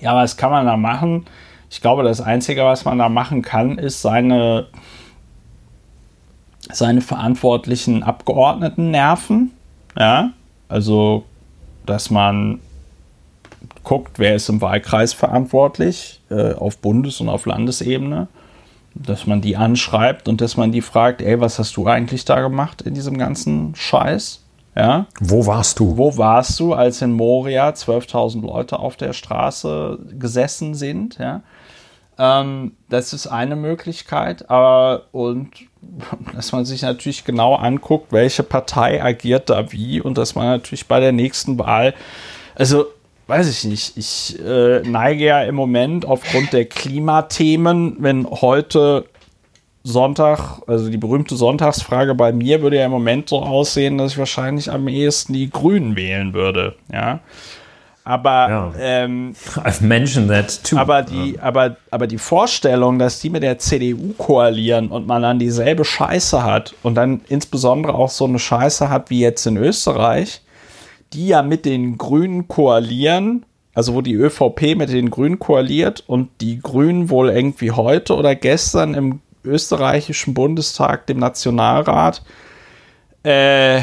ja, 0.00 0.14
was 0.14 0.36
kann 0.36 0.50
man 0.50 0.66
da 0.66 0.76
machen? 0.76 1.26
Ich 1.70 1.80
glaube, 1.80 2.02
das 2.02 2.20
Einzige, 2.20 2.64
was 2.64 2.84
man 2.84 2.98
da 2.98 3.08
machen 3.08 3.42
kann, 3.42 3.78
ist 3.78 4.02
seine 4.02 4.66
seine 6.70 7.00
verantwortlichen 7.00 8.02
Abgeordneten 8.02 8.90
nerven. 8.90 9.52
Ja, 9.98 10.30
also, 10.68 11.24
dass 11.86 12.10
man 12.10 12.60
guckt, 13.82 14.18
wer 14.18 14.34
ist 14.34 14.48
im 14.48 14.60
Wahlkreis 14.60 15.12
verantwortlich 15.12 16.20
äh, 16.30 16.52
auf 16.52 16.78
Bundes- 16.78 17.20
und 17.20 17.28
auf 17.28 17.46
Landesebene, 17.46 18.28
dass 19.00 19.26
man 19.26 19.40
die 19.40 19.56
anschreibt 19.56 20.28
und 20.28 20.40
dass 20.40 20.56
man 20.56 20.72
die 20.72 20.82
fragt, 20.82 21.22
ey, 21.22 21.40
was 21.40 21.58
hast 21.58 21.76
du 21.76 21.86
eigentlich 21.86 22.24
da 22.24 22.40
gemacht 22.40 22.82
in 22.82 22.94
diesem 22.94 23.16
ganzen 23.16 23.74
Scheiß? 23.74 24.42
Ja? 24.74 25.06
Wo 25.20 25.46
warst 25.46 25.78
du? 25.78 25.96
Wo 25.96 26.16
warst 26.16 26.58
du, 26.60 26.74
als 26.74 27.02
in 27.02 27.12
Moria 27.12 27.70
12.000 27.70 28.42
Leute 28.42 28.78
auf 28.78 28.96
der 28.96 29.12
Straße 29.12 29.98
gesessen 30.18 30.74
sind? 30.74 31.18
Ja? 31.18 31.42
Ähm, 32.18 32.72
das 32.88 33.12
ist 33.12 33.26
eine 33.26 33.56
Möglichkeit, 33.56 34.50
aber 34.50 35.04
und 35.12 35.50
dass 36.34 36.52
man 36.52 36.64
sich 36.64 36.82
natürlich 36.82 37.24
genau 37.24 37.54
anguckt, 37.54 38.12
welche 38.12 38.42
Partei 38.42 39.02
agiert 39.02 39.50
da 39.50 39.72
wie 39.72 40.00
und 40.00 40.18
dass 40.18 40.34
man 40.34 40.46
natürlich 40.46 40.86
bei 40.86 41.00
der 41.00 41.12
nächsten 41.12 41.58
Wahl, 41.58 41.94
also 42.54 42.86
weiß 43.28 43.48
ich 43.48 43.64
nicht, 43.64 43.96
ich 43.96 44.38
äh, 44.44 44.80
neige 44.80 45.24
ja 45.26 45.42
im 45.42 45.54
Moment 45.54 46.06
aufgrund 46.06 46.52
der 46.52 46.64
Klimathemen, 46.64 47.96
wenn 48.00 48.26
heute 48.26 49.04
Sonntag, 49.84 50.62
also 50.66 50.88
die 50.90 50.96
berühmte 50.96 51.36
Sonntagsfrage 51.36 52.14
bei 52.14 52.32
mir 52.32 52.62
würde 52.62 52.78
ja 52.78 52.86
im 52.86 52.90
Moment 52.90 53.28
so 53.28 53.40
aussehen, 53.42 53.98
dass 53.98 54.12
ich 54.12 54.18
wahrscheinlich 54.18 54.70
am 54.70 54.88
ehesten 54.88 55.34
die 55.34 55.50
Grünen 55.50 55.94
wählen 55.94 56.32
würde, 56.32 56.74
ja. 56.90 57.20
Aber 58.02 58.48
ja. 58.48 58.72
ähm, 58.78 59.34
I've 59.56 59.84
mentioned 59.84 60.30
that 60.30 60.64
too. 60.64 60.78
Aber 60.78 61.02
die, 61.02 61.38
aber, 61.40 61.76
aber 61.90 62.06
die 62.06 62.16
Vorstellung, 62.16 62.98
dass 62.98 63.20
die 63.20 63.28
mit 63.28 63.42
der 63.42 63.58
CDU 63.58 64.14
koalieren 64.16 64.88
und 64.88 65.06
man 65.06 65.20
dann 65.20 65.38
dieselbe 65.38 65.84
Scheiße 65.84 66.42
hat 66.42 66.74
und 66.82 66.94
dann 66.94 67.20
insbesondere 67.28 67.92
auch 67.94 68.08
so 68.08 68.24
eine 68.24 68.38
Scheiße 68.38 68.88
hat 68.88 69.10
wie 69.10 69.20
jetzt 69.20 69.46
in 69.46 69.58
Österreich, 69.58 70.40
die 71.12 71.28
ja 71.28 71.42
mit 71.42 71.64
den 71.64 71.98
Grünen 71.98 72.48
koalieren, 72.48 73.44
also 73.74 73.94
wo 73.94 74.00
die 74.02 74.14
ÖVP 74.14 74.76
mit 74.76 74.90
den 74.90 75.10
Grünen 75.10 75.38
koaliert 75.38 76.04
und 76.06 76.30
die 76.40 76.60
Grünen 76.60 77.10
wohl 77.10 77.30
irgendwie 77.30 77.70
heute 77.70 78.16
oder 78.16 78.34
gestern 78.34 78.94
im 78.94 79.20
österreichischen 79.44 80.34
Bundestag, 80.34 81.06
dem 81.06 81.18
Nationalrat, 81.18 82.22
äh, 83.22 83.82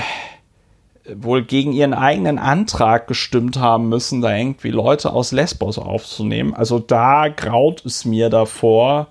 wohl 1.13 1.43
gegen 1.43 1.71
ihren 1.71 1.93
eigenen 1.93 2.39
Antrag 2.39 3.07
gestimmt 3.07 3.59
haben 3.59 3.89
müssen, 3.89 4.21
da 4.21 4.35
irgendwie 4.35 4.71
Leute 4.71 5.13
aus 5.13 5.31
Lesbos 5.31 5.77
aufzunehmen. 5.77 6.53
Also 6.53 6.79
da 6.79 7.27
graut 7.27 7.85
es 7.85 8.05
mir 8.05 8.29
davor, 8.29 9.07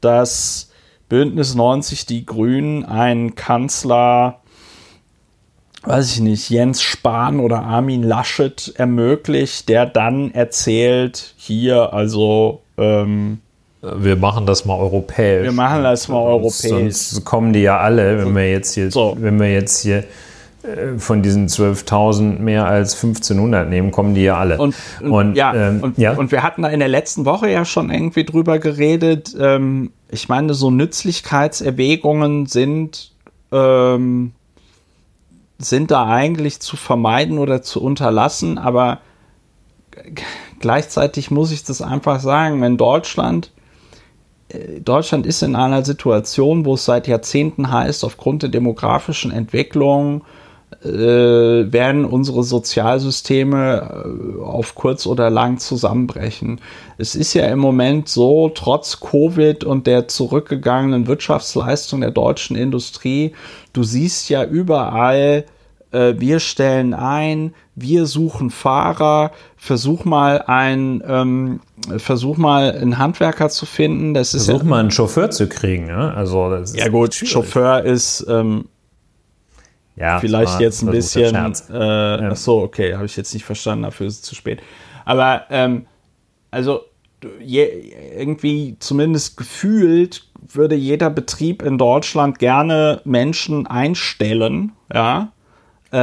dass 0.00 0.70
Bündnis 1.08 1.54
90 1.54 2.06
die 2.06 2.24
Grünen 2.24 2.84
einen 2.84 3.34
Kanzler, 3.34 4.40
weiß 5.84 6.14
ich 6.14 6.20
nicht, 6.20 6.50
Jens 6.50 6.82
Spahn 6.82 7.40
oder 7.40 7.62
Armin 7.62 8.02
Laschet 8.02 8.72
ermöglicht, 8.76 9.68
der 9.68 9.86
dann 9.86 10.30
erzählt, 10.32 11.34
hier, 11.36 11.92
also 11.92 12.62
ähm, 12.78 13.38
wir 13.82 14.16
machen 14.16 14.46
das 14.46 14.64
mal 14.64 14.78
europäisch. 14.78 15.44
Wir 15.44 15.52
machen 15.52 15.82
das 15.82 16.08
mal 16.08 16.22
europäisch. 16.22 16.70
Sonst 16.70 17.24
kommen 17.24 17.52
die 17.52 17.60
ja 17.60 17.78
alle, 17.78 18.18
wenn 18.18 18.34
wir 18.34 18.50
jetzt 18.50 18.74
hier, 18.74 18.90
so. 18.90 19.16
wenn 19.18 19.38
wir 19.38 19.52
jetzt 19.52 19.82
hier 19.82 20.04
äh, 20.62 20.98
von 20.98 21.22
diesen 21.22 21.48
12.000 21.48 22.38
mehr 22.38 22.66
als 22.66 22.96
1.500 23.02 23.64
nehmen, 23.64 23.90
kommen 23.90 24.14
die 24.14 24.22
ja 24.22 24.38
alle. 24.38 24.56
Und, 24.56 24.74
und, 25.00 25.12
und 25.12 25.34
ja, 25.34 25.54
ähm, 25.54 25.82
und, 25.82 25.98
ja, 25.98 26.14
und, 26.14 26.32
wir 26.32 26.42
hatten 26.42 26.62
da 26.62 26.68
in 26.68 26.80
der 26.80 26.88
letzten 26.88 27.26
Woche 27.26 27.50
ja 27.50 27.64
schon 27.66 27.90
irgendwie 27.90 28.24
drüber 28.24 28.58
geredet. 28.58 29.36
Ähm, 29.38 29.90
ich 30.10 30.28
meine, 30.28 30.54
so 30.54 30.70
Nützlichkeitserwägungen 30.70 32.46
sind, 32.46 33.12
ähm, 33.52 34.32
sind 35.58 35.90
da 35.90 36.06
eigentlich 36.06 36.60
zu 36.60 36.76
vermeiden 36.76 37.38
oder 37.38 37.62
zu 37.62 37.82
unterlassen, 37.82 38.58
aber 38.58 39.00
gleichzeitig 40.58 41.30
muss 41.30 41.52
ich 41.52 41.64
das 41.64 41.80
einfach 41.82 42.20
sagen, 42.20 42.60
wenn 42.60 42.76
Deutschland 42.76 43.52
äh, 44.48 44.80
Deutschland 44.80 45.26
ist 45.26 45.42
in 45.42 45.56
einer 45.56 45.84
Situation, 45.84 46.64
wo 46.64 46.74
es 46.74 46.84
seit 46.84 47.06
Jahrzehnten 47.06 47.70
heißt, 47.70 48.04
aufgrund 48.04 48.42
der 48.42 48.50
demografischen 48.50 49.30
Entwicklung 49.30 50.22
äh, 50.22 50.43
werden 50.82 52.04
unsere 52.04 52.42
Sozialsysteme 52.42 54.04
äh, 54.04 54.42
auf 54.42 54.74
kurz 54.74 55.06
oder 55.06 55.30
lang 55.30 55.58
zusammenbrechen. 55.58 56.60
Es 56.98 57.14
ist 57.14 57.32
ja 57.34 57.46
im 57.46 57.58
Moment 57.58 58.08
so, 58.08 58.50
trotz 58.54 59.00
Covid 59.00 59.64
und 59.64 59.86
der 59.86 60.08
zurückgegangenen 60.08 61.06
Wirtschaftsleistung 61.06 62.02
der 62.02 62.10
deutschen 62.10 62.56
Industrie, 62.56 63.32
du 63.72 63.82
siehst 63.82 64.28
ja 64.28 64.44
überall, 64.44 65.44
äh, 65.90 66.14
wir 66.18 66.40
stellen 66.40 66.92
ein, 66.92 67.54
wir 67.76 68.06
suchen 68.06 68.50
Fahrer, 68.50 69.32
versuch 69.56 70.04
mal 70.04 70.42
ein, 70.46 71.02
ähm, 71.06 71.60
versuch 71.96 72.36
mal 72.36 72.72
einen 72.72 72.98
Handwerker 72.98 73.48
zu 73.48 73.64
finden. 73.64 74.12
Das 74.12 74.34
ist 74.34 74.46
versuch 74.46 74.64
ja, 74.64 74.68
mal 74.68 74.80
einen 74.80 74.90
Chauffeur 74.90 75.30
zu 75.30 75.48
kriegen. 75.48 75.88
Ja, 75.88 76.10
also 76.10 76.54
ja 76.74 76.88
gut, 76.88 77.14
schwierig. 77.14 77.32
Chauffeur 77.32 77.82
ist 77.84 78.26
ähm, 78.28 78.66
ja, 79.96 80.18
vielleicht 80.18 80.54
war, 80.54 80.60
jetzt 80.60 80.82
ein 80.82 80.90
bisschen. 80.90 81.34
Äh, 81.34 81.78
ja. 81.78 82.28
Ach 82.32 82.36
so, 82.36 82.62
okay, 82.62 82.94
habe 82.94 83.06
ich 83.06 83.16
jetzt 83.16 83.32
nicht 83.34 83.44
verstanden, 83.44 83.84
dafür 83.84 84.06
ist 84.06 84.16
es 84.16 84.22
zu 84.22 84.34
spät. 84.34 84.60
Aber 85.04 85.44
ähm, 85.50 85.86
also 86.50 86.82
je, 87.40 87.92
irgendwie 88.16 88.76
zumindest 88.78 89.36
gefühlt 89.36 90.26
würde 90.46 90.74
jeder 90.74 91.10
Betrieb 91.10 91.62
in 91.62 91.78
Deutschland 91.78 92.38
gerne 92.38 93.00
Menschen 93.04 93.66
einstellen, 93.66 94.72
ja. 94.92 95.30
Äh, 95.92 95.96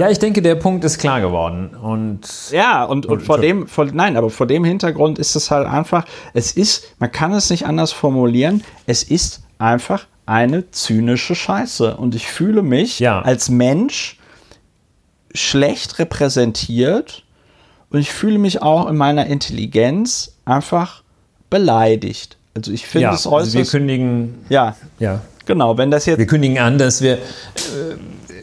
ja, 0.00 0.10
ich 0.10 0.18
denke, 0.18 0.40
der 0.40 0.54
Punkt 0.54 0.82
ist 0.84 0.98
klar 0.98 1.20
geworden. 1.20 1.76
Und 1.76 2.50
ja, 2.52 2.84
und, 2.84 3.04
und 3.04 3.20
vor 3.20 3.38
dem, 3.38 3.66
vor, 3.66 3.84
nein, 3.84 4.16
aber 4.16 4.30
vor 4.30 4.46
dem 4.46 4.64
Hintergrund 4.64 5.18
ist 5.18 5.36
es 5.36 5.50
halt 5.50 5.68
einfach, 5.68 6.06
es 6.32 6.52
ist, 6.52 6.94
man 6.98 7.12
kann 7.12 7.34
es 7.34 7.50
nicht 7.50 7.66
anders 7.66 7.92
formulieren, 7.92 8.64
es 8.86 9.02
ist 9.02 9.42
einfach 9.58 10.06
eine 10.26 10.70
zynische 10.70 11.34
Scheiße. 11.34 11.96
Und 11.96 12.14
ich 12.14 12.26
fühle 12.26 12.62
mich 12.62 12.98
ja. 12.98 13.22
als 13.22 13.48
Mensch 13.48 14.18
schlecht 15.32 15.98
repräsentiert 15.98 17.24
und 17.90 18.00
ich 18.00 18.10
fühle 18.10 18.38
mich 18.38 18.62
auch 18.62 18.88
in 18.88 18.96
meiner 18.96 19.26
Intelligenz 19.26 20.34
einfach 20.44 21.02
beleidigt. 21.50 22.36
Also 22.54 22.72
ich 22.72 22.86
finde 22.86 23.04
ja, 23.04 23.14
es 23.14 23.26
äußerst. 23.26 23.56
Also 23.56 23.58
wir 23.58 23.80
kündigen. 23.80 24.34
Ja, 24.48 24.76
Ja. 24.98 25.20
genau. 25.44 25.78
Wenn 25.78 25.90
das 25.90 26.06
jetzt 26.06 26.18
Wir 26.18 26.26
kündigen 26.26 26.58
an, 26.58 26.78
dass 26.78 27.02
wir 27.02 27.14
äh, 27.14 27.18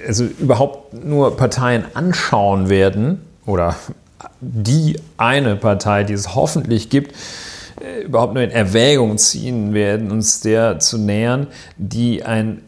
also 0.07 0.25
überhaupt 0.25 0.93
nur 0.93 1.35
Parteien 1.35 1.85
anschauen 1.93 2.69
werden 2.69 3.21
oder 3.45 3.75
die 4.39 4.99
eine 5.17 5.55
Partei, 5.55 6.03
die 6.03 6.13
es 6.13 6.35
hoffentlich 6.35 6.89
gibt, 6.89 7.15
überhaupt 8.05 8.33
nur 8.33 8.43
in 8.43 8.51
Erwägung 8.51 9.17
ziehen 9.17 9.73
werden, 9.73 10.11
uns 10.11 10.39
der 10.41 10.79
zu 10.79 10.97
nähern, 10.97 11.47
die 11.77 12.23
ein 12.23 12.61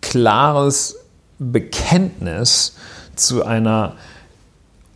klares 0.00 0.96
Bekenntnis 1.38 2.74
zu 3.16 3.44
einer 3.44 3.96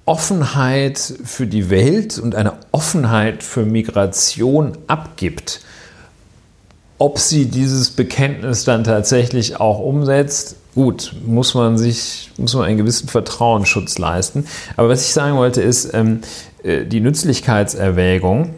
Offenheit 0.06 0.98
für 0.98 1.47
die 1.47 1.70
Welt 1.70 2.19
und 2.19 2.35
einer 2.35 2.59
Offenheit 2.73 3.43
für 3.43 3.65
Migration 3.65 4.77
abgibt. 4.86 5.61
Ob 6.98 7.19
sie 7.19 7.47
dieses 7.47 7.90
Bekenntnis 7.90 8.65
dann 8.65 8.85
tatsächlich 8.85 9.61
auch 9.61 9.78
umsetzt, 9.78 10.56
gut, 10.74 11.15
muss 11.24 11.55
man 11.55 11.78
sich, 11.78 12.31
muss 12.36 12.55
man 12.55 12.65
einen 12.65 12.77
gewissen 12.77 13.09
Vertrauensschutz 13.09 13.98
leisten. 13.98 14.47
Aber 14.77 14.90
was 14.90 15.06
ich 15.06 15.12
sagen 15.12 15.36
wollte, 15.36 15.62
ist, 15.62 15.93
ähm, 15.94 16.20
äh, 16.62 16.85
die 16.85 17.01
Nützlichkeitserwägung, 17.01 18.55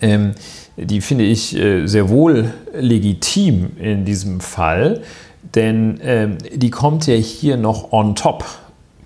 ähm, 0.00 0.32
die 0.76 1.00
finde 1.00 1.24
ich 1.24 1.56
äh, 1.56 1.86
sehr 1.86 2.08
wohl 2.08 2.52
legitim 2.74 3.72
in 3.78 4.04
diesem 4.04 4.40
Fall, 4.40 5.02
denn 5.54 6.00
ähm, 6.02 6.38
die 6.54 6.70
kommt 6.70 7.06
ja 7.06 7.14
hier 7.14 7.56
noch 7.56 7.92
on 7.92 8.14
top. 8.14 8.44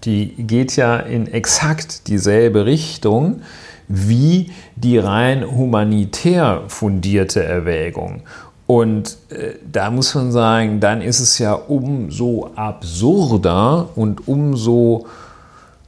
Die 0.04 0.26
geht 0.38 0.76
ja 0.76 0.96
in 0.98 1.26
exakt 1.26 2.06
dieselbe 2.08 2.66
Richtung 2.66 3.40
wie 3.88 4.50
die 4.76 4.98
rein 4.98 5.44
humanitär 5.44 6.62
fundierte 6.68 7.42
Erwägung. 7.42 8.22
Und 8.66 9.16
äh, 9.30 9.54
da 9.70 9.90
muss 9.90 10.14
man 10.14 10.32
sagen, 10.32 10.80
dann 10.80 11.00
ist 11.00 11.20
es 11.20 11.38
ja 11.38 11.54
umso 11.54 12.50
absurder 12.56 13.90
und 13.94 14.26
umso 14.26 15.06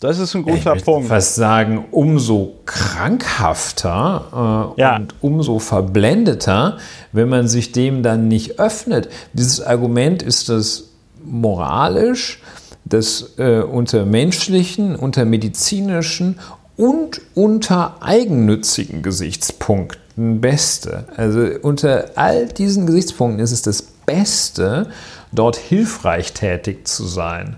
das 0.01 0.19
ist 0.19 0.35
ein 0.35 0.41
ich 0.47 0.55
guter 0.57 0.71
möchte 0.71 0.85
Punkt. 0.85 1.09
fast 1.09 1.35
sagen, 1.35 1.85
umso 1.91 2.55
krankhafter 2.67 4.75
äh, 4.77 4.81
Ja. 4.81 4.97
und 4.97 5.15
umso 5.21 5.59
verblendeter, 5.59 6.79
wenn 7.13 7.29
man 7.29 7.49
sich 7.49 7.73
dem 7.73 8.03
dann 8.03 8.29
nicht 8.29 8.59
öffnet. 8.61 9.09
Dieses 9.33 9.61
Argument 9.61 10.23
ist 10.23 10.49
das 10.49 10.85
moralisch, 11.25 12.41
das 12.85 13.35
äh, 13.39 13.61
unter 13.61 14.07
menschlichen, 14.07 14.97
unter 14.97 15.25
medizinischen 15.25 16.39
und 16.77 17.21
unter 17.35 17.97
eigennützigen 18.01 19.03
Gesichtspunkten 19.03 20.41
beste. 20.41 21.05
Also 21.17 21.41
unter 21.63 22.07
all 22.15 22.47
diesen 22.47 22.87
Gesichtspunkten 22.87 23.43
ist 23.43 23.53
es 23.53 23.63
das 23.63 23.83
Beste, 23.83 24.87
dort 25.33 25.57
hilfreich 25.57 26.33
tätig 26.33 26.87
zu 26.89 27.05
sein. 27.07 27.57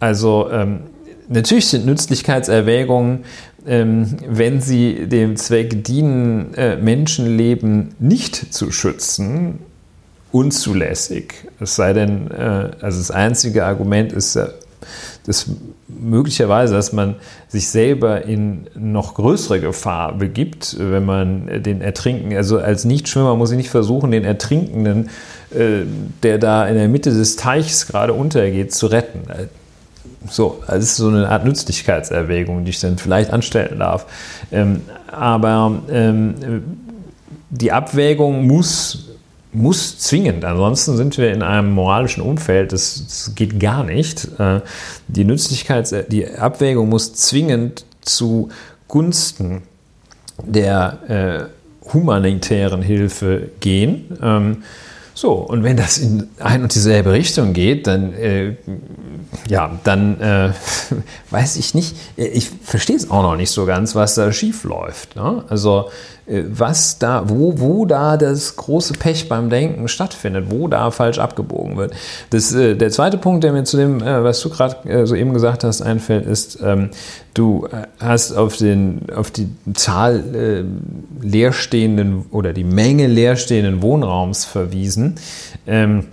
Also 0.00 0.48
ähm, 0.50 0.80
natürlich 1.28 1.66
sind 1.68 1.86
Nützlichkeitserwägungen, 1.86 3.24
ähm, 3.66 4.16
wenn 4.26 4.60
sie 4.60 5.06
dem 5.06 5.36
Zweck 5.36 5.84
dienen, 5.84 6.54
äh, 6.54 6.76
Menschenleben 6.76 7.94
nicht 7.98 8.52
zu 8.52 8.72
schützen, 8.72 9.60
unzulässig. 10.32 11.34
Es 11.60 11.76
sei 11.76 11.92
denn, 11.92 12.30
äh, 12.30 12.70
also 12.80 12.98
das 12.98 13.10
einzige 13.10 13.64
Argument 13.64 14.12
ist 14.12 14.34
ja, 14.34 14.48
dass 15.26 15.46
möglicherweise, 15.88 16.74
dass 16.74 16.92
man 16.92 17.16
sich 17.46 17.68
selber 17.68 18.24
in 18.24 18.66
noch 18.74 19.14
größere 19.14 19.60
Gefahr 19.60 20.16
begibt, 20.16 20.76
wenn 20.78 21.04
man 21.04 21.62
den 21.62 21.80
Ertrinken, 21.80 22.34
also 22.36 22.58
als 22.58 22.84
Nichtschwimmer 22.84 23.36
muss 23.36 23.52
ich 23.52 23.56
nicht 23.56 23.70
versuchen, 23.70 24.10
den 24.10 24.24
Ertrinkenden, 24.24 25.10
äh, 25.54 25.82
der 26.22 26.38
da 26.38 26.66
in 26.66 26.74
der 26.74 26.88
Mitte 26.88 27.10
des 27.10 27.36
Teichs 27.36 27.86
gerade 27.86 28.12
untergeht, 28.12 28.74
zu 28.74 28.86
retten. 28.86 29.20
So, 30.28 30.60
also 30.62 30.74
das 30.74 30.84
ist 30.84 30.96
so 30.96 31.08
eine 31.08 31.28
Art 31.28 31.44
Nützlichkeitserwägung, 31.44 32.64
die 32.64 32.70
ich 32.70 32.80
dann 32.80 32.98
vielleicht 32.98 33.30
anstellen 33.30 33.78
darf. 33.78 34.06
Ähm, 34.50 34.82
aber 35.10 35.82
ähm, 35.90 36.34
die 37.50 37.72
Abwägung 37.72 38.46
muss, 38.46 39.10
muss 39.52 39.98
zwingend, 39.98 40.44
ansonsten 40.44 40.96
sind 40.96 41.18
wir 41.18 41.32
in 41.32 41.42
einem 41.42 41.72
moralischen 41.72 42.22
Umfeld, 42.22 42.72
das, 42.72 43.04
das 43.06 43.34
geht 43.34 43.60
gar 43.60 43.84
nicht. 43.84 44.28
Äh, 44.38 44.60
die 45.08 45.24
Nützlichkeits-, 45.24 46.08
die 46.08 46.28
Abwägung 46.28 46.88
muss 46.88 47.14
zwingend 47.14 47.84
zu 48.00 48.48
Gunsten 48.88 49.62
der 50.44 51.50
äh, 51.84 51.92
humanitären 51.92 52.82
Hilfe 52.82 53.50
gehen. 53.60 54.16
Ähm, 54.22 54.62
so, 55.14 55.32
und 55.32 55.62
wenn 55.62 55.76
das 55.76 55.98
in 55.98 56.28
ein 56.38 56.62
und 56.62 56.74
dieselbe 56.74 57.12
Richtung 57.12 57.52
geht, 57.52 57.86
dann, 57.86 58.14
äh, 58.14 58.54
ja, 59.48 59.78
dann 59.84 60.20
äh, 60.20 60.52
weiß 61.30 61.56
ich 61.56 61.74
nicht, 61.74 61.96
ich 62.16 62.50
verstehe 62.62 62.96
es 62.96 63.10
auch 63.10 63.22
noch 63.22 63.36
nicht 63.36 63.50
so 63.50 63.66
ganz, 63.66 63.94
was 63.94 64.14
da 64.14 64.32
schief 64.32 64.64
läuft. 64.64 65.16
Ne? 65.16 65.44
Also, 65.48 65.90
äh, 66.26 66.44
was 66.48 66.98
da, 66.98 67.28
wo, 67.28 67.58
wo 67.58 67.86
da 67.86 68.16
das 68.16 68.56
große 68.56 68.94
Pech 68.94 69.28
beim 69.28 69.50
Denken 69.50 69.88
stattfindet, 69.88 70.46
wo 70.50 70.68
da 70.68 70.90
falsch 70.90 71.18
abgebogen 71.18 71.76
wird. 71.76 71.94
Das, 72.30 72.52
äh, 72.54 72.76
der 72.76 72.90
zweite 72.90 73.18
Punkt, 73.18 73.42
der 73.42 73.52
mir 73.52 73.64
zu 73.64 73.76
dem, 73.76 74.02
äh, 74.02 74.22
was 74.22 74.40
du 74.40 74.50
gerade 74.50 74.88
äh, 74.88 75.06
so 75.06 75.14
eben 75.14 75.32
gesagt 75.32 75.64
hast, 75.64 75.82
einfällt, 75.82 76.26
ist, 76.26 76.60
ähm, 76.62 76.90
du 77.34 77.66
äh, 77.66 77.86
hast 77.98 78.32
auf, 78.32 78.56
den, 78.56 79.06
auf 79.14 79.30
die 79.30 79.48
Zahl 79.74 80.22
äh, 80.34 81.26
leerstehenden 81.26 82.26
oder 82.30 82.52
die 82.52 82.64
Menge 82.64 83.06
leerstehenden 83.08 83.82
Wohnraums 83.82 84.44
verwiesen. 84.44 85.16
Ähm, 85.66 86.06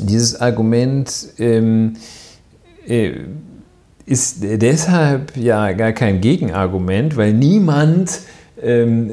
dieses 0.00 0.40
Argument 0.40 1.28
ähm, 1.38 1.94
äh, 2.86 3.12
ist 4.06 4.38
deshalb 4.40 5.36
ja 5.36 5.72
gar 5.72 5.92
kein 5.92 6.20
Gegenargument, 6.20 7.16
weil 7.16 7.32
niemand 7.32 8.20
ähm, 8.60 9.12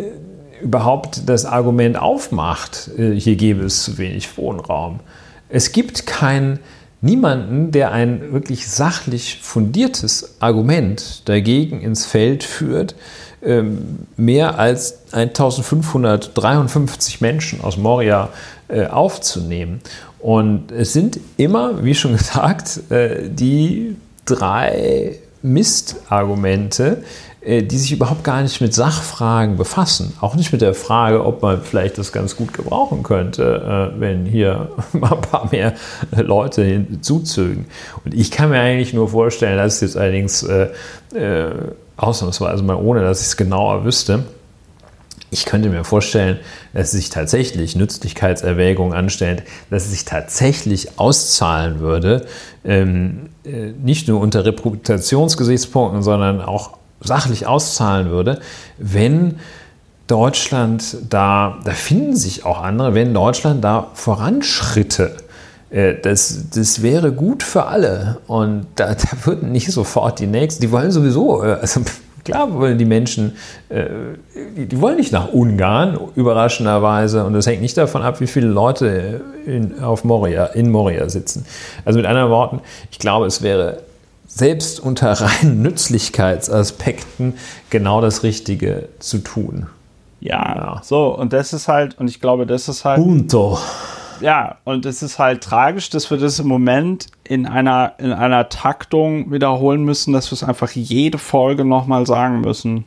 überhaupt 0.62 1.30
das 1.30 1.46
Argument 1.46 1.98
aufmacht, 1.98 2.90
äh, 2.98 3.14
hier 3.14 3.36
gäbe 3.36 3.66
es 3.66 3.84
zu 3.84 3.98
wenig 3.98 4.38
Wohnraum. 4.38 5.00
Es 5.48 5.72
gibt 5.72 6.06
kein, 6.06 6.60
niemanden, 7.02 7.72
der 7.72 7.92
ein 7.92 8.34
wirklich 8.34 8.68
sachlich 8.68 9.40
fundiertes 9.42 10.36
Argument 10.40 11.28
dagegen 11.30 11.82
ins 11.82 12.06
Feld 12.06 12.44
führt, 12.44 12.96
ähm, 13.42 14.00
mehr 14.18 14.60
als 14.60 15.14
1553 15.14 17.22
Menschen 17.22 17.62
aus 17.62 17.78
Moria 17.78 18.30
äh, 18.68 18.88
aufzunehmen. 18.88 19.80
Und 20.20 20.72
es 20.72 20.94
sind 20.94 21.20
immer, 21.38 21.84
wie 21.84 21.96
schon 21.96 22.12
gesagt, 22.18 22.91
äh, 22.91 23.30
die 23.30 23.96
drei 24.26 25.20
Mistargumente, 25.41 27.04
äh, 27.41 27.64
die 27.64 27.78
sich 27.78 27.94
überhaupt 27.94 28.24
gar 28.26 28.41
nicht 28.41 28.60
mit 28.60 28.74
Sachfragen 28.74 29.56
befassen. 29.56 30.14
Auch 30.20 30.36
nicht 30.36 30.52
mit 30.52 30.62
der 30.62 30.74
Frage, 30.74 31.26
ob 31.26 31.41
man 31.41 31.62
vielleicht 31.62 31.98
das 31.98 32.12
ganz 32.12 32.36
gut 32.36 32.54
gebrauchen 32.54 33.02
könnte, 33.04 33.91
äh, 33.96 34.00
wenn 34.00 34.26
hier 34.26 34.70
mal 34.94 35.14
ein 35.14 35.22
paar 35.22 35.48
mehr 35.52 35.74
Leute 36.12 36.64
hinzuzögen. 36.64 37.68
Und 38.04 38.14
ich 38.14 38.32
kann 38.32 38.50
mir 38.50 38.60
eigentlich 38.60 38.94
nur 38.94 39.08
vorstellen, 39.08 39.58
das 39.58 39.76
ist 39.76 39.82
jetzt 39.82 39.98
allerdings 39.98 40.44
äh, 40.44 40.68
äh, 41.16 41.52
ausnahmsweise 41.96 42.64
mal 42.64 42.76
ohne, 42.76 43.02
dass 43.02 43.22
ich 43.22 43.28
es 43.28 43.38
genauer 43.38 43.86
wüsste, 43.86 44.26
ich 45.32 45.46
könnte 45.46 45.70
mir 45.70 45.84
vorstellen, 45.84 46.40
dass 46.74 46.92
sich 46.92 47.10
tatsächlich 47.10 47.76
Nützlichkeitserwägungen 47.76 48.94
anstellt, 48.94 49.44
dass 49.70 49.86
es 49.86 49.92
sich 49.92 50.06
tatsächlich 50.06 51.00
auszahlen 51.00 51.80
würde, 51.80 52.26
ähm, 52.66 53.30
äh, 53.46 53.72
nicht 53.84 54.08
nur 54.08 54.20
unter 54.22 54.46
Reputationsgesichtspunkten, 54.46 56.02
sondern 56.04 56.42
auch 56.42 56.78
sachlich 57.02 57.48
auszahlen 57.48 58.10
würde, 58.10 58.40
wenn 58.78 59.40
Deutschland 60.08 60.98
da, 61.10 61.60
da 61.64 61.72
finden 61.72 62.16
sich 62.16 62.44
auch 62.44 62.62
andere, 62.62 62.96
wenn 62.96 63.14
Deutschland 63.14 63.64
da 63.64 63.92
voranschritte. 63.94 65.18
Äh, 65.70 65.96
Das, 66.02 66.50
das 66.54 66.82
wäre 66.82 67.12
gut 67.12 67.44
für 67.44 67.66
alle. 67.68 68.18
Und 68.28 68.66
da, 68.76 68.96
da 68.96 69.26
würden 69.26 69.52
nicht 69.52 69.72
sofort 69.72 70.20
die 70.20 70.28
Nächsten, 70.28 70.62
die 70.62 70.72
wollen 70.72 70.92
sowieso, 70.92 71.44
äh, 71.44 71.58
also 71.62 71.82
klar 72.24 72.54
wollen 72.54 72.78
die 72.78 72.86
Menschen, 72.86 73.36
äh, 73.70 73.86
die 74.56 74.66
die 74.68 74.82
wollen 74.82 74.98
nicht 74.98 75.12
nach 75.12 75.30
Ungarn, 75.32 75.98
überraschenderweise. 76.16 77.24
Und 77.26 77.34
das 77.34 77.48
hängt 77.48 77.62
nicht 77.62 77.78
davon 77.78 78.02
ab, 78.02 78.20
wie 78.20 78.28
viele 78.28 78.48
Leute 78.48 79.22
in, 79.46 79.82
auf 79.82 80.04
Moria, 80.04 80.46
in 80.46 80.70
Moria 80.72 81.10
sitzen. 81.10 81.46
Also 81.86 81.98
mit 82.00 82.06
anderen 82.06 82.30
Worten, 82.30 82.62
ich 82.91 83.00
glaube, 83.00 83.26
es 83.26 83.41
wäre 83.41 83.80
selbst 84.28 84.80
unter 84.80 85.12
reinen 85.22 85.62
Nützlichkeitsaspekten 85.62 87.34
genau 87.70 88.02
das 88.02 88.24
Richtige 88.24 88.90
zu 89.00 89.20
tun. 89.20 89.68
Ja, 90.22 90.56
Ja. 90.56 90.82
so, 90.84 91.16
und 91.18 91.34
das 91.34 91.54
ist 91.54 91.68
halt, 91.68 91.98
und 92.00 92.10
ich 92.10 92.20
glaube, 92.22 92.46
das 92.46 92.68
ist 92.68 92.86
halt, 92.86 93.02
Punto. 93.02 93.58
Ja, 94.22 94.58
und 94.64 94.86
es 94.86 95.02
ist 95.02 95.20
halt 95.20 95.44
tragisch, 95.44 95.90
dass 95.90 96.10
wir 96.12 96.18
das 96.18 96.40
im 96.40 96.48
Moment 96.48 97.08
in 97.24 97.46
einer, 97.46 97.94
in 97.98 98.12
einer 98.12 98.50
Taktung 98.50 99.32
wiederholen 99.32 99.84
müssen, 99.84 100.14
dass 100.14 100.32
wir 100.32 100.34
es 100.34 100.44
einfach 100.44 100.72
jede 100.72 101.18
Folge 101.18 101.66
nochmal 101.66 102.06
sagen 102.06 102.41
müssen. 102.41 102.86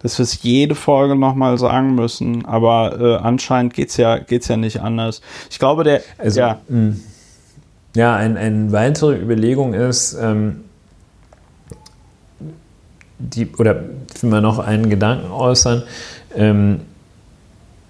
Dass 0.00 0.18
wir 0.18 0.22
es 0.22 0.42
jede 0.42 0.74
Folge 0.74 1.16
nochmal 1.16 1.58
sagen 1.58 1.94
müssen. 1.94 2.44
Aber 2.46 3.00
äh, 3.00 3.16
anscheinend 3.16 3.74
geht 3.74 3.90
es 3.90 3.96
ja, 3.96 4.18
geht's 4.18 4.48
ja 4.48 4.56
nicht 4.56 4.80
anders. 4.80 5.22
Ich 5.50 5.58
glaube, 5.58 5.82
der. 5.84 6.02
Also, 6.18 6.40
ja, 6.40 6.60
mh. 6.68 6.96
ja 7.96 8.14
eine 8.14 8.38
ein 8.38 8.72
weitere 8.72 9.16
Überlegung 9.16 9.74
ist, 9.74 10.14
ähm, 10.14 10.64
die, 13.18 13.48
oder 13.56 13.82
will 14.20 14.30
man 14.30 14.42
noch 14.42 14.58
einen 14.58 14.88
Gedanken 14.88 15.30
äußern, 15.30 15.82
ähm, 16.36 16.80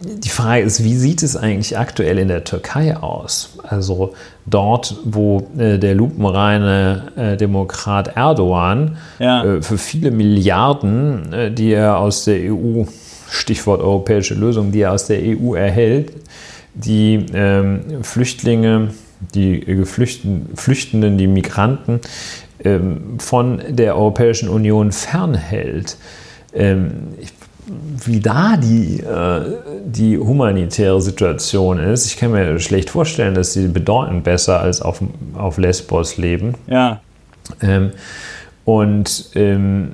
die 0.01 0.29
Frage 0.29 0.63
ist, 0.63 0.85
wie 0.85 0.97
sieht 0.97 1.23
es 1.25 1.37
eigentlich 1.37 1.77
aktuell 1.77 2.19
in 2.19 2.29
der 2.29 2.45
Türkei 2.45 2.97
aus? 2.97 3.59
Also 3.65 4.15
dort, 4.47 4.97
wo 5.05 5.49
äh, 5.59 5.79
der 5.79 5.95
lupenreine 5.97 7.13
äh, 7.17 7.37
Demokrat 7.37 8.17
Erdogan 8.17 8.97
ja. 9.19 9.45
äh, 9.45 9.63
für 9.63 9.77
viele 9.77 10.13
Milliarden, 10.13 11.33
äh, 11.33 11.51
die 11.51 11.73
er 11.73 11.99
aus 11.99 12.25
der 12.25 12.53
EU, 12.53 12.85
Stichwort 13.29 13.81
europäische 13.81 14.35
Lösung, 14.35 14.71
die 14.73 14.83
er 14.83 14.93
aus 14.93 15.07
der 15.07 15.21
EU 15.21 15.55
erhält, 15.55 16.13
die 16.75 17.27
ähm, 17.35 18.03
Flüchtlinge, 18.03 18.91
die 19.35 19.61
Geflüchteten, 19.61 20.51
Flüchtenden, 20.55 21.19
die 21.19 21.27
Migranten 21.27 22.01
ähm, 22.65 23.19
von 23.19 23.61
der 23.69 23.97
Europäischen 23.97 24.49
Union 24.49 24.93
fernhält. 24.93 25.97
Ähm, 26.55 27.09
ich 27.21 27.38
wie 28.05 28.21
da 28.21 28.57
die, 28.57 29.01
äh, 29.01 29.41
die 29.85 30.19
humanitäre 30.19 31.01
Situation 31.01 31.79
ist. 31.79 32.07
Ich 32.07 32.17
kann 32.17 32.33
mir 32.33 32.59
schlecht 32.61 32.91
vorstellen, 32.91 33.35
dass 33.35 33.53
sie 33.53 33.69
bedeutend 33.69 34.25
besser 34.25 34.61
als 34.61 34.81
auf, 34.83 35.03
auf 35.35 35.59
Lesbos 35.59 36.17
leben. 36.17 36.55
Ja. 36.67 37.01
Ähm, 37.63 37.93
und 38.65 39.31
ähm, 39.35 39.93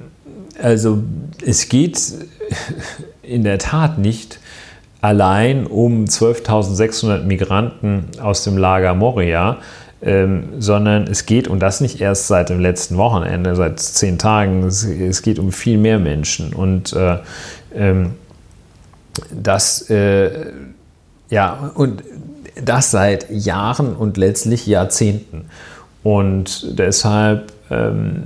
also 0.60 1.02
es 1.44 1.68
geht 1.68 2.00
in 3.22 3.44
der 3.44 3.58
Tat 3.58 3.98
nicht 3.98 4.38
allein 5.00 5.66
um 5.66 6.04
12.600 6.04 7.24
Migranten 7.24 8.06
aus 8.20 8.44
dem 8.44 8.56
Lager 8.56 8.94
Moria, 8.94 9.58
ähm, 10.02 10.44
sondern 10.58 11.04
es 11.04 11.26
geht, 11.26 11.48
und 11.48 11.60
das 11.60 11.80
nicht 11.80 12.00
erst 12.00 12.28
seit 12.28 12.50
dem 12.50 12.60
letzten 12.60 12.96
Wochenende, 12.96 13.56
seit 13.56 13.80
zehn 13.80 14.18
Tagen, 14.18 14.62
es, 14.64 14.84
es 14.84 15.22
geht 15.22 15.38
um 15.38 15.50
viel 15.50 15.78
mehr 15.78 15.98
Menschen. 15.98 16.52
Und 16.52 16.92
äh, 16.92 17.18
ähm, 17.74 18.14
das, 19.30 19.88
äh, 19.90 20.52
ja, 21.30 21.72
und 21.74 22.02
das 22.62 22.90
seit 22.90 23.30
Jahren 23.30 23.96
und 23.96 24.16
letztlich 24.16 24.66
Jahrzehnten. 24.66 25.46
Und 26.02 26.78
deshalb, 26.78 27.52
ähm, 27.70 28.24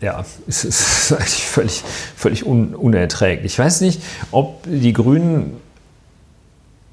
ja, 0.00 0.24
es 0.46 0.64
ist 0.64 1.12
eigentlich 1.12 1.46
völlig, 1.46 1.84
völlig 2.16 2.46
un 2.46 2.74
unerträglich. 2.74 3.52
Ich 3.52 3.58
weiß 3.58 3.80
nicht, 3.82 4.02
ob 4.30 4.64
die 4.64 4.92
Grünen 4.92 5.56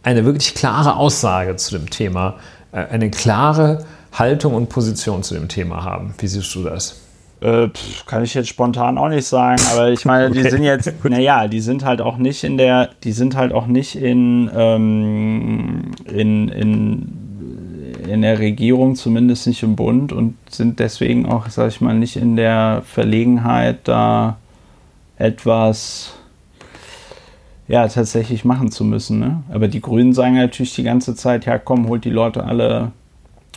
eine 0.03 0.25
wirklich 0.25 0.53
klare 0.53 0.97
Aussage 0.97 1.55
zu 1.55 1.77
dem 1.77 1.89
Thema, 1.89 2.35
äh, 2.71 2.77
eine 2.77 3.09
klare 3.09 3.85
Haltung 4.11 4.53
und 4.53 4.69
Position 4.69 5.23
zu 5.23 5.33
dem 5.33 5.47
Thema 5.47 5.83
haben. 5.83 6.13
Wie 6.19 6.27
siehst 6.27 6.53
du 6.53 6.63
das? 6.63 7.02
Äh, 7.43 7.69
kann 8.05 8.23
ich 8.23 8.33
jetzt 8.35 8.47
spontan 8.47 8.97
auch 8.97 9.09
nicht 9.09 9.27
sagen, 9.27 9.61
aber 9.73 9.91
ich 9.91 10.05
meine, 10.05 10.29
okay. 10.29 10.43
die 10.43 10.49
sind 10.49 10.63
jetzt, 10.63 10.93
naja, 11.03 11.49
die 11.49 11.59
sind 11.59 11.83
halt 11.83 11.99
auch 11.99 12.15
nicht 12.15 12.45
in 12.45 12.57
der, 12.57 12.91
die 13.03 13.11
sind 13.11 13.35
halt 13.35 13.51
auch 13.51 13.67
nicht 13.67 13.97
in, 13.97 14.49
ähm, 14.55 15.91
in, 16.05 16.47
in, 16.47 18.03
in 18.07 18.21
der 18.21 18.39
Regierung, 18.39 18.95
zumindest 18.95 19.45
nicht 19.45 19.61
im 19.61 19.75
Bund 19.75 20.13
und 20.13 20.37
sind 20.49 20.79
deswegen 20.79 21.25
auch, 21.25 21.49
sag 21.49 21.67
ich 21.67 21.81
mal, 21.81 21.93
nicht 21.93 22.15
in 22.15 22.37
der 22.37 22.81
Verlegenheit, 22.85 23.79
da 23.83 24.37
etwas 25.17 26.13
ja, 27.67 27.85
tatsächlich 27.89 28.45
machen 28.45 28.71
zu 28.71 28.85
müssen. 28.85 29.19
Ne? 29.19 29.43
Aber 29.51 29.67
die 29.67 29.81
Grünen 29.81 30.13
sagen 30.13 30.35
natürlich 30.35 30.75
die 30.75 30.83
ganze 30.83 31.13
Zeit, 31.13 31.45
ja 31.45 31.57
komm, 31.57 31.89
holt 31.89 32.05
die 32.05 32.09
Leute 32.09 32.45
alle 32.45 32.93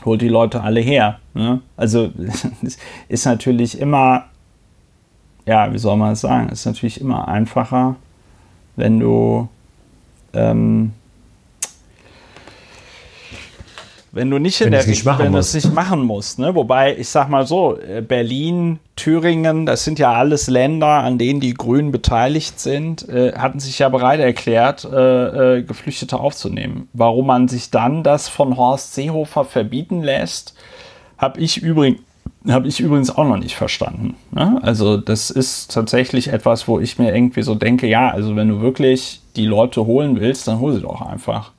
holt 0.04 0.20
die 0.20 0.28
Leute 0.28 0.62
alle 0.62 0.80
her. 0.80 1.18
Ne? 1.34 1.60
Also 1.76 2.10
ist 3.08 3.26
natürlich 3.26 3.80
immer, 3.80 4.24
ja, 5.46 5.72
wie 5.72 5.78
soll 5.78 5.96
man 5.96 6.12
es 6.12 6.20
sagen, 6.20 6.48
ist 6.48 6.66
natürlich 6.66 7.00
immer 7.00 7.28
einfacher, 7.28 7.96
wenn 8.76 9.00
du 9.00 9.48
ähm, 10.32 10.92
wenn 14.16 14.30
du 14.30 14.38
nicht 14.38 14.60
in 14.60 14.66
wenn 14.66 14.72
der 14.72 14.86
nicht 14.86 15.04
wenn 15.04 15.32
du 15.32 15.38
es 15.38 15.54
nicht 15.54 15.72
machen 15.72 16.02
musst. 16.02 16.38
Ne? 16.38 16.54
Wobei, 16.54 16.96
ich 16.96 17.08
sag 17.08 17.28
mal 17.28 17.46
so, 17.46 17.78
äh, 17.78 18.00
Berlin, 18.00 18.80
Thüringen, 18.96 19.66
das 19.66 19.84
sind 19.84 19.98
ja 19.98 20.12
alles 20.12 20.48
Länder, 20.48 20.86
an 20.86 21.18
denen 21.18 21.38
die 21.38 21.52
Grünen 21.52 21.92
beteiligt 21.92 22.58
sind, 22.58 23.08
äh, 23.08 23.34
hatten 23.34 23.60
sich 23.60 23.78
ja 23.78 23.90
bereit 23.90 24.20
erklärt, 24.20 24.84
äh, 24.90 25.58
äh, 25.58 25.62
Geflüchtete 25.62 26.18
aufzunehmen. 26.18 26.88
Warum 26.94 27.26
man 27.26 27.46
sich 27.46 27.70
dann 27.70 28.02
das 28.02 28.28
von 28.28 28.56
Horst 28.56 28.94
Seehofer 28.94 29.44
verbieten 29.44 30.02
lässt, 30.02 30.54
habe 31.18 31.38
ich 31.40 31.62
übrigens 31.62 32.00
habe 32.48 32.68
ich 32.68 32.78
übrigens 32.78 33.10
auch 33.10 33.24
noch 33.24 33.38
nicht 33.38 33.56
verstanden. 33.56 34.14
Ne? 34.30 34.60
Also 34.62 34.96
das 34.98 35.30
ist 35.30 35.72
tatsächlich 35.72 36.28
etwas, 36.28 36.68
wo 36.68 36.78
ich 36.78 36.96
mir 36.96 37.12
irgendwie 37.12 37.42
so 37.42 37.56
denke, 37.56 37.88
ja, 37.88 38.10
also 38.10 38.36
wenn 38.36 38.48
du 38.48 38.60
wirklich 38.60 39.20
die 39.34 39.46
Leute 39.46 39.84
holen 39.84 40.20
willst, 40.20 40.46
dann 40.46 40.60
hol 40.60 40.72
sie 40.72 40.80
doch 40.80 41.02
einfach. 41.02 41.50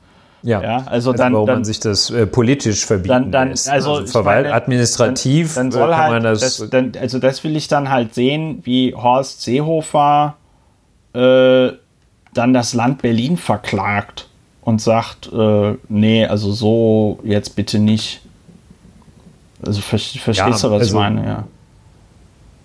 Ja, 0.43 0.61
ja 0.61 0.77
also, 0.77 0.89
also 0.89 1.14
dann, 1.14 1.34
warum 1.34 1.47
dann, 1.47 1.55
man 1.57 1.65
sich 1.65 1.80
das 1.80 2.09
äh, 2.09 2.27
politisch 2.27 2.85
verbieten 2.85 3.09
dann, 3.09 3.31
dann, 3.31 3.49
lässt. 3.49 3.69
Also, 3.69 3.95
also 3.95 4.11
Verwalt, 4.11 4.45
meine, 4.45 4.55
administrativ 4.55 5.55
dann, 5.55 5.65
dann 5.65 5.72
soll 5.72 5.89
kann 5.89 5.99
halt, 5.99 6.11
man 6.11 6.23
das, 6.23 6.57
das 6.57 6.69
dann, 6.69 6.91
Also 6.99 7.19
das 7.19 7.43
will 7.43 7.55
ich 7.55 7.68
dann 7.68 7.89
halt 7.89 8.14
sehen, 8.14 8.59
wie 8.64 8.93
Horst 8.93 9.41
Seehofer 9.41 10.35
äh, 11.14 11.69
dann 12.34 12.53
das 12.53 12.73
Land 12.73 13.01
Berlin 13.01 13.38
verklagt 13.38 14.27
und 14.61 14.81
sagt, 14.81 15.31
äh, 15.34 15.76
nee, 15.89 16.26
also 16.26 16.51
so 16.51 17.19
jetzt 17.23 17.55
bitte 17.55 17.80
nicht. 17.80 18.22
Also 19.65 19.81
verstehst 19.81 20.38
ja, 20.38 20.45
du, 20.45 20.51
was 20.51 20.64
also, 20.64 20.84
ich 20.84 20.93
meine, 20.93 21.26
ja. 21.26 21.43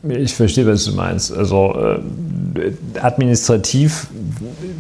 Ich 0.09 0.35
verstehe, 0.35 0.66
was 0.66 0.85
du 0.85 0.93
meinst. 0.93 1.33
Also 1.33 1.74
äh, 1.77 3.01
administrativ 3.01 4.09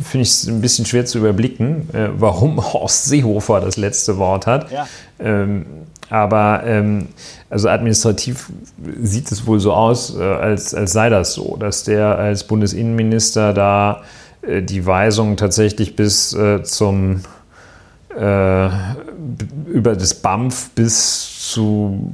finde 0.02 0.22
ich 0.22 0.30
es 0.30 0.46
ein 0.46 0.60
bisschen 0.60 0.84
schwer 0.84 1.04
zu 1.06 1.18
überblicken, 1.18 1.88
äh, 1.92 2.08
warum 2.16 2.56
Horst 2.72 3.04
Seehofer 3.04 3.60
das 3.60 3.76
letzte 3.76 4.18
Wort 4.18 4.46
hat. 4.46 4.70
Ja. 4.72 4.88
Ähm, 5.20 5.66
aber 6.10 6.62
ähm, 6.66 7.08
also 7.48 7.68
administrativ 7.68 8.50
sieht 9.00 9.30
es 9.32 9.46
wohl 9.46 9.60
so 9.60 9.72
aus, 9.72 10.14
äh, 10.16 10.22
als, 10.22 10.74
als 10.74 10.92
sei 10.92 11.08
das 11.08 11.34
so, 11.34 11.56
dass 11.56 11.84
der 11.84 12.18
als 12.18 12.44
Bundesinnenminister 12.44 13.54
da 13.54 14.02
äh, 14.42 14.60
die 14.60 14.84
Weisung 14.84 15.36
tatsächlich 15.36 15.96
bis 15.96 16.34
äh, 16.34 16.62
zum 16.64 17.20
äh, 18.14 18.68
über 19.66 19.94
das 19.94 20.14
BAMF 20.14 20.70
bis 20.74 21.50
zu 21.50 22.10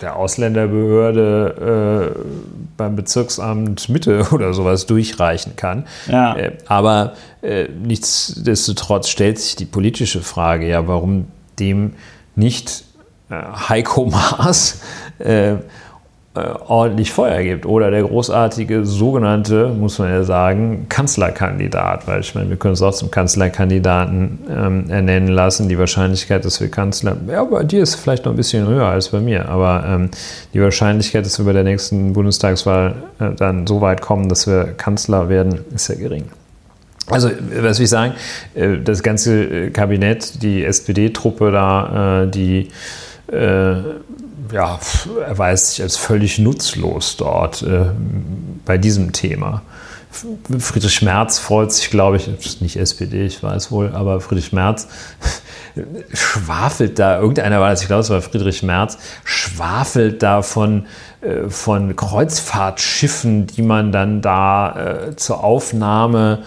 der 0.00 0.16
Ausländerbehörde 0.16 2.14
äh, 2.16 2.20
beim 2.76 2.96
Bezirksamt 2.96 3.88
Mitte 3.88 4.26
oder 4.32 4.54
sowas 4.54 4.86
durchreichen 4.86 5.56
kann. 5.56 5.86
Ja. 6.06 6.36
Äh, 6.36 6.52
aber 6.66 7.14
äh, 7.42 7.68
nichtsdestotrotz 7.68 9.08
stellt 9.08 9.38
sich 9.38 9.56
die 9.56 9.66
politische 9.66 10.20
Frage 10.20 10.68
ja, 10.68 10.86
warum 10.86 11.26
dem 11.58 11.94
nicht 12.34 12.84
äh, 13.30 13.34
Heiko 13.68 14.06
Maas 14.06 14.80
äh, 15.18 15.56
ordentlich 16.66 17.12
Feuer 17.12 17.42
gibt. 17.42 17.66
Oder 17.66 17.90
der 17.90 18.02
großartige 18.02 18.84
sogenannte, 18.84 19.68
muss 19.68 19.98
man 19.98 20.10
ja 20.10 20.24
sagen, 20.24 20.86
Kanzlerkandidat. 20.88 22.06
Weil 22.06 22.20
ich 22.20 22.34
meine, 22.34 22.50
wir 22.50 22.56
können 22.56 22.74
es 22.74 22.82
auch 22.82 22.94
zum 22.94 23.10
Kanzlerkandidaten 23.10 24.38
ähm, 24.50 24.90
ernennen 24.90 25.28
lassen. 25.28 25.68
Die 25.68 25.78
Wahrscheinlichkeit, 25.78 26.44
dass 26.44 26.60
wir 26.60 26.68
Kanzler, 26.70 27.16
ja, 27.28 27.44
bei 27.44 27.64
dir 27.64 27.82
ist 27.82 27.96
vielleicht 27.96 28.24
noch 28.24 28.32
ein 28.32 28.36
bisschen 28.36 28.66
höher 28.66 28.86
als 28.86 29.08
bei 29.08 29.20
mir, 29.20 29.48
aber 29.48 29.84
ähm, 29.86 30.10
die 30.54 30.60
Wahrscheinlichkeit, 30.60 31.24
dass 31.24 31.38
wir 31.38 31.44
bei 31.44 31.52
der 31.52 31.64
nächsten 31.64 32.12
Bundestagswahl 32.12 32.94
äh, 33.18 33.30
dann 33.36 33.66
so 33.66 33.80
weit 33.80 34.00
kommen, 34.00 34.28
dass 34.28 34.46
wir 34.46 34.74
Kanzler 34.76 35.28
werden, 35.28 35.60
ist 35.74 35.86
sehr 35.86 35.96
gering. 35.96 36.24
Also, 37.10 37.30
was 37.62 37.78
will 37.78 37.84
ich 37.84 37.90
sagen, 37.90 38.12
äh, 38.54 38.78
das 38.78 39.02
ganze 39.02 39.44
äh, 39.44 39.70
Kabinett, 39.70 40.42
die 40.42 40.64
SPD-Truppe 40.64 41.50
da, 41.50 42.26
die 42.26 42.68
ja, 44.52 44.78
erweist 45.26 45.70
sich 45.70 45.82
als 45.82 45.96
völlig 45.96 46.38
nutzlos 46.38 47.16
dort 47.16 47.62
äh, 47.62 47.86
bei 48.64 48.78
diesem 48.78 49.12
Thema. 49.12 49.62
Friedrich 50.10 51.02
Merz 51.02 51.38
freut 51.38 51.70
sich, 51.70 51.90
glaube 51.90 52.16
ich, 52.16 52.60
nicht 52.60 52.76
SPD, 52.76 53.26
ich 53.26 53.42
weiß 53.42 53.70
wohl, 53.70 53.92
aber 53.94 54.20
Friedrich 54.20 54.52
Merz 54.52 54.88
schwafelt 56.12 56.98
da, 56.98 57.20
irgendeiner 57.20 57.60
war 57.60 57.70
das, 57.70 57.82
ich 57.82 57.88
glaube, 57.88 58.00
es 58.00 58.10
war 58.10 58.22
Friedrich 58.22 58.62
Merz, 58.62 58.98
schwafelt 59.24 60.22
da 60.22 60.42
von, 60.42 60.86
äh, 61.20 61.48
von 61.48 61.94
Kreuzfahrtschiffen, 61.94 63.46
die 63.48 63.62
man 63.62 63.92
dann 63.92 64.22
da 64.22 65.08
äh, 65.10 65.16
zur 65.16 65.44
Aufnahme 65.44 66.42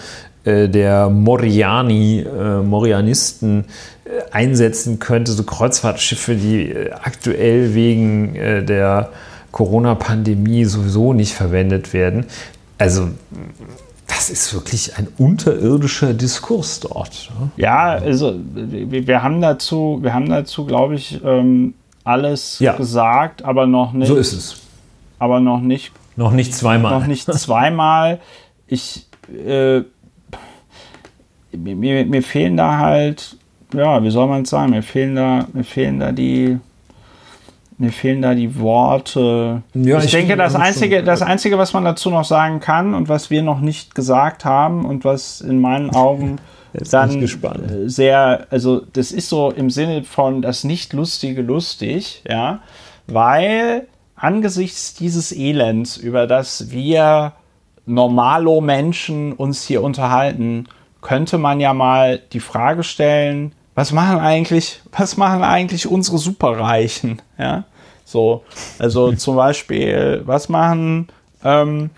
der 0.45 1.09
Moriani, 1.09 2.21
äh, 2.21 2.61
Morianisten 2.61 3.65
äh, 4.05 4.31
einsetzen 4.31 4.99
könnte, 4.99 5.31
so 5.31 5.43
Kreuzfahrtschiffe, 5.43 6.35
die 6.35 6.71
äh, 6.71 6.91
aktuell 6.91 7.75
wegen 7.75 8.35
äh, 8.35 8.63
der 8.63 9.09
Corona-Pandemie 9.51 10.65
sowieso 10.65 11.13
nicht 11.13 11.33
verwendet 11.33 11.93
werden. 11.93 12.25
Also 12.77 13.09
das 14.07 14.29
ist 14.29 14.53
wirklich 14.53 14.97
ein 14.97 15.07
unterirdischer 15.17 16.13
Diskurs 16.13 16.79
dort. 16.79 17.31
Ne? 17.39 17.51
Ja, 17.57 17.89
also 17.91 18.35
wir, 18.53 19.07
wir, 19.07 19.23
haben 19.23 19.41
dazu, 19.41 19.99
wir 20.01 20.13
haben 20.13 20.29
dazu, 20.29 20.65
glaube 20.65 20.95
ich, 20.95 21.21
ähm, 21.23 21.75
alles 22.03 22.59
ja. 22.59 22.75
gesagt, 22.75 23.43
aber 23.43 23.67
noch 23.67 23.93
nicht. 23.93 24.07
So 24.07 24.15
ist 24.15 24.33
es. 24.33 24.61
Aber 25.19 25.39
noch 25.39 25.61
nicht. 25.61 25.91
Noch 26.15 26.31
nicht 26.31 26.53
zweimal. 26.53 26.99
Noch 26.99 27.07
nicht 27.07 27.31
zweimal. 27.31 28.19
Ich 28.67 29.07
mir, 31.57 32.05
mir 32.05 32.23
fehlen 32.23 32.57
da 32.57 32.77
halt, 32.77 33.37
ja, 33.73 34.03
wie 34.03 34.11
soll 34.11 34.27
man 34.27 34.43
es 34.43 34.49
sagen, 34.49 34.71
mir 34.71 34.83
fehlen 34.83 35.15
da, 35.15 35.47
mir 35.53 35.63
fehlen 35.63 35.99
da 35.99 36.11
die 36.11 36.59
mir 37.81 37.91
fehlen 37.91 38.21
da 38.21 38.35
die 38.35 38.59
Worte. 38.59 39.63
Ja, 39.73 39.97
ich, 39.97 40.05
ich 40.05 40.11
denke, 40.11 40.37
das 40.37 40.53
Einzige, 40.53 41.03
das 41.03 41.23
Einzige, 41.23 41.57
was 41.57 41.73
man 41.73 41.83
dazu 41.83 42.11
noch 42.11 42.25
sagen 42.25 42.59
kann 42.59 42.93
und 42.93 43.09
was 43.09 43.31
wir 43.31 43.41
noch 43.41 43.59
nicht 43.59 43.95
gesagt 43.95 44.45
haben 44.45 44.85
und 44.85 45.03
was 45.03 45.41
in 45.41 45.59
meinen 45.59 45.89
Augen 45.89 46.37
dann 46.91 47.27
sehr, 47.87 48.45
also 48.51 48.81
das 48.93 49.11
ist 49.11 49.29
so 49.29 49.49
im 49.49 49.71
Sinne 49.71 50.03
von 50.03 50.43
das 50.43 50.63
Nicht-Lustige 50.63 51.41
lustig, 51.41 52.23
ja, 52.29 52.59
weil 53.07 53.87
angesichts 54.15 54.93
dieses 54.93 55.31
Elends, 55.31 55.97
über 55.97 56.27
das 56.27 56.69
wir 56.69 57.33
normalo 57.87 58.61
Menschen 58.61 59.33
uns 59.33 59.63
hier 59.65 59.81
unterhalten, 59.81 60.67
könnte 61.01 61.37
man 61.37 61.59
ja 61.59 61.73
mal 61.73 62.19
die 62.31 62.39
Frage 62.39 62.83
stellen, 62.83 63.53
was 63.75 63.91
machen 63.91 64.19
eigentlich, 64.19 64.81
was 64.91 65.17
machen 65.17 65.43
eigentlich 65.43 65.87
unsere 65.87 66.17
Superreichen? 66.17 67.21
Ja? 67.37 67.63
So, 68.05 68.43
also 68.77 69.13
zum 69.13 69.35
Beispiel, 69.35 70.21
was 70.25 70.49
machen, 70.49 71.07
ähm, 71.43 71.89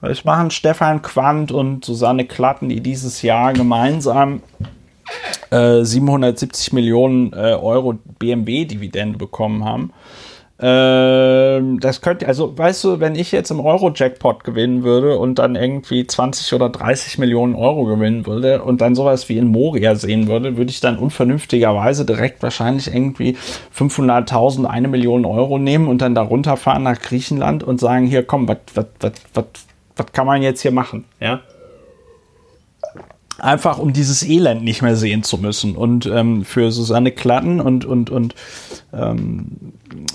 was 0.00 0.24
machen 0.24 0.50
Stefan 0.50 1.02
Quandt 1.02 1.52
und 1.52 1.84
Susanne 1.84 2.24
Klatten, 2.24 2.68
die 2.68 2.80
dieses 2.80 3.22
Jahr 3.22 3.52
gemeinsam 3.52 4.42
äh, 5.50 5.84
770 5.84 6.72
Millionen 6.72 7.32
äh, 7.32 7.54
Euro 7.54 7.98
BMW-Dividende 8.18 9.18
bekommen 9.18 9.64
haben? 9.64 9.92
Ähm, 10.60 11.78
das 11.78 12.00
könnte, 12.00 12.26
also 12.26 12.56
weißt 12.58 12.82
du, 12.82 13.00
wenn 13.00 13.14
ich 13.14 13.30
jetzt 13.30 13.50
im 13.50 13.60
Euro-Jackpot 13.60 14.42
gewinnen 14.42 14.82
würde 14.82 15.16
und 15.16 15.38
dann 15.38 15.54
irgendwie 15.54 16.04
20 16.04 16.52
oder 16.52 16.68
30 16.68 17.18
Millionen 17.18 17.54
Euro 17.54 17.84
gewinnen 17.84 18.26
würde 18.26 18.62
und 18.62 18.80
dann 18.80 18.96
sowas 18.96 19.28
wie 19.28 19.38
in 19.38 19.46
Moria 19.46 19.94
sehen 19.94 20.26
würde, 20.26 20.56
würde 20.56 20.70
ich 20.70 20.80
dann 20.80 20.98
unvernünftigerweise 20.98 22.04
direkt 22.04 22.42
wahrscheinlich 22.42 22.92
irgendwie 22.92 23.36
500.000, 23.76 24.64
eine 24.64 24.88
Million 24.88 25.24
Euro 25.24 25.58
nehmen 25.58 25.86
und 25.86 26.02
dann 26.02 26.16
da 26.16 26.22
runterfahren 26.22 26.82
nach 26.82 27.00
Griechenland 27.00 27.62
und 27.62 27.78
sagen, 27.78 28.06
hier 28.06 28.24
komm, 28.24 28.48
was 28.48 30.06
kann 30.12 30.26
man 30.26 30.42
jetzt 30.42 30.62
hier 30.62 30.72
machen, 30.72 31.04
ja? 31.20 31.40
Einfach 33.38 33.78
um 33.78 33.92
dieses 33.92 34.22
Elend 34.22 34.62
nicht 34.62 34.82
mehr 34.82 34.96
sehen 34.96 35.22
zu 35.22 35.38
müssen. 35.38 35.76
Und 35.76 36.06
ähm, 36.06 36.44
für 36.44 36.70
Susanne 36.72 37.12
Klatten 37.12 37.60
und, 37.60 37.84
und, 37.84 38.10
und 38.10 38.34
ähm, 38.92 39.72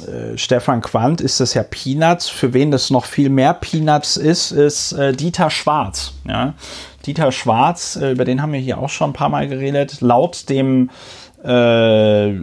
äh, 0.07 0.37
Stefan 0.37 0.81
Quandt 0.81 1.21
ist 1.21 1.39
das 1.39 1.53
ja 1.53 1.63
Peanuts. 1.63 2.29
Für 2.29 2.53
wen 2.53 2.71
das 2.71 2.89
noch 2.89 3.05
viel 3.05 3.29
mehr 3.29 3.53
Peanuts 3.53 4.17
ist, 4.17 4.51
ist 4.51 4.91
äh, 4.93 5.13
Dieter 5.13 5.49
Schwarz. 5.49 6.13
Ja? 6.27 6.53
Dieter 7.05 7.31
Schwarz, 7.31 7.95
äh, 7.95 8.11
über 8.11 8.25
den 8.25 8.41
haben 8.41 8.53
wir 8.53 8.59
hier 8.59 8.77
auch 8.77 8.89
schon 8.89 9.11
ein 9.11 9.13
paar 9.13 9.29
Mal 9.29 9.47
geredet. 9.47 10.01
Laut 10.01 10.49
dem 10.49 10.89
äh, 11.43 12.33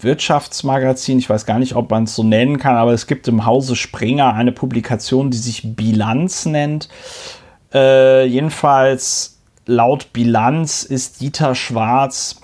Wirtschaftsmagazin, 0.00 1.18
ich 1.18 1.28
weiß 1.30 1.46
gar 1.46 1.58
nicht, 1.58 1.74
ob 1.74 1.90
man 1.90 2.04
es 2.04 2.14
so 2.14 2.22
nennen 2.22 2.58
kann, 2.58 2.76
aber 2.76 2.92
es 2.92 3.06
gibt 3.06 3.28
im 3.28 3.46
Hause 3.46 3.76
Springer 3.76 4.34
eine 4.34 4.52
Publikation, 4.52 5.30
die 5.30 5.38
sich 5.38 5.74
Bilanz 5.74 6.44
nennt. 6.46 6.88
Äh, 7.72 8.26
jedenfalls 8.26 9.37
laut 9.68 10.12
Bilanz 10.12 10.82
ist 10.82 11.20
Dieter 11.20 11.54
Schwarz 11.54 12.40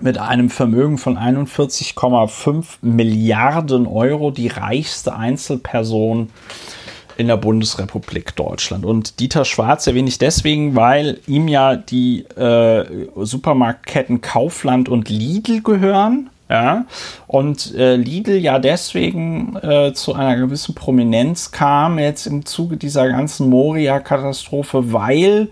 mit 0.00 0.18
einem 0.18 0.50
Vermögen 0.50 0.98
von 0.98 1.16
41,5 1.16 2.64
Milliarden 2.82 3.86
Euro 3.86 4.30
die 4.30 4.48
reichste 4.48 5.14
Einzelperson 5.14 6.30
in 7.16 7.28
der 7.28 7.36
Bundesrepublik 7.36 8.36
Deutschland. 8.36 8.84
Und 8.84 9.18
Dieter 9.20 9.44
Schwarz 9.44 9.86
erwähne 9.86 10.08
ich 10.08 10.18
deswegen, 10.18 10.74
weil 10.76 11.20
ihm 11.26 11.48
ja 11.48 11.76
die 11.76 12.20
äh, 12.36 13.08
Supermarktketten 13.16 14.20
Kaufland 14.20 14.88
und 14.88 15.08
Lidl 15.08 15.62
gehören. 15.62 16.30
Ja, 16.50 16.86
und 17.26 17.74
äh, 17.74 17.96
Lidl 17.96 18.38
ja 18.38 18.58
deswegen 18.58 19.54
äh, 19.56 19.92
zu 19.92 20.14
einer 20.14 20.36
gewissen 20.36 20.74
Prominenz 20.74 21.50
kam 21.50 21.98
jetzt 21.98 22.26
im 22.26 22.46
Zuge 22.46 22.78
dieser 22.78 23.06
ganzen 23.10 23.50
Moria-Katastrophe, 23.50 24.90
weil 24.94 25.50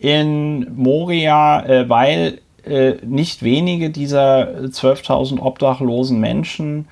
in 0.00 0.66
Moria, 0.74 1.64
äh, 1.64 1.88
weil 1.88 2.40
äh, 2.64 2.94
nicht 3.04 3.42
wenige 3.42 3.90
dieser 3.90 4.48
12.000 4.48 5.38
obdachlosen 5.40 6.18
Menschen 6.18 6.88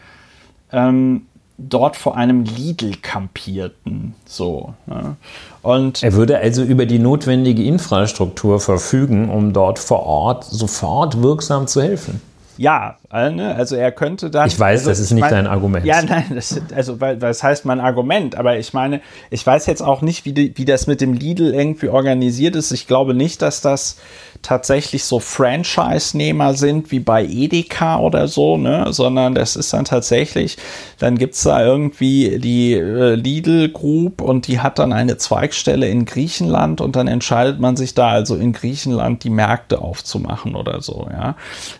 ähm, 0.70 1.22
dort 1.56 1.96
vor 1.96 2.16
einem 2.16 2.44
Lidl 2.44 2.92
kampierten. 3.00 4.14
So. 4.26 4.74
Ne? 4.86 5.16
Und 5.62 6.02
er 6.02 6.12
würde 6.12 6.38
also 6.38 6.62
über 6.62 6.84
die 6.84 6.98
notwendige 6.98 7.64
Infrastruktur 7.64 8.60
verfügen, 8.60 9.30
um 9.30 9.54
dort 9.54 9.78
vor 9.78 10.04
Ort 10.04 10.44
sofort 10.44 11.22
wirksam 11.22 11.66
zu 11.66 11.82
helfen. 11.82 12.20
Ja, 12.58 12.98
äh, 13.12 13.30
ne, 13.30 13.54
also 13.54 13.76
er 13.76 13.92
könnte 13.92 14.30
dann. 14.30 14.48
Ich 14.48 14.58
weiß, 14.58 14.80
also, 14.80 14.90
das 14.90 14.98
ist 14.98 15.12
nicht 15.12 15.20
mein, 15.20 15.30
dein 15.30 15.46
Argument. 15.46 15.86
Ja, 15.86 16.02
nein, 16.02 16.24
das, 16.34 16.60
also 16.74 17.00
weil, 17.00 17.16
das 17.16 17.42
heißt 17.42 17.64
mein 17.64 17.80
Argument, 17.80 18.36
aber 18.36 18.58
ich 18.58 18.74
meine, 18.74 19.00
ich 19.30 19.46
weiß 19.46 19.66
jetzt 19.66 19.80
auch 19.80 20.02
nicht, 20.02 20.24
wie, 20.24 20.32
die, 20.32 20.58
wie 20.58 20.64
das 20.64 20.88
mit 20.88 21.00
dem 21.00 21.14
Lidl 21.14 21.54
irgendwie 21.54 21.88
organisiert 21.88 22.56
ist. 22.56 22.72
Ich 22.72 22.88
glaube 22.88 23.14
nicht, 23.14 23.42
dass 23.42 23.60
das 23.60 23.98
tatsächlich 24.42 25.04
so 25.04 25.20
Franchise-Nehmer 25.20 26.54
sind 26.54 26.90
wie 26.90 27.00
bei 27.00 27.24
Edeka 27.24 27.98
oder 27.98 28.28
so, 28.28 28.56
ne? 28.56 28.86
sondern 28.90 29.34
das 29.34 29.56
ist 29.56 29.72
dann 29.72 29.84
tatsächlich, 29.84 30.56
dann 30.98 31.18
gibt 31.18 31.34
es 31.34 31.42
da 31.42 31.64
irgendwie 31.64 32.38
die 32.38 32.74
äh, 32.74 33.14
Lidl 33.14 33.68
Group 33.70 34.20
und 34.20 34.46
die 34.46 34.60
hat 34.60 34.78
dann 34.78 34.92
eine 34.92 35.16
Zweigstelle 35.16 35.88
in 35.88 36.04
Griechenland 36.04 36.80
und 36.80 36.96
dann 36.96 37.08
entscheidet 37.08 37.60
man 37.60 37.76
sich 37.76 37.94
da 37.94 38.08
also 38.08 38.36
in 38.36 38.52
Griechenland 38.52 39.24
die 39.24 39.30
Märkte 39.30 39.80
aufzumachen 39.80 40.54
oder 40.54 40.80
so. 40.80 41.08
Ja? 41.10 41.36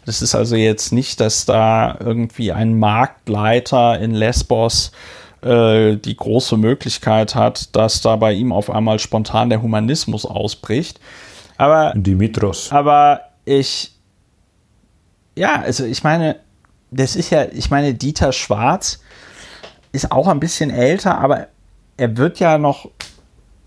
Das 0.06 0.22
ist 0.22 0.34
also 0.34 0.56
jetzt 0.56 0.92
nicht, 0.92 1.20
dass 1.20 1.46
da 1.46 1.96
irgendwie 2.00 2.52
ein 2.52 2.78
Marktleiter 2.78 3.98
in 3.98 4.12
Lesbos 4.12 4.92
äh, 5.42 5.96
die 5.96 6.16
große 6.16 6.56
Möglichkeit 6.56 7.34
hat, 7.34 7.74
dass 7.76 8.00
da 8.00 8.16
bei 8.16 8.32
ihm 8.32 8.52
auf 8.52 8.70
einmal 8.70 8.98
spontan 8.98 9.50
der 9.50 9.62
Humanismus 9.62 10.26
ausbricht. 10.26 10.98
Aber, 11.58 11.92
Dimitros. 11.94 12.72
Aber 12.72 13.20
ich, 13.44 13.92
ja, 15.36 15.60
also 15.60 15.84
ich 15.84 16.02
meine, 16.04 16.36
das 16.90 17.16
ist 17.16 17.30
ja, 17.30 17.44
ich 17.52 17.70
meine, 17.70 17.94
Dieter 17.94 18.32
Schwarz 18.32 19.00
ist 19.92 20.10
auch 20.12 20.28
ein 20.28 20.40
bisschen 20.40 20.70
älter, 20.70 21.18
aber 21.18 21.48
er 21.96 22.16
wird 22.16 22.38
ja 22.38 22.58
noch, 22.58 22.88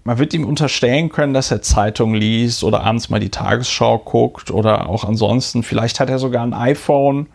man 0.04 0.18
wird 0.18 0.34
ihm 0.34 0.46
unterstellen 0.46 1.10
können, 1.10 1.34
dass 1.34 1.52
er 1.52 1.62
Zeitung 1.62 2.14
liest 2.14 2.64
oder 2.64 2.82
abends 2.82 3.10
mal 3.10 3.20
die 3.20 3.30
Tagesschau 3.30 4.00
guckt 4.00 4.50
oder 4.52 4.90
auch 4.90 5.04
ansonsten, 5.04 5.62
vielleicht 5.62 6.00
hat 6.00 6.10
er 6.10 6.18
sogar 6.18 6.44
ein 6.44 6.54
iPhone 6.54 7.28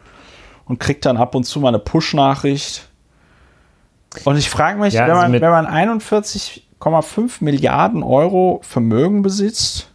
und 0.65 0.81
kriegt 0.81 1.05
dann 1.05 1.19
ab 1.19 1.35
und 1.35 1.45
zu 1.45 1.61
mal 1.61 1.69
eine 1.69 1.79
Push-Nachricht. 1.79 2.89
Und 4.25 4.39
ich 4.39 4.49
frage 4.49 4.81
mich, 4.81 4.95
ja, 4.95 5.07
wenn, 5.07 5.11
also 5.11 5.33
man, 5.33 5.41
wenn 5.41 5.51
man 5.51 5.67
41,5 5.67 7.45
Milliarden 7.45 8.03
Euro 8.03 8.61
Vermögen 8.63 9.21
besitzt, 9.21 9.93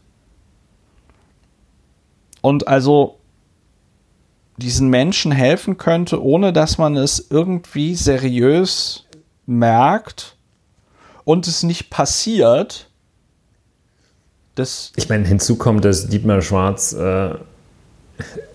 und 2.42 2.68
also 2.68 3.18
diesen 4.58 4.90
Menschen 4.90 5.32
helfen 5.32 5.78
könnte, 5.78 6.24
ohne 6.24 6.54
dass 6.54 6.78
man 6.78 6.98
es 6.98 7.28
irgendwie 7.30 7.96
seriös 7.96 9.06
merkt 9.46 10.36
und 11.24 11.48
es 11.48 11.64
nicht 11.64 11.90
passiert. 11.90 12.90
Das 14.56 14.92
ich 14.96 15.10
meine, 15.10 15.26
hinzu 15.28 15.56
kommt, 15.56 15.86
dass 15.86 16.08
Dietmar 16.08 16.42
Schwarz, 16.42 16.94
äh, 16.94 17.36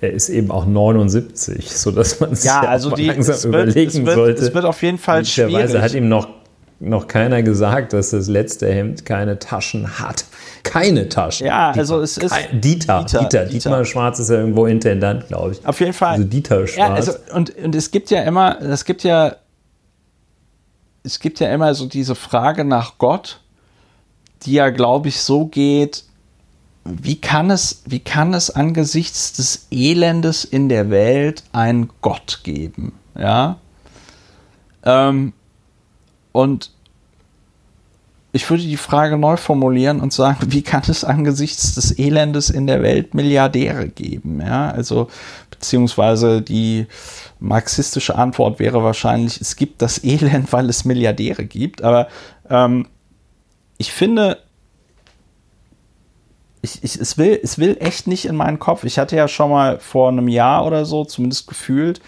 er 0.00 0.12
ist 0.12 0.28
eben 0.28 0.50
auch 0.50 0.66
79, 0.66 1.76
sodass 1.76 2.20
man 2.20 2.34
sich 2.34 2.44
ja, 2.44 2.60
also 2.60 2.90
die, 2.90 3.06
langsam 3.06 3.52
wird, 3.52 3.68
überlegen 3.68 4.06
wird, 4.06 4.14
sollte. 4.14 4.42
Es 4.44 4.54
wird 4.54 4.64
auf 4.64 4.82
jeden 4.82 4.98
Fall 4.98 5.24
schwierig. 5.24 5.74
hat 5.74 5.94
ihm 5.94 6.08
noch, 6.08 6.28
noch 6.78 7.08
keiner 7.08 7.42
gesagt, 7.42 7.92
dass 7.92 8.10
das 8.10 8.28
letzte 8.28 8.72
Hemd 8.72 9.04
keine 9.06 9.38
Taschen 9.38 9.98
hat 9.98 10.24
keine 10.66 11.08
Taschen. 11.08 11.46
Ja, 11.46 11.70
also 11.70 12.00
es 12.00 12.18
ist. 12.18 12.34
Dieter, 12.52 13.04
Dieter, 13.04 13.20
Dieter, 13.20 13.44
Dieter. 13.46 13.84
Schwarz 13.84 14.18
ist 14.18 14.30
ja 14.30 14.36
irgendwo 14.36 14.66
Intendant, 14.66 15.28
glaube 15.28 15.52
ich. 15.52 15.66
Auf 15.66 15.80
jeden 15.80 15.92
Fall. 15.92 16.12
Also 16.12 16.24
Dieter 16.24 16.66
Schwarz. 16.66 16.76
Ja, 16.76 16.94
also, 16.94 17.12
und, 17.34 17.56
und 17.56 17.74
es 17.74 17.90
gibt 17.90 18.10
ja 18.10 18.22
immer, 18.22 18.60
es 18.60 18.84
gibt 18.84 19.02
ja, 19.02 19.36
es 21.02 21.20
gibt 21.20 21.40
ja 21.40 21.52
immer 21.52 21.74
so 21.74 21.86
diese 21.86 22.14
Frage 22.14 22.64
nach 22.64 22.98
Gott, 22.98 23.40
die 24.42 24.52
ja, 24.52 24.70
glaube 24.70 25.08
ich, 25.08 25.20
so 25.20 25.46
geht, 25.46 26.04
wie 26.84 27.20
kann 27.20 27.50
es, 27.50 27.82
wie 27.86 28.00
kann 28.00 28.34
es 28.34 28.50
angesichts 28.50 29.32
des 29.32 29.66
Elendes 29.70 30.44
in 30.44 30.68
der 30.68 30.90
Welt 30.90 31.42
einen 31.52 31.90
Gott 32.00 32.40
geben? 32.42 32.92
Ja. 33.18 33.58
Ähm, 34.84 35.32
und 36.36 36.70
ich 38.32 38.50
würde 38.50 38.62
die 38.62 38.76
Frage 38.76 39.16
neu 39.16 39.38
formulieren 39.38 40.00
und 40.00 40.12
sagen, 40.12 40.52
wie 40.52 40.60
kann 40.60 40.82
es 40.86 41.04
angesichts 41.04 41.74
des 41.74 41.98
Elendes 41.98 42.50
in 42.50 42.66
der 42.66 42.82
Welt 42.82 43.14
Milliardäre 43.14 43.88
geben? 43.88 44.42
Ja, 44.42 44.70
also, 44.70 45.08
beziehungsweise 45.50 46.42
die 46.42 46.86
marxistische 47.40 48.16
Antwort 48.16 48.58
wäre 48.58 48.84
wahrscheinlich, 48.84 49.40
es 49.40 49.56
gibt 49.56 49.80
das 49.80 50.04
Elend, 50.04 50.52
weil 50.52 50.68
es 50.68 50.84
Milliardäre 50.84 51.46
gibt. 51.46 51.82
Aber 51.82 52.08
ähm, 52.50 52.86
ich 53.78 53.90
finde, 53.90 54.38
ich, 56.60 56.84
ich, 56.84 57.00
es, 57.00 57.16
will, 57.16 57.40
es 57.42 57.56
will 57.58 57.78
echt 57.80 58.06
nicht 58.06 58.26
in 58.26 58.36
meinen 58.36 58.58
Kopf. 58.58 58.84
Ich 58.84 58.98
hatte 58.98 59.16
ja 59.16 59.28
schon 59.28 59.50
mal 59.50 59.78
vor 59.78 60.10
einem 60.10 60.28
Jahr 60.28 60.66
oder 60.66 60.84
so, 60.84 61.06
zumindest 61.06 61.46
gefühlt, 61.46 62.02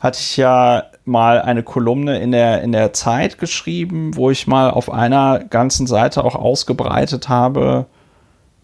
hatte 0.00 0.20
ich 0.20 0.36
ja 0.36 0.84
mal 1.04 1.40
eine 1.40 1.62
Kolumne 1.62 2.18
in 2.20 2.32
der, 2.32 2.62
in 2.62 2.72
der 2.72 2.92
Zeit 2.92 3.38
geschrieben, 3.38 4.16
wo 4.16 4.30
ich 4.30 4.46
mal 4.46 4.70
auf 4.70 4.90
einer 4.90 5.40
ganzen 5.40 5.86
Seite 5.86 6.24
auch 6.24 6.34
ausgebreitet 6.34 7.28
habe, 7.28 7.86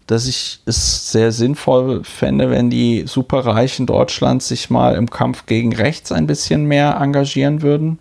dass 0.07 0.27
ich 0.27 0.59
es 0.65 1.11
sehr 1.11 1.31
sinnvoll 1.31 2.03
fände, 2.03 2.49
wenn 2.49 2.69
die 2.69 3.03
Superreichen 3.05 3.85
Deutschlands 3.85 4.47
sich 4.47 4.69
mal 4.69 4.95
im 4.95 5.09
Kampf 5.09 5.45
gegen 5.45 5.73
rechts 5.73 6.11
ein 6.11 6.27
bisschen 6.27 6.65
mehr 6.65 6.97
engagieren 6.99 7.61
würden. 7.61 7.99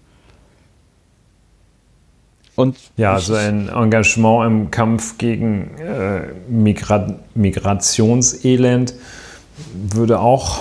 Und 2.56 2.76
ja, 2.96 3.18
so 3.18 3.34
ein 3.34 3.68
Engagement 3.68 4.46
im 4.46 4.70
Kampf 4.70 5.18
gegen 5.18 5.78
äh, 5.78 6.28
Migra 6.48 7.14
Migrationselend 7.34 8.94
würde 9.74 10.20
auch 10.20 10.58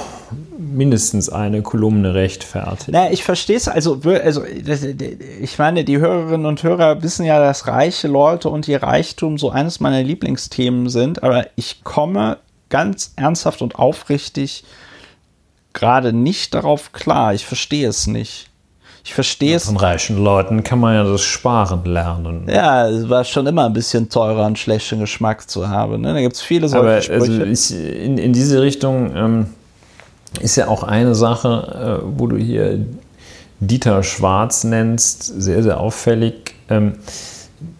mindestens 0.76 1.30
eine 1.30 1.62
Kolumne 1.62 2.14
rechtfertigen. 2.14 2.92
Na, 2.94 3.12
ich 3.12 3.24
verstehe 3.24 3.58
es. 3.58 3.68
Also, 3.68 4.00
also, 4.04 4.44
ich 4.46 5.58
meine, 5.58 5.84
die 5.84 5.98
Hörerinnen 5.98 6.46
und 6.46 6.64
Hörer 6.64 7.02
wissen 7.04 7.26
ja, 7.26 7.40
dass 7.40 7.68
reiche 7.68 8.08
Leute 8.08 8.50
und 8.50 8.68
ihr 8.68 8.82
Reichtum 8.84 9.38
so 9.38 9.50
eines 9.50 9.80
meiner 9.80 10.04
Lieblingsthemen 10.04 10.90
sind. 10.90 11.24
Aber 11.24 11.48
ich 11.56 11.84
komme 11.84 12.38
ganz 12.70 13.14
ernsthaft 13.16 13.62
und 13.62 13.76
aufrichtig 13.76 14.64
gerade 15.74 16.14
nicht 16.14 16.54
darauf 16.54 16.92
klar. 16.92 17.34
Ich 17.34 17.46
verstehe 17.46 17.88
es 17.88 18.08
nicht. 18.08 18.50
Ich 19.04 19.14
verstehe 19.14 19.56
es. 19.56 19.66
Von 19.66 19.78
reichen 19.78 20.24
Leuten 20.24 20.64
kann 20.64 20.80
man 20.80 20.94
ja 20.94 21.04
das 21.04 21.22
Sparen 21.22 21.86
lernen. 21.86 22.48
Ja, 22.48 22.88
es 22.88 23.10
war 23.10 23.24
schon 23.24 23.48
immer 23.48 23.66
ein 23.66 23.74
bisschen 23.74 24.10
teurer, 24.10 24.46
einen 24.46 24.56
schlechten 24.56 25.00
Geschmack 25.00 25.50
zu 25.50 25.68
haben. 25.68 26.02
Ne? 26.02 26.14
Da 26.14 26.22
gibt 26.22 26.36
es 26.36 26.42
viele 26.42 26.68
solche 26.68 26.86
Aber 26.86 27.02
Sprüche. 27.02 27.44
Also 27.44 27.74
ich, 27.74 28.04
in, 28.06 28.18
in 28.18 28.34
diese 28.34 28.62
Richtung 28.62 29.16
ähm, 29.16 29.46
ist 30.42 30.56
ja 30.56 30.68
auch 30.68 30.84
eine 30.84 31.16
Sache, 31.16 32.02
äh, 32.04 32.18
wo 32.18 32.28
du 32.28 32.38
hier 32.38 32.86
Dieter 33.60 34.04
Schwarz 34.04 34.64
nennst, 34.64 35.24
sehr, 35.42 35.64
sehr 35.64 35.80
auffällig. 35.80 36.56
Ähm, 36.70 36.94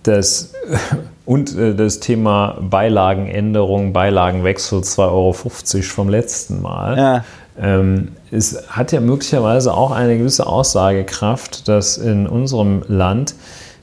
das, 0.04 0.54
und 1.26 1.56
äh, 1.58 1.76
das 1.76 2.00
Thema 2.00 2.58
Beilagenänderung, 2.62 3.94
Beilagenwechsel 3.94 4.80
2,50 4.80 5.00
Euro 5.08 5.34
vom 5.34 6.10
letzten 6.10 6.62
Mal. 6.62 6.98
Ja. 6.98 7.26
Ähm, 7.62 8.10
es 8.32 8.70
hat 8.70 8.92
ja 8.92 9.02
möglicherweise 9.02 9.74
auch 9.74 9.92
eine 9.92 10.18
gewisse 10.18 10.48
Aussagekraft, 10.48 11.68
dass 11.68 11.98
in 11.98 12.28
unserem 12.28 12.84
Land 12.88 13.36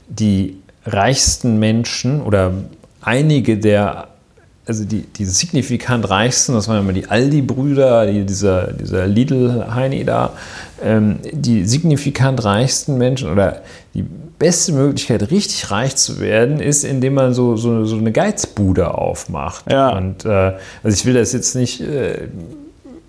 die 0.08 0.58
reichsten 0.86 1.58
Menschen 1.58 2.22
oder 2.22 2.52
einige 3.00 3.58
der 3.58 4.08
also 4.66 4.84
die, 4.84 5.02
die 5.02 5.24
signifikant 5.24 6.10
reichsten, 6.10 6.54
das 6.54 6.66
waren 6.66 6.80
immer 6.80 6.92
die 6.92 7.06
Aldi-Brüder, 7.06 8.06
die, 8.06 8.24
dieser, 8.24 8.72
dieser 8.72 9.06
Lidl-Heini 9.06 10.04
da, 10.04 10.32
ähm, 10.82 11.20
die 11.32 11.64
signifikant 11.64 12.44
reichsten 12.44 12.98
Menschen 12.98 13.30
oder 13.30 13.62
die 13.94 14.04
beste 14.38 14.72
Möglichkeit, 14.72 15.30
richtig 15.30 15.70
reich 15.70 15.96
zu 15.96 16.20
werden, 16.20 16.60
ist, 16.60 16.84
indem 16.84 17.14
man 17.14 17.32
so, 17.32 17.56
so, 17.56 17.84
so 17.84 17.96
eine 17.96 18.10
Geizbude 18.10 18.92
aufmacht. 18.92 19.70
Ja. 19.70 19.96
Und 19.96 20.24
äh, 20.24 20.54
also 20.82 20.94
ich 20.94 21.06
will 21.06 21.14
das 21.14 21.32
jetzt 21.32 21.54
nicht 21.54 21.80
äh, 21.80 22.28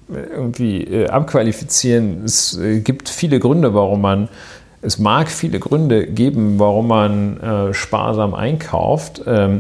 irgendwie 0.10 0.84
äh, 0.84 1.08
abqualifizieren. 1.08 2.24
Es 2.24 2.58
äh, 2.58 2.80
gibt 2.80 3.10
viele 3.10 3.40
Gründe, 3.40 3.74
warum 3.74 4.02
man 4.02 4.30
es 4.80 5.00
mag 5.00 5.30
viele 5.30 5.60
Gründe 5.60 6.06
geben, 6.06 6.60
warum 6.60 6.88
man 6.88 7.40
äh, 7.42 7.74
sparsam 7.74 8.36
einkauft. 8.36 9.22
Ähm, 9.26 9.58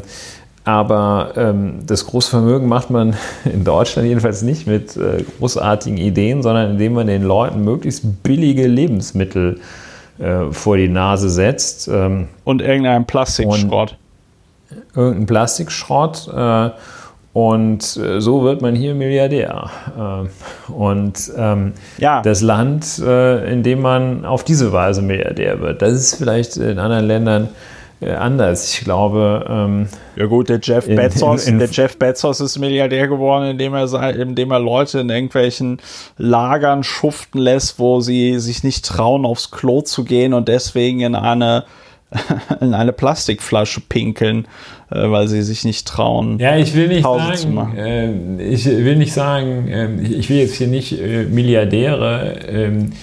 aber 0.67 1.31
ähm, 1.37 1.79
das 1.87 2.05
große 2.07 2.29
Vermögen 2.29 2.67
macht 2.67 2.89
man 2.89 3.15
in 3.45 3.63
Deutschland 3.63 4.05
jedenfalls 4.05 4.41
nicht 4.41 4.67
mit 4.67 4.97
äh, 4.97 5.23
großartigen 5.39 5.97
Ideen, 5.97 6.43
sondern 6.43 6.71
indem 6.71 6.91
man 6.91 7.07
den 7.07 7.23
Leuten 7.23 7.63
möglichst 7.63 8.21
billige 8.21 8.67
Lebensmittel 8.67 9.61
äh, 10.19 10.51
vor 10.51 10.75
die 10.75 10.89
Nase 10.89 11.29
setzt. 11.29 11.87
Ähm, 11.87 12.27
und 12.43 12.61
irgendeinen 12.61 13.05
Plastikschrott. 13.05 13.95
Irgendeinen 14.93 15.25
Plastikschrott. 15.25 16.27
Äh, 16.35 16.71
und 17.31 17.95
äh, 17.95 18.19
so 18.19 18.43
wird 18.43 18.61
man 18.61 18.75
hier 18.75 18.93
Milliardär. 18.93 19.69
Äh, 19.97 20.71
und 20.73 21.31
ähm, 21.37 21.75
ja. 21.97 22.21
das 22.21 22.41
Land, 22.41 22.99
äh, 22.99 23.53
in 23.53 23.63
dem 23.63 23.81
man 23.81 24.25
auf 24.25 24.43
diese 24.43 24.73
Weise 24.73 25.01
Milliardär 25.01 25.61
wird, 25.61 25.81
das 25.81 25.93
ist 25.93 26.15
vielleicht 26.15 26.57
in 26.57 26.77
anderen 26.77 27.05
Ländern 27.05 27.45
äh, 27.45 27.76
anders. 28.05 28.73
Ich 28.73 28.83
glaube. 28.83 29.45
Ähm, 29.49 29.87
ja 30.15 30.25
gut, 30.25 30.49
der 30.49 30.59
Jeff 30.61 30.85
Bezos, 30.85 31.47
in, 31.47 31.53
in, 31.53 31.59
der 31.59 31.69
Jeff 31.69 31.97
Bezos 31.97 32.39
ist 32.39 32.57
Milliardär 32.59 33.07
geworden, 33.07 33.49
indem 33.49 33.73
er, 33.73 34.15
indem 34.15 34.51
er 34.51 34.59
Leute 34.59 34.99
in 34.99 35.09
irgendwelchen 35.09 35.79
Lagern 36.17 36.83
schuften 36.83 37.39
lässt, 37.39 37.79
wo 37.79 37.99
sie 37.99 38.39
sich 38.39 38.63
nicht 38.63 38.85
trauen, 38.85 39.25
aufs 39.25 39.51
Klo 39.51 39.81
zu 39.81 40.03
gehen 40.03 40.33
und 40.33 40.47
deswegen 40.47 41.01
in 41.01 41.15
eine 41.15 41.65
in 42.61 42.73
eine 42.73 42.93
Plastikflasche 42.93 43.81
pinkeln, 43.81 44.47
äh, 44.91 45.09
weil 45.09 45.27
sie 45.27 45.41
sich 45.41 45.65
nicht 45.65 45.87
trauen. 45.87 46.39
Ja, 46.39 46.55
ich 46.55 46.73
will 46.73 46.87
nicht 46.87 47.03
Pause 47.03 47.35
sagen, 47.35 47.77
äh, 47.77 48.43
ich 48.43 48.65
will 48.65 48.95
nicht 48.95 49.13
sagen, 49.13 49.67
äh, 49.67 50.01
ich 50.01 50.29
will 50.29 50.37
jetzt 50.37 50.55
hier 50.55 50.67
nicht 50.67 50.99
äh, 50.99 51.23
Milliardäre 51.25 52.39
ähm, 52.47 52.93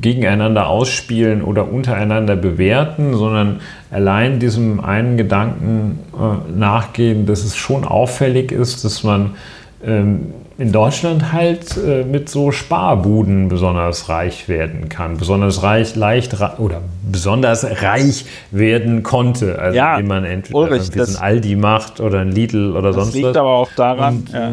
gegeneinander 0.00 0.68
ausspielen 0.68 1.42
oder 1.42 1.70
untereinander 1.70 2.36
bewerten, 2.36 3.14
sondern 3.14 3.60
allein 3.90 4.38
diesem 4.38 4.80
einen 4.80 5.16
Gedanken 5.16 6.00
äh, 6.14 6.58
nachgehen, 6.58 7.26
dass 7.26 7.44
es 7.44 7.56
schon 7.56 7.84
auffällig 7.84 8.52
ist, 8.52 8.84
dass 8.84 9.02
man 9.02 9.32
ähm, 9.84 10.32
in 10.58 10.70
Deutschland 10.70 11.32
halt 11.32 11.76
äh, 11.76 12.04
mit 12.04 12.28
so 12.28 12.52
Sparbuden 12.52 13.48
besonders 13.48 14.08
reich 14.08 14.48
werden 14.48 14.88
kann, 14.88 15.16
besonders 15.16 15.62
reich, 15.62 15.96
leicht 15.96 16.36
oder 16.58 16.82
besonders 17.10 17.64
reich 17.82 18.26
werden 18.50 19.02
konnte, 19.02 19.58
also 19.58 19.76
ja, 19.76 19.98
man 20.00 20.24
entweder 20.24 20.58
Ulrich, 20.58 20.90
ein 20.94 21.16
Aldi 21.16 21.56
macht 21.56 22.00
oder 22.00 22.20
ein 22.20 22.30
Lidl 22.30 22.76
oder 22.76 22.92
sonst 22.92 23.08
was. 23.08 23.12
Das 23.14 23.22
liegt 23.22 23.36
aber 23.36 23.50
auch 23.50 23.70
daran, 23.74 24.16
Und, 24.18 24.32
ja. 24.32 24.52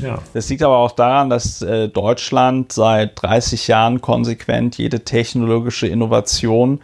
Ja. 0.00 0.18
Das 0.32 0.48
liegt 0.48 0.62
aber 0.62 0.78
auch 0.78 0.92
daran, 0.92 1.30
dass 1.30 1.62
äh, 1.62 1.88
Deutschland 1.88 2.72
seit 2.72 3.20
30 3.22 3.68
Jahren 3.68 4.00
konsequent 4.00 4.78
jede 4.78 5.04
technologische 5.04 5.86
Innovation, 5.86 6.80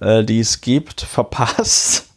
äh, 0.00 0.24
die 0.24 0.40
es 0.40 0.60
gibt, 0.60 1.00
verpasst 1.02 2.08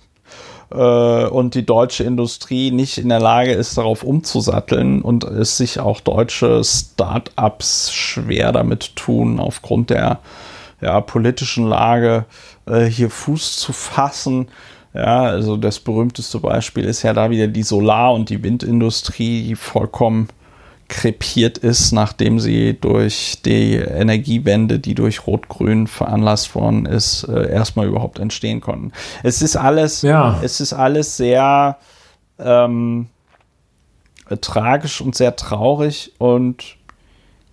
äh, 0.72 1.26
und 1.26 1.56
die 1.56 1.65
deutsche 1.65 2.03
Industrie 2.03 2.72
nicht 2.72 2.98
in 2.98 3.10
der 3.10 3.19
Lage 3.19 3.52
ist, 3.52 3.78
darauf 3.78 4.03
umzusatteln 4.03 5.02
und 5.02 5.24
es 5.24 5.57
sich 5.57 5.80
auch 5.80 5.99
deutsche 6.02 6.64
Start-ups 6.64 7.91
schwer 7.94 8.52
damit 8.52 8.95
tun, 8.95 9.40
aufgrund 9.40 9.90
der 9.90 10.19
ja, 10.82 11.02
politischen 11.02 11.68
Lage 11.68 12.26
äh, 12.65 12.86
hier 12.86 13.10
Fuß 13.10 13.57
zu 13.57 13.74
fassen. 13.74 14.48
Ja, 14.94 15.24
also 15.24 15.57
das 15.57 15.80
berühmteste 15.80 16.40
Beispiel 16.40 16.86
ist 16.86 17.03
ja 17.03 17.14
da 17.14 17.30
wieder 17.30 17.48
die 17.48 17.64
Solar- 17.64 18.14
und 18.14 18.30
die 18.30 18.41
Windindustrie, 18.41 19.44
die 19.44 19.56
vollkommen 19.56 20.30
krepiert 20.89 21.57
ist, 21.57 21.91
nachdem 21.91 22.39
sie 22.39 22.77
durch 22.80 23.41
die 23.43 23.76
Energiewende, 23.76 24.80
die 24.80 24.95
durch 24.95 25.27
Rot-Grün 25.27 25.88
veranlasst 25.88 26.55
worden 26.55 26.85
ist, 26.85 27.23
äh, 27.23 27.51
erstmal 27.51 27.88
überhaupt 27.88 28.19
entstehen 28.19 28.61
konnten. 28.61 28.91
Es 29.23 29.41
ist 29.41 29.57
alles, 29.57 30.01
ja. 30.01 30.39
es 30.41 30.61
ist 30.61 30.73
alles 30.73 31.18
sehr 31.18 31.77
ähm, 32.39 33.07
tragisch 34.41 35.01
und 35.01 35.15
sehr 35.15 35.35
traurig 35.35 36.14
und 36.18 36.77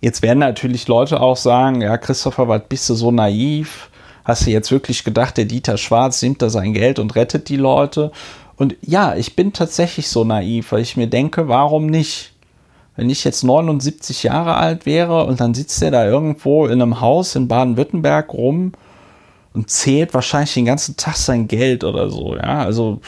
jetzt 0.01 0.21
werden 0.21 0.39
natürlich 0.39 0.87
Leute 0.87 1.19
auch 1.19 1.37
sagen, 1.37 1.81
ja, 1.81 1.97
Christopher, 1.97 2.47
was 2.47 2.61
bist 2.69 2.89
du 2.89 2.95
so 2.95 3.11
naiv? 3.11 3.89
Hast 4.23 4.47
du 4.47 4.51
jetzt 4.51 4.71
wirklich 4.71 5.03
gedacht, 5.03 5.37
der 5.37 5.45
Dieter 5.45 5.77
Schwarz 5.77 6.21
nimmt 6.21 6.41
da 6.41 6.49
sein 6.49 6.73
Geld 6.73 6.99
und 6.99 7.15
rettet 7.15 7.49
die 7.49 7.57
Leute? 7.57 8.11
Und 8.55 8.75
ja, 8.81 9.15
ich 9.15 9.35
bin 9.35 9.53
tatsächlich 9.53 10.07
so 10.07 10.23
naiv, 10.23 10.71
weil 10.71 10.81
ich 10.81 10.97
mir 10.97 11.07
denke, 11.07 11.47
warum 11.47 11.87
nicht? 11.87 12.34
Wenn 12.95 13.09
ich 13.09 13.23
jetzt 13.23 13.43
79 13.43 14.23
Jahre 14.23 14.55
alt 14.55 14.85
wäre 14.85 15.25
und 15.25 15.39
dann 15.39 15.53
sitzt 15.53 15.81
er 15.81 15.91
da 15.91 16.05
irgendwo 16.05 16.65
in 16.65 16.81
einem 16.81 17.01
Haus 17.01 17.35
in 17.35 17.47
Baden-Württemberg 17.47 18.33
rum 18.33 18.71
und 19.53 19.69
zählt 19.69 20.13
wahrscheinlich 20.13 20.53
den 20.53 20.65
ganzen 20.65 20.97
Tag 20.97 21.15
sein 21.15 21.47
Geld 21.47 21.83
oder 21.83 22.09
so, 22.09 22.35
ja, 22.35 22.63
also 22.63 23.01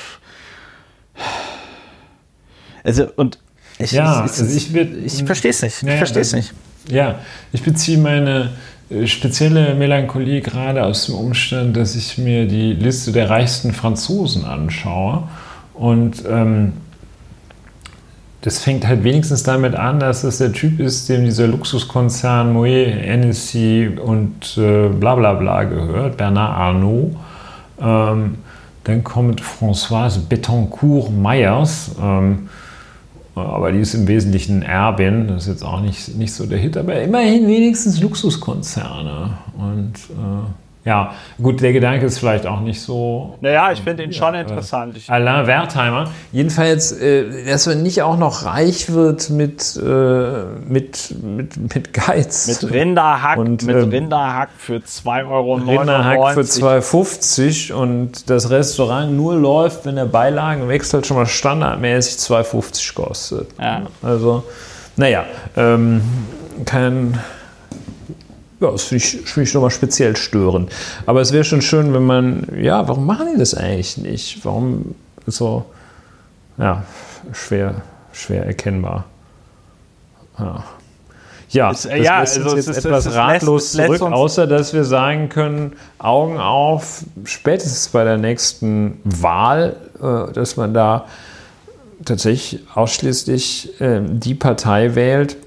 Also, 2.87 3.07
und 3.17 3.37
ich, 3.79 3.91
ja, 3.91 4.23
ich, 4.23 4.31
also 4.31 4.45
ich, 4.45 4.73
ich, 4.73 5.05
ich 5.05 5.23
verstehe 5.25 5.51
es 5.51 5.61
nicht. 5.61 5.83
Ich 5.83 5.89
ja, 5.89 5.97
verstehe 5.97 6.21
es 6.21 6.31
nicht. 6.31 6.53
Ja, 6.89 7.19
ich 7.51 7.61
beziehe 7.61 7.97
meine 7.97 8.51
äh, 8.89 9.05
spezielle 9.07 9.75
Melancholie 9.75 10.39
gerade 10.39 10.85
aus 10.85 11.07
dem 11.07 11.15
Umstand, 11.15 11.75
dass 11.75 11.95
ich 11.95 12.17
mir 12.17 12.47
die 12.47 12.71
Liste 12.71 13.11
der 13.11 13.29
reichsten 13.29 13.73
Franzosen 13.73 14.45
anschaue. 14.45 15.27
Und 15.73 16.23
ähm, 16.29 16.73
das 18.41 18.59
fängt 18.59 18.87
halt 18.87 19.03
wenigstens 19.03 19.43
damit 19.43 19.75
an, 19.75 19.99
dass 19.99 20.23
es 20.23 20.37
der 20.37 20.53
Typ 20.53 20.79
ist, 20.79 21.09
dem 21.09 21.25
dieser 21.25 21.47
Luxuskonzern 21.47 22.53
Moet, 22.53 22.67
Hennessy 22.67 23.89
und 24.03 24.57
äh, 24.57 24.89
bla 24.89 25.15
bla 25.15 25.33
bla 25.33 25.63
gehört, 25.63 26.17
Bernard 26.17 26.55
Arnault. 26.55 27.15
Ähm, 27.81 28.35
dann 28.83 29.03
kommt 29.03 29.41
Françoise 29.41 30.19
Betancourt-Meyers. 30.29 31.95
Ähm, 32.01 32.49
aber 33.35 33.71
die 33.71 33.79
ist 33.79 33.93
im 33.93 34.07
Wesentlichen 34.07 34.63
Erbin, 34.63 35.27
das 35.27 35.43
ist 35.43 35.49
jetzt 35.49 35.63
auch 35.63 35.81
nicht, 35.81 36.15
nicht 36.17 36.33
so 36.33 36.45
der 36.45 36.57
Hit, 36.57 36.75
aber 36.75 36.99
immerhin 37.01 37.47
wenigstens 37.47 38.01
Luxuskonzerne. 38.01 39.37
Und 39.57 39.93
äh, 40.09 40.66
ja, 40.87 41.11
gut, 41.41 41.59
der 41.59 41.73
Gedanke 41.73 42.05
ist 42.05 42.17
vielleicht 42.17 42.47
auch 42.47 42.61
nicht 42.61 42.79
so. 42.79 43.35
Naja, 43.41 43.73
ich 43.73 43.81
finde 43.81 44.03
ihn 44.03 44.13
schon 44.13 44.33
äh, 44.33 44.41
interessant. 44.43 44.95
Ich 44.95 45.11
Alain 45.11 45.45
Wertheimer. 45.45 46.09
Jedenfalls, 46.31 46.93
äh, 46.93 47.45
dass 47.45 47.67
man 47.67 47.83
nicht 47.83 48.03
auch 48.03 48.17
noch 48.17 48.45
reich 48.45 48.93
wird 48.93 49.29
mit, 49.29 49.75
äh, 49.75 50.43
mit, 50.65 51.13
mit, 51.21 51.75
mit 51.75 51.93
Geiz. 51.93 52.61
Mit 52.61 52.71
Rinderhack, 52.71 53.37
und, 53.37 53.63
mit 53.63 53.75
ähm, 53.75 53.89
Rinderhack 53.89 54.49
für 54.57 54.77
2,99 54.77 55.29
Euro. 55.29 55.53
Rinderhack 55.55 56.33
für 56.35 56.41
2,50 56.41 57.73
und 57.73 58.29
das 58.29 58.49
Restaurant 58.49 59.11
nur 59.11 59.35
läuft, 59.35 59.85
wenn 59.85 59.97
der 59.97 60.05
Beilagenwechsel 60.05 61.03
schon 61.03 61.17
mal 61.17 61.25
standardmäßig 61.25 62.15
2,50 62.15 62.93
kostet. 62.93 63.49
Ja. 63.59 63.81
Also, 64.01 64.45
naja, 64.95 65.25
ähm, 65.57 66.01
kein 66.63 67.19
ja, 68.59 68.71
das 68.71 68.83
finde 68.83 69.03
ich, 69.03 69.21
find 69.21 69.47
ich 69.47 69.53
nochmal 69.53 69.71
speziell 69.71 70.15
störend. 70.15 70.71
Aber 71.05 71.21
es 71.21 71.31
wäre 71.31 71.43
schon 71.43 71.61
schön, 71.61 71.93
wenn 71.93 72.05
man, 72.05 72.47
ja, 72.59 72.87
warum 72.87 73.05
machen 73.05 73.27
die 73.33 73.39
das 73.39 73.53
eigentlich 73.53 73.97
nicht? 73.97 74.43
Warum 74.43 74.95
so, 75.27 75.65
ja, 76.57 76.83
schwer, 77.33 77.81
schwer 78.13 78.45
erkennbar. 78.45 79.05
Ja. 80.39 80.63
Ja, 81.49 81.71
es, 81.71 81.83
das 81.83 81.97
ja, 81.97 82.17
also 82.19 82.55
jetzt 82.57 82.67
etwas 82.67 83.05
ist, 83.05 83.15
ratlos 83.15 83.73
lässt, 83.73 83.87
zurück, 83.87 84.01
lässt 84.01 84.13
außer 84.13 84.47
dass 84.47 84.73
wir 84.73 84.83
sagen 84.83 85.29
können, 85.29 85.73
Augen 85.97 86.39
auf, 86.39 87.05
spätestens 87.23 87.87
bei 87.87 88.03
der 88.03 88.17
nächsten 88.17 88.99
Wahl, 89.05 89.77
äh, 90.01 90.33
dass 90.33 90.57
man 90.57 90.73
da 90.73 91.05
tatsächlich 92.03 92.63
ausschließlich 92.73 93.79
äh, 93.79 94.01
die 94.03 94.35
Partei 94.35 94.95
wählt, 94.95 95.37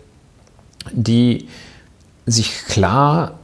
die 0.92 1.48
sich 2.26 2.64
klar 2.66 3.38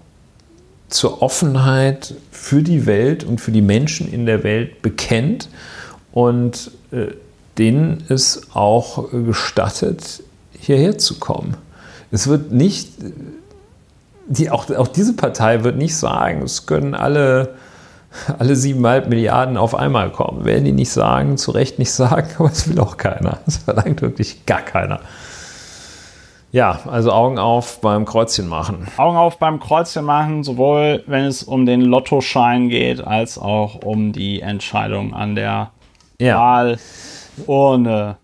zur 0.88 1.22
Offenheit 1.22 2.14
für 2.30 2.62
die 2.62 2.86
Welt 2.86 3.24
und 3.24 3.40
für 3.40 3.50
die 3.52 3.62
Menschen 3.62 4.10
in 4.12 4.26
der 4.26 4.44
Welt 4.44 4.82
bekennt 4.82 5.48
und 6.12 6.70
äh, 6.92 7.08
denen 7.58 8.04
es 8.08 8.48
auch 8.54 9.10
gestattet, 9.10 10.22
hierher 10.58 10.98
zu 10.98 11.18
kommen. 11.18 11.56
Es 12.10 12.28
wird 12.28 12.52
nicht, 12.52 12.90
die, 14.28 14.50
auch, 14.50 14.70
auch 14.70 14.88
diese 14.88 15.14
Partei 15.14 15.64
wird 15.64 15.76
nicht 15.76 15.96
sagen, 15.96 16.42
es 16.42 16.66
können 16.66 16.94
alle, 16.94 17.54
alle 18.38 18.56
siebeneinhalb 18.56 19.08
Milliarden 19.08 19.56
auf 19.56 19.74
einmal 19.74 20.12
kommen. 20.12 20.44
Werden 20.44 20.64
die 20.64 20.72
nicht 20.72 20.90
sagen, 20.90 21.36
zu 21.36 21.50
Recht 21.50 21.78
nicht 21.78 21.92
sagen, 21.92 22.28
aber 22.38 22.50
es 22.50 22.68
will 22.68 22.78
auch 22.78 22.96
keiner. 22.96 23.38
Das 23.46 23.58
verlangt 23.58 24.02
wirklich 24.02 24.46
gar 24.46 24.62
keiner. 24.62 25.00
Ja, 26.56 26.80
also 26.86 27.12
Augen 27.12 27.38
auf 27.38 27.82
beim 27.82 28.06
Kreuzchen 28.06 28.48
machen. 28.48 28.88
Augen 28.96 29.18
auf 29.18 29.38
beim 29.38 29.60
Kreuzchen 29.60 30.06
machen, 30.06 30.42
sowohl 30.42 31.04
wenn 31.06 31.26
es 31.26 31.42
um 31.42 31.66
den 31.66 31.82
Lottoschein 31.82 32.70
geht, 32.70 33.06
als 33.06 33.36
auch 33.36 33.84
um 33.84 34.12
die 34.12 34.40
Entscheidung 34.40 35.12
an 35.12 35.34
der 35.34 35.72
ja. 36.18 36.38
Wahl 36.38 36.78
ohne. 37.46 38.16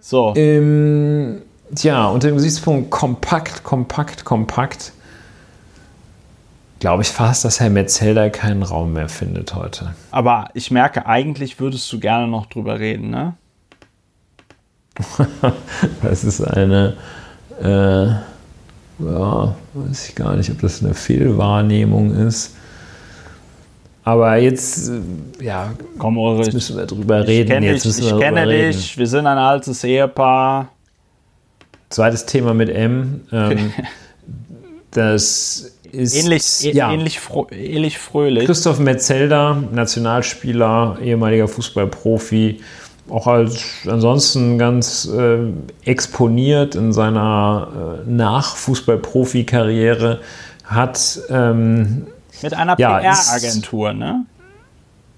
So. 0.00 0.32
Ähm, 0.34 1.42
tja, 1.74 2.06
unter 2.06 2.28
dem 2.28 2.36
Gesichtspunkt 2.36 2.90
kompakt, 2.90 3.62
kompakt, 3.64 4.24
kompakt, 4.24 4.94
glaube 6.80 7.02
ich 7.02 7.08
fast, 7.10 7.44
dass 7.44 7.60
Herr 7.60 7.68
Metzelder 7.68 8.30
keinen 8.30 8.62
Raum 8.62 8.94
mehr 8.94 9.10
findet 9.10 9.54
heute. 9.54 9.94
Aber 10.10 10.48
ich 10.54 10.70
merke, 10.70 11.04
eigentlich 11.04 11.60
würdest 11.60 11.92
du 11.92 12.00
gerne 12.00 12.28
noch 12.28 12.46
drüber 12.46 12.78
reden, 12.78 13.10
ne? 13.10 13.34
das 16.02 16.24
ist 16.24 16.40
eine 16.40 16.96
äh, 17.62 18.06
ja, 18.98 19.54
weiß 19.74 20.08
ich 20.08 20.14
gar 20.14 20.36
nicht, 20.36 20.50
ob 20.50 20.60
das 20.60 20.82
eine 20.82 20.94
Fehlwahrnehmung 20.94 22.14
ist. 22.14 22.54
Aber 24.04 24.36
jetzt, 24.36 24.88
äh, 24.88 25.44
ja, 25.44 25.72
komm, 25.98 26.18
Ulrich, 26.18 26.46
jetzt 26.46 26.54
müssen 26.54 26.76
wir 26.76 26.86
drüber 26.86 27.26
reden. 27.26 27.50
Kenn 27.50 27.62
jetzt 27.62 27.84
dich, 27.84 27.98
ich 28.00 28.18
kenne 28.18 28.46
dich, 28.46 28.98
wir 28.98 29.06
sind 29.06 29.26
ein 29.26 29.38
altes 29.38 29.84
Ehepaar. 29.84 30.68
Zweites 31.88 32.26
Thema 32.26 32.54
mit 32.54 32.70
M. 32.70 33.20
Ähm, 33.32 33.72
das 34.90 35.72
ist 35.92 36.14
ähnlich, 36.16 36.62
ja, 36.74 36.90
ähnlich, 36.90 37.20
ähnlich 37.50 37.98
fröhlich. 37.98 38.46
Christoph 38.46 38.78
Metzelder, 38.78 39.62
Nationalspieler, 39.72 40.98
ehemaliger 41.02 41.46
Fußballprofi, 41.46 42.60
auch 43.10 43.26
als 43.26 43.64
ansonsten 43.86 44.58
ganz 44.58 45.06
äh, 45.06 45.38
exponiert 45.84 46.74
in 46.74 46.92
seiner 46.92 48.02
äh, 48.06 48.10
Nach-Fußball-Profi-Karriere 48.10 50.20
hat. 50.64 51.20
Ähm, 51.28 52.06
mit 52.42 52.54
einer 52.54 52.78
ja, 52.78 52.98
PR-Agentur, 52.98 53.92
ne? 53.92 54.24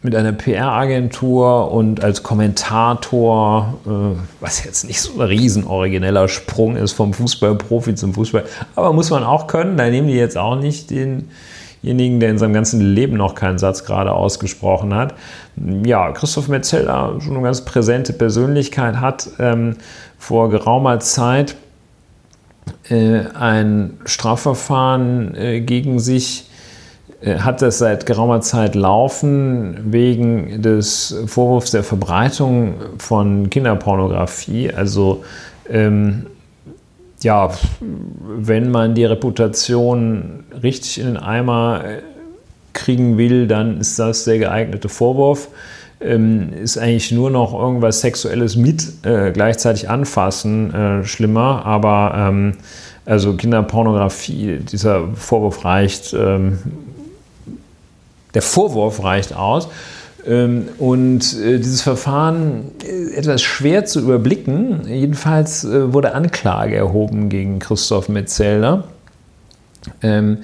Mit 0.02 0.14
einer 0.14 0.32
PR-Agentur 0.32 1.72
und 1.72 2.04
als 2.04 2.22
Kommentator, 2.22 3.78
äh, 3.86 4.18
was 4.40 4.62
jetzt 4.64 4.84
nicht 4.84 5.00
so 5.00 5.14
ein 5.14 5.22
riesen 5.22 5.66
origineller 5.66 6.28
Sprung 6.28 6.76
ist 6.76 6.92
vom 6.92 7.14
Fußballprofi 7.14 7.94
zum 7.94 8.12
Fußball, 8.12 8.44
aber 8.74 8.92
muss 8.92 9.08
man 9.10 9.24
auch 9.24 9.46
können. 9.46 9.78
Da 9.78 9.88
nehmen 9.88 10.08
die 10.08 10.14
jetzt 10.14 10.36
auch 10.36 10.56
nicht 10.56 10.90
den 10.90 11.30
denjenigen, 11.84 12.20
der 12.20 12.30
in 12.30 12.38
seinem 12.38 12.54
ganzen 12.54 12.80
Leben 12.80 13.16
noch 13.16 13.34
keinen 13.34 13.58
Satz 13.58 13.84
gerade 13.84 14.12
ausgesprochen 14.12 14.94
hat. 14.94 15.14
Ja, 15.84 16.12
Christoph 16.12 16.48
Metzeler, 16.48 17.20
schon 17.20 17.34
eine 17.34 17.42
ganz 17.42 17.64
präsente 17.64 18.12
Persönlichkeit, 18.12 18.96
hat 18.96 19.28
ähm, 19.38 19.76
vor 20.18 20.50
geraumer 20.50 21.00
Zeit 21.00 21.56
äh, 22.88 23.20
ein 23.34 23.98
Strafverfahren 24.04 25.34
äh, 25.34 25.60
gegen 25.60 25.98
sich 25.98 26.50
äh, 27.20 27.38
hat 27.38 27.60
das 27.60 27.78
seit 27.78 28.06
geraumer 28.06 28.40
Zeit 28.40 28.74
laufen 28.74 29.92
wegen 29.92 30.62
des 30.62 31.14
Vorwurfs 31.26 31.70
der 31.70 31.84
Verbreitung 31.84 32.74
von 32.98 33.50
Kinderpornografie. 33.50 34.72
Also 34.72 35.24
ähm, 35.68 36.26
ja, 37.22 37.50
wenn 37.80 38.70
man 38.70 38.94
die 38.94 39.04
Reputation 39.04 40.44
richtig 40.62 40.98
in 40.98 41.06
den 41.06 41.16
Eimer 41.16 41.82
äh, 41.84 42.02
kriegen 42.72 43.16
will, 43.16 43.46
dann 43.46 43.78
ist 43.80 43.98
das 43.98 44.24
der 44.24 44.38
geeignete 44.38 44.88
Vorwurf. 44.88 45.48
Ähm, 46.00 46.52
ist 46.52 46.76
eigentlich 46.76 47.12
nur 47.12 47.30
noch 47.30 47.54
irgendwas 47.54 48.00
Sexuelles 48.00 48.56
mit 48.56 49.06
äh, 49.06 49.30
gleichzeitig 49.32 49.88
anfassen 49.88 50.74
äh, 50.74 51.04
schlimmer, 51.04 51.64
aber 51.64 52.14
ähm, 52.16 52.56
also 53.06 53.34
Kinderpornografie, 53.34 54.58
dieser 54.58 55.08
Vorwurf 55.14 55.64
reicht, 55.64 56.12
ähm, 56.12 56.58
der 58.34 58.42
Vorwurf 58.42 59.02
reicht 59.02 59.34
aus. 59.34 59.68
Ähm, 60.26 60.68
und 60.78 61.38
äh, 61.38 61.58
dieses 61.58 61.82
Verfahren 61.82 62.70
ist 62.82 63.16
etwas 63.16 63.42
schwer 63.42 63.84
zu 63.84 64.00
überblicken. 64.00 64.86
Jedenfalls 64.88 65.64
äh, 65.64 65.92
wurde 65.92 66.14
Anklage 66.14 66.76
erhoben 66.76 67.28
gegen 67.28 67.58
Christoph 67.58 68.08
Metzelder. 68.08 68.84
Ähm, 70.02 70.38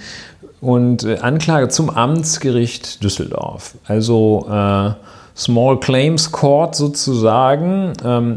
und 0.61 1.05
äh, 1.05 1.19
Anklage 1.19 1.69
zum 1.69 1.89
Amtsgericht 1.89 3.03
Düsseldorf. 3.03 3.77
Also 3.87 4.47
äh, 4.51 4.91
Small 5.35 5.81
Claims 5.81 6.31
Court 6.33 6.75
sozusagen. 6.75 7.95
Ähm, 8.05 8.37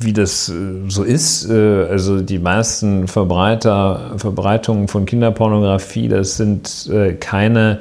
wie 0.00 0.12
das 0.12 0.46
so 0.46 1.02
ist, 1.02 1.50
also 1.50 2.20
die 2.20 2.38
meisten 2.38 3.08
Verbreiter, 3.08 4.12
Verbreitungen 4.16 4.86
von 4.86 5.06
Kinderpornografie, 5.06 6.06
das 6.08 6.36
sind 6.36 6.88
keine 7.18 7.80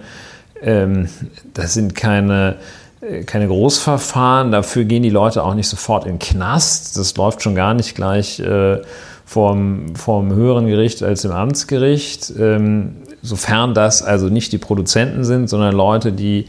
das 1.53 1.73
sind 1.73 1.95
keine, 1.95 2.55
äh, 3.01 3.23
keine 3.23 3.47
Großverfahren, 3.47 4.51
dafür 4.51 4.85
gehen 4.85 5.03
die 5.03 5.09
Leute 5.09 5.43
auch 5.43 5.53
nicht 5.53 5.67
sofort 5.67 6.05
in 6.05 6.13
den 6.13 6.19
Knast. 6.19 6.97
Das 6.97 7.15
läuft 7.15 7.41
schon 7.41 7.55
gar 7.55 7.73
nicht 7.73 7.95
gleich 7.95 8.39
äh, 8.39 8.81
vom, 9.25 9.95
vom 9.95 10.34
höheren 10.34 10.67
Gericht 10.67 11.03
als 11.03 11.25
im 11.25 11.31
Amtsgericht. 11.31 12.34
Ähm, 12.39 12.97
sofern 13.21 13.73
das 13.73 14.01
also 14.01 14.29
nicht 14.29 14.51
die 14.51 14.57
Produzenten 14.57 15.23
sind, 15.23 15.49
sondern 15.49 15.75
Leute, 15.75 16.11
die 16.11 16.47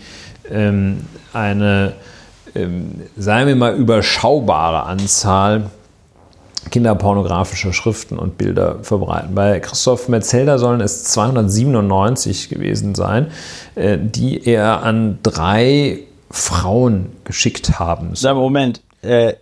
ähm, 0.51 1.01
eine 1.33 1.95
ähm, 2.55 3.03
sagen 3.17 3.47
wir 3.47 3.57
mal, 3.57 3.75
überschaubare 3.75 4.85
Anzahl 4.85 5.71
kinderpornografischer 6.71 7.73
Schriften 7.73 8.19
und 8.19 8.39
Bilder 8.39 8.79
verbreiten. 8.83 9.35
Bei 9.35 9.61
Christoph 9.61 10.09
Metzelder 10.09 10.59
sollen 10.59 10.81
es 10.81 11.05
297 11.05 12.49
gewesen 12.49 12.95
sein, 12.95 13.31
äh, 13.75 13.99
die 14.01 14.47
er 14.47 14.83
an 14.83 15.19
drei 15.23 16.01
Frauen 16.31 17.13
geschickt 17.25 17.79
haben 17.79 18.15
soll. 18.15 18.35
Moment, 18.35 18.83
äh, 19.03 19.35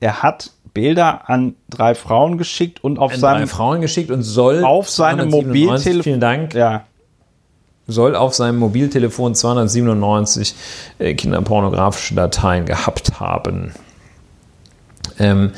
er 0.00 0.22
hat 0.22 0.50
Bilder 0.72 1.28
an 1.28 1.56
drei 1.68 1.94
Frauen 1.94 2.38
geschickt 2.38 2.82
und 2.82 2.98
auf 2.98 3.14
seinem 3.16 3.48
Frauen 3.48 3.80
geschickt 3.80 4.10
und 4.10 4.22
soll 4.22 4.64
auf 4.64 4.88
seinem 4.88 5.28
Mobiltelefon 5.28 6.02
vielen 6.02 6.20
Dank 6.20 6.54
ja 6.54 6.84
soll 7.92 8.16
auf 8.16 8.34
seinem 8.34 8.58
Mobiltelefon 8.58 9.34
297 9.34 10.54
äh, 10.98 11.14
kinderpornografische 11.14 12.14
Dateien 12.14 12.66
gehabt 12.66 13.20
haben. 13.20 13.72
Ähm, 15.18 15.52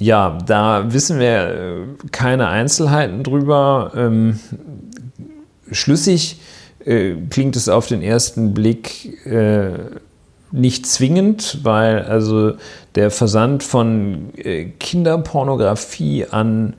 ja, 0.00 0.38
da 0.46 0.92
wissen 0.92 1.18
wir 1.18 1.28
äh, 1.28 2.08
keine 2.10 2.48
Einzelheiten 2.48 3.22
drüber. 3.22 3.92
Ähm, 3.96 4.40
schlüssig 5.70 6.40
äh, 6.84 7.14
klingt 7.30 7.56
es 7.56 7.68
auf 7.68 7.86
den 7.86 8.02
ersten 8.02 8.54
Blick 8.54 9.26
äh, 9.26 9.70
nicht 10.50 10.86
zwingend, 10.86 11.60
weil 11.62 12.02
also 12.02 12.52
der 12.94 13.10
Versand 13.10 13.62
von 13.62 14.30
äh, 14.36 14.66
Kinderpornografie 14.66 16.26
an 16.30 16.74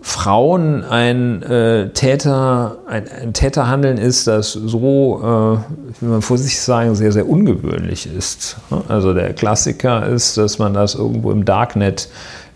Frauen 0.00 0.84
ein 0.84 1.42
äh, 1.42 1.90
Täter, 1.90 2.78
ein, 2.86 3.04
ein, 3.08 3.32
Täterhandeln 3.32 3.98
ist, 3.98 4.28
das 4.28 4.52
so, 4.52 5.20
äh, 5.20 6.00
wie 6.00 6.06
man 6.06 6.22
vorsichtig 6.22 6.60
sagen, 6.60 6.94
sehr, 6.94 7.10
sehr 7.12 7.28
ungewöhnlich 7.28 8.06
ist. 8.06 8.56
Also 8.88 9.12
der 9.12 9.34
Klassiker 9.34 10.06
ist, 10.06 10.36
dass 10.38 10.58
man 10.58 10.72
das 10.72 10.94
irgendwo 10.94 11.32
im 11.32 11.44
Darknet 11.44 12.08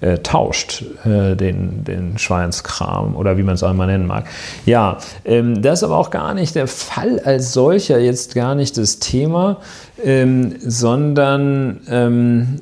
äh, 0.03 0.19
tauscht, 0.19 0.85
äh, 1.05 1.37
den, 1.37 1.85
den 1.85 2.19
Schweinskram 2.19 3.17
oder 3.17 3.37
wie 3.39 3.43
man 3.43 3.55
es 3.55 3.63
immer 3.63 3.87
nennen 3.87 4.07
mag. 4.07 4.27
Ja, 4.67 4.99
ähm, 5.25 5.63
das 5.63 5.79
ist 5.79 5.85
aber 5.85 5.97
auch 5.97 6.11
gar 6.11 6.35
nicht 6.35 6.55
der 6.55 6.67
Fall 6.67 7.21
als 7.21 7.53
solcher, 7.53 7.99
jetzt 7.99 8.35
gar 8.35 8.55
nicht 8.55 8.77
das 8.77 8.99
Thema, 8.99 9.59
ähm, 10.03 10.57
sondern 10.59 11.81
ähm, 11.89 12.61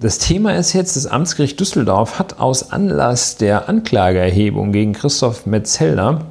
das 0.00 0.18
Thema 0.18 0.56
ist 0.56 0.72
jetzt, 0.72 0.96
das 0.96 1.06
Amtsgericht 1.06 1.60
Düsseldorf 1.60 2.18
hat 2.18 2.40
aus 2.40 2.72
Anlass 2.72 3.36
der 3.36 3.68
Anklageerhebung 3.68 4.72
gegen 4.72 4.92
Christoph 4.92 5.46
Metzelder 5.46 6.26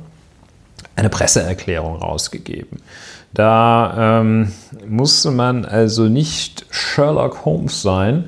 eine 0.95 1.09
Presseerklärung 1.09 1.95
rausgegeben. 1.95 2.81
Da 3.33 4.19
ähm, 4.19 4.51
musste 4.87 5.31
man 5.31 5.63
also 5.63 6.05
nicht 6.05 6.65
Sherlock 6.71 7.45
Holmes 7.45 7.81
sein, 7.81 8.27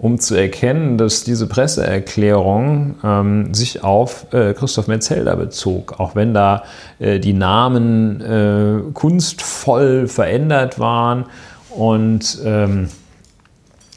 um 0.00 0.18
zu 0.18 0.34
erkennen, 0.34 0.96
dass 0.96 1.24
diese 1.24 1.46
Presseerklärung 1.46 2.94
ähm, 3.04 3.52
sich 3.52 3.84
auf 3.84 4.32
äh, 4.32 4.54
Christoph 4.54 4.86
Metzelder 4.86 5.36
bezog, 5.36 6.00
auch 6.00 6.14
wenn 6.14 6.32
da 6.32 6.64
äh, 6.98 7.20
die 7.20 7.34
Namen 7.34 8.20
äh, 8.22 8.92
kunstvoll 8.94 10.08
verändert 10.08 10.78
waren 10.78 11.26
und 11.68 12.38
ähm, 12.44 12.88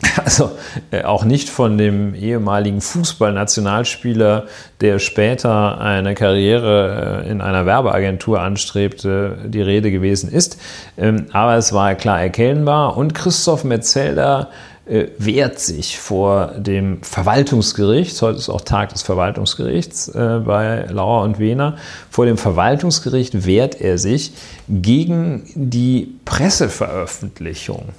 also 0.26 0.52
äh, 0.92 1.04
auch 1.04 1.24
nicht 1.24 1.50
von 1.50 1.78
dem 1.78 2.16
ehemaligen 2.16 2.82
Fußballnationalspieler, 2.82 4.48
der 4.82 5.00
später 5.00 5.80
eine 5.80 6.16
Karriere 6.16 7.24
äh, 7.26 7.30
in 7.30 7.40
einer 7.40 7.66
Werbeagentur 7.66 8.42
anstrebte, 8.42 9.38
die 9.46 9.62
Rede 9.62 9.90
gewesen 9.90 10.30
ist. 10.30 10.60
Ähm, 10.98 11.28
aber 11.32 11.56
es 11.56 11.72
war 11.72 11.96
klar 11.96 12.22
erkennbar 12.22 12.98
und 12.98 13.16
Christoph 13.16 13.64
Metzelder 13.64 14.50
wehrt 14.86 15.60
sich 15.60 15.98
vor 15.98 16.48
dem 16.58 17.02
Verwaltungsgericht, 17.04 18.22
heute 18.22 18.38
ist 18.38 18.50
auch 18.50 18.62
Tag 18.62 18.90
des 18.90 19.02
Verwaltungsgerichts 19.02 20.12
bei 20.14 20.86
Lauer 20.90 21.24
und 21.24 21.40
Wehner, 21.40 21.78
vor 22.10 22.26
dem 22.26 22.38
Verwaltungsgericht 22.38 23.46
wehrt 23.46 23.80
er 23.80 23.98
sich 23.98 24.34
gegen 24.68 25.50
die 25.56 26.16
Presseveröffentlichung 26.26 27.90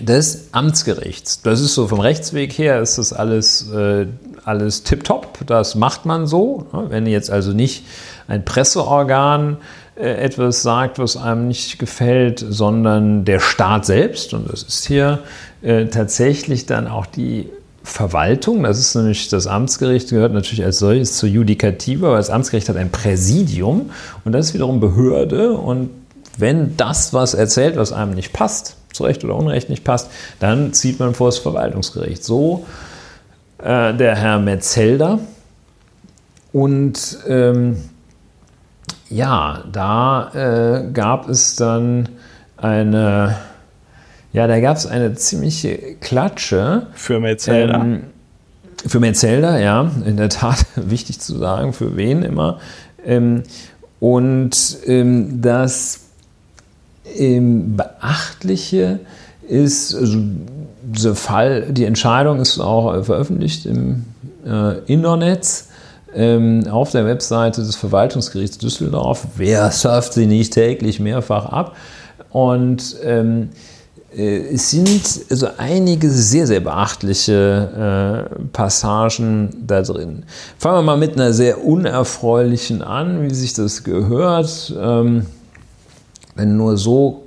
des 0.00 0.48
Amtsgerichts. 0.52 1.42
Das 1.42 1.60
ist 1.60 1.74
so 1.74 1.88
vom 1.88 2.00
Rechtsweg 2.00 2.52
her, 2.58 2.80
ist 2.80 2.98
das 2.98 3.12
alles, 3.12 3.70
äh, 3.70 4.06
alles 4.44 4.82
tipptopp. 4.82 5.38
Das 5.46 5.74
macht 5.74 6.04
man 6.04 6.26
so. 6.26 6.66
Ne? 6.72 6.86
Wenn 6.88 7.06
jetzt 7.06 7.30
also 7.30 7.52
nicht 7.52 7.84
ein 8.28 8.44
Presseorgan 8.44 9.54
äh, 9.54 9.56
etwas 9.96 10.62
sagt, 10.62 10.98
was 10.98 11.16
einem 11.16 11.48
nicht 11.48 11.78
gefällt, 11.78 12.44
sondern 12.48 13.24
der 13.24 13.40
Staat 13.40 13.86
selbst. 13.86 14.34
Und 14.34 14.50
das 14.50 14.62
ist 14.62 14.86
hier 14.86 15.20
äh, 15.62 15.86
tatsächlich 15.86 16.66
dann 16.66 16.86
auch 16.86 17.06
die 17.06 17.48
Verwaltung, 17.82 18.64
das 18.64 18.80
ist 18.80 18.96
nämlich 18.96 19.28
das 19.28 19.46
Amtsgericht, 19.46 20.10
gehört 20.10 20.32
natürlich 20.32 20.64
als 20.64 20.80
solches 20.80 21.16
zur 21.16 21.28
Judikative, 21.28 22.08
aber 22.08 22.16
das 22.16 22.30
Amtsgericht 22.30 22.68
hat 22.68 22.76
ein 22.76 22.90
Präsidium 22.90 23.90
und 24.24 24.32
das 24.32 24.46
ist 24.46 24.54
wiederum 24.54 24.80
Behörde 24.80 25.52
und 25.52 25.90
wenn 26.36 26.76
das 26.76 27.14
was 27.14 27.34
erzählt, 27.34 27.76
was 27.76 27.92
einem 27.92 28.14
nicht 28.14 28.32
passt, 28.32 28.76
zu 28.92 29.04
Recht 29.04 29.24
oder 29.24 29.36
Unrecht 29.36 29.70
nicht 29.70 29.84
passt, 29.84 30.10
dann 30.40 30.72
zieht 30.72 30.98
man 30.98 31.14
vor 31.14 31.28
das 31.28 31.38
Verwaltungsgericht. 31.38 32.24
So 32.24 32.66
äh, 33.58 33.94
der 33.94 34.16
Herr 34.16 34.38
Metzelder. 34.38 35.18
Und 36.52 37.18
ähm, 37.28 37.76
ja, 39.08 39.64
da 39.70 40.30
äh, 40.34 40.90
gab 40.92 41.28
es 41.28 41.56
dann 41.56 42.08
eine, 42.56 43.36
ja, 44.32 44.46
da 44.46 44.60
gab 44.60 44.76
es 44.76 44.86
eine 44.86 45.14
ziemliche 45.14 45.96
Klatsche. 46.00 46.88
Für 46.94 47.20
Metzelder. 47.20 47.74
Ähm, 47.74 48.04
für 48.86 49.00
Metzelder, 49.00 49.58
ja, 49.58 49.90
in 50.04 50.16
der 50.16 50.28
Tat 50.28 50.66
wichtig 50.76 51.20
zu 51.20 51.36
sagen, 51.38 51.72
für 51.72 51.96
wen 51.96 52.22
immer. 52.22 52.60
Ähm, 53.04 53.42
und 54.00 54.78
ähm, 54.86 55.40
das 55.40 56.00
Beachtliche 57.04 59.00
ist, 59.48 59.94
also 59.94 60.18
dieser 60.82 61.14
Fall, 61.14 61.72
die 61.72 61.84
Entscheidung 61.84 62.40
ist 62.40 62.58
auch 62.58 63.04
veröffentlicht 63.04 63.64
im 63.64 64.04
äh, 64.44 64.78
Internetz 64.86 65.68
ähm, 66.16 66.66
auf 66.68 66.90
der 66.90 67.04
Webseite 67.04 67.62
des 67.62 67.76
Verwaltungsgerichts 67.76 68.58
Düsseldorf. 68.58 69.26
Wer 69.36 69.70
surft 69.70 70.14
sie 70.14 70.26
nicht 70.26 70.54
täglich 70.54 70.98
mehrfach 70.98 71.46
ab? 71.46 71.76
Und 72.30 72.96
ähm, 73.04 73.50
äh, 74.16 74.54
es 74.54 74.70
sind 74.70 75.00
also 75.30 75.48
einige 75.58 76.10
sehr, 76.10 76.46
sehr 76.46 76.60
beachtliche 76.60 78.28
äh, 78.32 78.44
Passagen 78.52 79.50
da 79.66 79.82
drin. 79.82 80.24
Fangen 80.58 80.78
wir 80.78 80.82
mal 80.82 80.96
mit 80.96 81.14
einer 81.14 81.32
sehr 81.32 81.64
unerfreulichen 81.64 82.82
an, 82.82 83.22
wie 83.22 83.34
sich 83.34 83.52
das 83.52 83.84
gehört. 83.84 84.74
Ähm, 84.78 85.26
denn 86.38 86.56
nur 86.56 86.76
so 86.76 87.22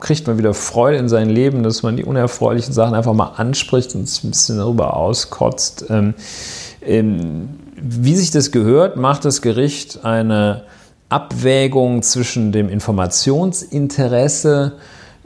kriegt 0.00 0.26
man 0.26 0.38
wieder 0.38 0.54
Freude 0.54 0.98
in 0.98 1.08
sein 1.08 1.28
Leben, 1.28 1.62
dass 1.62 1.82
man 1.82 1.96
die 1.96 2.04
unerfreulichen 2.04 2.72
Sachen 2.72 2.94
einfach 2.94 3.14
mal 3.14 3.32
anspricht 3.36 3.94
und 3.94 4.08
sich 4.08 4.22
ein 4.22 4.30
bisschen 4.30 4.58
darüber 4.58 4.96
auskotzt. 4.96 5.86
Ähm, 5.88 6.14
ähm, 6.82 7.48
wie 7.80 8.16
sich 8.16 8.30
das 8.30 8.50
gehört, 8.50 8.96
macht 8.96 9.24
das 9.24 9.42
Gericht 9.42 10.04
eine 10.04 10.64
Abwägung 11.08 12.02
zwischen 12.02 12.52
dem 12.52 12.68
Informationsinteresse 12.68 14.72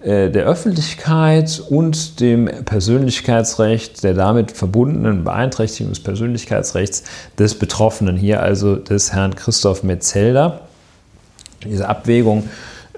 äh, 0.03 0.31
der 0.31 0.45
Öffentlichkeit 0.45 1.62
und 1.70 2.20
dem 2.20 2.47
Persönlichkeitsrecht, 2.65 4.05
der 4.05 4.15
damit 4.15 4.53
verbundenen 4.53 5.24
Beeinträchtigung 5.24 5.93
des 5.93 6.03
Persönlichkeitsrechts 6.03 7.05
des 7.39 7.59
Betroffenen, 7.59 8.16
hier 8.16 8.41
also 8.41 8.77
des 8.77 9.12
Herrn 9.12 9.35
Christoph 9.35 9.83
Metzelder. 9.83 10.61
Diese 11.65 11.89
Abwägung 11.89 12.49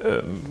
ähm, 0.05 0.43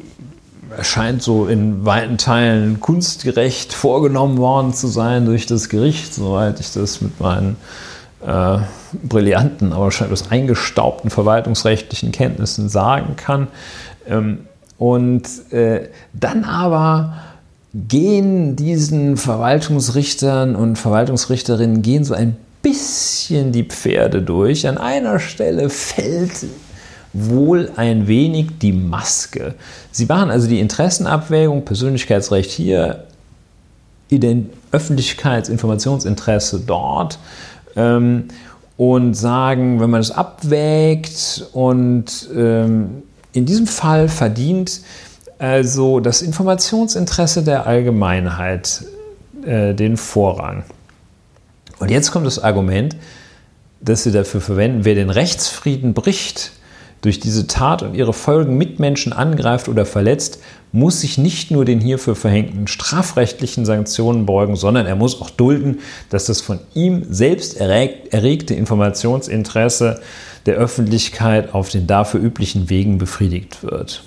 erscheint 0.75 1.21
so 1.21 1.47
in 1.47 1.85
weiten 1.85 2.17
Teilen 2.17 2.79
kunstgerecht 2.79 3.73
vorgenommen 3.73 4.39
worden 4.39 4.73
zu 4.73 4.87
sein 4.87 5.25
durch 5.25 5.45
das 5.45 5.69
Gericht, 5.69 6.15
soweit 6.15 6.59
ich 6.59 6.73
das 6.73 7.01
mit 7.01 7.19
meinen 7.19 7.51
äh, 7.51 7.92
brillanten, 9.03 9.73
aber 9.73 9.85
wahrscheinlich 9.85 10.31
eingestaubten 10.31 11.09
verwaltungsrechtlichen 11.09 12.11
Kenntnissen 12.11 12.69
sagen 12.69 13.15
kann. 13.15 13.47
Ähm, 14.07 14.39
und 14.77 15.51
äh, 15.51 15.89
dann 16.13 16.43
aber 16.43 17.15
gehen 17.73 18.55
diesen 18.55 19.17
Verwaltungsrichtern 19.17 20.55
und 20.55 20.77
Verwaltungsrichterinnen 20.77 21.81
gehen 21.81 22.03
so 22.03 22.13
ein 22.13 22.35
bisschen 22.61 23.51
die 23.51 23.63
Pferde 23.63 24.21
durch. 24.21 24.67
An 24.67 24.77
einer 24.77 25.19
Stelle 25.19 25.69
fällt 25.69 26.45
wohl 27.13 27.71
ein 27.75 28.07
wenig 28.07 28.59
die 28.59 28.73
Maske. 28.73 29.55
Sie 29.91 30.05
machen 30.05 30.31
also 30.31 30.47
die 30.47 30.59
Interessenabwägung, 30.59 31.65
Persönlichkeitsrecht 31.65 32.51
hier, 32.51 33.03
Öffentlichkeitsinformationsinteresse 34.71 36.61
dort 36.65 37.19
ähm, 37.75 38.27
und 38.77 39.13
sagen, 39.13 39.79
wenn 39.79 39.89
man 39.89 40.01
es 40.01 40.11
abwägt 40.11 41.45
und 41.53 42.29
ähm, 42.35 43.03
in 43.33 43.45
diesem 43.45 43.67
Fall 43.67 44.09
verdient 44.09 44.81
also 45.39 45.99
das 45.99 46.21
Informationsinteresse 46.21 47.43
der 47.43 47.67
Allgemeinheit 47.67 48.85
äh, 49.45 49.73
den 49.73 49.97
Vorrang. 49.97 50.63
Und 51.79 51.91
jetzt 51.91 52.11
kommt 52.11 52.25
das 52.25 52.39
Argument, 52.39 52.95
das 53.81 54.03
sie 54.03 54.11
dafür 54.11 54.39
verwenden, 54.39 54.85
wer 54.85 54.95
den 54.95 55.09
Rechtsfrieden 55.09 55.93
bricht, 55.93 56.53
durch 57.03 57.19
diese 57.19 57.47
Tat 57.47 57.83
und 57.83 57.95
ihre 57.95 58.13
Folgen 58.13 58.57
Mitmenschen 58.57 59.11
angreift 59.11 59.67
oder 59.67 59.85
verletzt, 59.85 60.39
muss 60.71 61.01
sich 61.01 61.17
nicht 61.17 61.51
nur 61.51 61.65
den 61.65 61.81
hierfür 61.81 62.15
verhängten 62.15 62.65
strafrechtlichen 62.65 63.65
Sanktionen 63.65 64.25
beugen, 64.25 64.55
sondern 64.55 64.85
er 64.85 64.95
muss 64.95 65.21
auch 65.21 65.29
dulden, 65.29 65.79
dass 66.09 66.25
das 66.25 66.39
von 66.39 66.59
ihm 66.73 67.05
selbst 67.09 67.57
erregte 67.57 68.53
Informationsinteresse 68.55 70.01
der 70.45 70.55
Öffentlichkeit 70.55 71.53
auf 71.53 71.69
den 71.69 71.87
dafür 71.87 72.21
üblichen 72.21 72.69
Wegen 72.69 72.97
befriedigt 72.97 73.63
wird. 73.63 74.03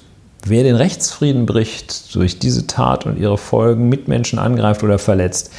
Wer 0.47 0.63
den 0.63 0.77
Rechtsfrieden 0.77 1.45
bricht, 1.45 2.15
durch 2.15 2.39
diese 2.39 2.67
Tat 2.67 3.05
und 3.05 3.19
ihre 3.19 3.37
Folgen 3.37 3.91
Mitmenschen 3.91 4.39
angreift 4.39 4.83
oder 4.83 4.99
verletzt, 4.99 5.51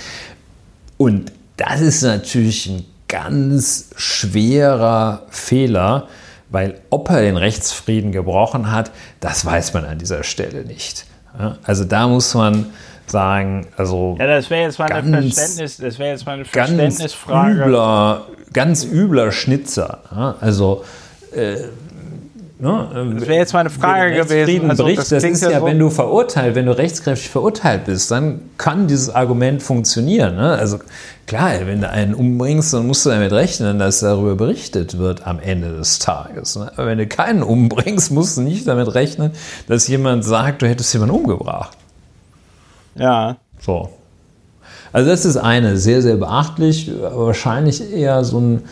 und 0.98 1.32
das 1.58 1.82
ist 1.82 2.02
natürlich 2.02 2.68
ein 2.68 2.84
ganz 3.08 3.92
schwerer 3.96 5.28
Fehler, 5.30 6.08
weil 6.50 6.80
ob 6.90 7.10
er 7.10 7.22
den 7.22 7.38
Rechtsfrieden 7.38 8.12
gebrochen 8.12 8.72
hat, 8.72 8.92
das 9.20 9.46
weiß 9.46 9.74
man 9.74 9.86
an 9.86 9.98
dieser 9.98 10.24
Stelle 10.24 10.64
nicht. 10.64 11.06
Also 11.64 11.84
da 11.84 12.08
muss 12.08 12.34
man 12.34 12.68
sagen, 13.06 13.68
also 13.78 14.16
ja, 14.20 14.28
das 14.28 14.50
wäre 14.50 14.64
jetzt 14.64 14.80
mal 14.80 14.92
eine 14.92 15.22
Verständnis, 15.22 15.78
das 15.78 16.00
wäre 16.00 16.12
jetzt 16.12 16.26
mal 16.26 16.34
eine 16.34 16.46
Verständnisfrage. 16.46 17.56
Ganz 17.56 17.66
übler, 17.68 18.28
ganz 18.54 18.84
übler 18.86 19.32
Schnitzer. 19.32 20.36
Also 20.42 20.84
äh, 21.34 21.58
Ne? 22.60 23.14
Das 23.20 23.28
wäre 23.28 23.38
jetzt 23.38 23.54
meine 23.54 23.70
Frage 23.70 24.16
gewesen. 24.16 24.70
Also, 24.70 24.84
bricht, 24.84 24.98
das, 24.98 25.10
das 25.10 25.24
ist 25.24 25.44
ja, 25.44 25.52
ja 25.52 25.60
so 25.60 25.66
wenn 25.68 25.78
du 25.78 25.92
verurteilt, 25.92 26.56
wenn 26.56 26.66
du 26.66 26.76
rechtskräftig 26.76 27.30
verurteilt 27.30 27.86
bist, 27.86 28.10
dann 28.10 28.42
kann 28.58 28.88
dieses 28.88 29.14
Argument 29.14 29.62
funktionieren. 29.62 30.36
Ne? 30.36 30.54
Also 30.54 30.80
klar, 31.28 31.52
wenn 31.66 31.82
du 31.82 31.90
einen 31.90 32.16
umbringst, 32.16 32.74
dann 32.74 32.88
musst 32.88 33.06
du 33.06 33.12
damit 33.12 33.32
rechnen, 33.32 33.78
dass 33.78 34.00
darüber 34.00 34.36
berichtet 34.36 34.98
wird 34.98 35.28
am 35.28 35.40
Ende 35.40 35.78
des 35.78 36.00
Tages. 36.00 36.56
Ne? 36.56 36.72
Aber 36.76 36.88
wenn 36.88 36.98
du 36.98 37.06
keinen 37.06 37.44
umbringst, 37.44 38.10
musst 38.12 38.38
du 38.38 38.42
nicht 38.42 38.68
damit 38.68 38.92
rechnen, 38.96 39.32
dass 39.68 39.88
jemand 39.88 40.26
sagt, 40.26 40.64
du 40.64 40.68
hättest 40.68 40.92
jemanden 40.94 41.14
umgebracht. 41.14 41.78
Ja. 42.96 43.38
So. 43.60 43.90
Also 44.92 45.12
das 45.12 45.26
ist 45.26 45.38
eine, 45.38 45.78
sehr, 45.78 46.02
sehr 46.02 46.16
beachtlich, 46.16 46.92
aber 47.04 47.28
wahrscheinlich 47.28 47.94
eher 47.94 48.24
so 48.24 48.40
ein, 48.40 48.64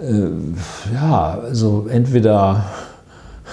äh, 0.00 0.94
ja, 0.94 1.40
also 1.42 1.88
entweder 1.90 2.64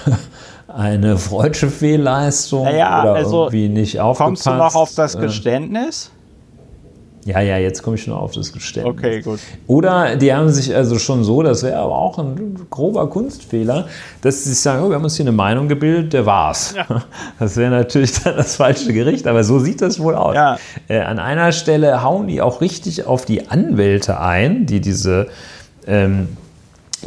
eine 0.67 1.17
freudsche 1.17 1.69
Fehlleistung 1.69 2.65
naja, 2.65 3.01
oder 3.01 3.13
also 3.13 3.43
irgendwie 3.45 3.69
nicht 3.69 3.99
aufgepasst. 3.99 4.27
Kommst 4.27 4.45
du 4.45 4.51
noch 4.51 4.75
auf 4.75 4.93
das 4.95 5.15
äh, 5.15 5.21
Geständnis? 5.21 6.11
Ja, 7.25 7.41
ja, 7.41 7.57
jetzt 7.57 7.83
komme 7.83 7.95
ich 7.95 8.03
schon 8.03 8.13
auf 8.13 8.31
das 8.31 8.53
Geständnis. 8.53 8.97
Okay, 8.97 9.21
gut. 9.21 9.39
Oder 9.67 10.15
die 10.15 10.33
haben 10.33 10.49
sich 10.49 10.73
also 10.73 10.97
schon 10.97 11.23
so, 11.23 11.43
das 11.43 11.63
wäre 11.63 11.77
aber 11.77 11.95
auch 11.95 12.17
ein 12.17 12.67
grober 12.69 13.09
Kunstfehler, 13.09 13.87
dass 14.21 14.45
sie 14.45 14.53
sagen, 14.53 14.83
oh, 14.83 14.89
wir 14.89 14.95
haben 14.95 15.03
uns 15.03 15.15
hier 15.15 15.25
eine 15.25 15.33
Meinung 15.33 15.67
gebildet, 15.67 16.13
der 16.13 16.25
war's. 16.25 16.73
Ja. 16.75 16.85
Das 17.39 17.55
wäre 17.55 17.71
natürlich 17.71 18.23
dann 18.23 18.35
das 18.37 18.55
falsche 18.55 18.93
Gericht, 18.93 19.27
aber 19.27 19.43
so 19.43 19.59
sieht 19.59 19.81
das 19.81 19.99
wohl 19.99 20.15
aus. 20.15 20.35
Ja. 20.35 20.57
Äh, 20.87 21.01
an 21.01 21.19
einer 21.19 21.51
Stelle 21.51 22.03
hauen 22.03 22.27
die 22.27 22.41
auch 22.41 22.61
richtig 22.61 23.05
auf 23.05 23.25
die 23.25 23.49
Anwälte 23.49 24.19
ein, 24.19 24.65
die 24.65 24.81
diese 24.81 25.27
ähm, 25.87 26.29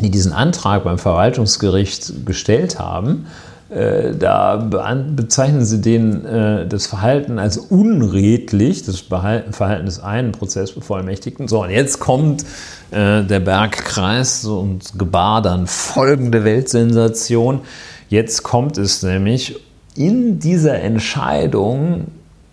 die 0.01 0.11
diesen 0.11 0.33
Antrag 0.33 0.85
beim 0.85 0.99
Verwaltungsgericht 0.99 2.27
gestellt 2.27 2.79
haben, 2.79 3.27
äh, 3.73 4.15
da 4.15 4.57
bezeichnen 4.57 5.65
sie 5.65 5.81
den, 5.81 6.27
äh, 6.27 6.67
das 6.67 6.87
Verhalten 6.87 7.39
als 7.39 7.57
unredlich, 7.57 8.85
das 8.85 9.01
Verhalten 9.01 9.87
des 9.87 9.99
einen 10.01 10.33
Prozessbevollmächtigten. 10.33 11.49
So, 11.49 11.63
und 11.63 11.71
jetzt 11.71 11.99
kommt 11.99 12.43
äh, 12.91 13.23
der 13.23 13.41
Bergkreis 13.41 14.45
und 14.45 14.99
gebar 14.99 15.41
dann 15.41 15.67
folgende 15.67 16.45
Weltsensation. 16.45 17.61
Jetzt 18.11 18.43
kommt 18.43 18.77
es 18.77 19.03
nämlich 19.03 19.59
in 19.95 20.39
dieser 20.39 20.81
Entscheidung 20.81 22.09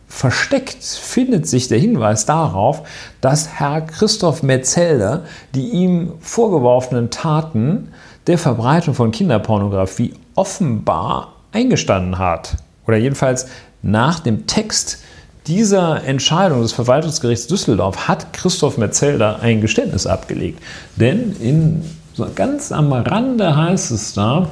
versteckt 0.09 0.83
findet 0.83 1.47
sich 1.47 1.67
der 1.67 1.77
Hinweis 1.77 2.25
darauf, 2.25 2.81
dass 3.21 3.47
Herr 3.47 3.81
Christoph 3.81 4.43
Metzelder 4.43 5.23
die 5.55 5.69
ihm 5.69 6.13
vorgeworfenen 6.19 7.11
Taten 7.11 7.89
der 8.27 8.37
Verbreitung 8.37 8.95
von 8.95 9.11
Kinderpornografie 9.11 10.13
offenbar 10.35 11.33
eingestanden 11.51 12.17
hat. 12.17 12.57
Oder 12.87 12.97
jedenfalls 12.97 13.47
nach 13.81 14.19
dem 14.19 14.47
Text 14.47 14.99
dieser 15.47 16.03
Entscheidung 16.03 16.61
des 16.61 16.73
Verwaltungsgerichts 16.73 17.47
Düsseldorf 17.47 18.07
hat 18.07 18.33
Christoph 18.33 18.77
Metzelder 18.77 19.39
ein 19.41 19.61
Geständnis 19.61 20.05
abgelegt. 20.05 20.61
Denn 20.95 21.35
in, 21.39 21.85
so 22.13 22.27
ganz 22.35 22.71
am 22.71 22.91
Rande 22.91 23.55
heißt 23.55 23.91
es 23.91 24.13
da, 24.13 24.49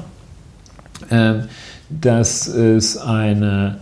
äh, 1.09 1.33
dass 1.89 2.47
es 2.47 2.97
eine 2.97 3.79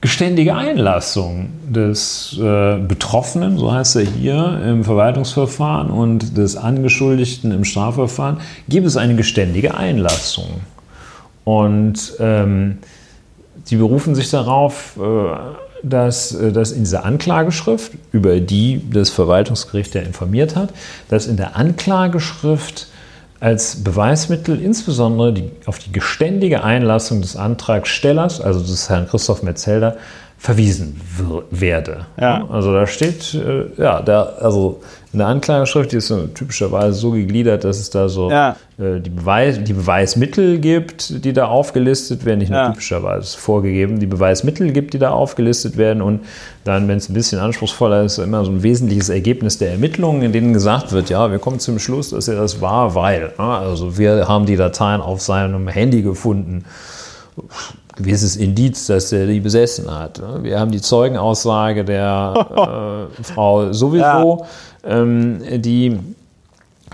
geständige 0.00 0.54
Einlassung 0.54 1.48
des 1.68 2.38
äh, 2.38 2.78
Betroffenen, 2.78 3.58
so 3.58 3.72
heißt 3.72 3.96
er 3.96 4.02
hier 4.02 4.60
im 4.64 4.84
Verwaltungsverfahren, 4.84 5.90
und 5.90 6.36
des 6.36 6.56
Angeschuldigten 6.56 7.50
im 7.50 7.64
Strafverfahren, 7.64 8.38
gibt 8.68 8.86
es 8.86 8.96
eine 8.96 9.16
geständige 9.16 9.76
Einlassung. 9.76 10.60
Und 11.44 12.14
ähm, 12.20 12.78
die 13.70 13.76
berufen 13.76 14.14
sich 14.14 14.30
darauf, 14.30 14.96
äh, 14.98 15.36
dass, 15.82 16.32
äh, 16.32 16.52
dass 16.52 16.70
in 16.72 16.80
dieser 16.80 17.04
Anklageschrift, 17.04 17.92
über 18.12 18.38
die 18.40 18.82
das 18.90 19.10
Verwaltungsgericht 19.10 19.94
ja 19.94 20.02
informiert 20.02 20.54
hat, 20.54 20.72
dass 21.08 21.26
in 21.26 21.36
der 21.36 21.56
Anklageschrift 21.56 22.88
als 23.40 23.84
Beweismittel 23.84 24.60
insbesondere 24.60 25.32
die, 25.32 25.50
auf 25.66 25.78
die 25.78 25.92
geständige 25.92 26.64
Einlassung 26.64 27.20
des 27.22 27.36
Antragstellers, 27.36 28.40
also 28.40 28.60
des 28.60 28.88
Herrn 28.88 29.08
Christoph 29.08 29.42
Metzelder, 29.42 29.96
verwiesen 30.40 31.00
werde. 31.50 32.06
Ja. 32.18 32.46
Also 32.48 32.72
da 32.72 32.86
steht, 32.86 33.34
äh, 33.34 33.64
ja, 33.76 34.00
da, 34.00 34.22
also 34.40 34.80
in 35.12 35.18
der 35.18 35.26
Anklageschrift, 35.26 35.90
die 35.90 35.96
ist 35.96 36.06
so 36.06 36.28
typischerweise 36.28 36.92
so 36.92 37.10
gegliedert, 37.10 37.64
dass 37.64 37.80
es 37.80 37.90
da 37.90 38.08
so 38.08 38.30
ja. 38.30 38.56
äh, 38.78 39.00
die, 39.00 39.10
Beweis, 39.10 39.58
die 39.64 39.72
Beweismittel 39.72 40.58
gibt, 40.58 41.24
die 41.24 41.32
da 41.32 41.46
aufgelistet 41.46 42.24
werden, 42.24 42.38
nicht 42.38 42.50
nur 42.50 42.60
ja. 42.60 42.68
typischerweise 42.68 43.36
vorgegeben, 43.36 43.98
die 43.98 44.06
Beweismittel 44.06 44.70
gibt, 44.70 44.94
die 44.94 45.00
da 45.00 45.10
aufgelistet 45.10 45.76
werden 45.76 46.02
und 46.02 46.20
dann, 46.62 46.86
wenn 46.86 46.98
es 46.98 47.08
ein 47.08 47.14
bisschen 47.14 47.40
anspruchsvoller 47.40 48.04
ist, 48.04 48.18
immer 48.18 48.44
so 48.44 48.52
ein 48.52 48.62
wesentliches 48.62 49.08
Ergebnis 49.08 49.58
der 49.58 49.72
Ermittlungen, 49.72 50.22
in 50.22 50.32
denen 50.32 50.52
gesagt 50.52 50.92
wird, 50.92 51.10
ja, 51.10 51.32
wir 51.32 51.40
kommen 51.40 51.58
zum 51.58 51.80
Schluss, 51.80 52.10
dass 52.10 52.28
er 52.28 52.36
das 52.36 52.60
war, 52.60 52.94
weil, 52.94 53.32
ne, 53.38 53.44
also 53.44 53.98
wir 53.98 54.28
haben 54.28 54.46
die 54.46 54.56
Dateien 54.56 55.00
auf 55.00 55.20
seinem 55.20 55.66
Handy 55.66 56.02
gefunden 56.02 56.64
gewisses 57.98 58.36
Indiz, 58.36 58.86
dass 58.86 59.12
er 59.12 59.26
die 59.26 59.40
besessen 59.40 59.90
hat. 59.90 60.18
Ne? 60.18 60.40
Wir 60.42 60.58
haben 60.58 60.70
die 60.70 60.80
Zeugenaussage 60.80 61.84
der 61.84 63.08
äh, 63.18 63.22
Frau 63.22 63.72
sowieso, 63.72 64.46
ja. 64.82 65.02
ähm, 65.02 65.42
die 65.60 65.98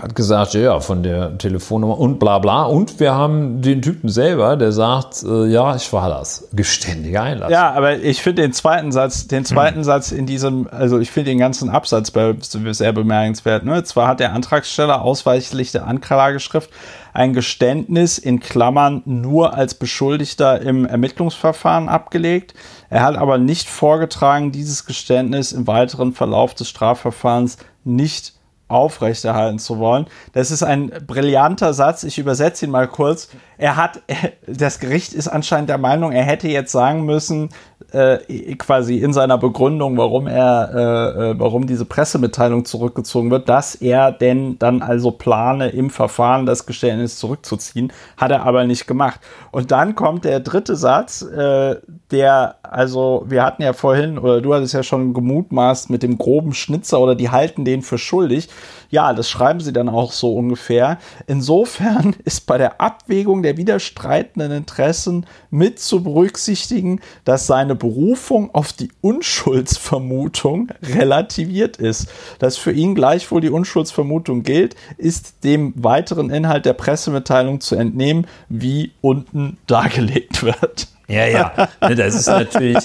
hat 0.01 0.13
gesagt, 0.13 0.53
ja, 0.55 0.79
von 0.81 1.03
der 1.03 1.37
Telefonnummer 1.37 1.97
und 1.97 2.19
bla 2.19 2.39
bla. 2.39 2.63
Und 2.63 2.99
wir 2.99 3.13
haben 3.13 3.61
den 3.61 3.81
Typen 3.81 4.09
selber, 4.09 4.57
der 4.57 4.71
sagt, 4.71 5.23
äh, 5.23 5.45
ja, 5.45 5.75
ich 5.75 5.91
war 5.93 6.09
das. 6.09 6.49
Geständige 6.51 7.21
Einlassung. 7.21 7.53
Ja, 7.53 7.71
aber 7.71 7.97
ich 7.97 8.21
finde 8.21 8.41
den 8.41 8.51
zweiten 8.51 8.91
Satz, 8.91 9.27
den 9.27 9.45
zweiten 9.45 9.77
hm. 9.77 9.83
Satz 9.85 10.11
in 10.11 10.25
diesem, 10.25 10.67
also 10.69 10.99
ich 10.99 11.11
finde 11.11 11.31
den 11.31 11.39
ganzen 11.39 11.69
Absatz 11.69 12.11
sehr 12.11 12.91
bemerkenswert. 12.91 13.63
Ne? 13.63 13.83
Zwar 13.85 14.07
hat 14.09 14.19
der 14.19 14.33
Antragsteller 14.33 15.01
ausweichlich 15.01 15.71
der 15.71 15.87
Anklageschrift 15.87 16.69
ein 17.15 17.31
Geständnis 17.31 18.17
in 18.17 18.41
Klammern 18.41 19.01
nur 19.05 19.53
als 19.53 19.75
Beschuldigter 19.75 20.61
im 20.61 20.85
Ermittlungsverfahren 20.85 21.87
abgelegt. 21.87 22.53
Er 22.89 23.03
hat 23.03 23.15
aber 23.15 23.37
nicht 23.37 23.69
vorgetragen, 23.69 24.51
dieses 24.51 24.85
Geständnis 24.85 25.53
im 25.53 25.65
weiteren 25.65 26.11
Verlauf 26.11 26.53
des 26.55 26.67
Strafverfahrens 26.67 27.57
nicht 27.85 28.33
aufrechterhalten 28.67 29.59
zu 29.59 29.79
wollen. 29.79 30.07
Das 30.33 30.51
ist 30.51 30.63
ein 30.63 30.91
brillanter 31.07 31.73
Satz. 31.73 32.03
Ich 32.03 32.17
übersetze 32.17 32.65
ihn 32.65 32.71
mal 32.71 32.87
kurz. 32.87 33.29
Er 33.57 33.77
hat, 33.77 34.01
das 34.47 34.79
Gericht 34.79 35.13
ist 35.13 35.29
anscheinend 35.29 35.69
der 35.69 35.77
Meinung, 35.77 36.11
er 36.11 36.23
hätte 36.23 36.49
jetzt 36.49 36.73
sagen 36.73 37.05
müssen, 37.05 37.49
äh, 37.95 38.55
quasi 38.55 38.97
in 38.97 39.13
seiner 39.13 39.37
Begründung, 39.37 39.97
warum 39.97 40.27
er, 40.27 40.69
äh, 40.73 41.31
äh, 41.31 41.39
warum 41.39 41.65
diese 41.65 41.85
Pressemitteilung 41.85 42.65
zurückgezogen 42.65 43.31
wird, 43.31 43.47
dass 43.47 43.75
er 43.75 44.11
denn 44.11 44.59
dann 44.59 44.81
also 44.81 45.11
plane, 45.11 45.69
im 45.69 45.89
Verfahren 45.89 46.45
das 46.45 46.65
Geständnis 46.65 47.17
zurückzuziehen, 47.17 47.93
hat 48.17 48.31
er 48.31 48.43
aber 48.45 48.65
nicht 48.65 48.87
gemacht. 48.87 49.21
Und 49.51 49.71
dann 49.71 49.95
kommt 49.95 50.25
der 50.25 50.41
dritte 50.41 50.75
Satz, 50.75 51.21
äh, 51.21 51.77
der, 52.11 52.55
also 52.61 53.25
wir 53.27 53.43
hatten 53.43 53.63
ja 53.63 53.73
vorhin, 53.73 54.17
oder 54.17 54.41
du 54.41 54.53
hattest 54.53 54.73
ja 54.73 54.83
schon 54.83 55.13
gemutmaßt 55.13 55.89
mit 55.89 56.03
dem 56.03 56.17
groben 56.17 56.53
Schnitzer 56.53 56.99
oder 56.99 57.15
die 57.15 57.29
halten 57.29 57.65
den 57.65 57.81
für 57.81 57.97
schuldig. 57.97 58.49
Ja, 58.89 59.13
das 59.13 59.29
schreiben 59.29 59.59
sie 59.59 59.73
dann 59.73 59.89
auch 59.89 60.11
so 60.11 60.35
ungefähr. 60.35 60.97
Insofern 61.27 62.15
ist 62.25 62.47
bei 62.47 62.57
der 62.57 62.81
Abwägung 62.81 63.43
der 63.43 63.57
widerstreitenden 63.57 64.51
Interessen 64.51 65.25
mit 65.49 65.79
zu 65.79 66.03
berücksichtigen, 66.03 66.99
dass 67.23 67.47
seine 67.47 67.75
Berufung 67.85 68.49
auf 68.55 68.73
die 68.73 68.89
Unschuldsvermutung 69.01 70.71
relativiert 70.81 71.77
ist. 71.77 72.07
Dass 72.39 72.57
für 72.57 72.71
ihn 72.71 72.95
gleichwohl 72.95 73.41
die 73.41 73.51
Unschuldsvermutung 73.51 74.41
gilt, 74.41 74.75
ist 74.97 75.43
dem 75.43 75.71
weiteren 75.75 76.31
Inhalt 76.31 76.65
der 76.65 76.73
Pressemitteilung 76.73 77.61
zu 77.61 77.75
entnehmen, 77.75 78.25
wie 78.49 78.93
unten 79.01 79.57
dargelegt 79.67 80.41
wird. 80.41 80.87
Ja, 81.07 81.25
ja, 81.25 81.51
ne, 81.81 81.95
das 81.95 82.15
ist 82.15 82.27
natürlich, 82.27 82.77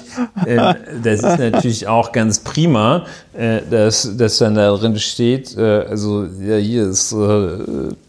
äh, 0.45 0.75
das 1.03 1.23
ist 1.23 1.39
natürlich 1.39 1.89
auch 1.89 2.13
ganz 2.13 2.41
prima, 2.41 3.07
äh, 3.33 3.61
dass, 3.71 4.17
dass 4.17 4.39
dann 4.39 4.55
da 4.55 4.77
drin 4.77 4.99
steht, 4.99 5.57
äh, 5.57 5.87
also 5.89 6.25
ja, 6.25 6.57
hier 6.57 6.89
ist 6.89 7.15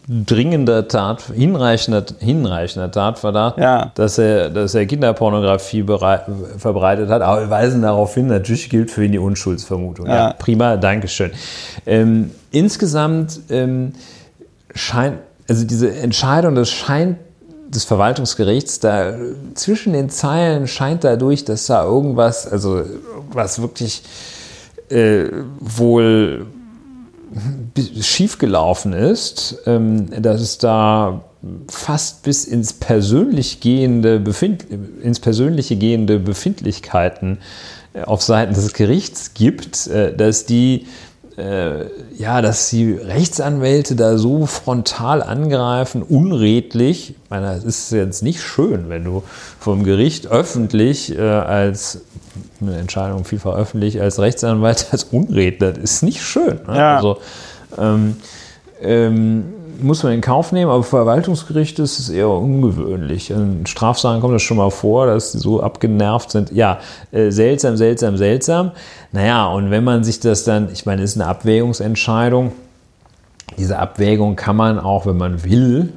dringender 0.08 0.86
Tat, 0.88 1.22
hinreichender, 1.34 2.04
hinreichender 2.18 2.90
Tatverdacht, 2.90 3.56
ja. 3.58 3.90
dass, 3.94 4.18
er, 4.18 4.50
dass 4.50 4.74
er 4.74 4.84
Kinderpornografie 4.84 5.82
bereit, 5.82 6.26
verbreitet 6.58 7.08
hat, 7.08 7.22
aber 7.22 7.42
wir 7.42 7.50
weisen 7.50 7.80
darauf 7.80 8.14
hin, 8.14 8.26
natürlich 8.26 8.68
gilt 8.68 8.90
für 8.90 9.04
ihn 9.04 9.12
die 9.12 9.18
Unschuldsvermutung. 9.18 10.06
Ja, 10.06 10.14
ja 10.14 10.32
prima, 10.34 10.76
Dankeschön. 10.76 11.30
Ähm, 11.86 12.32
insgesamt 12.50 13.40
ähm, 13.48 13.92
scheint, 14.74 15.18
also 15.48 15.64
diese 15.64 15.94
Entscheidung, 15.94 16.54
das 16.54 16.70
scheint 16.70 17.16
des 17.74 17.84
Verwaltungsgerichts, 17.84 18.80
da 18.80 19.14
zwischen 19.54 19.92
den 19.92 20.10
Zeilen 20.10 20.68
scheint 20.68 21.04
dadurch, 21.04 21.44
dass 21.44 21.66
da 21.66 21.84
irgendwas, 21.84 22.46
also 22.46 22.82
was 23.32 23.62
wirklich 23.62 24.02
äh, 24.90 25.24
wohl 25.58 26.46
schiefgelaufen 28.00 28.92
ist, 28.92 29.56
ähm, 29.66 30.06
dass 30.22 30.40
es 30.40 30.58
da 30.58 31.22
fast 31.68 32.22
bis 32.22 32.44
ins 32.44 32.74
persönlich 32.74 33.60
gehende 33.60 34.20
Befind 34.20 34.66
ins 35.02 35.18
persönliche 35.18 35.76
gehende 35.76 36.18
Befindlichkeiten 36.18 37.38
äh, 37.94 38.02
auf 38.02 38.22
Seiten 38.22 38.54
des 38.54 38.74
Gerichts 38.74 39.32
gibt, 39.34 39.86
äh, 39.86 40.14
dass 40.14 40.44
die 40.44 40.86
äh, 41.38 41.86
ja, 42.16 42.42
dass 42.42 42.68
die 42.70 42.92
Rechtsanwälte 42.92 43.96
da 43.96 44.18
so 44.18 44.46
frontal 44.46 45.22
angreifen, 45.22 46.02
unredlich. 46.02 47.10
Ich 47.10 47.30
meine, 47.30 47.54
es 47.54 47.64
ist 47.64 47.92
jetzt 47.92 48.22
nicht 48.22 48.42
schön, 48.42 48.88
wenn 48.88 49.04
du 49.04 49.22
vom 49.58 49.84
Gericht 49.84 50.26
öffentlich 50.26 51.16
äh, 51.16 51.20
als 51.22 52.00
eine 52.60 52.78
Entscheidung 52.78 53.24
vielfach 53.24 53.56
öffentlich 53.56 54.00
als 54.00 54.18
Rechtsanwalt 54.18 54.88
als 54.92 55.04
Unredner, 55.04 55.72
das 55.72 55.84
ist 55.84 56.02
nicht 56.02 56.22
schön. 56.22 56.60
Ne? 56.66 56.76
Ja. 56.76 56.96
Also 56.96 57.18
ähm, 57.78 58.16
ähm, 58.80 59.44
muss 59.80 60.02
man 60.02 60.12
in 60.12 60.20
Kauf 60.20 60.52
nehmen, 60.52 60.70
aber 60.70 60.82
Verwaltungsgericht 60.82 61.78
ist 61.78 61.98
es 61.98 62.08
eher 62.08 62.28
ungewöhnlich. 62.28 63.30
In 63.30 63.66
Strafsachen 63.66 64.20
kommt 64.20 64.34
das 64.34 64.42
schon 64.42 64.56
mal 64.56 64.70
vor, 64.70 65.06
dass 65.06 65.32
die 65.32 65.38
so 65.38 65.62
abgenervt 65.62 66.30
sind. 66.30 66.52
Ja, 66.52 66.78
äh, 67.12 67.30
seltsam, 67.30 67.76
seltsam, 67.76 68.16
seltsam. 68.16 68.72
Naja, 69.12 69.46
und 69.46 69.70
wenn 69.70 69.84
man 69.84 70.04
sich 70.04 70.20
das 70.20 70.44
dann, 70.44 70.70
ich 70.72 70.86
meine, 70.86 71.02
es 71.02 71.12
ist 71.12 71.20
eine 71.20 71.28
Abwägungsentscheidung. 71.28 72.52
Diese 73.58 73.78
Abwägung 73.78 74.36
kann 74.36 74.56
man 74.56 74.78
auch, 74.78 75.06
wenn 75.06 75.16
man 75.16 75.44
will, 75.44 75.92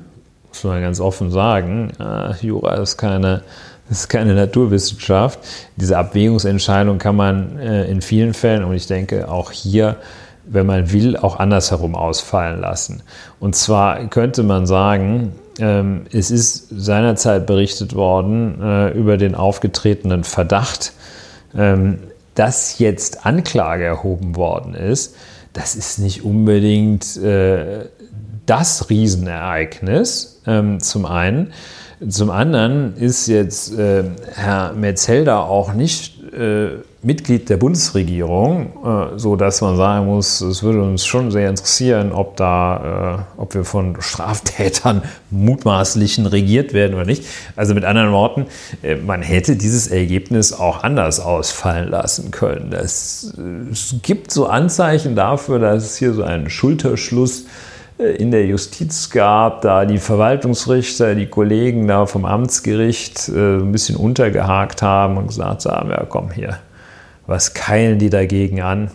muss 0.49 0.63
man 0.63 0.81
ganz 0.81 0.99
offen 0.99 1.31
sagen, 1.31 1.91
äh, 1.99 2.33
Jura 2.45 2.75
ist 2.75 2.97
keine, 2.97 3.41
ist 3.89 4.09
keine 4.09 4.35
Naturwissenschaft. 4.35 5.39
Diese 5.75 5.97
Abwägungsentscheidung 5.97 6.97
kann 6.97 7.15
man 7.15 7.59
äh, 7.59 7.85
in 7.85 8.01
vielen 8.01 8.33
Fällen, 8.33 8.63
und 8.63 8.73
ich 8.73 8.87
denke 8.87 9.29
auch 9.29 9.51
hier, 9.51 9.97
wenn 10.47 10.65
man 10.65 10.91
will, 10.91 11.17
auch 11.17 11.39
andersherum 11.39 11.95
ausfallen 11.95 12.61
lassen. 12.61 13.03
Und 13.39 13.55
zwar 13.55 14.07
könnte 14.07 14.43
man 14.43 14.65
sagen, 14.65 15.33
ähm, 15.59 16.05
es 16.11 16.31
ist 16.31 16.67
seinerzeit 16.69 17.45
berichtet 17.45 17.95
worden 17.95 18.61
äh, 18.61 18.91
über 18.91 19.17
den 19.17 19.35
aufgetretenen 19.35 20.23
Verdacht, 20.23 20.93
ähm, 21.55 21.99
dass 22.35 22.79
jetzt 22.79 23.25
Anklage 23.25 23.85
erhoben 23.85 24.35
worden 24.35 24.73
ist. 24.73 25.15
Das 25.53 25.75
ist 25.75 25.99
nicht 25.99 26.23
unbedingt 26.25 27.15
äh, 27.17 27.85
das 28.45 28.89
Riesenereignis, 28.89 30.41
ähm, 30.45 30.79
zum 30.79 31.05
einen. 31.05 31.53
Zum 32.07 32.29
anderen 32.29 32.97
ist 32.97 33.27
jetzt 33.27 33.77
äh, 33.77 34.03
Herr 34.33 34.73
Metzelder 34.73 35.45
auch 35.45 35.73
nicht 35.73 36.14
äh, 36.35 36.67
Mitglied 37.01 37.49
der 37.49 37.57
Bundesregierung, 37.57 38.73
äh, 38.83 39.19
so 39.19 39.35
dass 39.35 39.61
man 39.61 39.77
sagen 39.77 40.07
muss, 40.07 40.41
es 40.41 40.63
würde 40.63 40.81
uns 40.81 41.05
schon 41.05 41.31
sehr 41.31 41.49
interessieren, 41.49 42.11
ob 42.11 42.35
da, 42.35 43.25
äh, 43.37 43.41
ob 43.41 43.53
wir 43.53 43.63
von 43.63 44.01
Straftätern 44.01 45.03
mutmaßlichen 45.29 46.25
regiert 46.25 46.73
werden 46.73 46.95
oder 46.95 47.05
nicht. 47.05 47.25
Also 47.55 47.73
mit 47.75 47.85
anderen 47.85 48.11
Worten, 48.11 48.47
äh, 48.81 48.95
man 48.95 49.21
hätte 49.21 49.55
dieses 49.55 49.87
Ergebnis 49.87 50.51
auch 50.51 50.83
anders 50.83 51.19
ausfallen 51.19 51.89
lassen 51.89 52.31
können. 52.31 52.71
Das, 52.71 53.33
es 53.71 53.95
gibt 54.01 54.31
so 54.31 54.47
Anzeichen 54.47 55.15
dafür, 55.15 55.59
dass 55.59 55.83
es 55.83 55.97
hier 55.97 56.13
so 56.13 56.23
einen 56.23 56.49
Schulterschluss 56.49 57.45
in 57.97 58.31
der 58.31 58.45
Justiz 58.45 59.09
gab, 59.09 59.61
da 59.61 59.85
die 59.85 59.99
Verwaltungsrichter, 59.99 61.15
die 61.15 61.27
Kollegen 61.27 61.87
da 61.87 62.05
vom 62.05 62.25
Amtsgericht 62.25 63.29
ein 63.29 63.71
bisschen 63.71 63.95
untergehakt 63.95 64.81
haben 64.81 65.17
und 65.17 65.27
gesagt 65.27 65.65
haben, 65.65 65.89
ja 65.89 66.05
komm 66.07 66.31
hier, 66.31 66.59
was 67.25 67.53
keilen 67.53 67.97
die 67.97 68.09
dagegen 68.09 68.61
an? 68.61 68.91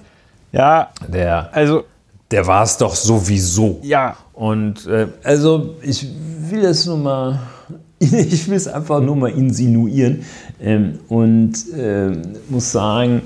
Ja, 0.52 0.90
der, 1.09 1.48
also 1.52 1.85
der 2.31 2.47
war 2.47 2.62
es 2.62 2.77
doch 2.77 2.94
sowieso. 2.94 3.81
Ja. 3.82 4.16
Und 4.32 4.86
äh, 4.86 5.09
also 5.22 5.74
ich 5.82 6.06
will 6.48 6.64
es 6.64 6.86
nur 6.86 6.98
mal, 6.98 7.40
ich 7.98 8.48
will 8.48 8.56
es 8.56 8.68
einfach 8.68 9.01
nur 9.01 9.16
mal 9.16 9.31
insinuieren 9.31 10.24
ähm, 10.62 10.98
und 11.08 11.54
äh, 11.76 12.10
muss 12.48 12.72
sagen, 12.72 13.22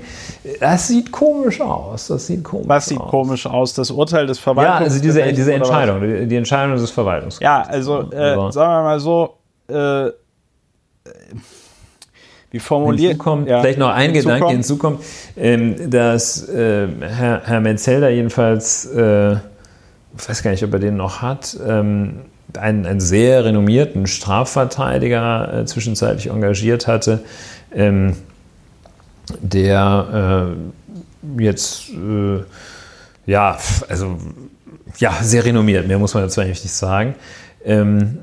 das 0.59 0.87
sieht 0.87 1.11
komisch 1.11 1.59
aus. 1.59 2.07
Das 2.07 2.27
sieht 2.27 2.43
komisch 2.43 2.67
Was 2.67 2.85
sieht 2.87 2.99
aus. 2.99 3.09
komisch 3.09 3.45
aus? 3.45 3.73
Das 3.73 3.91
Urteil 3.91 4.27
des 4.27 4.39
Verwaltungsgerichts? 4.39 5.05
Ja, 5.05 5.09
also 5.09 5.21
diese, 5.21 5.33
diese 5.33 5.53
Entscheidung, 5.53 6.01
die, 6.01 6.27
die, 6.27 6.35
Entscheidung 6.35 6.77
des 6.77 6.91
Verwaltungsgerichts. 6.91 7.43
Ja, 7.43 7.61
also, 7.61 8.11
äh, 8.11 8.51
sagen 8.51 8.55
wir 8.55 8.83
mal 8.83 8.99
so, 8.99 9.35
äh, 9.67 10.11
wie 12.51 12.59
formuliert. 12.59 13.11
Hinzukommt, 13.11 13.49
ja, 13.49 13.59
vielleicht 13.59 13.79
noch 13.79 13.89
ein 13.89 14.11
hinzukommt. 14.11 14.35
Gedanke 14.35 14.53
hinzukommt, 14.53 14.99
ähm, 15.35 15.89
dass 15.89 16.47
äh, 16.47 16.87
Herr, 17.01 17.41
Herr 17.43 17.59
Menzelder 17.59 18.09
jedenfalls, 18.09 18.85
äh, 18.85 19.33
ich 19.33 20.29
weiß 20.29 20.41
gar 20.41 20.51
nicht, 20.51 20.63
ob 20.63 20.71
er 20.71 20.79
den 20.79 20.95
noch 20.95 21.21
hat, 21.21 21.57
ähm, 21.67 22.21
einen, 22.57 22.85
einen 22.85 22.99
sehr 22.99 23.45
renommierten 23.45 24.07
Strafverteidiger 24.07 25.61
äh, 25.61 25.65
zwischenzeitlich 25.65 26.27
engagiert 26.27 26.87
hatte, 26.87 27.23
ähm, 27.73 28.15
der 29.41 30.55
äh, 31.37 31.41
jetzt, 31.43 31.89
äh, 31.89 32.43
ja, 33.25 33.57
also, 33.89 34.17
ja, 34.97 35.13
sehr 35.21 35.43
renommiert, 35.45 35.87
mehr 35.87 35.99
muss 35.99 36.13
man 36.13 36.23
dazu 36.23 36.41
eigentlich 36.41 36.63
nicht 36.63 36.73
sagen. 36.73 37.15
Ähm, 37.63 38.19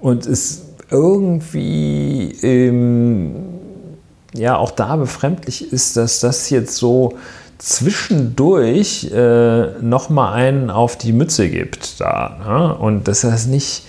und 0.00 0.26
es 0.26 0.66
irgendwie 0.90 2.32
ähm, 2.42 3.36
ja 4.34 4.56
auch 4.56 4.70
da 4.70 4.96
befremdlich 4.96 5.72
ist, 5.72 5.96
dass 5.96 6.20
das 6.20 6.50
jetzt 6.50 6.76
so 6.76 7.16
zwischendurch 7.58 9.10
äh, 9.12 9.66
nochmal 9.80 10.34
einen 10.34 10.70
auf 10.70 10.96
die 10.96 11.12
Mütze 11.12 11.48
gibt 11.48 12.00
da. 12.00 12.38
Ne? 12.46 12.74
Und 12.76 13.08
dass 13.08 13.22
das 13.22 13.46
nicht, 13.46 13.84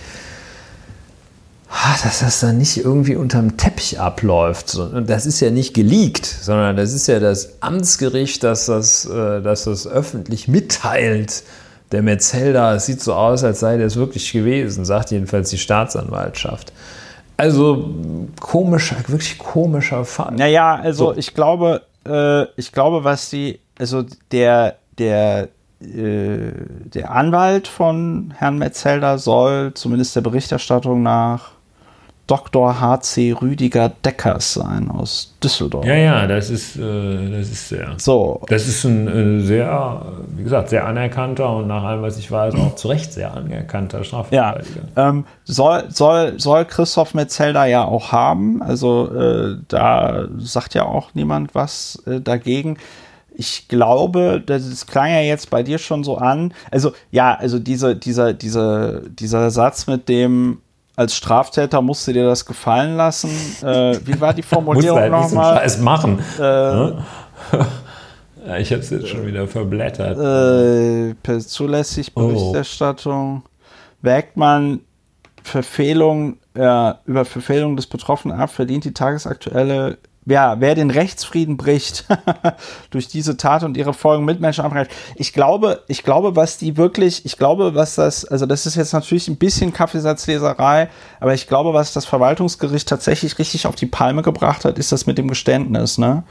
dass 2.02 2.20
das 2.20 2.40
dann 2.40 2.58
nicht 2.58 2.78
irgendwie 2.78 3.16
unterm 3.16 3.56
Teppich 3.56 4.00
abläuft. 4.00 4.74
Und 4.74 5.08
das 5.10 5.26
ist 5.26 5.40
ja 5.40 5.50
nicht 5.50 5.74
geleakt, 5.74 6.26
sondern 6.26 6.76
das 6.76 6.92
ist 6.92 7.06
ja 7.08 7.20
das 7.20 7.60
Amtsgericht, 7.60 8.42
das 8.42 8.66
das, 8.66 9.04
äh, 9.04 9.42
das, 9.42 9.64
das 9.64 9.86
öffentlich 9.86 10.48
mitteilt 10.48 11.42
der 11.92 12.02
Metzelder, 12.02 12.74
es 12.74 12.86
sieht 12.86 13.00
so 13.00 13.14
aus, 13.14 13.44
als 13.44 13.60
sei 13.60 13.78
das 13.78 13.96
wirklich 13.96 14.32
gewesen, 14.32 14.84
sagt 14.84 15.10
jedenfalls 15.10 15.50
die 15.50 15.58
Staatsanwaltschaft. 15.58 16.72
Also 17.38 17.94
komischer, 18.40 18.96
wirklich 19.06 19.38
komischer 19.38 20.04
Fall. 20.04 20.34
Naja, 20.34 20.74
also 20.74 21.12
so. 21.12 21.16
ich 21.16 21.34
glaube, 21.34 21.82
äh, 22.06 22.44
ich 22.56 22.72
glaube, 22.72 23.04
was 23.04 23.30
die, 23.30 23.60
also 23.78 24.04
der, 24.32 24.78
der, 24.98 25.48
äh, 25.80 26.52
der 26.84 27.10
Anwalt 27.10 27.68
von 27.68 28.34
Herrn 28.36 28.58
Metzelder 28.58 29.18
soll, 29.18 29.74
zumindest 29.74 30.16
der 30.16 30.22
Berichterstattung 30.22 31.02
nach, 31.02 31.52
Dr. 32.28 32.78
H.C. 32.78 33.32
Rüdiger 33.32 33.90
Deckers 34.04 34.54
sein 34.54 34.90
aus 34.90 35.34
Düsseldorf. 35.42 35.86
Ja, 35.86 35.94
ja, 35.94 36.26
das 36.26 36.50
ist, 36.50 36.76
äh, 36.76 37.30
das 37.30 37.48
ist 37.48 37.70
sehr. 37.70 37.94
So. 37.96 38.42
Das 38.48 38.68
ist 38.68 38.84
ein 38.84 39.08
äh, 39.08 39.40
sehr, 39.40 40.02
wie 40.36 40.44
gesagt, 40.44 40.68
sehr 40.68 40.86
anerkannter 40.86 41.56
und 41.56 41.66
nach 41.66 41.82
allem, 41.82 42.02
was 42.02 42.18
ich 42.18 42.30
weiß, 42.30 42.54
auch 42.54 42.74
zu 42.76 42.88
Recht 42.88 43.12
sehr 43.14 43.32
anerkannter 43.34 44.04
Strafverteidiger. 44.04 44.80
Ja, 44.94 45.08
ähm, 45.08 45.24
soll, 45.44 45.86
soll, 45.88 46.38
soll 46.38 46.66
Christoph 46.66 47.14
Metzelder 47.14 47.64
ja 47.64 47.84
auch 47.84 48.12
haben. 48.12 48.62
Also 48.62 49.10
äh, 49.10 49.56
da 49.66 50.26
sagt 50.36 50.74
ja 50.74 50.84
auch 50.84 51.14
niemand 51.14 51.54
was 51.54 52.02
äh, 52.06 52.20
dagegen 52.20 52.76
ich 53.40 53.68
glaube, 53.68 54.42
das 54.44 54.84
klang 54.88 55.12
ja 55.12 55.20
jetzt 55.20 55.48
bei 55.48 55.62
dir 55.62 55.78
schon 55.78 56.02
so 56.02 56.16
an. 56.16 56.52
Also, 56.72 56.92
ja, 57.12 57.36
also 57.36 57.60
diese, 57.60 57.94
dieser, 57.94 58.34
dieser, 58.34 59.00
dieser 59.02 59.52
Satz 59.52 59.86
mit 59.86 60.08
dem, 60.08 60.58
als 60.98 61.14
Straftäter 61.14 61.80
musst 61.80 62.08
du 62.08 62.12
dir 62.12 62.24
das 62.24 62.44
gefallen 62.44 62.96
lassen. 62.96 63.30
Äh, 63.62 64.00
wie 64.04 64.20
war 64.20 64.34
die 64.34 64.42
Formulierung 64.54 64.98
halt 64.98 65.12
nochmal? 65.12 65.58
Scheiß 65.58 65.78
machen. 65.78 66.18
Äh, 66.38 66.42
ja, 66.42 66.96
ich 68.58 68.72
habe 68.72 68.82
es 68.82 68.90
jetzt 68.90 69.06
schon 69.06 69.24
wieder 69.24 69.46
verblättert. 69.46 70.18
Äh, 70.18 71.38
zulässig 71.38 72.10
oh. 72.16 72.26
Berichterstattung. 72.26 73.44
Oh. 73.44 73.48
Wägt 74.02 74.36
man 74.36 74.80
Verfehlung, 75.44 76.38
über 76.54 77.24
Verfehlung 77.24 77.76
des 77.76 77.86
Betroffenen 77.86 78.36
ab, 78.36 78.50
verdient 78.50 78.84
die 78.84 78.92
tagesaktuelle 78.92 79.98
ja, 80.28 80.60
wer 80.60 80.74
den 80.74 80.90
Rechtsfrieden 80.90 81.56
bricht 81.56 82.04
durch 82.90 83.08
diese 83.08 83.36
Tat 83.36 83.62
und 83.62 83.76
ihre 83.76 83.94
Folgen 83.94 84.24
mit 84.24 84.40
Menschen 84.40 84.64
angreift. 84.64 84.90
Ich 85.16 85.32
glaube, 85.32 85.82
ich 85.88 86.02
glaube, 86.02 86.36
was 86.36 86.58
die 86.58 86.76
wirklich, 86.76 87.24
ich 87.24 87.38
glaube, 87.38 87.74
was 87.74 87.94
das, 87.94 88.24
also 88.24 88.44
das 88.44 88.66
ist 88.66 88.76
jetzt 88.76 88.92
natürlich 88.92 89.28
ein 89.28 89.36
bisschen 89.36 89.72
Kaffeesatzleserei, 89.72 90.88
aber 91.20 91.34
ich 91.34 91.46
glaube, 91.46 91.72
was 91.72 91.92
das 91.92 92.04
Verwaltungsgericht 92.04 92.88
tatsächlich 92.88 93.38
richtig 93.38 93.66
auf 93.66 93.74
die 93.74 93.86
Palme 93.86 94.22
gebracht 94.22 94.64
hat, 94.64 94.78
ist 94.78 94.92
das 94.92 95.06
mit 95.06 95.16
dem 95.18 95.28
Geständnis, 95.28 95.96
ne? 95.98 96.24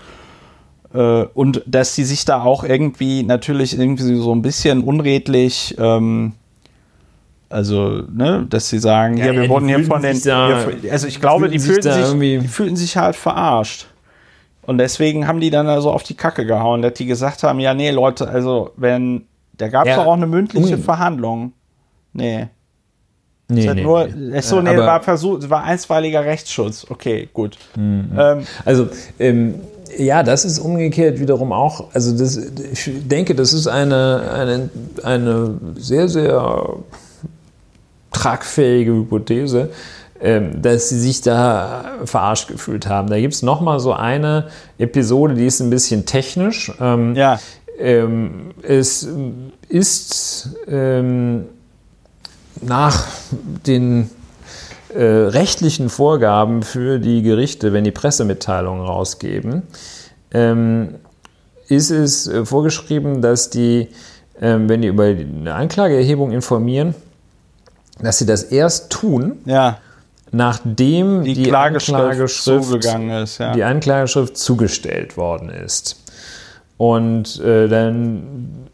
Äh, 0.93 1.23
und 1.33 1.63
dass 1.65 1.95
sie 1.95 2.03
sich 2.03 2.25
da 2.25 2.43
auch 2.43 2.63
irgendwie 2.63 3.23
natürlich 3.23 3.77
irgendwie 3.77 4.15
so 4.15 4.33
ein 4.33 4.41
bisschen 4.41 4.83
unredlich 4.83 5.75
ähm, 5.79 6.33
also, 7.49 8.03
ne, 8.13 8.45
dass 8.49 8.69
sie 8.69 8.79
sagen, 8.79 9.17
ja, 9.17 9.27
ja 9.27 9.33
wir 9.33 9.49
wurden 9.49 9.67
hier 9.67 9.83
von 9.85 10.01
den. 10.01 10.21
Da, 10.21 10.65
also 10.91 11.07
ich 11.07 11.19
glaube, 11.19 11.49
die 11.49 11.59
fühlten, 11.59 11.91
sich, 11.91 12.41
die 12.41 12.47
fühlten 12.47 12.75
sich 12.75 12.97
halt 12.97 13.15
verarscht. 13.15 13.87
Und 14.63 14.79
deswegen 14.79 15.27
haben 15.27 15.39
die 15.39 15.49
dann 15.49 15.67
also 15.67 15.91
auf 15.91 16.03
die 16.03 16.15
Kacke 16.15 16.45
gehauen, 16.45 16.81
dass 16.81 16.93
die 16.93 17.05
gesagt 17.05 17.43
haben, 17.43 17.59
ja, 17.59 17.73
nee, 17.73 17.89
Leute, 17.91 18.27
also 18.27 18.71
wenn, 18.75 19.23
da 19.57 19.69
gab 19.69 19.87
es 19.87 19.95
ja. 19.95 20.03
auch 20.03 20.13
eine 20.13 20.27
mündliche 20.27 20.75
um, 20.75 20.83
Verhandlung. 20.83 21.53
Nee. 22.11 22.47
Nee, 23.49 23.65
es 23.65 23.75
nee, 23.75 23.81
nur, 23.81 24.07
nee. 24.07 24.41
so, 24.41 24.61
nee, 24.61 24.75
war 24.75 25.01
Versuch, 25.01 25.39
war 25.49 25.63
einstweiliger 25.63 26.25
Rechtsschutz. 26.25 26.85
Okay, 26.89 27.29
gut. 27.31 27.57
Mhm. 27.77 28.11
Ähm, 28.17 28.39
also, 28.65 28.89
ähm, 29.19 29.55
ja, 29.97 30.21
das 30.21 30.43
ist 30.43 30.59
umgekehrt 30.59 31.21
wiederum 31.21 31.53
auch, 31.53 31.93
also 31.93 32.17
das, 32.17 32.35
ich 32.35 32.91
denke, 33.07 33.35
das 33.35 33.53
ist 33.53 33.67
eine, 33.67 34.31
eine, 34.33 34.69
eine 35.03 35.57
sehr, 35.75 36.09
sehr 36.09 36.75
tragfähige 38.17 38.91
Hypothese, 38.91 39.69
ähm, 40.19 40.61
dass 40.61 40.89
sie 40.89 40.99
sich 40.99 41.21
da 41.21 41.99
verarscht 42.05 42.47
gefühlt 42.47 42.87
haben. 42.87 43.09
Da 43.09 43.19
gibt 43.19 43.35
es 43.35 43.43
nochmal 43.43 43.79
so 43.79 43.93
eine 43.93 44.47
Episode, 44.79 45.35
die 45.35 45.45
ist 45.45 45.59
ein 45.59 45.69
bisschen 45.69 46.05
technisch. 46.05 46.71
Ähm, 46.79 47.13
ja. 47.15 47.39
Ähm, 47.79 48.55
es 48.63 49.07
ist 49.69 50.49
nach 52.61 53.05
den 53.67 54.09
äh, 54.95 55.03
rechtlichen 55.03 55.89
Vorgaben 55.89 56.63
für 56.63 56.97
die 56.97 57.21
Gerichte, 57.21 57.73
wenn 57.73 57.83
die 57.83 57.91
Pressemitteilungen 57.91 58.83
rausgeben, 58.83 59.61
ist 61.67 61.89
es 61.91 62.27
äh, 62.27 62.45
vorgeschrieben, 62.45 63.21
dass 63.21 63.49
die, 63.51 63.89
wenn 64.39 64.81
die 64.81 64.89
über 64.89 65.05
eine 65.05 65.53
Anklageerhebung 65.53 66.31
informieren, 66.31 66.95
dass 68.01 68.19
sie 68.19 68.25
das 68.25 68.43
erst 68.43 68.91
tun, 68.91 69.39
ja. 69.45 69.79
nachdem 70.31 71.23
die, 71.23 71.33
die 71.33 71.53
Anklageschrift, 71.53 72.43
zugegangen 72.43 73.23
ist, 73.23 73.39
ja. 73.39 73.53
die 73.53 73.63
Anklageschrift 73.63 74.37
zugestellt 74.37 75.17
worden 75.17 75.49
ist. 75.49 76.03
Und 76.77 77.39
äh, 77.41 77.67
dann, 77.67 78.67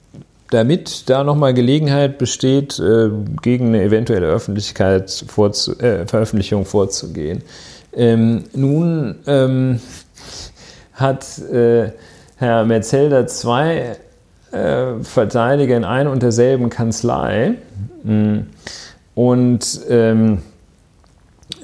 damit 0.49 1.09
da 1.09 1.23
nochmal 1.23 1.53
Gelegenheit 1.53 2.17
besteht, 2.17 2.79
äh, 2.79 3.09
gegen 3.41 3.67
eine 3.67 3.83
eventuelle 3.83 4.27
Öffentlichkeit 4.27 5.23
vorzu 5.27 5.79
äh, 5.79 6.05
Veröffentlichung 6.05 6.65
vorzugehen. 6.65 7.43
Ähm, 7.95 8.45
nun 8.53 9.15
ähm, 9.27 9.79
hat 10.93 11.39
äh, 11.39 11.91
Herr 12.37 12.65
Metzelder 12.65 13.27
zwei 13.27 13.95
äh, 14.51 15.01
Verteidiger 15.01 15.77
in 15.77 15.85
einer 15.85 16.11
und 16.11 16.23
derselben 16.23 16.69
Kanzlei. 16.69 17.55
Mh, 18.03 18.11
hm, 18.11 18.47
und 19.15 19.81
ähm, 19.89 20.39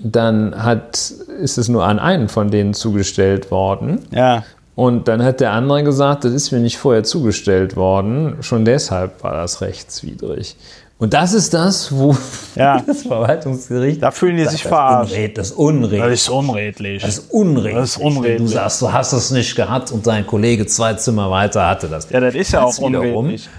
dann 0.02 0.64
hat, 0.64 1.12
ist 1.42 1.58
es 1.58 1.68
nur 1.68 1.86
an 1.86 2.00
einen 2.00 2.30
von 2.30 2.52
denen 2.52 2.74
zugestellt 2.74 3.52
worden. 3.52 4.00
Ja. 4.12 4.44
Und 4.76 5.08
dann 5.10 5.24
hat 5.24 5.42
der 5.42 5.52
andere 5.52 5.84
gesagt, 5.84 6.24
das 6.24 6.32
ist 6.32 6.52
mir 6.52 6.60
nicht 6.60 6.78
vorher 6.78 7.04
zugestellt 7.04 7.76
worden. 7.76 8.38
Schon 8.42 8.64
deshalb 8.64 9.24
war 9.24 9.34
das 9.34 9.62
rechtswidrig. 9.62 10.56
Und 11.00 11.14
das 11.14 11.34
ist 11.34 11.54
das, 11.54 11.96
wo 11.96 12.16
ja. 12.56 12.82
das 12.88 13.04
Verwaltungsgericht. 13.04 14.04
Da 14.04 14.12
fühlen 14.12 14.36
die 14.36 14.46
sich 14.46 14.64
verarscht. 14.64 15.14
Das 15.36 15.52
ist 15.52 15.58
unredlich. 15.58 16.02
Das 16.02 16.22
ist 16.22 16.30
unredlich. 16.30 17.02
Das 17.02 17.18
ist 17.18 17.32
unredlich. 17.32 17.74
Das 17.74 17.90
ist 17.92 17.98
unredlich. 17.98 18.38
Du 18.38 18.48
sagst, 18.48 18.82
du 18.82 18.92
hast 18.92 19.14
es 19.14 19.32
nicht 19.32 19.56
gehabt 19.56 19.92
und 19.92 20.06
dein 20.06 20.28
Kollege 20.28 20.66
zwei 20.66 20.94
Zimmer 20.96 21.32
weiter 21.32 21.68
hatte 21.68 21.88
das. 21.88 22.10
Ja, 22.10 22.20
das 22.20 22.36
ist 22.36 22.52
ja 22.52 22.66
das 22.66 22.80
auch 22.80 22.84
unredlich. 22.84 23.50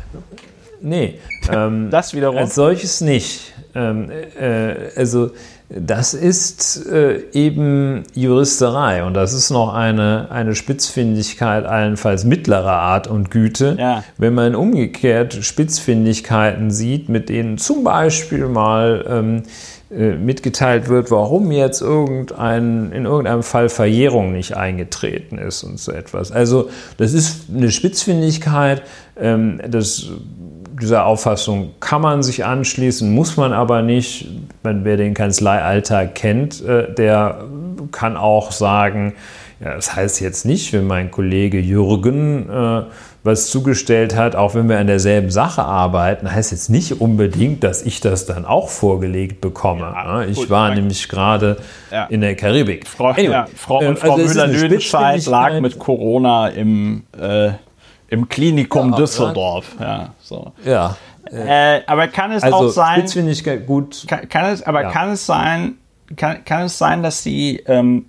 Nee, 0.82 1.18
ähm, 1.52 1.88
das 1.90 2.14
wiederum. 2.14 2.36
Als 2.36 2.54
solches 2.54 3.00
nicht. 3.00 3.52
Ähm, 3.74 4.10
äh, 4.10 4.74
also 4.96 5.30
das 5.68 6.14
ist 6.14 6.84
äh, 6.86 7.22
eben 7.32 8.02
Juristerei 8.14 9.04
und 9.04 9.14
das 9.14 9.32
ist 9.32 9.50
noch 9.50 9.72
eine, 9.72 10.26
eine 10.30 10.56
Spitzfindigkeit 10.56 11.64
allenfalls 11.64 12.24
mittlerer 12.24 12.72
Art 12.72 13.06
und 13.06 13.30
Güte. 13.30 13.76
Ja. 13.78 14.02
Wenn 14.18 14.34
man 14.34 14.56
umgekehrt 14.56 15.34
Spitzfindigkeiten 15.34 16.72
sieht, 16.72 17.08
mit 17.08 17.28
denen 17.28 17.56
zum 17.56 17.84
Beispiel 17.84 18.48
mal 18.48 19.04
ähm, 19.08 19.42
äh, 19.92 20.16
mitgeteilt 20.16 20.88
wird, 20.88 21.12
warum 21.12 21.52
jetzt 21.52 21.82
irgendein, 21.82 22.90
in 22.90 23.04
irgendeinem 23.04 23.44
Fall 23.44 23.68
Verjährung 23.68 24.32
nicht 24.32 24.56
eingetreten 24.56 25.38
ist 25.38 25.62
und 25.62 25.78
so 25.78 25.92
etwas. 25.92 26.32
Also 26.32 26.68
das 26.96 27.12
ist 27.12 27.46
eine 27.52 27.70
Spitzfindigkeit, 27.70 28.82
ähm, 29.16 29.60
das 29.68 30.10
dieser 30.80 31.06
Auffassung 31.06 31.72
kann 31.80 32.02
man 32.02 32.22
sich 32.22 32.44
anschließen, 32.44 33.12
muss 33.12 33.36
man 33.36 33.52
aber 33.52 33.82
nicht. 33.82 34.28
Wer 34.62 34.96
den 34.96 35.14
Kanzleialltag 35.14 36.14
kennt, 36.14 36.64
äh, 36.64 36.92
der 36.92 37.44
kann 37.92 38.16
auch 38.16 38.52
sagen, 38.52 39.14
ja, 39.62 39.74
das 39.74 39.94
heißt 39.94 40.20
jetzt 40.20 40.46
nicht, 40.46 40.72
wenn 40.72 40.86
mein 40.86 41.10
Kollege 41.10 41.58
Jürgen 41.58 42.48
äh, 42.48 42.82
was 43.22 43.50
zugestellt 43.50 44.16
hat, 44.16 44.34
auch 44.34 44.54
wenn 44.54 44.68
wir 44.68 44.78
an 44.78 44.86
derselben 44.86 45.30
Sache 45.30 45.62
arbeiten, 45.62 46.32
heißt 46.32 46.52
jetzt 46.52 46.70
nicht 46.70 47.00
unbedingt, 47.00 47.62
dass 47.62 47.82
ich 47.82 48.00
das 48.00 48.24
dann 48.24 48.46
auch 48.46 48.70
vorgelegt 48.70 49.42
bekomme. 49.42 49.82
Ja, 49.82 50.22
ich 50.22 50.36
gut, 50.36 50.50
war 50.50 50.74
nämlich 50.74 51.08
gerade 51.08 51.58
ja. 51.90 52.06
in 52.06 52.22
der 52.22 52.34
Karibik. 52.34 52.86
Frau, 52.86 53.08
anyway, 53.08 53.30
ja, 53.30 53.46
Frau, 53.54 53.82
ähm, 53.82 53.96
Frau 53.96 54.14
also 54.14 54.26
Müller-Lüdenscheid 54.26 55.26
lag 55.26 55.60
mit 55.60 55.78
Corona 55.78 56.48
im 56.48 57.02
äh, 57.20 57.50
im 58.10 58.28
Klinikum 58.28 58.90
ja, 58.90 58.96
Düsseldorf. 58.96 59.76
Ja, 59.78 60.14
so. 60.20 60.52
Ja. 60.64 60.96
Äh, 61.30 61.82
aber 61.86 62.08
kann 62.08 62.32
es 62.32 62.42
also, 62.42 62.56
auch 62.56 62.68
sein. 62.68 62.98
Spitzfindigkeit 62.98 63.66
gut. 63.66 64.04
Kann, 64.08 64.28
kann 64.28 64.46
es, 64.46 64.62
aber 64.62 64.82
ja. 64.82 64.90
kann 64.90 65.10
es 65.10 65.24
sein, 65.24 65.78
kann, 66.16 66.44
kann 66.44 66.64
es 66.64 66.76
sein, 66.76 67.02
dass 67.02 67.22
die, 67.22 67.62
ähm, 67.66 68.06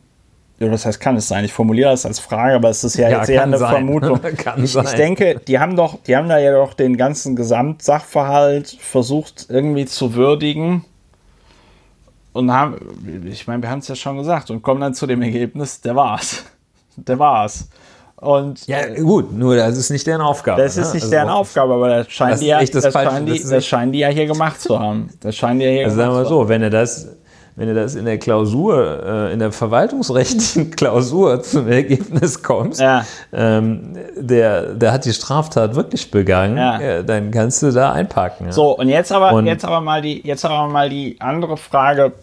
das 0.57 0.85
heißt, 0.85 0.99
kann 0.99 1.15
es 1.17 1.27
sein? 1.27 1.45
Ich 1.45 1.53
formuliere 1.53 1.91
das 1.91 2.05
als 2.05 2.19
Frage, 2.19 2.55
aber 2.55 2.69
es 2.69 2.83
ist 2.83 2.95
ja, 2.95 3.09
ja 3.09 3.19
jetzt 3.19 3.29
eher 3.29 3.43
eine 3.43 3.57
sein. 3.57 3.71
Vermutung. 3.71 4.19
ich, 4.57 4.75
ich 4.75 4.91
denke, 4.91 5.39
die 5.47 5.59
haben 5.59 5.75
doch, 5.75 6.01
die 6.03 6.15
haben 6.15 6.29
da 6.29 6.39
ja 6.39 6.51
doch 6.51 6.73
den 6.73 6.97
ganzen 6.97 7.35
Gesamtsachverhalt 7.35 8.77
versucht 8.79 9.47
irgendwie 9.49 9.85
zu 9.85 10.15
würdigen 10.15 10.85
und 12.33 12.51
haben, 12.51 12.77
ich 13.25 13.45
meine, 13.45 13.61
wir 13.61 13.69
haben 13.69 13.79
es 13.79 13.87
ja 13.87 13.95
schon 13.95 14.17
gesagt 14.17 14.49
und 14.49 14.63
kommen 14.63 14.81
dann 14.81 14.93
zu 14.93 15.05
dem 15.05 15.21
Ergebnis, 15.21 15.81
der 15.81 15.95
war's. 15.95 16.45
Der 16.97 17.17
war's. 17.17 17.69
Und 18.21 18.67
ja, 18.67 18.87
gut, 19.01 19.33
nur 19.33 19.55
das 19.55 19.75
ist 19.77 19.89
nicht 19.89 20.05
deren 20.05 20.21
Aufgabe. 20.21 20.61
Das 20.61 20.77
ist 20.77 20.89
ne? 20.89 20.93
nicht 20.93 21.03
also, 21.03 21.11
deren 21.11 21.29
Aufgabe, 21.29 21.73
aber 21.73 21.89
das 21.89 22.11
scheinen, 22.11 22.31
das 22.31 22.39
die, 22.39 22.45
ja, 22.45 22.59
das, 22.59 22.69
das, 22.69 22.93
scheinen 22.93 23.25
die, 23.25 23.43
das, 23.43 23.65
scheinen 23.65 23.91
die 23.91 23.99
ja 23.99 24.09
hier 24.09 24.27
gemacht 24.27 24.61
zu 24.61 24.79
haben. 24.79 25.09
Das 25.21 25.35
scheinen 25.35 25.59
die 25.59 25.65
ja 25.65 25.71
hier 25.71 25.85
also 25.85 25.97
sagen 25.97 26.13
wir 26.13 26.25
so, 26.25 26.47
wenn 26.47 26.61
er 26.61 26.69
das, 26.69 27.07
wenn 27.55 27.67
du 27.67 27.73
das 27.73 27.95
in 27.95 28.05
der 28.05 28.19
Klausur, 28.19 29.03
äh, 29.03 29.33
in 29.33 29.39
der 29.39 29.51
verwaltungsrechtlichen 29.51 30.69
Klausur 30.75 31.41
zum 31.41 31.67
Ergebnis 31.67 32.43
kommst, 32.43 32.79
ja. 32.79 33.03
ähm, 33.33 33.97
der, 34.15 34.75
der 34.75 34.91
hat 34.91 35.05
die 35.05 35.13
Straftat 35.13 35.73
wirklich 35.73 36.11
begangen, 36.11 36.57
ja. 36.57 36.79
äh, 36.79 37.03
dann 37.03 37.31
kannst 37.31 37.63
du 37.63 37.71
da 37.71 37.91
einpacken. 37.91 38.45
Ja. 38.45 38.51
So, 38.51 38.77
und 38.77 38.89
jetzt 38.89 39.11
aber, 39.11 39.33
und 39.33 39.47
jetzt 39.47 39.65
aber 39.65 39.81
mal 39.81 40.03
die, 40.03 40.21
jetzt 40.23 40.45
aber 40.45 40.71
mal 40.71 40.89
die 40.89 41.15
andere 41.19 41.57
Frage, 41.57 42.13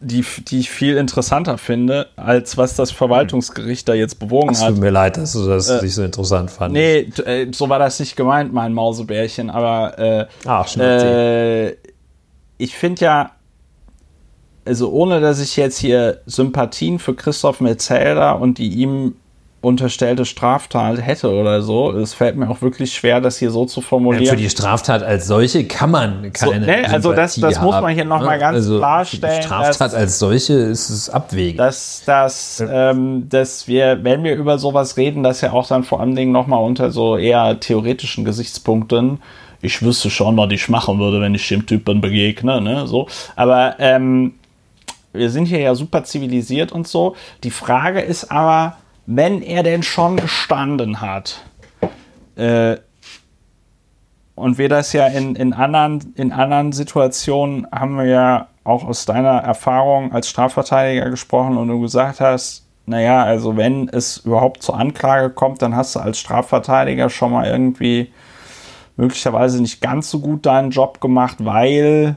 die, 0.00 0.24
die 0.48 0.60
ich 0.60 0.70
viel 0.70 0.96
interessanter 0.96 1.58
finde, 1.58 2.08
als 2.16 2.56
was 2.56 2.76
das 2.76 2.90
Verwaltungsgericht 2.90 3.88
da 3.88 3.94
jetzt 3.94 4.18
bewogen 4.18 4.50
Es 4.50 4.62
hat. 4.62 4.70
tut 4.70 4.78
mir 4.78 4.90
leid, 4.90 5.16
dass 5.16 5.32
du 5.32 5.46
das 5.48 5.68
Äh, 5.68 5.82
nicht 5.82 5.94
so 5.94 6.02
interessant 6.04 6.50
fandest. 6.50 7.18
Nee, 7.18 7.22
äh, 7.24 7.50
so 7.52 7.68
war 7.68 7.78
das 7.78 7.98
nicht 8.00 8.16
gemeint, 8.16 8.52
mein 8.52 8.72
Mausebärchen, 8.72 9.50
aber 9.50 9.98
äh, 9.98 10.26
Ach, 10.46 10.68
Schnurzi. 10.68 11.06
äh, 11.06 11.76
ich 12.58 12.76
finde 12.76 13.00
ja, 13.04 13.30
also 14.66 14.90
ohne 14.92 15.20
dass 15.20 15.40
ich 15.40 15.56
jetzt 15.56 15.78
hier 15.78 16.20
Sympathien 16.26 16.98
für 16.98 17.14
Christoph 17.14 17.60
Metzelder 17.60 18.40
und 18.40 18.58
die 18.58 18.68
ihm 18.68 19.16
unterstellte 19.62 20.24
Straftat 20.24 21.02
hätte 21.02 21.30
oder 21.30 21.60
so, 21.60 21.92
es 21.92 22.14
fällt 22.14 22.34
mir 22.36 22.48
auch 22.48 22.62
wirklich 22.62 22.94
schwer, 22.94 23.20
das 23.20 23.36
hier 23.36 23.50
so 23.50 23.66
zu 23.66 23.82
formulieren. 23.82 24.24
Für 24.26 24.36
die 24.36 24.48
Straftat 24.48 25.02
als 25.02 25.26
solche 25.26 25.64
kann 25.66 25.90
man 25.90 26.32
keine. 26.32 26.64
nee, 26.64 26.84
also 26.86 27.12
das- 27.12 27.34
das 27.34 27.60
muss 27.60 27.74
man 27.74 27.84
haben, 27.84 27.88
hier 27.94 28.06
noch 28.06 28.22
ne? 28.22 28.38
ganz 28.38 28.56
also 28.56 28.78
klarstellen, 28.78 29.36
Die 29.40 29.42
Straftat 29.46 29.80
dass- 29.88 29.94
als 29.94 30.18
solche 30.18 30.54
ist 30.54 30.88
es 30.88 31.10
abwegig. 31.10 31.58
dass, 31.58 32.02
dass, 32.06 32.64
ähm, 32.66 33.28
dass 33.28 33.68
wir, 33.68 34.02
wenn 34.02 34.24
wir 34.24 34.34
über 34.34 34.58
sowas 34.58 34.96
reden, 34.96 35.22
dass 35.22 35.42
ja 35.42 35.52
auch 35.52 35.66
dann 35.68 35.84
vor 35.84 36.00
allen 36.00 36.14
Dingen 36.16 36.32
nochmal 36.32 36.62
unter 36.64 36.90
so 36.90 37.18
eher 37.18 37.60
theoretischen 37.60 38.24
Gesichtspunkten, 38.24 39.20
ich 39.60 39.82
wüsste 39.82 40.08
schon, 40.08 40.38
was 40.38 40.50
ich 40.52 40.70
machen 40.70 40.98
würde, 40.98 41.20
wenn 41.20 41.34
ich 41.34 41.46
dem 41.48 41.66
Typen 41.66 42.00
begegne, 42.00 42.62
ne, 42.62 42.86
so. 42.86 43.08
Aber 43.36 43.74
ähm, 43.78 44.32
wir 45.12 45.28
sind 45.28 45.44
hier 45.46 45.60
ja 45.60 45.74
super 45.74 46.02
zivilisiert 46.04 46.72
und 46.72 46.88
so. 46.88 47.14
Die 47.44 47.50
Frage 47.50 48.00
ist 48.00 48.30
aber, 48.30 48.76
wenn 49.12 49.42
er 49.42 49.64
denn 49.64 49.82
schon 49.82 50.16
gestanden 50.16 51.00
hat, 51.00 51.44
äh, 52.36 52.76
und 54.36 54.56
wir 54.56 54.68
das 54.68 54.92
ja 54.92 55.06
in, 55.06 55.34
in, 55.34 55.52
anderen, 55.52 56.14
in 56.16 56.32
anderen 56.32 56.72
Situationen 56.72 57.66
haben 57.72 57.98
wir 57.98 58.06
ja 58.06 58.48
auch 58.64 58.84
aus 58.84 59.04
deiner 59.04 59.38
Erfahrung 59.38 60.12
als 60.12 60.28
Strafverteidiger 60.28 61.10
gesprochen 61.10 61.56
und 61.58 61.68
du 61.68 61.80
gesagt 61.80 62.20
hast, 62.20 62.64
naja, 62.86 63.22
also 63.24 63.56
wenn 63.56 63.88
es 63.88 64.18
überhaupt 64.18 64.62
zur 64.62 64.78
Anklage 64.78 65.30
kommt, 65.30 65.60
dann 65.60 65.76
hast 65.76 65.96
du 65.96 66.00
als 66.00 66.18
Strafverteidiger 66.18 67.10
schon 67.10 67.32
mal 67.32 67.46
irgendwie 67.46 68.12
möglicherweise 68.96 69.60
nicht 69.60 69.80
ganz 69.80 70.10
so 70.10 70.20
gut 70.20 70.46
deinen 70.46 70.70
Job 70.70 71.00
gemacht, 71.00 71.36
weil 71.40 72.16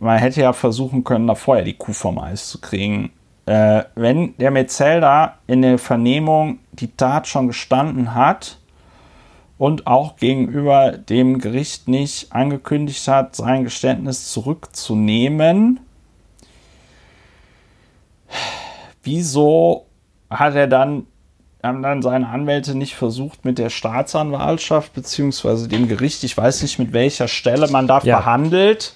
man 0.00 0.18
hätte 0.18 0.40
ja 0.40 0.52
versuchen 0.52 1.04
können, 1.04 1.28
da 1.28 1.36
vorher 1.36 1.64
die 1.64 1.74
Kuh 1.74 1.92
vom 1.92 2.18
Eis 2.18 2.48
zu 2.48 2.60
kriegen. 2.60 3.10
Äh, 3.46 3.84
wenn 3.94 4.36
der 4.38 4.50
Metzelder 4.50 5.38
in 5.46 5.62
der 5.62 5.78
Vernehmung 5.78 6.60
die 6.72 6.88
Tat 6.96 7.28
schon 7.28 7.46
gestanden 7.46 8.14
hat 8.14 8.58
und 9.58 9.86
auch 9.86 10.16
gegenüber 10.16 10.92
dem 10.92 11.38
Gericht 11.38 11.86
nicht 11.86 12.32
angekündigt 12.32 13.06
hat, 13.06 13.36
sein 13.36 13.64
Geständnis 13.64 14.32
zurückzunehmen, 14.32 15.80
wieso 19.02 19.86
hat 20.30 20.54
er 20.54 20.66
dann 20.66 21.06
haben 21.62 21.82
dann 21.82 22.02
seine 22.02 22.28
Anwälte 22.28 22.74
nicht 22.74 22.94
versucht, 22.94 23.44
mit 23.46 23.56
der 23.56 23.70
Staatsanwaltschaft 23.70 24.92
beziehungsweise 24.92 25.66
dem 25.66 25.88
Gericht, 25.88 26.22
ich 26.22 26.36
weiß 26.36 26.60
nicht 26.60 26.78
mit 26.78 26.92
welcher 26.92 27.26
Stelle 27.26 27.68
man 27.68 27.86
da 27.86 28.00
Ja. 28.02 28.20
verhandelt, 28.20 28.94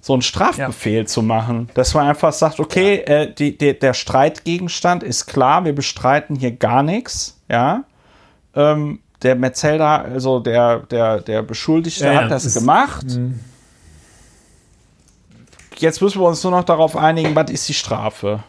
so 0.00 0.12
einen 0.12 0.22
Strafbefehl 0.22 1.06
zu 1.06 1.22
machen. 1.22 1.68
Dass 1.74 1.94
man 1.94 2.06
einfach 2.08 2.32
sagt, 2.32 2.60
okay, 2.60 2.96
äh, 3.00 3.32
die, 3.34 3.56
die, 3.58 3.78
der 3.78 3.94
Streitgegenstand 3.94 5.02
ist 5.02 5.26
klar, 5.26 5.64
wir 5.64 5.74
bestreiten 5.74 6.36
hier 6.36 6.52
gar 6.52 6.82
nichts, 6.82 7.38
ja. 7.50 7.84
Ähm, 8.54 9.00
der 9.22 9.34
Metzelder, 9.34 10.02
also 10.04 10.38
der, 10.40 10.78
der, 10.80 11.20
der 11.20 11.42
Beschuldigte 11.42 12.04
Ja, 12.04 12.12
ja, 12.12 12.22
hat 12.24 12.30
das 12.30 12.44
ist- 12.44 12.54
gemacht. 12.54 13.06
Jetzt 15.78 16.02
müssen 16.02 16.20
wir 16.20 16.26
uns 16.28 16.42
nur 16.42 16.52
noch 16.52 16.64
darauf 16.64 16.96
einigen, 16.96 17.34
was 17.36 17.50
ist 17.50 17.68
die 17.68 17.74
Strafe? 17.74 18.42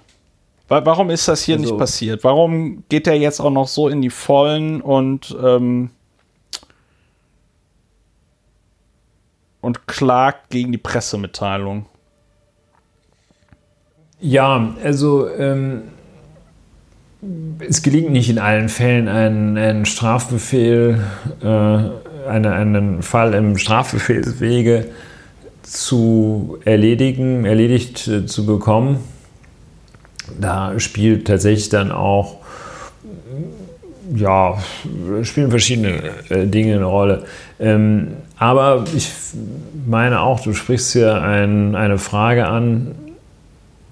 Wa- 0.68 0.82
Warum 0.86 1.10
ist 1.10 1.28
das 1.28 1.44
hier 1.44 1.58
Also- 1.58 1.66
nicht 1.70 1.78
passiert? 1.80 2.24
Warum 2.24 2.84
geht 2.90 3.08
er 3.08 3.16
jetzt 3.16 3.40
auch 3.40 3.52
noch 3.52 3.68
so 3.68 3.88
in 3.88 4.02
die 4.02 4.10
Vollen 4.10 4.82
und, 4.82 5.36
ähm, 5.44 5.92
und 9.62 9.88
klagt 9.88 10.50
gegen 10.50 10.72
die 10.72 10.78
Pressemitteilung? 10.78 11.86
Ja, 14.22 14.76
also 14.84 15.30
ähm, 15.30 15.84
es 17.60 17.82
gelingt 17.82 18.12
nicht 18.12 18.30
in 18.30 18.40
allen 18.40 18.70
Fällen 18.70 19.08
einen, 19.08 19.58
einen 19.58 19.86
Strafbefehl, 19.86 21.00
äh, 21.42 21.46
eine, 21.46 22.54
einen 22.54 23.02
Fall 23.02 23.34
im 23.34 23.58
Strafbefehlswege 23.58 24.86
zu 25.64 26.58
erledigen, 26.66 27.46
erledigt 27.46 28.08
äh, 28.08 28.26
zu 28.26 28.46
bekommen. 28.46 29.00
Da 30.40 30.80
spielt 30.80 31.28
tatsächlich 31.28 31.70
dann 31.70 31.92
auch, 31.92 32.38
ja, 34.16 34.58
spielen 35.24 35.50
verschiedene 35.50 36.02
äh, 36.30 36.46
Dinge 36.46 36.76
eine 36.76 36.86
Rolle. 36.86 37.24
Ähm, 37.60 38.18
aber 38.40 38.86
ich 38.96 39.12
meine 39.86 40.22
auch, 40.22 40.40
du 40.40 40.54
sprichst 40.54 40.94
hier 40.94 41.22
ein, 41.22 41.76
eine 41.76 41.98
Frage 41.98 42.48
an, 42.48 42.96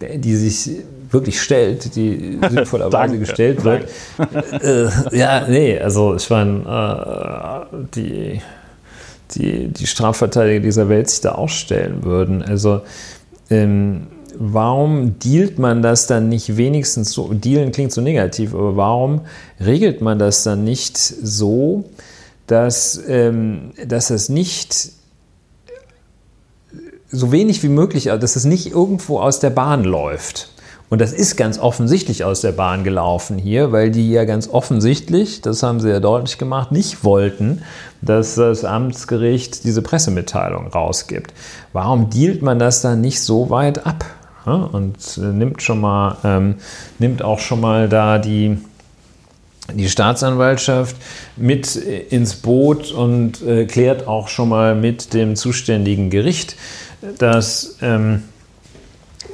die 0.01 0.35
sich 0.35 0.71
wirklich 1.11 1.41
stellt, 1.41 1.95
die 1.95 2.39
sinnvollerweise 2.49 3.19
gestellt 3.19 3.63
wird. 3.65 3.89
Äh, 4.61 5.17
ja, 5.17 5.47
nee, 5.47 5.77
also 5.77 6.15
ich 6.15 6.29
meine, 6.29 7.67
äh, 7.71 7.75
die, 7.93 8.41
die, 9.31 9.67
die 9.67 9.87
Strafverteidiger 9.87 10.61
dieser 10.61 10.87
Welt 10.87 11.09
sich 11.09 11.21
da 11.21 11.35
auch 11.35 11.49
stellen 11.49 12.03
würden. 12.03 12.41
Also 12.41 12.81
ähm, 13.49 14.07
warum 14.37 15.19
dealt 15.19 15.59
man 15.59 15.81
das 15.81 16.07
dann 16.07 16.29
nicht 16.29 16.55
wenigstens 16.55 17.11
so, 17.11 17.33
dealen 17.33 17.71
klingt 17.73 17.91
so 17.91 18.01
negativ, 18.01 18.53
aber 18.53 18.77
warum 18.77 19.21
regelt 19.59 20.01
man 20.01 20.19
das 20.19 20.43
dann 20.43 20.63
nicht 20.63 20.97
so, 20.97 21.85
dass, 22.47 23.01
ähm, 23.07 23.73
dass 23.85 24.07
das 24.07 24.29
nicht 24.29 24.91
so 27.09 27.31
wenig 27.31 27.63
wie 27.63 27.69
möglich, 27.69 28.05
dass 28.05 28.35
es 28.35 28.45
nicht 28.45 28.71
irgendwo 28.71 29.19
aus 29.19 29.39
der 29.39 29.49
Bahn 29.49 29.83
läuft. 29.83 30.49
Und 30.89 31.01
das 31.01 31.11
ist 31.11 31.35
ganz 31.35 31.59
offensichtlich 31.59 32.23
aus 32.23 32.39
der 32.41 32.53
Bahn 32.53 32.85
gelaufen 32.85 33.37
hier, 33.37 33.73
weil 33.73 33.91
die 33.91 34.09
ja 34.09 34.23
ganz 34.23 34.47
offensichtlich, 34.47 35.41
das 35.41 35.61
haben 35.61 35.81
sie 35.81 35.89
ja 35.89 35.99
deutlich 35.99 36.37
gemacht, 36.37 36.71
nicht 36.71 37.03
wollten, 37.03 37.61
dass 38.01 38.35
das 38.35 38.63
Amtsgericht 38.63 39.65
diese 39.65 39.81
Pressemitteilung 39.81 40.67
rausgibt. 40.67 41.33
Warum 41.73 42.09
dealt 42.09 42.41
man 42.41 42.57
das 42.57 42.81
dann 42.81 43.01
nicht 43.01 43.19
so 43.19 43.49
weit 43.49 43.85
ab? 43.85 44.05
Und 44.45 45.17
äh, 45.17 45.25
nimmt 45.25 45.61
schon 45.61 45.81
mal, 45.81 46.17
ähm, 46.23 46.55
nimmt 46.99 47.21
auch 47.21 47.39
schon 47.39 47.59
mal 47.59 47.89
da 47.89 48.17
die, 48.17 48.57
die 49.73 49.89
Staatsanwaltschaft 49.89 50.95
mit 51.35 51.75
äh, 51.75 51.99
ins 52.09 52.35
Boot 52.35 52.91
und 52.91 53.41
äh, 53.41 53.65
klärt 53.65 54.07
auch 54.07 54.27
schon 54.27 54.49
mal 54.49 54.75
mit 54.75 55.13
dem 55.13 55.35
zuständigen 55.35 56.09
Gericht, 56.09 56.55
dass, 57.19 57.77
ähm, 57.81 58.23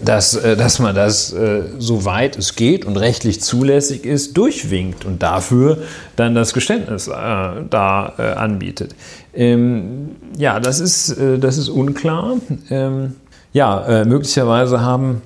dass, 0.01 0.35
äh, 0.35 0.55
dass 0.55 0.79
man 0.79 0.95
das, 0.95 1.31
äh, 1.33 1.63
soweit 1.77 2.37
es 2.37 2.55
geht 2.55 2.85
und 2.85 2.97
rechtlich 2.97 3.41
zulässig 3.41 4.05
ist, 4.05 4.35
durchwinkt 4.35 5.05
und 5.05 5.21
dafür 5.21 5.79
dann 6.15 6.35
das 6.35 6.53
Geständnis 6.53 7.07
äh, 7.07 7.11
da 7.11 8.13
äh, 8.17 8.21
anbietet. 8.33 8.95
Ähm, 9.33 10.15
ja, 10.37 10.59
das 10.59 10.79
ist, 10.79 11.15
das 11.39 11.57
ist 11.57 11.69
unklar. 11.69 12.37
Ähm, 12.69 13.15
ja, 13.51 14.03
möglicherweise 14.05 14.81
haben 14.81 15.21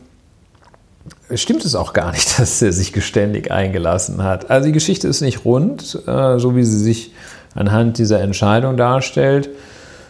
stimmt 1.33 1.65
es 1.65 1.75
auch 1.75 1.93
gar 1.93 2.11
nicht, 2.11 2.39
dass 2.39 2.61
er 2.61 2.71
sich 2.71 2.93
geständig 2.93 3.51
eingelassen 3.51 4.23
hat. 4.23 4.49
Also 4.49 4.67
die 4.67 4.73
Geschichte 4.73 5.07
ist 5.07 5.21
nicht 5.21 5.45
rund, 5.45 5.99
äh, 6.07 6.39
so 6.39 6.55
wie 6.55 6.63
sie 6.63 6.79
sich 6.79 7.11
anhand 7.55 7.97
dieser 7.97 8.21
Entscheidung 8.21 8.77
darstellt. 8.77 9.49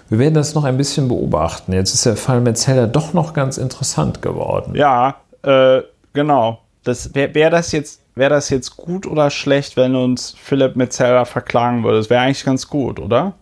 Wir 0.09 0.19
werden 0.19 0.35
das 0.35 0.55
noch 0.55 0.63
ein 0.63 0.77
bisschen 0.77 1.07
beobachten. 1.07 1.73
Jetzt 1.73 1.93
ist 1.93 2.05
der 2.05 2.15
Fall 2.15 2.41
Metzeler 2.41 2.87
doch 2.87 3.13
noch 3.13 3.33
ganz 3.33 3.57
interessant 3.57 4.21
geworden. 4.21 4.73
Ja, 4.75 5.17
äh, 5.43 5.81
genau. 6.13 6.61
Wäre 6.83 7.33
wär 7.33 7.49
das 7.49 7.73
jetzt 7.73 7.99
wäre 8.15 8.31
das 8.31 8.49
jetzt 8.49 8.77
gut 8.77 9.05
oder 9.05 9.29
schlecht, 9.29 9.77
wenn 9.77 9.95
uns 9.95 10.35
Philipp 10.41 10.75
Metzeler 10.75 11.25
verklagen 11.25 11.83
würde? 11.83 11.97
Das 11.97 12.09
wäre 12.09 12.21
eigentlich 12.21 12.43
ganz 12.43 12.67
gut, 12.67 12.99
oder? 12.99 13.33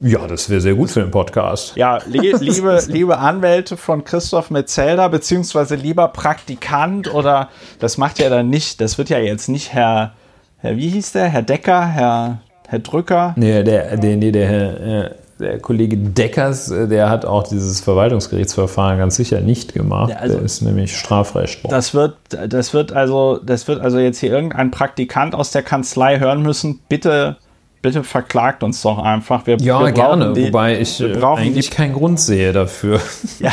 Ja, 0.00 0.28
das 0.28 0.48
wäre 0.48 0.60
sehr 0.60 0.74
gut 0.74 0.90
für 0.90 1.00
den 1.00 1.10
Podcast. 1.10 1.74
Ja, 1.74 1.98
li 2.06 2.32
liebe, 2.40 2.80
liebe 2.86 3.18
Anwälte 3.18 3.76
von 3.76 4.04
Christoph 4.04 4.50
Metzelder, 4.50 5.08
beziehungsweise 5.08 5.74
lieber 5.74 6.08
Praktikant 6.08 7.12
oder 7.12 7.48
das 7.80 7.98
macht 7.98 8.20
ja 8.20 8.28
dann 8.28 8.48
nicht, 8.48 8.80
das 8.80 8.96
wird 8.96 9.08
ja 9.08 9.18
jetzt 9.18 9.48
nicht 9.48 9.72
Herr, 9.72 10.12
Herr 10.58 10.76
wie 10.76 10.88
hieß 10.88 11.12
der? 11.12 11.26
Herr 11.26 11.42
Decker, 11.42 11.84
Herr, 11.84 12.38
Herr 12.68 12.78
Drücker. 12.78 13.34
Nee, 13.36 13.64
der, 13.64 13.96
der, 13.96 14.16
nee, 14.16 14.30
der, 14.30 14.80
äh, 14.80 15.10
der 15.40 15.58
Kollege 15.58 15.96
Deckers, 15.96 16.70
äh, 16.70 16.86
der 16.86 17.10
hat 17.10 17.24
auch 17.24 17.42
dieses 17.42 17.80
Verwaltungsgerichtsverfahren 17.80 18.98
ganz 18.98 19.16
sicher 19.16 19.40
nicht 19.40 19.74
gemacht. 19.74 20.10
Ja, 20.10 20.16
also- 20.18 20.36
der 20.36 20.44
ist 20.44 20.62
nämlich 20.62 20.96
Strafrechtler. 20.96 21.70
Das 21.70 21.92
wird, 21.92 22.16
das 22.48 22.72
wird 22.72 22.92
also, 22.92 23.40
das 23.44 23.66
wird 23.66 23.80
also 23.80 23.98
jetzt 23.98 24.20
hier 24.20 24.30
irgendein 24.30 24.70
Praktikant 24.70 25.34
aus 25.34 25.50
der 25.50 25.62
Kanzlei 25.62 26.20
hören 26.20 26.42
müssen. 26.42 26.78
Bitte 26.88 27.36
bitte 27.82 28.02
verklagt 28.02 28.62
uns 28.62 28.82
doch 28.82 28.98
einfach. 28.98 29.46
Wir, 29.46 29.56
ja, 29.58 29.80
wir 29.80 29.92
gerne, 29.92 30.32
die, 30.32 30.48
wobei 30.48 30.80
ich 30.80 31.00
äh, 31.00 31.22
eigentlich 31.22 31.70
die, 31.70 31.76
keinen 31.76 31.94
Grund 31.94 32.20
sehe 32.20 32.52
dafür. 32.52 33.00
Ja, 33.40 33.52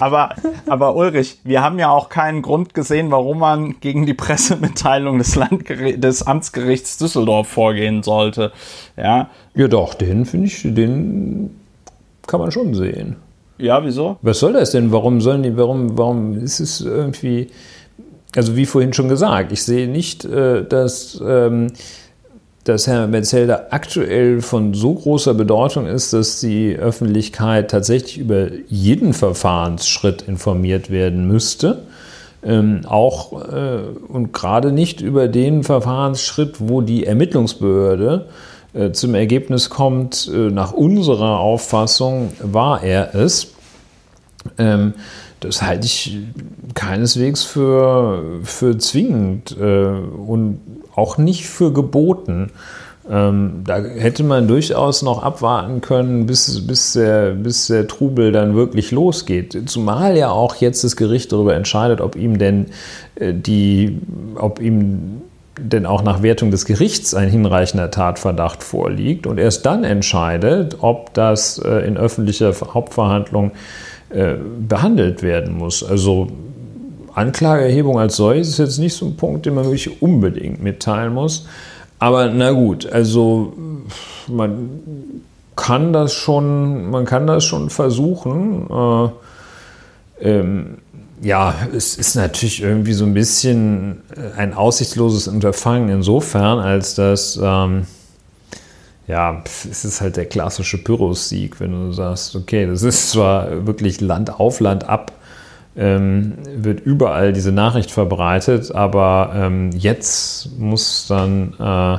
aber, 0.00 0.34
aber 0.66 0.96
Ulrich, 0.96 1.38
wir 1.44 1.62
haben 1.62 1.78
ja 1.78 1.90
auch 1.90 2.08
keinen 2.08 2.42
Grund 2.42 2.74
gesehen, 2.74 3.10
warum 3.10 3.38
man 3.38 3.80
gegen 3.80 4.06
die 4.06 4.14
Pressemitteilung 4.14 5.18
des, 5.18 5.36
Landgericht, 5.36 6.02
des 6.02 6.26
Amtsgerichts 6.26 6.98
Düsseldorf 6.98 7.48
vorgehen 7.48 8.02
sollte. 8.02 8.52
Ja, 8.96 9.30
ja 9.54 9.68
doch, 9.68 9.94
den 9.94 10.24
finde 10.24 10.46
ich, 10.46 10.62
den 10.62 11.50
kann 12.26 12.40
man 12.40 12.50
schon 12.50 12.74
sehen. 12.74 13.16
Ja, 13.58 13.84
wieso? 13.84 14.18
Was 14.22 14.40
soll 14.40 14.52
das 14.52 14.72
denn? 14.72 14.92
Warum 14.92 15.20
sollen 15.20 15.42
die, 15.42 15.56
warum, 15.56 15.96
warum 15.96 16.34
ist 16.38 16.60
es 16.60 16.80
irgendwie, 16.80 17.48
also 18.34 18.56
wie 18.56 18.66
vorhin 18.66 18.92
schon 18.92 19.08
gesagt, 19.08 19.52
ich 19.52 19.62
sehe 19.62 19.88
nicht, 19.88 20.24
äh, 20.24 20.64
dass... 20.64 21.20
Ähm, 21.24 21.72
dass 22.68 22.86
Herr 22.86 23.06
Metzelder 23.06 23.68
aktuell 23.70 24.42
von 24.42 24.74
so 24.74 24.94
großer 24.94 25.34
Bedeutung 25.34 25.86
ist, 25.86 26.12
dass 26.12 26.40
die 26.40 26.74
Öffentlichkeit 26.76 27.70
tatsächlich 27.70 28.18
über 28.18 28.48
jeden 28.68 29.12
Verfahrensschritt 29.12 30.22
informiert 30.22 30.90
werden 30.90 31.28
müsste. 31.28 31.82
Ähm, 32.42 32.82
auch 32.86 33.40
äh, 33.52 33.82
und 34.08 34.32
gerade 34.32 34.72
nicht 34.72 35.00
über 35.00 35.28
den 35.28 35.62
Verfahrensschritt, 35.62 36.56
wo 36.58 36.80
die 36.80 37.06
Ermittlungsbehörde 37.06 38.26
äh, 38.74 38.90
zum 38.90 39.14
Ergebnis 39.14 39.70
kommt, 39.70 40.30
äh, 40.32 40.50
nach 40.50 40.72
unserer 40.72 41.38
Auffassung 41.38 42.32
war 42.42 42.82
er 42.82 43.14
es. 43.14 43.48
Ähm, 44.58 44.94
das 45.40 45.62
halte 45.62 45.86
ich 45.86 46.18
keineswegs 46.74 47.44
für, 47.44 48.40
für 48.42 48.78
zwingend 48.78 49.56
äh, 49.58 49.86
und 49.86 50.60
auch 50.94 51.18
nicht 51.18 51.46
für 51.46 51.72
geboten. 51.72 52.50
Ähm, 53.08 53.62
da 53.64 53.78
hätte 53.78 54.24
man 54.24 54.48
durchaus 54.48 55.02
noch 55.02 55.22
abwarten 55.22 55.80
können, 55.80 56.26
bis, 56.26 56.66
bis, 56.66 56.94
der, 56.94 57.32
bis 57.32 57.68
der 57.68 57.86
Trubel 57.86 58.32
dann 58.32 58.56
wirklich 58.56 58.90
losgeht. 58.90 59.56
Zumal 59.66 60.16
ja 60.16 60.30
auch 60.30 60.56
jetzt 60.56 60.82
das 60.82 60.96
Gericht 60.96 61.32
darüber 61.32 61.54
entscheidet, 61.54 62.00
ob 62.00 62.16
ihm 62.16 62.38
denn 62.38 62.66
äh, 63.14 63.32
die, 63.32 64.00
ob 64.34 64.60
ihm 64.60 65.22
denn 65.58 65.86
auch 65.86 66.02
nach 66.02 66.22
Wertung 66.22 66.50
des 66.50 66.66
Gerichts 66.66 67.14
ein 67.14 67.28
hinreichender 67.28 67.90
Tatverdacht 67.90 68.62
vorliegt 68.62 69.26
und 69.26 69.38
erst 69.38 69.64
dann 69.64 69.84
entscheidet, 69.84 70.78
ob 70.80 71.14
das 71.14 71.58
äh, 71.58 71.86
in 71.86 71.96
öffentlicher 71.96 72.52
Hauptverhandlung 72.74 73.52
äh, 74.10 74.34
behandelt 74.68 75.22
werden 75.22 75.56
muss. 75.56 75.82
Also 75.82 76.28
Anklageerhebung 77.14 77.98
als 77.98 78.16
solches 78.16 78.48
ist 78.50 78.58
jetzt 78.58 78.78
nicht 78.78 78.94
so 78.94 79.06
ein 79.06 79.16
Punkt, 79.16 79.46
den 79.46 79.54
man 79.54 79.64
wirklich 79.64 80.02
unbedingt 80.02 80.62
mitteilen 80.62 81.14
muss. 81.14 81.46
Aber 81.98 82.28
na 82.28 82.52
gut, 82.52 82.86
also 82.86 83.54
man 84.28 84.70
kann 85.56 85.92
das 85.92 86.12
schon, 86.12 86.90
man 86.90 87.06
kann 87.06 87.26
das 87.26 87.44
schon 87.44 87.70
versuchen. 87.70 88.68
Äh, 88.70 90.28
ähm, 90.28 90.78
ja, 91.22 91.54
es 91.74 91.96
ist 91.96 92.14
natürlich 92.14 92.62
irgendwie 92.62 92.92
so 92.92 93.06
ein 93.06 93.14
bisschen 93.14 94.02
ein 94.36 94.52
aussichtsloses 94.52 95.28
Unterfangen 95.28 95.88
insofern, 95.88 96.58
als 96.58 96.94
dass 96.94 97.40
ähm, 97.42 97.86
ja, 99.08 99.42
es 99.44 99.84
ist 99.84 100.00
halt 100.00 100.16
der 100.16 100.26
klassische 100.26 100.82
Pyrrhus-Sieg, 100.82 101.60
wenn 101.60 101.72
du 101.72 101.92
sagst, 101.92 102.34
okay, 102.34 102.66
das 102.66 102.82
ist 102.82 103.10
zwar 103.10 103.66
wirklich 103.66 104.00
Land 104.00 104.40
auf, 104.40 104.60
Land 104.60 104.88
ab, 104.88 105.12
ähm, 105.76 106.34
wird 106.44 106.80
überall 106.80 107.32
diese 107.32 107.52
Nachricht 107.52 107.90
verbreitet, 107.90 108.74
aber 108.74 109.32
ähm, 109.34 109.70
jetzt 109.72 110.58
muss 110.58 111.06
dann 111.06 111.52
äh, 111.60 111.98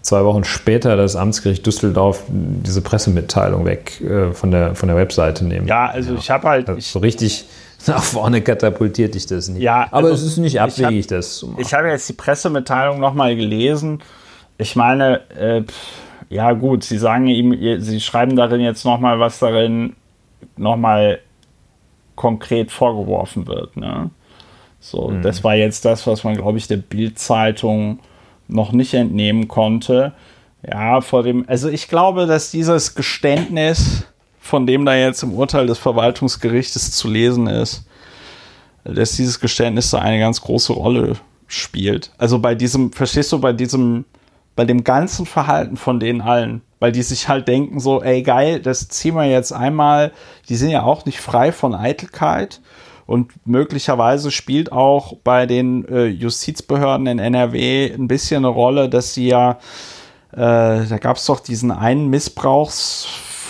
zwei 0.00 0.24
Wochen 0.24 0.44
später 0.44 0.96
das 0.96 1.16
Amtsgericht 1.16 1.66
Düsseldorf 1.66 2.22
diese 2.28 2.80
Pressemitteilung 2.80 3.66
weg 3.66 4.00
äh, 4.00 4.32
von, 4.32 4.50
der, 4.50 4.74
von 4.74 4.88
der 4.88 4.96
Webseite 4.96 5.44
nehmen. 5.44 5.66
Ja, 5.66 5.86
also 5.86 6.12
ja. 6.14 6.18
ich 6.18 6.30
habe 6.30 6.48
halt. 6.48 6.68
Also 6.68 6.80
so 6.80 6.98
richtig 7.00 7.44
nach 7.86 8.02
vorne 8.02 8.40
katapultiert 8.40 9.14
dich 9.14 9.26
das 9.26 9.48
nicht. 9.48 9.62
Ja, 9.62 9.88
aber 9.90 10.08
also 10.08 10.24
es 10.24 10.32
ist 10.32 10.38
nicht 10.38 10.60
abwegig, 10.60 11.04
hab, 11.04 11.10
das 11.10 11.36
zu 11.36 11.48
machen. 11.48 11.60
Ich 11.60 11.74
habe 11.74 11.88
jetzt 11.88 12.08
die 12.08 12.14
Pressemitteilung 12.14 13.00
nochmal 13.00 13.36
gelesen. 13.36 14.00
Ich 14.56 14.74
meine, 14.76 15.20
äh, 15.36 15.62
ja 16.30 16.52
gut, 16.52 16.84
sie 16.84 16.98
sagen 16.98 17.26
ihm, 17.26 17.80
sie 17.80 18.00
schreiben 18.00 18.36
darin 18.36 18.60
jetzt 18.60 18.84
nochmal, 18.84 19.18
was 19.18 19.38
darin 19.38 19.94
nochmal 20.56 21.20
konkret 22.16 22.70
vorgeworfen 22.70 23.46
wird. 23.46 23.76
Ne? 23.76 24.10
So, 24.80 25.08
mhm. 25.08 25.22
das 25.22 25.42
war 25.44 25.54
jetzt 25.54 25.84
das, 25.84 26.06
was 26.06 26.24
man, 26.24 26.36
glaube 26.36 26.58
ich, 26.58 26.68
der 26.68 26.76
Bild-Zeitung 26.76 28.00
noch 28.46 28.72
nicht 28.72 28.94
entnehmen 28.94 29.48
konnte. 29.48 30.12
Ja, 30.66 31.00
vor 31.00 31.22
dem, 31.22 31.44
also 31.48 31.68
ich 31.68 31.88
glaube, 31.88 32.26
dass 32.26 32.50
dieses 32.50 32.94
Geständnis, 32.94 34.06
von 34.40 34.66
dem 34.66 34.84
da 34.84 34.94
jetzt 34.94 35.22
im 35.22 35.32
Urteil 35.32 35.66
des 35.66 35.78
Verwaltungsgerichtes 35.78 36.92
zu 36.92 37.08
lesen 37.08 37.46
ist, 37.46 37.86
dass 38.84 39.16
dieses 39.16 39.40
Geständnis 39.40 39.90
da 39.90 39.98
eine 39.98 40.18
ganz 40.18 40.40
große 40.40 40.72
Rolle 40.72 41.16
spielt. 41.46 42.10
Also 42.18 42.38
bei 42.38 42.54
diesem, 42.54 42.92
verstehst 42.92 43.32
du, 43.32 43.40
bei 43.40 43.52
diesem 43.52 44.04
bei 44.58 44.64
dem 44.64 44.82
ganzen 44.82 45.24
Verhalten 45.24 45.76
von 45.76 46.00
denen 46.00 46.20
allen, 46.20 46.62
weil 46.80 46.90
die 46.90 47.04
sich 47.04 47.28
halt 47.28 47.46
denken 47.46 47.78
so, 47.78 48.02
ey 48.02 48.24
geil, 48.24 48.58
das 48.58 48.88
ziehen 48.88 49.14
wir 49.14 49.24
jetzt 49.24 49.52
einmal, 49.52 50.10
die 50.48 50.56
sind 50.56 50.70
ja 50.70 50.82
auch 50.82 51.04
nicht 51.04 51.20
frei 51.20 51.52
von 51.52 51.76
Eitelkeit. 51.76 52.60
Und 53.06 53.30
möglicherweise 53.46 54.32
spielt 54.32 54.72
auch 54.72 55.14
bei 55.22 55.46
den 55.46 55.86
äh, 55.86 56.06
Justizbehörden 56.06 57.06
in 57.06 57.20
NRW 57.20 57.94
ein 57.94 58.08
bisschen 58.08 58.38
eine 58.38 58.48
Rolle, 58.48 58.88
dass 58.88 59.14
sie 59.14 59.28
ja, 59.28 59.58
äh, 60.32 60.36
da 60.36 60.98
gab 61.00 61.18
es 61.18 61.26
doch 61.26 61.38
diesen 61.38 61.70
einen 61.70 62.08
Missbrauchs 62.08 63.06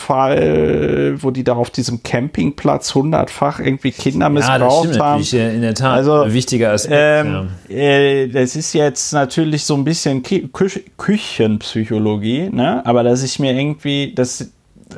Fall, 0.08 1.16
wo 1.22 1.30
die 1.30 1.44
da 1.44 1.54
auf 1.54 1.68
diesem 1.68 2.02
Campingplatz 2.02 2.94
hundertfach 2.94 3.60
irgendwie 3.60 3.90
Kinder 3.90 4.30
missbraucht 4.30 4.94
ja, 4.94 5.04
haben. 5.04 5.22
In 5.22 5.60
der 5.60 5.74
Tat, 5.74 5.98
also, 5.98 6.22
ein 6.22 6.32
wichtiger 6.32 6.72
Aspekt. 6.72 6.96
Ähm, 6.98 7.50
ja. 7.68 7.76
äh, 7.76 8.28
das 8.28 8.56
ist 8.56 8.72
jetzt 8.72 9.12
natürlich 9.12 9.64
so 9.64 9.74
ein 9.74 9.84
bisschen 9.84 10.22
Kü 10.22 10.48
Küchenpsychologie, 10.96 12.48
ne? 12.50 12.86
aber 12.86 13.02
dass 13.02 13.22
ich 13.22 13.38
mir 13.38 13.52
irgendwie, 13.52 14.14
dass 14.14 14.50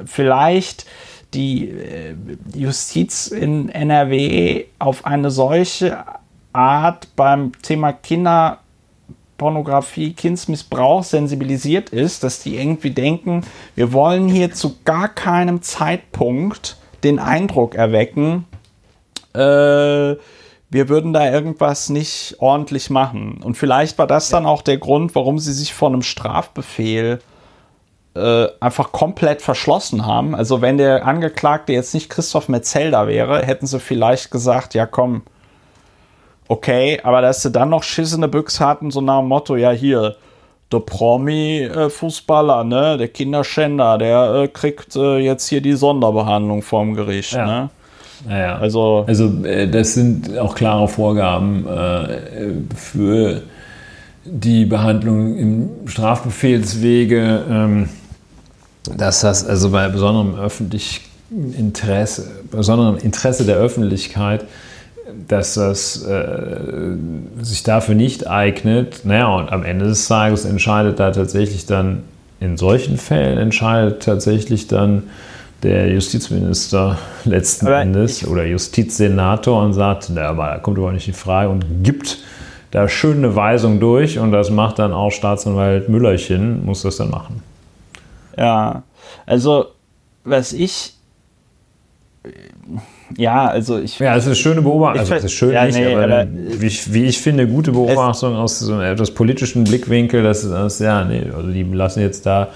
vielleicht 0.04 0.86
die 1.34 1.70
äh, 1.70 2.14
Justiz 2.54 3.26
in 3.26 3.68
NRW 3.68 4.66
auf 4.78 5.06
eine 5.06 5.32
solche 5.32 6.04
Art 6.52 7.08
beim 7.16 7.50
Thema 7.62 7.92
Kinder 7.92 8.60
Pornografie, 9.40 10.12
Kindsmissbrauch 10.12 11.02
sensibilisiert 11.02 11.88
ist, 11.88 12.24
dass 12.24 12.42
die 12.42 12.58
irgendwie 12.58 12.90
denken, 12.90 13.40
wir 13.74 13.94
wollen 13.94 14.28
hier 14.28 14.52
zu 14.52 14.76
gar 14.84 15.08
keinem 15.08 15.62
Zeitpunkt 15.62 16.76
den 17.04 17.18
Eindruck 17.18 17.74
erwecken, 17.74 18.44
äh, 19.32 19.38
wir 19.38 20.88
würden 20.90 21.14
da 21.14 21.32
irgendwas 21.32 21.88
nicht 21.88 22.36
ordentlich 22.38 22.90
machen. 22.90 23.40
Und 23.42 23.56
vielleicht 23.56 23.96
war 23.96 24.06
das 24.06 24.28
dann 24.28 24.44
auch 24.44 24.60
der 24.60 24.76
Grund, 24.76 25.14
warum 25.14 25.38
sie 25.38 25.54
sich 25.54 25.72
vor 25.72 25.88
einem 25.88 26.02
Strafbefehl 26.02 27.20
äh, 28.14 28.46
einfach 28.60 28.92
komplett 28.92 29.40
verschlossen 29.40 30.04
haben. 30.04 30.34
Also 30.34 30.60
wenn 30.60 30.76
der 30.76 31.06
Angeklagte 31.06 31.72
jetzt 31.72 31.94
nicht 31.94 32.10
Christoph 32.10 32.50
Metzelder 32.50 33.06
wäre, 33.06 33.40
hätten 33.40 33.66
sie 33.66 33.80
vielleicht 33.80 34.30
gesagt, 34.30 34.74
ja 34.74 34.84
komm, 34.84 35.22
okay, 36.50 36.98
aber 37.04 37.22
dass 37.22 37.42
sie 37.42 37.50
dann 37.52 37.70
noch 37.70 37.84
schissene 37.84 38.26
Büchs 38.26 38.58
hatten, 38.58 38.90
so 38.90 39.00
nach 39.00 39.20
dem 39.20 39.28
Motto, 39.28 39.54
ja 39.54 39.70
hier, 39.70 40.16
der 40.72 40.80
Promi-Fußballer, 40.80 42.64
ne, 42.64 42.96
der 42.98 43.08
Kinderschänder, 43.08 43.98
der 43.98 44.34
äh, 44.34 44.48
kriegt 44.48 44.96
äh, 44.96 45.18
jetzt 45.18 45.48
hier 45.48 45.60
die 45.60 45.74
Sonderbehandlung 45.74 46.62
vorm 46.62 46.94
Gericht, 46.94 47.32
ja. 47.32 47.46
ne? 47.46 47.70
Naja. 48.28 48.58
Also, 48.58 49.04
also 49.06 49.44
äh, 49.44 49.68
das 49.68 49.94
sind 49.94 50.36
auch 50.38 50.54
klare 50.54 50.88
Vorgaben 50.88 51.66
äh, 51.66 52.52
für 52.76 53.42
die 54.24 54.64
Behandlung 54.64 55.36
im 55.36 55.70
Strafbefehlswege, 55.86 57.44
ähm, 57.48 57.88
dass 58.96 59.20
das 59.20 59.46
also 59.46 59.70
bei 59.70 59.88
besonderem 59.88 60.38
öffentlichen 60.38 61.04
Interesse, 61.56 62.28
besonderem 62.50 62.98
Interesse 62.98 63.46
der 63.46 63.56
Öffentlichkeit 63.56 64.44
dass 65.28 65.54
das 65.54 66.02
äh, 66.02 66.96
sich 67.40 67.62
dafür 67.62 67.94
nicht 67.94 68.26
eignet. 68.26 69.04
Naja, 69.04 69.28
und 69.34 69.50
am 69.50 69.64
Ende 69.64 69.86
des 69.86 70.06
Tages 70.08 70.44
entscheidet 70.44 70.98
da 71.00 71.10
tatsächlich 71.10 71.66
dann, 71.66 72.04
in 72.40 72.56
solchen 72.56 72.96
Fällen 72.96 73.38
entscheidet 73.38 74.02
tatsächlich 74.02 74.66
dann 74.66 75.04
der 75.62 75.92
Justizminister 75.92 76.98
letzten 77.24 77.66
aber 77.66 77.80
Endes 77.80 78.26
oder 78.26 78.46
Justizsenator 78.46 79.62
und 79.62 79.74
sagt, 79.74 80.10
na, 80.14 80.28
aber 80.28 80.46
da 80.46 80.58
kommt 80.58 80.78
aber 80.78 80.92
nicht 80.92 81.08
in 81.08 81.14
Frage 81.14 81.50
und 81.50 81.82
gibt 81.82 82.18
da 82.70 82.88
schön 82.88 83.18
eine 83.18 83.36
Weisung 83.36 83.80
durch 83.80 84.18
und 84.18 84.32
das 84.32 84.50
macht 84.50 84.78
dann 84.78 84.92
auch 84.92 85.10
Staatsanwalt 85.10 85.88
Müllerchen, 85.88 86.64
muss 86.64 86.82
das 86.82 86.96
dann 86.96 87.10
machen. 87.10 87.42
Ja, 88.36 88.84
also 89.26 89.66
was 90.24 90.52
ich 90.52 90.94
ja, 93.16 93.46
also 93.46 93.78
ich. 93.78 93.98
Ja, 93.98 94.14
es 94.14 94.24
ist 94.24 94.28
eine 94.28 94.36
schöne 94.36 94.62
Beobachtung. 94.62 95.00
Also, 95.00 95.14
es 95.14 95.24
ist 95.24 95.32
schön 95.32 95.52
ja, 95.52 95.64
nicht, 95.64 95.78
nee, 95.78 95.94
aber, 95.94 96.04
aber 96.04 96.26
wie, 96.30 96.72
wie, 96.86 97.04
ich 97.04 97.18
finde, 97.18 97.46
gute 97.46 97.72
Beobachtung 97.72 98.36
aus 98.36 98.58
so 98.58 98.74
einem 98.74 98.82
etwas 98.82 99.10
politischen 99.12 99.64
Blickwinkel, 99.64 100.22
dass 100.22 100.48
das, 100.48 100.78
ja, 100.78 101.04
nee, 101.04 101.26
also 101.34 101.50
die 101.50 101.62
lassen 101.62 102.00
jetzt 102.00 102.26
da 102.26 102.48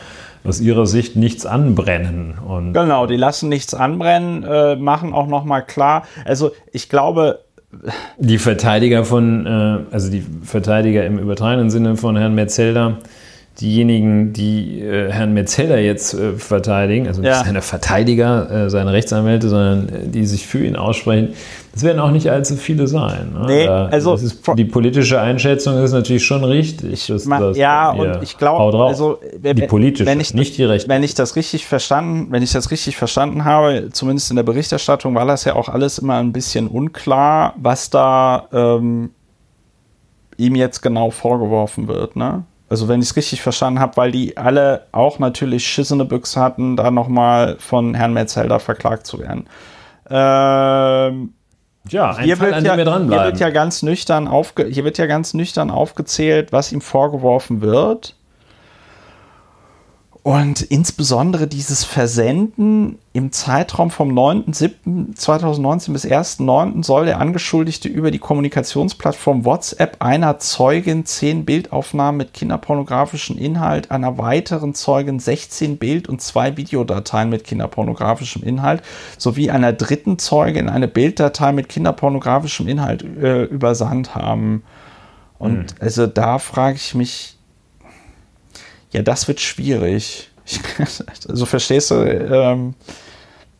aus 0.44 0.60
ihrer 0.60 0.86
Sicht 0.86 1.16
nichts 1.16 1.46
anbrennen. 1.46 2.34
Und 2.46 2.74
genau, 2.74 3.06
die 3.06 3.16
lassen 3.16 3.48
nichts 3.48 3.74
anbrennen, 3.74 4.44
äh, 4.44 4.76
machen 4.76 5.12
auch 5.12 5.26
nochmal 5.26 5.64
klar. 5.64 6.04
Also 6.24 6.52
ich 6.72 6.88
glaube. 6.88 7.40
Die 8.18 8.38
Verteidiger 8.38 9.04
von, 9.04 9.46
äh, 9.46 9.92
also 9.92 10.10
die 10.10 10.24
Verteidiger 10.42 11.04
im 11.04 11.18
übertragenen 11.18 11.70
Sinne 11.70 11.96
von 11.96 12.16
Herrn 12.16 12.34
Metzelder, 12.34 12.98
diejenigen, 13.60 14.32
die 14.32 14.80
äh, 14.80 15.12
Herrn 15.12 15.32
Metzeler 15.32 15.78
jetzt 15.78 16.12
äh, 16.14 16.32
verteidigen, 16.32 17.06
also 17.06 17.20
nicht 17.20 17.30
Ja. 17.30 17.44
seine 17.44 17.62
Verteidiger, 17.62 18.50
äh, 18.66 18.70
seine 18.70 18.92
Rechtsanwälte, 18.92 19.48
sondern 19.48 19.88
äh, 19.88 20.08
die 20.08 20.26
sich 20.26 20.44
für 20.46 20.64
ihn 20.66 20.74
aussprechen, 20.74 21.34
das 21.72 21.84
werden 21.84 22.00
auch 22.00 22.10
nicht 22.10 22.28
allzu 22.30 22.56
viele 22.56 22.86
sein. 22.88 23.32
Ne? 23.32 23.46
Nee, 23.46 23.66
Da- 23.66 23.86
also 23.86 24.14
ist, 24.14 24.42
die 24.56 24.64
politische 24.64 25.20
Einschätzung 25.20 25.78
ist 25.82 25.92
natürlich 25.92 26.24
schon 26.24 26.42
richtig. 26.42 27.06
dass 27.06 27.26
Ma- 27.26 27.38
das- 27.38 27.56
ja, 27.56 27.90
und 27.90 28.22
ich 28.22 28.38
glaube, 28.38 28.76
also 28.84 29.20
die 29.40 29.54
politische, 29.66 30.06
wenn 30.06 30.20
ich, 30.20 30.34
nicht 30.34 30.56
die 30.58 30.64
rechte. 30.64 30.88
Wenn 30.88 31.02
ich 31.04 31.14
das 31.14 31.36
richtig 31.36 31.66
verstanden, 31.66 32.28
wenn 32.30 32.42
ich 32.42 32.52
das 32.52 32.70
richtig 32.72 32.96
verstanden 32.96 33.44
habe, 33.44 33.88
zumindest 33.92 34.30
in 34.30 34.36
der 34.36 34.42
Berichterstattung, 34.42 35.14
war 35.14 35.26
das 35.26 35.44
ja 35.44 35.54
auch 35.54 35.68
alles 35.68 35.98
immer 35.98 36.16
ein 36.16 36.32
bisschen 36.32 36.66
unklar, 36.66 37.54
was 37.56 37.88
da 37.90 38.48
ähm, 38.52 39.10
ihm 40.36 40.56
jetzt 40.56 40.80
genau 40.82 41.10
vorgeworfen 41.10 41.86
wird, 41.86 42.16
ne? 42.16 42.42
Also 42.68 42.88
wenn 42.88 43.00
ich 43.00 43.10
es 43.10 43.16
richtig 43.16 43.42
verstanden 43.42 43.80
habe, 43.80 43.96
weil 43.96 44.10
die 44.10 44.36
alle 44.36 44.86
auch 44.92 45.18
natürlich 45.18 45.66
schissene 45.66 46.04
Büchse 46.04 46.40
hatten, 46.40 46.76
da 46.76 46.90
nochmal 46.90 47.56
von 47.58 47.94
Herrn 47.94 48.14
Metzelder 48.14 48.58
verklagt 48.58 49.06
zu 49.06 49.18
werden. 49.18 49.46
Ähm, 50.08 51.34
ja, 51.88 52.12
ein 52.12 52.24
hier 52.24 52.36
Fall, 52.36 52.48
wird, 52.48 52.56
an 52.56 52.64
ja, 52.64 52.70
wir 52.72 52.76
hier 52.76 52.84
dranbleiben. 52.84 53.26
wird 53.26 53.40
ja 53.40 53.50
ganz 53.50 53.82
nüchtern 53.82 54.26
aufge 54.28 54.66
hier 54.66 54.84
wird 54.84 54.96
ja 54.98 55.06
ganz 55.06 55.34
nüchtern 55.34 55.70
aufgezählt, 55.70 56.52
was 56.52 56.72
ihm 56.72 56.80
vorgeworfen 56.80 57.60
wird. 57.60 58.16
Und 60.24 60.62
insbesondere 60.62 61.46
dieses 61.46 61.84
Versenden 61.84 62.98
im 63.12 63.30
Zeitraum 63.30 63.90
vom 63.90 64.10
9.7.2019 64.10 65.92
bis 65.92 66.06
1.9. 66.06 66.82
soll 66.82 67.04
der 67.04 67.20
Angeschuldigte 67.20 67.90
über 67.90 68.10
die 68.10 68.20
Kommunikationsplattform 68.20 69.44
WhatsApp 69.44 69.98
einer 70.02 70.38
Zeugin 70.38 71.04
10 71.04 71.44
Bildaufnahmen 71.44 72.16
mit 72.16 72.32
kinderpornografischem 72.32 73.36
Inhalt, 73.36 73.90
einer 73.90 74.16
weiteren 74.16 74.72
Zeugin 74.72 75.20
16 75.20 75.76
Bild- 75.76 76.08
und 76.08 76.22
zwei 76.22 76.56
Videodateien 76.56 77.28
mit 77.28 77.44
kinderpornografischem 77.44 78.42
Inhalt 78.42 78.82
sowie 79.18 79.50
einer 79.50 79.74
dritten 79.74 80.18
Zeugin 80.18 80.70
eine 80.70 80.88
Bilddatei 80.88 81.52
mit 81.52 81.68
kinderpornografischem 81.68 82.66
Inhalt 82.66 83.02
äh, 83.02 83.42
übersandt 83.42 84.14
haben. 84.14 84.62
Und 85.38 85.74
also 85.82 86.06
da 86.06 86.38
frage 86.38 86.76
ich 86.76 86.94
mich, 86.94 87.33
ja, 88.94 89.02
das 89.02 89.26
wird 89.28 89.40
schwierig. 89.40 90.30
Ich, 90.46 90.60
also 91.28 91.46
verstehst 91.46 91.90
du, 91.90 91.96
ähm, 91.96 92.74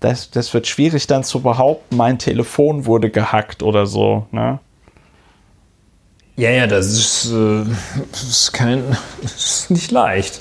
das, 0.01 0.31
das 0.31 0.55
wird 0.55 0.67
schwierig 0.67 1.07
dann 1.07 1.25
zu 1.25 1.41
behaupten, 1.41 1.97
mein 1.97 2.19
Telefon 2.19 2.87
wurde 2.87 3.11
gehackt 3.11 3.63
oder 3.63 3.87
so. 3.87 4.27
Ne? 4.31 4.61
Ja, 6.37 6.51
ja, 6.51 6.67
das 6.67 6.87
ist, 6.87 7.33
äh, 7.33 7.65
das 8.13 8.23
ist 8.23 8.53
kein, 8.53 8.85
das 9.23 9.35
ist 9.35 9.71
nicht 9.71 9.91
leicht. 9.91 10.41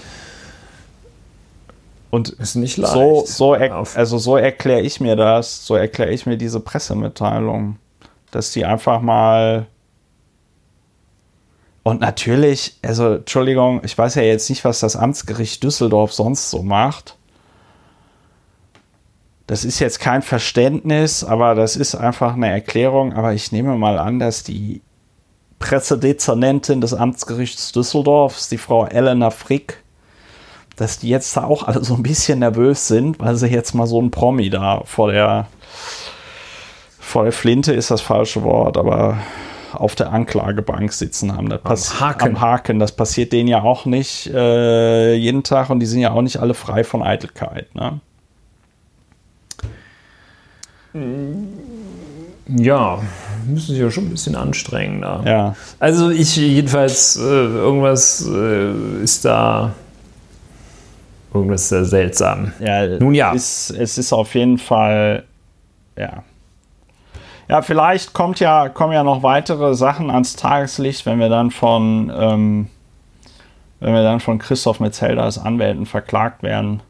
Und 2.12 2.30
Ist 2.30 2.54
nicht 2.54 2.78
leicht. 2.78 2.94
so, 2.94 3.24
so, 3.26 3.54
also 3.54 4.20
so 4.20 4.38
erkläre 4.38 4.82
ich 4.82 5.00
mir 5.00 5.16
das, 5.16 5.66
so 5.66 5.76
erkläre 5.76 6.12
ich 6.12 6.28
mir 6.28 6.38
diese 6.38 6.60
Pressemitteilung, 6.60 7.78
dass 8.30 8.52
die 8.52 8.66
einfach 8.66 9.02
mal 9.02 9.66
und 11.84 12.00
natürlich, 12.00 12.78
also 12.82 13.16
Entschuldigung, 13.16 13.82
ich 13.84 13.98
weiß 13.98 14.16
ja 14.16 14.22
jetzt 14.22 14.50
nicht, 14.50 14.64
was 14.64 14.80
das 14.80 14.96
Amtsgericht 14.96 15.62
Düsseldorf 15.64 16.14
sonst 16.14 16.50
so 16.50 16.64
macht. 16.64 17.18
Das 19.48 19.66
ist 19.66 19.80
jetzt 19.80 20.00
kein 20.00 20.22
Verständnis, 20.22 21.26
aber 21.26 21.56
das 21.56 21.76
ist 21.76 21.96
einfach 21.96 22.36
eine 22.36 22.50
Erklärung. 22.50 23.12
Aber 23.14 23.34
ich 23.34 23.52
nehme 23.52 23.78
mal 23.78 24.00
an, 24.00 24.20
dass 24.20 24.44
die 24.44 24.82
Pressedezernentin 25.60 26.80
des 26.80 26.94
Amtsgerichts 26.94 27.74
Düsseldorfs, 27.74 28.48
die 28.48 28.58
Frau 28.58 28.86
Elena 28.86 29.30
Frick, 29.30 29.84
dass 30.78 31.00
die 31.00 31.10
jetzt 31.10 31.36
da 31.36 31.44
auch 31.44 31.64
alle 31.64 31.84
so 31.84 31.96
ein 31.96 32.04
bisschen 32.04 32.40
nervös 32.40 32.88
sind, 32.88 33.20
weil 33.20 33.36
sie 33.36 33.48
jetzt 33.48 33.76
mal 33.76 33.88
so 33.88 34.02
ein 34.02 34.10
Promi 34.10 34.50
da 34.50 34.84
vor 34.86 35.12
der 35.12 35.48
vor 37.00 37.24
der 37.24 37.34
Flinte 37.34 37.74
ist 37.74 37.92
das 37.92 38.02
falsche 38.02 38.44
Wort, 38.44 38.78
aber 38.78 39.20
auf 39.76 39.96
der 39.96 40.12
Anklagebank 40.12 40.92
sitzen 40.94 41.36
haben. 41.36 41.50
Das 41.50 41.62
pass- 41.62 42.00
Haken. 42.00 42.30
Am 42.36 42.42
Haken. 42.42 42.80
Das 42.80 42.92
passiert 42.94 43.32
denen 43.34 43.48
ja 43.48 43.62
auch 43.64 43.86
nicht 43.86 44.28
äh, 44.34 45.14
jeden 45.16 45.44
Tag 45.44 45.70
und 45.70 45.80
die 45.80 45.86
sind 45.86 46.00
ja 46.02 46.12
auch 46.12 46.22
nicht 46.22 46.38
alle 46.38 46.54
frei 46.54 46.84
von 46.84 47.02
Eitelkeit. 47.04 47.74
Ne? 47.76 48.00
Ja, 52.48 53.02
müssen 53.48 53.68
sich 53.74 53.80
ja 53.80 53.90
schon 53.90 54.06
ein 54.06 54.10
bisschen 54.12 54.36
anstrengen 54.36 55.02
da. 55.02 55.24
Ja. 55.26 55.56
Also 55.80 56.10
ich 56.10 56.36
jedenfalls, 56.36 57.16
äh, 57.18 57.22
irgendwas 57.22 58.28
äh, 58.28 59.02
ist 59.04 59.26
da, 59.26 59.74
irgendwas 61.34 61.64
ist 61.64 61.72
da 61.72 61.86
seltsam. 61.86 62.52
Ja, 62.60 62.86
Nun 63.00 63.14
ja. 63.16 63.34
Es, 63.34 63.70
es 63.72 63.98
ist 63.98 64.14
auf 64.14 64.36
jeden 64.36 64.58
Fall, 64.58 65.24
ja. 65.98 66.24
Ja, 67.50 67.62
vielleicht 67.62 68.14
kommt 68.14 68.40
ja, 68.40 68.70
kommen 68.70 68.94
ja 68.94 69.04
noch 69.04 69.22
weitere 69.24 69.74
Sachen 69.76 70.10
ans 70.10 70.36
Tageslicht, 70.36 71.06
wenn 71.06 71.20
wir 71.20 71.30
dann 71.30 71.52
von, 71.52 72.12
ähm, 72.16 72.68
wenn 73.80 73.94
wir 73.94 74.04
dann 74.04 74.20
von 74.20 74.40
Christoph 74.40 74.80
Metzelders 74.80 75.38
Anwälten 75.38 75.86
verklagt 75.86 76.42
werden 76.42 76.82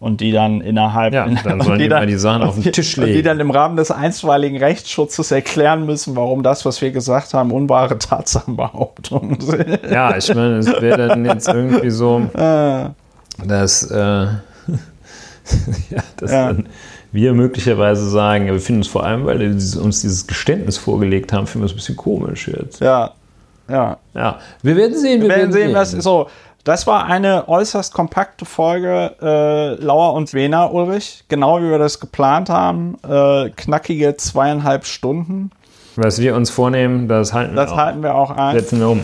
und 0.00 0.20
die 0.20 0.30
dann 0.30 0.60
innerhalb 0.60 1.12
Ja, 1.12 1.26
dann 1.42 1.60
sollen 1.60 1.80
die 1.80 1.88
mal 1.88 2.06
die 2.06 2.14
Sachen 2.16 2.42
auf 2.42 2.54
den 2.60 2.72
Tisch 2.72 2.96
und 2.96 3.06
die 3.06 3.10
legen. 3.14 3.24
dann 3.26 3.40
im 3.40 3.50
Rahmen 3.50 3.76
des 3.76 3.90
einstweiligen 3.90 4.56
Rechtsschutzes 4.58 5.32
erklären 5.32 5.84
müssen, 5.84 6.14
warum 6.14 6.44
das, 6.44 6.64
was 6.64 6.80
wir 6.80 6.92
gesagt 6.92 7.34
haben, 7.34 7.50
unwahre 7.50 7.98
Tatsachenbehauptungen 7.98 9.40
sind. 9.40 9.80
Ja, 9.90 10.16
ich 10.16 10.32
meine, 10.32 10.58
es 10.58 10.68
wäre 10.80 11.08
dann 11.08 11.24
jetzt 11.24 11.48
irgendwie 11.48 11.90
so, 11.90 12.20
Äh, 12.34 12.90
dass, 13.44 13.82
äh, 13.90 13.96
ja, 15.90 16.02
dass 16.16 16.30
Ja. 16.30 16.46
dann 16.52 16.68
wir 17.12 17.32
möglicherweise 17.34 18.08
sagen, 18.08 18.46
ja, 18.46 18.52
wir 18.52 18.60
finden 18.60 18.82
es 18.82 18.88
vor 18.88 19.04
allem, 19.04 19.24
weil 19.26 19.38
die 19.38 19.46
uns 19.78 20.00
dieses 20.02 20.26
Geständnis 20.26 20.76
vorgelegt 20.78 21.32
haben, 21.32 21.46
finden 21.46 21.62
wir 21.62 21.66
es 21.66 21.72
ein 21.72 21.76
bisschen 21.76 21.96
komisch 21.96 22.48
jetzt. 22.48 22.80
ja, 22.80 23.12
ja. 23.68 23.98
Ja, 24.14 24.38
wir 24.62 24.76
werden 24.76 24.96
sehen, 24.98 25.20
wir, 25.22 25.28
Wir 25.28 25.36
werden 25.36 25.52
sehen, 25.52 25.74
was 25.74 25.90
so. 25.92 26.28
Das 26.64 26.86
war 26.86 27.04
eine 27.06 27.48
äußerst 27.48 27.94
kompakte 27.94 28.44
Folge 28.44 29.14
äh, 29.22 29.82
Lauer 29.82 30.12
und 30.14 30.34
Wena, 30.34 30.66
Ulrich. 30.66 31.24
Genau 31.28 31.60
wie 31.62 31.70
wir 31.70 31.78
das 31.78 31.98
geplant 32.00 32.50
haben. 32.50 32.96
Äh, 33.08 33.50
knackige 33.56 34.16
zweieinhalb 34.16 34.84
Stunden. 34.84 35.50
Was 35.96 36.20
wir 36.20 36.34
uns 36.36 36.50
vornehmen, 36.50 37.08
das 37.08 37.32
halten 37.32 37.54
wir 37.54 37.62
Das 37.62 37.72
auch. 37.72 37.76
halten 37.76 38.02
wir 38.02 38.14
auch 38.14 38.30
ein. 38.30 38.54
Setzen 38.58 38.80
wir 38.80 38.88
um. 38.88 39.00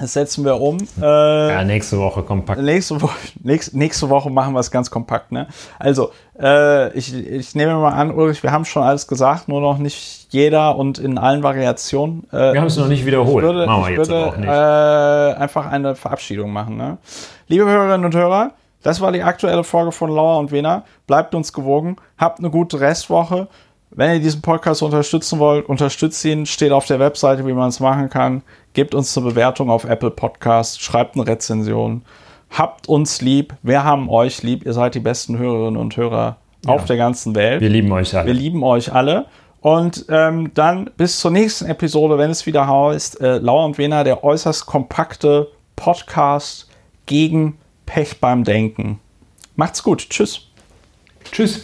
Das 0.00 0.14
setzen 0.14 0.44
wir 0.44 0.60
um. 0.60 0.78
Äh, 1.00 1.48
Ja, 1.52 1.64
nächste 1.64 1.98
Woche 1.98 2.22
kompakt. 2.22 2.60
nächste, 2.60 3.00
Woche, 3.00 3.16
nächste, 3.42 3.76
nächste 3.78 4.08
Woche 4.10 4.30
machen 4.30 4.52
wir 4.54 4.60
es 4.60 4.70
ganz 4.70 4.90
kompakt. 4.90 5.30
Ne? 5.32 5.46
Also, 5.78 6.10
äh, 6.40 6.92
ich, 6.96 7.14
ich 7.14 7.54
nehme 7.54 7.74
mal 7.76 7.92
an, 7.92 8.10
Ulrich, 8.10 8.42
wir 8.42 8.50
haben 8.52 8.64
schon 8.64 8.82
alles 8.82 9.06
gesagt, 9.06 9.48
nur 9.48 9.60
noch 9.60 9.78
nicht 9.78 10.26
jeder 10.30 10.76
und 10.76 10.98
in 10.98 11.18
allen 11.18 11.42
Variationen. 11.42 12.24
Äh, 12.32 12.54
Wir 12.54 12.60
haben 12.60 12.66
es 12.68 12.76
noch 12.76 12.88
nicht 12.88 13.04
wiederholt. 13.06 13.44
Ich 13.44 13.50
würde, 13.52 13.66
Machen 13.66 13.82
wir 13.84 13.90
ich 13.92 13.98
jetzt 13.98 14.08
würde 14.10 14.26
auch 14.26 14.36
nicht. 14.36 14.48
Äh, 14.48 15.40
einfach 15.42 15.70
eine 15.70 15.94
Verabschiedung 15.94 16.52
machen. 16.52 16.76
Ne? 16.76 16.98
Liebe 17.48 17.64
Hörerinnen 17.66 18.04
und 18.06 18.14
Hörer, 18.14 18.52
das 18.82 19.00
war 19.00 19.12
die 19.12 19.22
aktuelle 19.22 19.62
Folge 19.62 19.92
von 19.92 20.10
Lauer 20.10 20.38
und 20.38 20.50
Wena. 20.50 20.84
Bleibt 21.06 21.34
uns 21.34 21.52
gewogen. 21.52 21.96
Habt 22.18 22.38
eine 22.40 22.50
gute 22.50 22.80
Restwoche. 22.80 23.46
Wenn 23.94 24.14
ihr 24.14 24.20
diesen 24.20 24.40
Podcast 24.40 24.82
unterstützen 24.82 25.38
wollt, 25.38 25.68
unterstützt 25.68 26.24
ihn. 26.24 26.46
Steht 26.46 26.72
auf 26.72 26.86
der 26.86 26.98
Webseite, 26.98 27.46
wie 27.46 27.52
man 27.52 27.68
es 27.68 27.78
machen 27.78 28.08
kann. 28.08 28.40
Gebt 28.74 28.94
uns 28.94 29.16
eine 29.16 29.26
Bewertung 29.26 29.70
auf 29.70 29.84
Apple 29.84 30.10
Podcast. 30.10 30.80
Schreibt 30.80 31.16
eine 31.16 31.26
Rezension. 31.26 32.02
Habt 32.50 32.88
uns 32.88 33.20
lieb. 33.20 33.54
Wir 33.62 33.84
haben 33.84 34.08
euch 34.08 34.42
lieb. 34.42 34.64
Ihr 34.64 34.72
seid 34.72 34.94
die 34.94 35.00
besten 35.00 35.38
Hörerinnen 35.38 35.80
und 35.80 35.96
Hörer 35.96 36.36
auf 36.66 36.84
der 36.84 36.96
ganzen 36.96 37.34
Welt. 37.34 37.60
Wir 37.60 37.68
lieben 37.68 37.90
euch 37.92 38.16
alle. 38.16 38.26
Wir 38.26 38.34
lieben 38.34 38.62
euch 38.62 38.92
alle. 38.92 39.26
Und 39.60 40.06
ähm, 40.08 40.50
dann 40.54 40.90
bis 40.96 41.20
zur 41.20 41.30
nächsten 41.30 41.66
Episode, 41.66 42.18
wenn 42.18 42.30
es 42.30 42.46
wieder 42.46 42.66
heißt, 42.66 43.20
äh, 43.20 43.38
Lauer 43.38 43.64
und 43.64 43.78
Wena, 43.78 44.04
der 44.04 44.24
äußerst 44.24 44.66
kompakte 44.66 45.48
Podcast 45.76 46.68
gegen 47.06 47.58
Pech 47.86 48.20
beim 48.20 48.44
Denken. 48.44 49.00
Macht's 49.54 49.82
gut. 49.82 50.08
Tschüss. 50.10 50.48
Tschüss. 51.30 51.62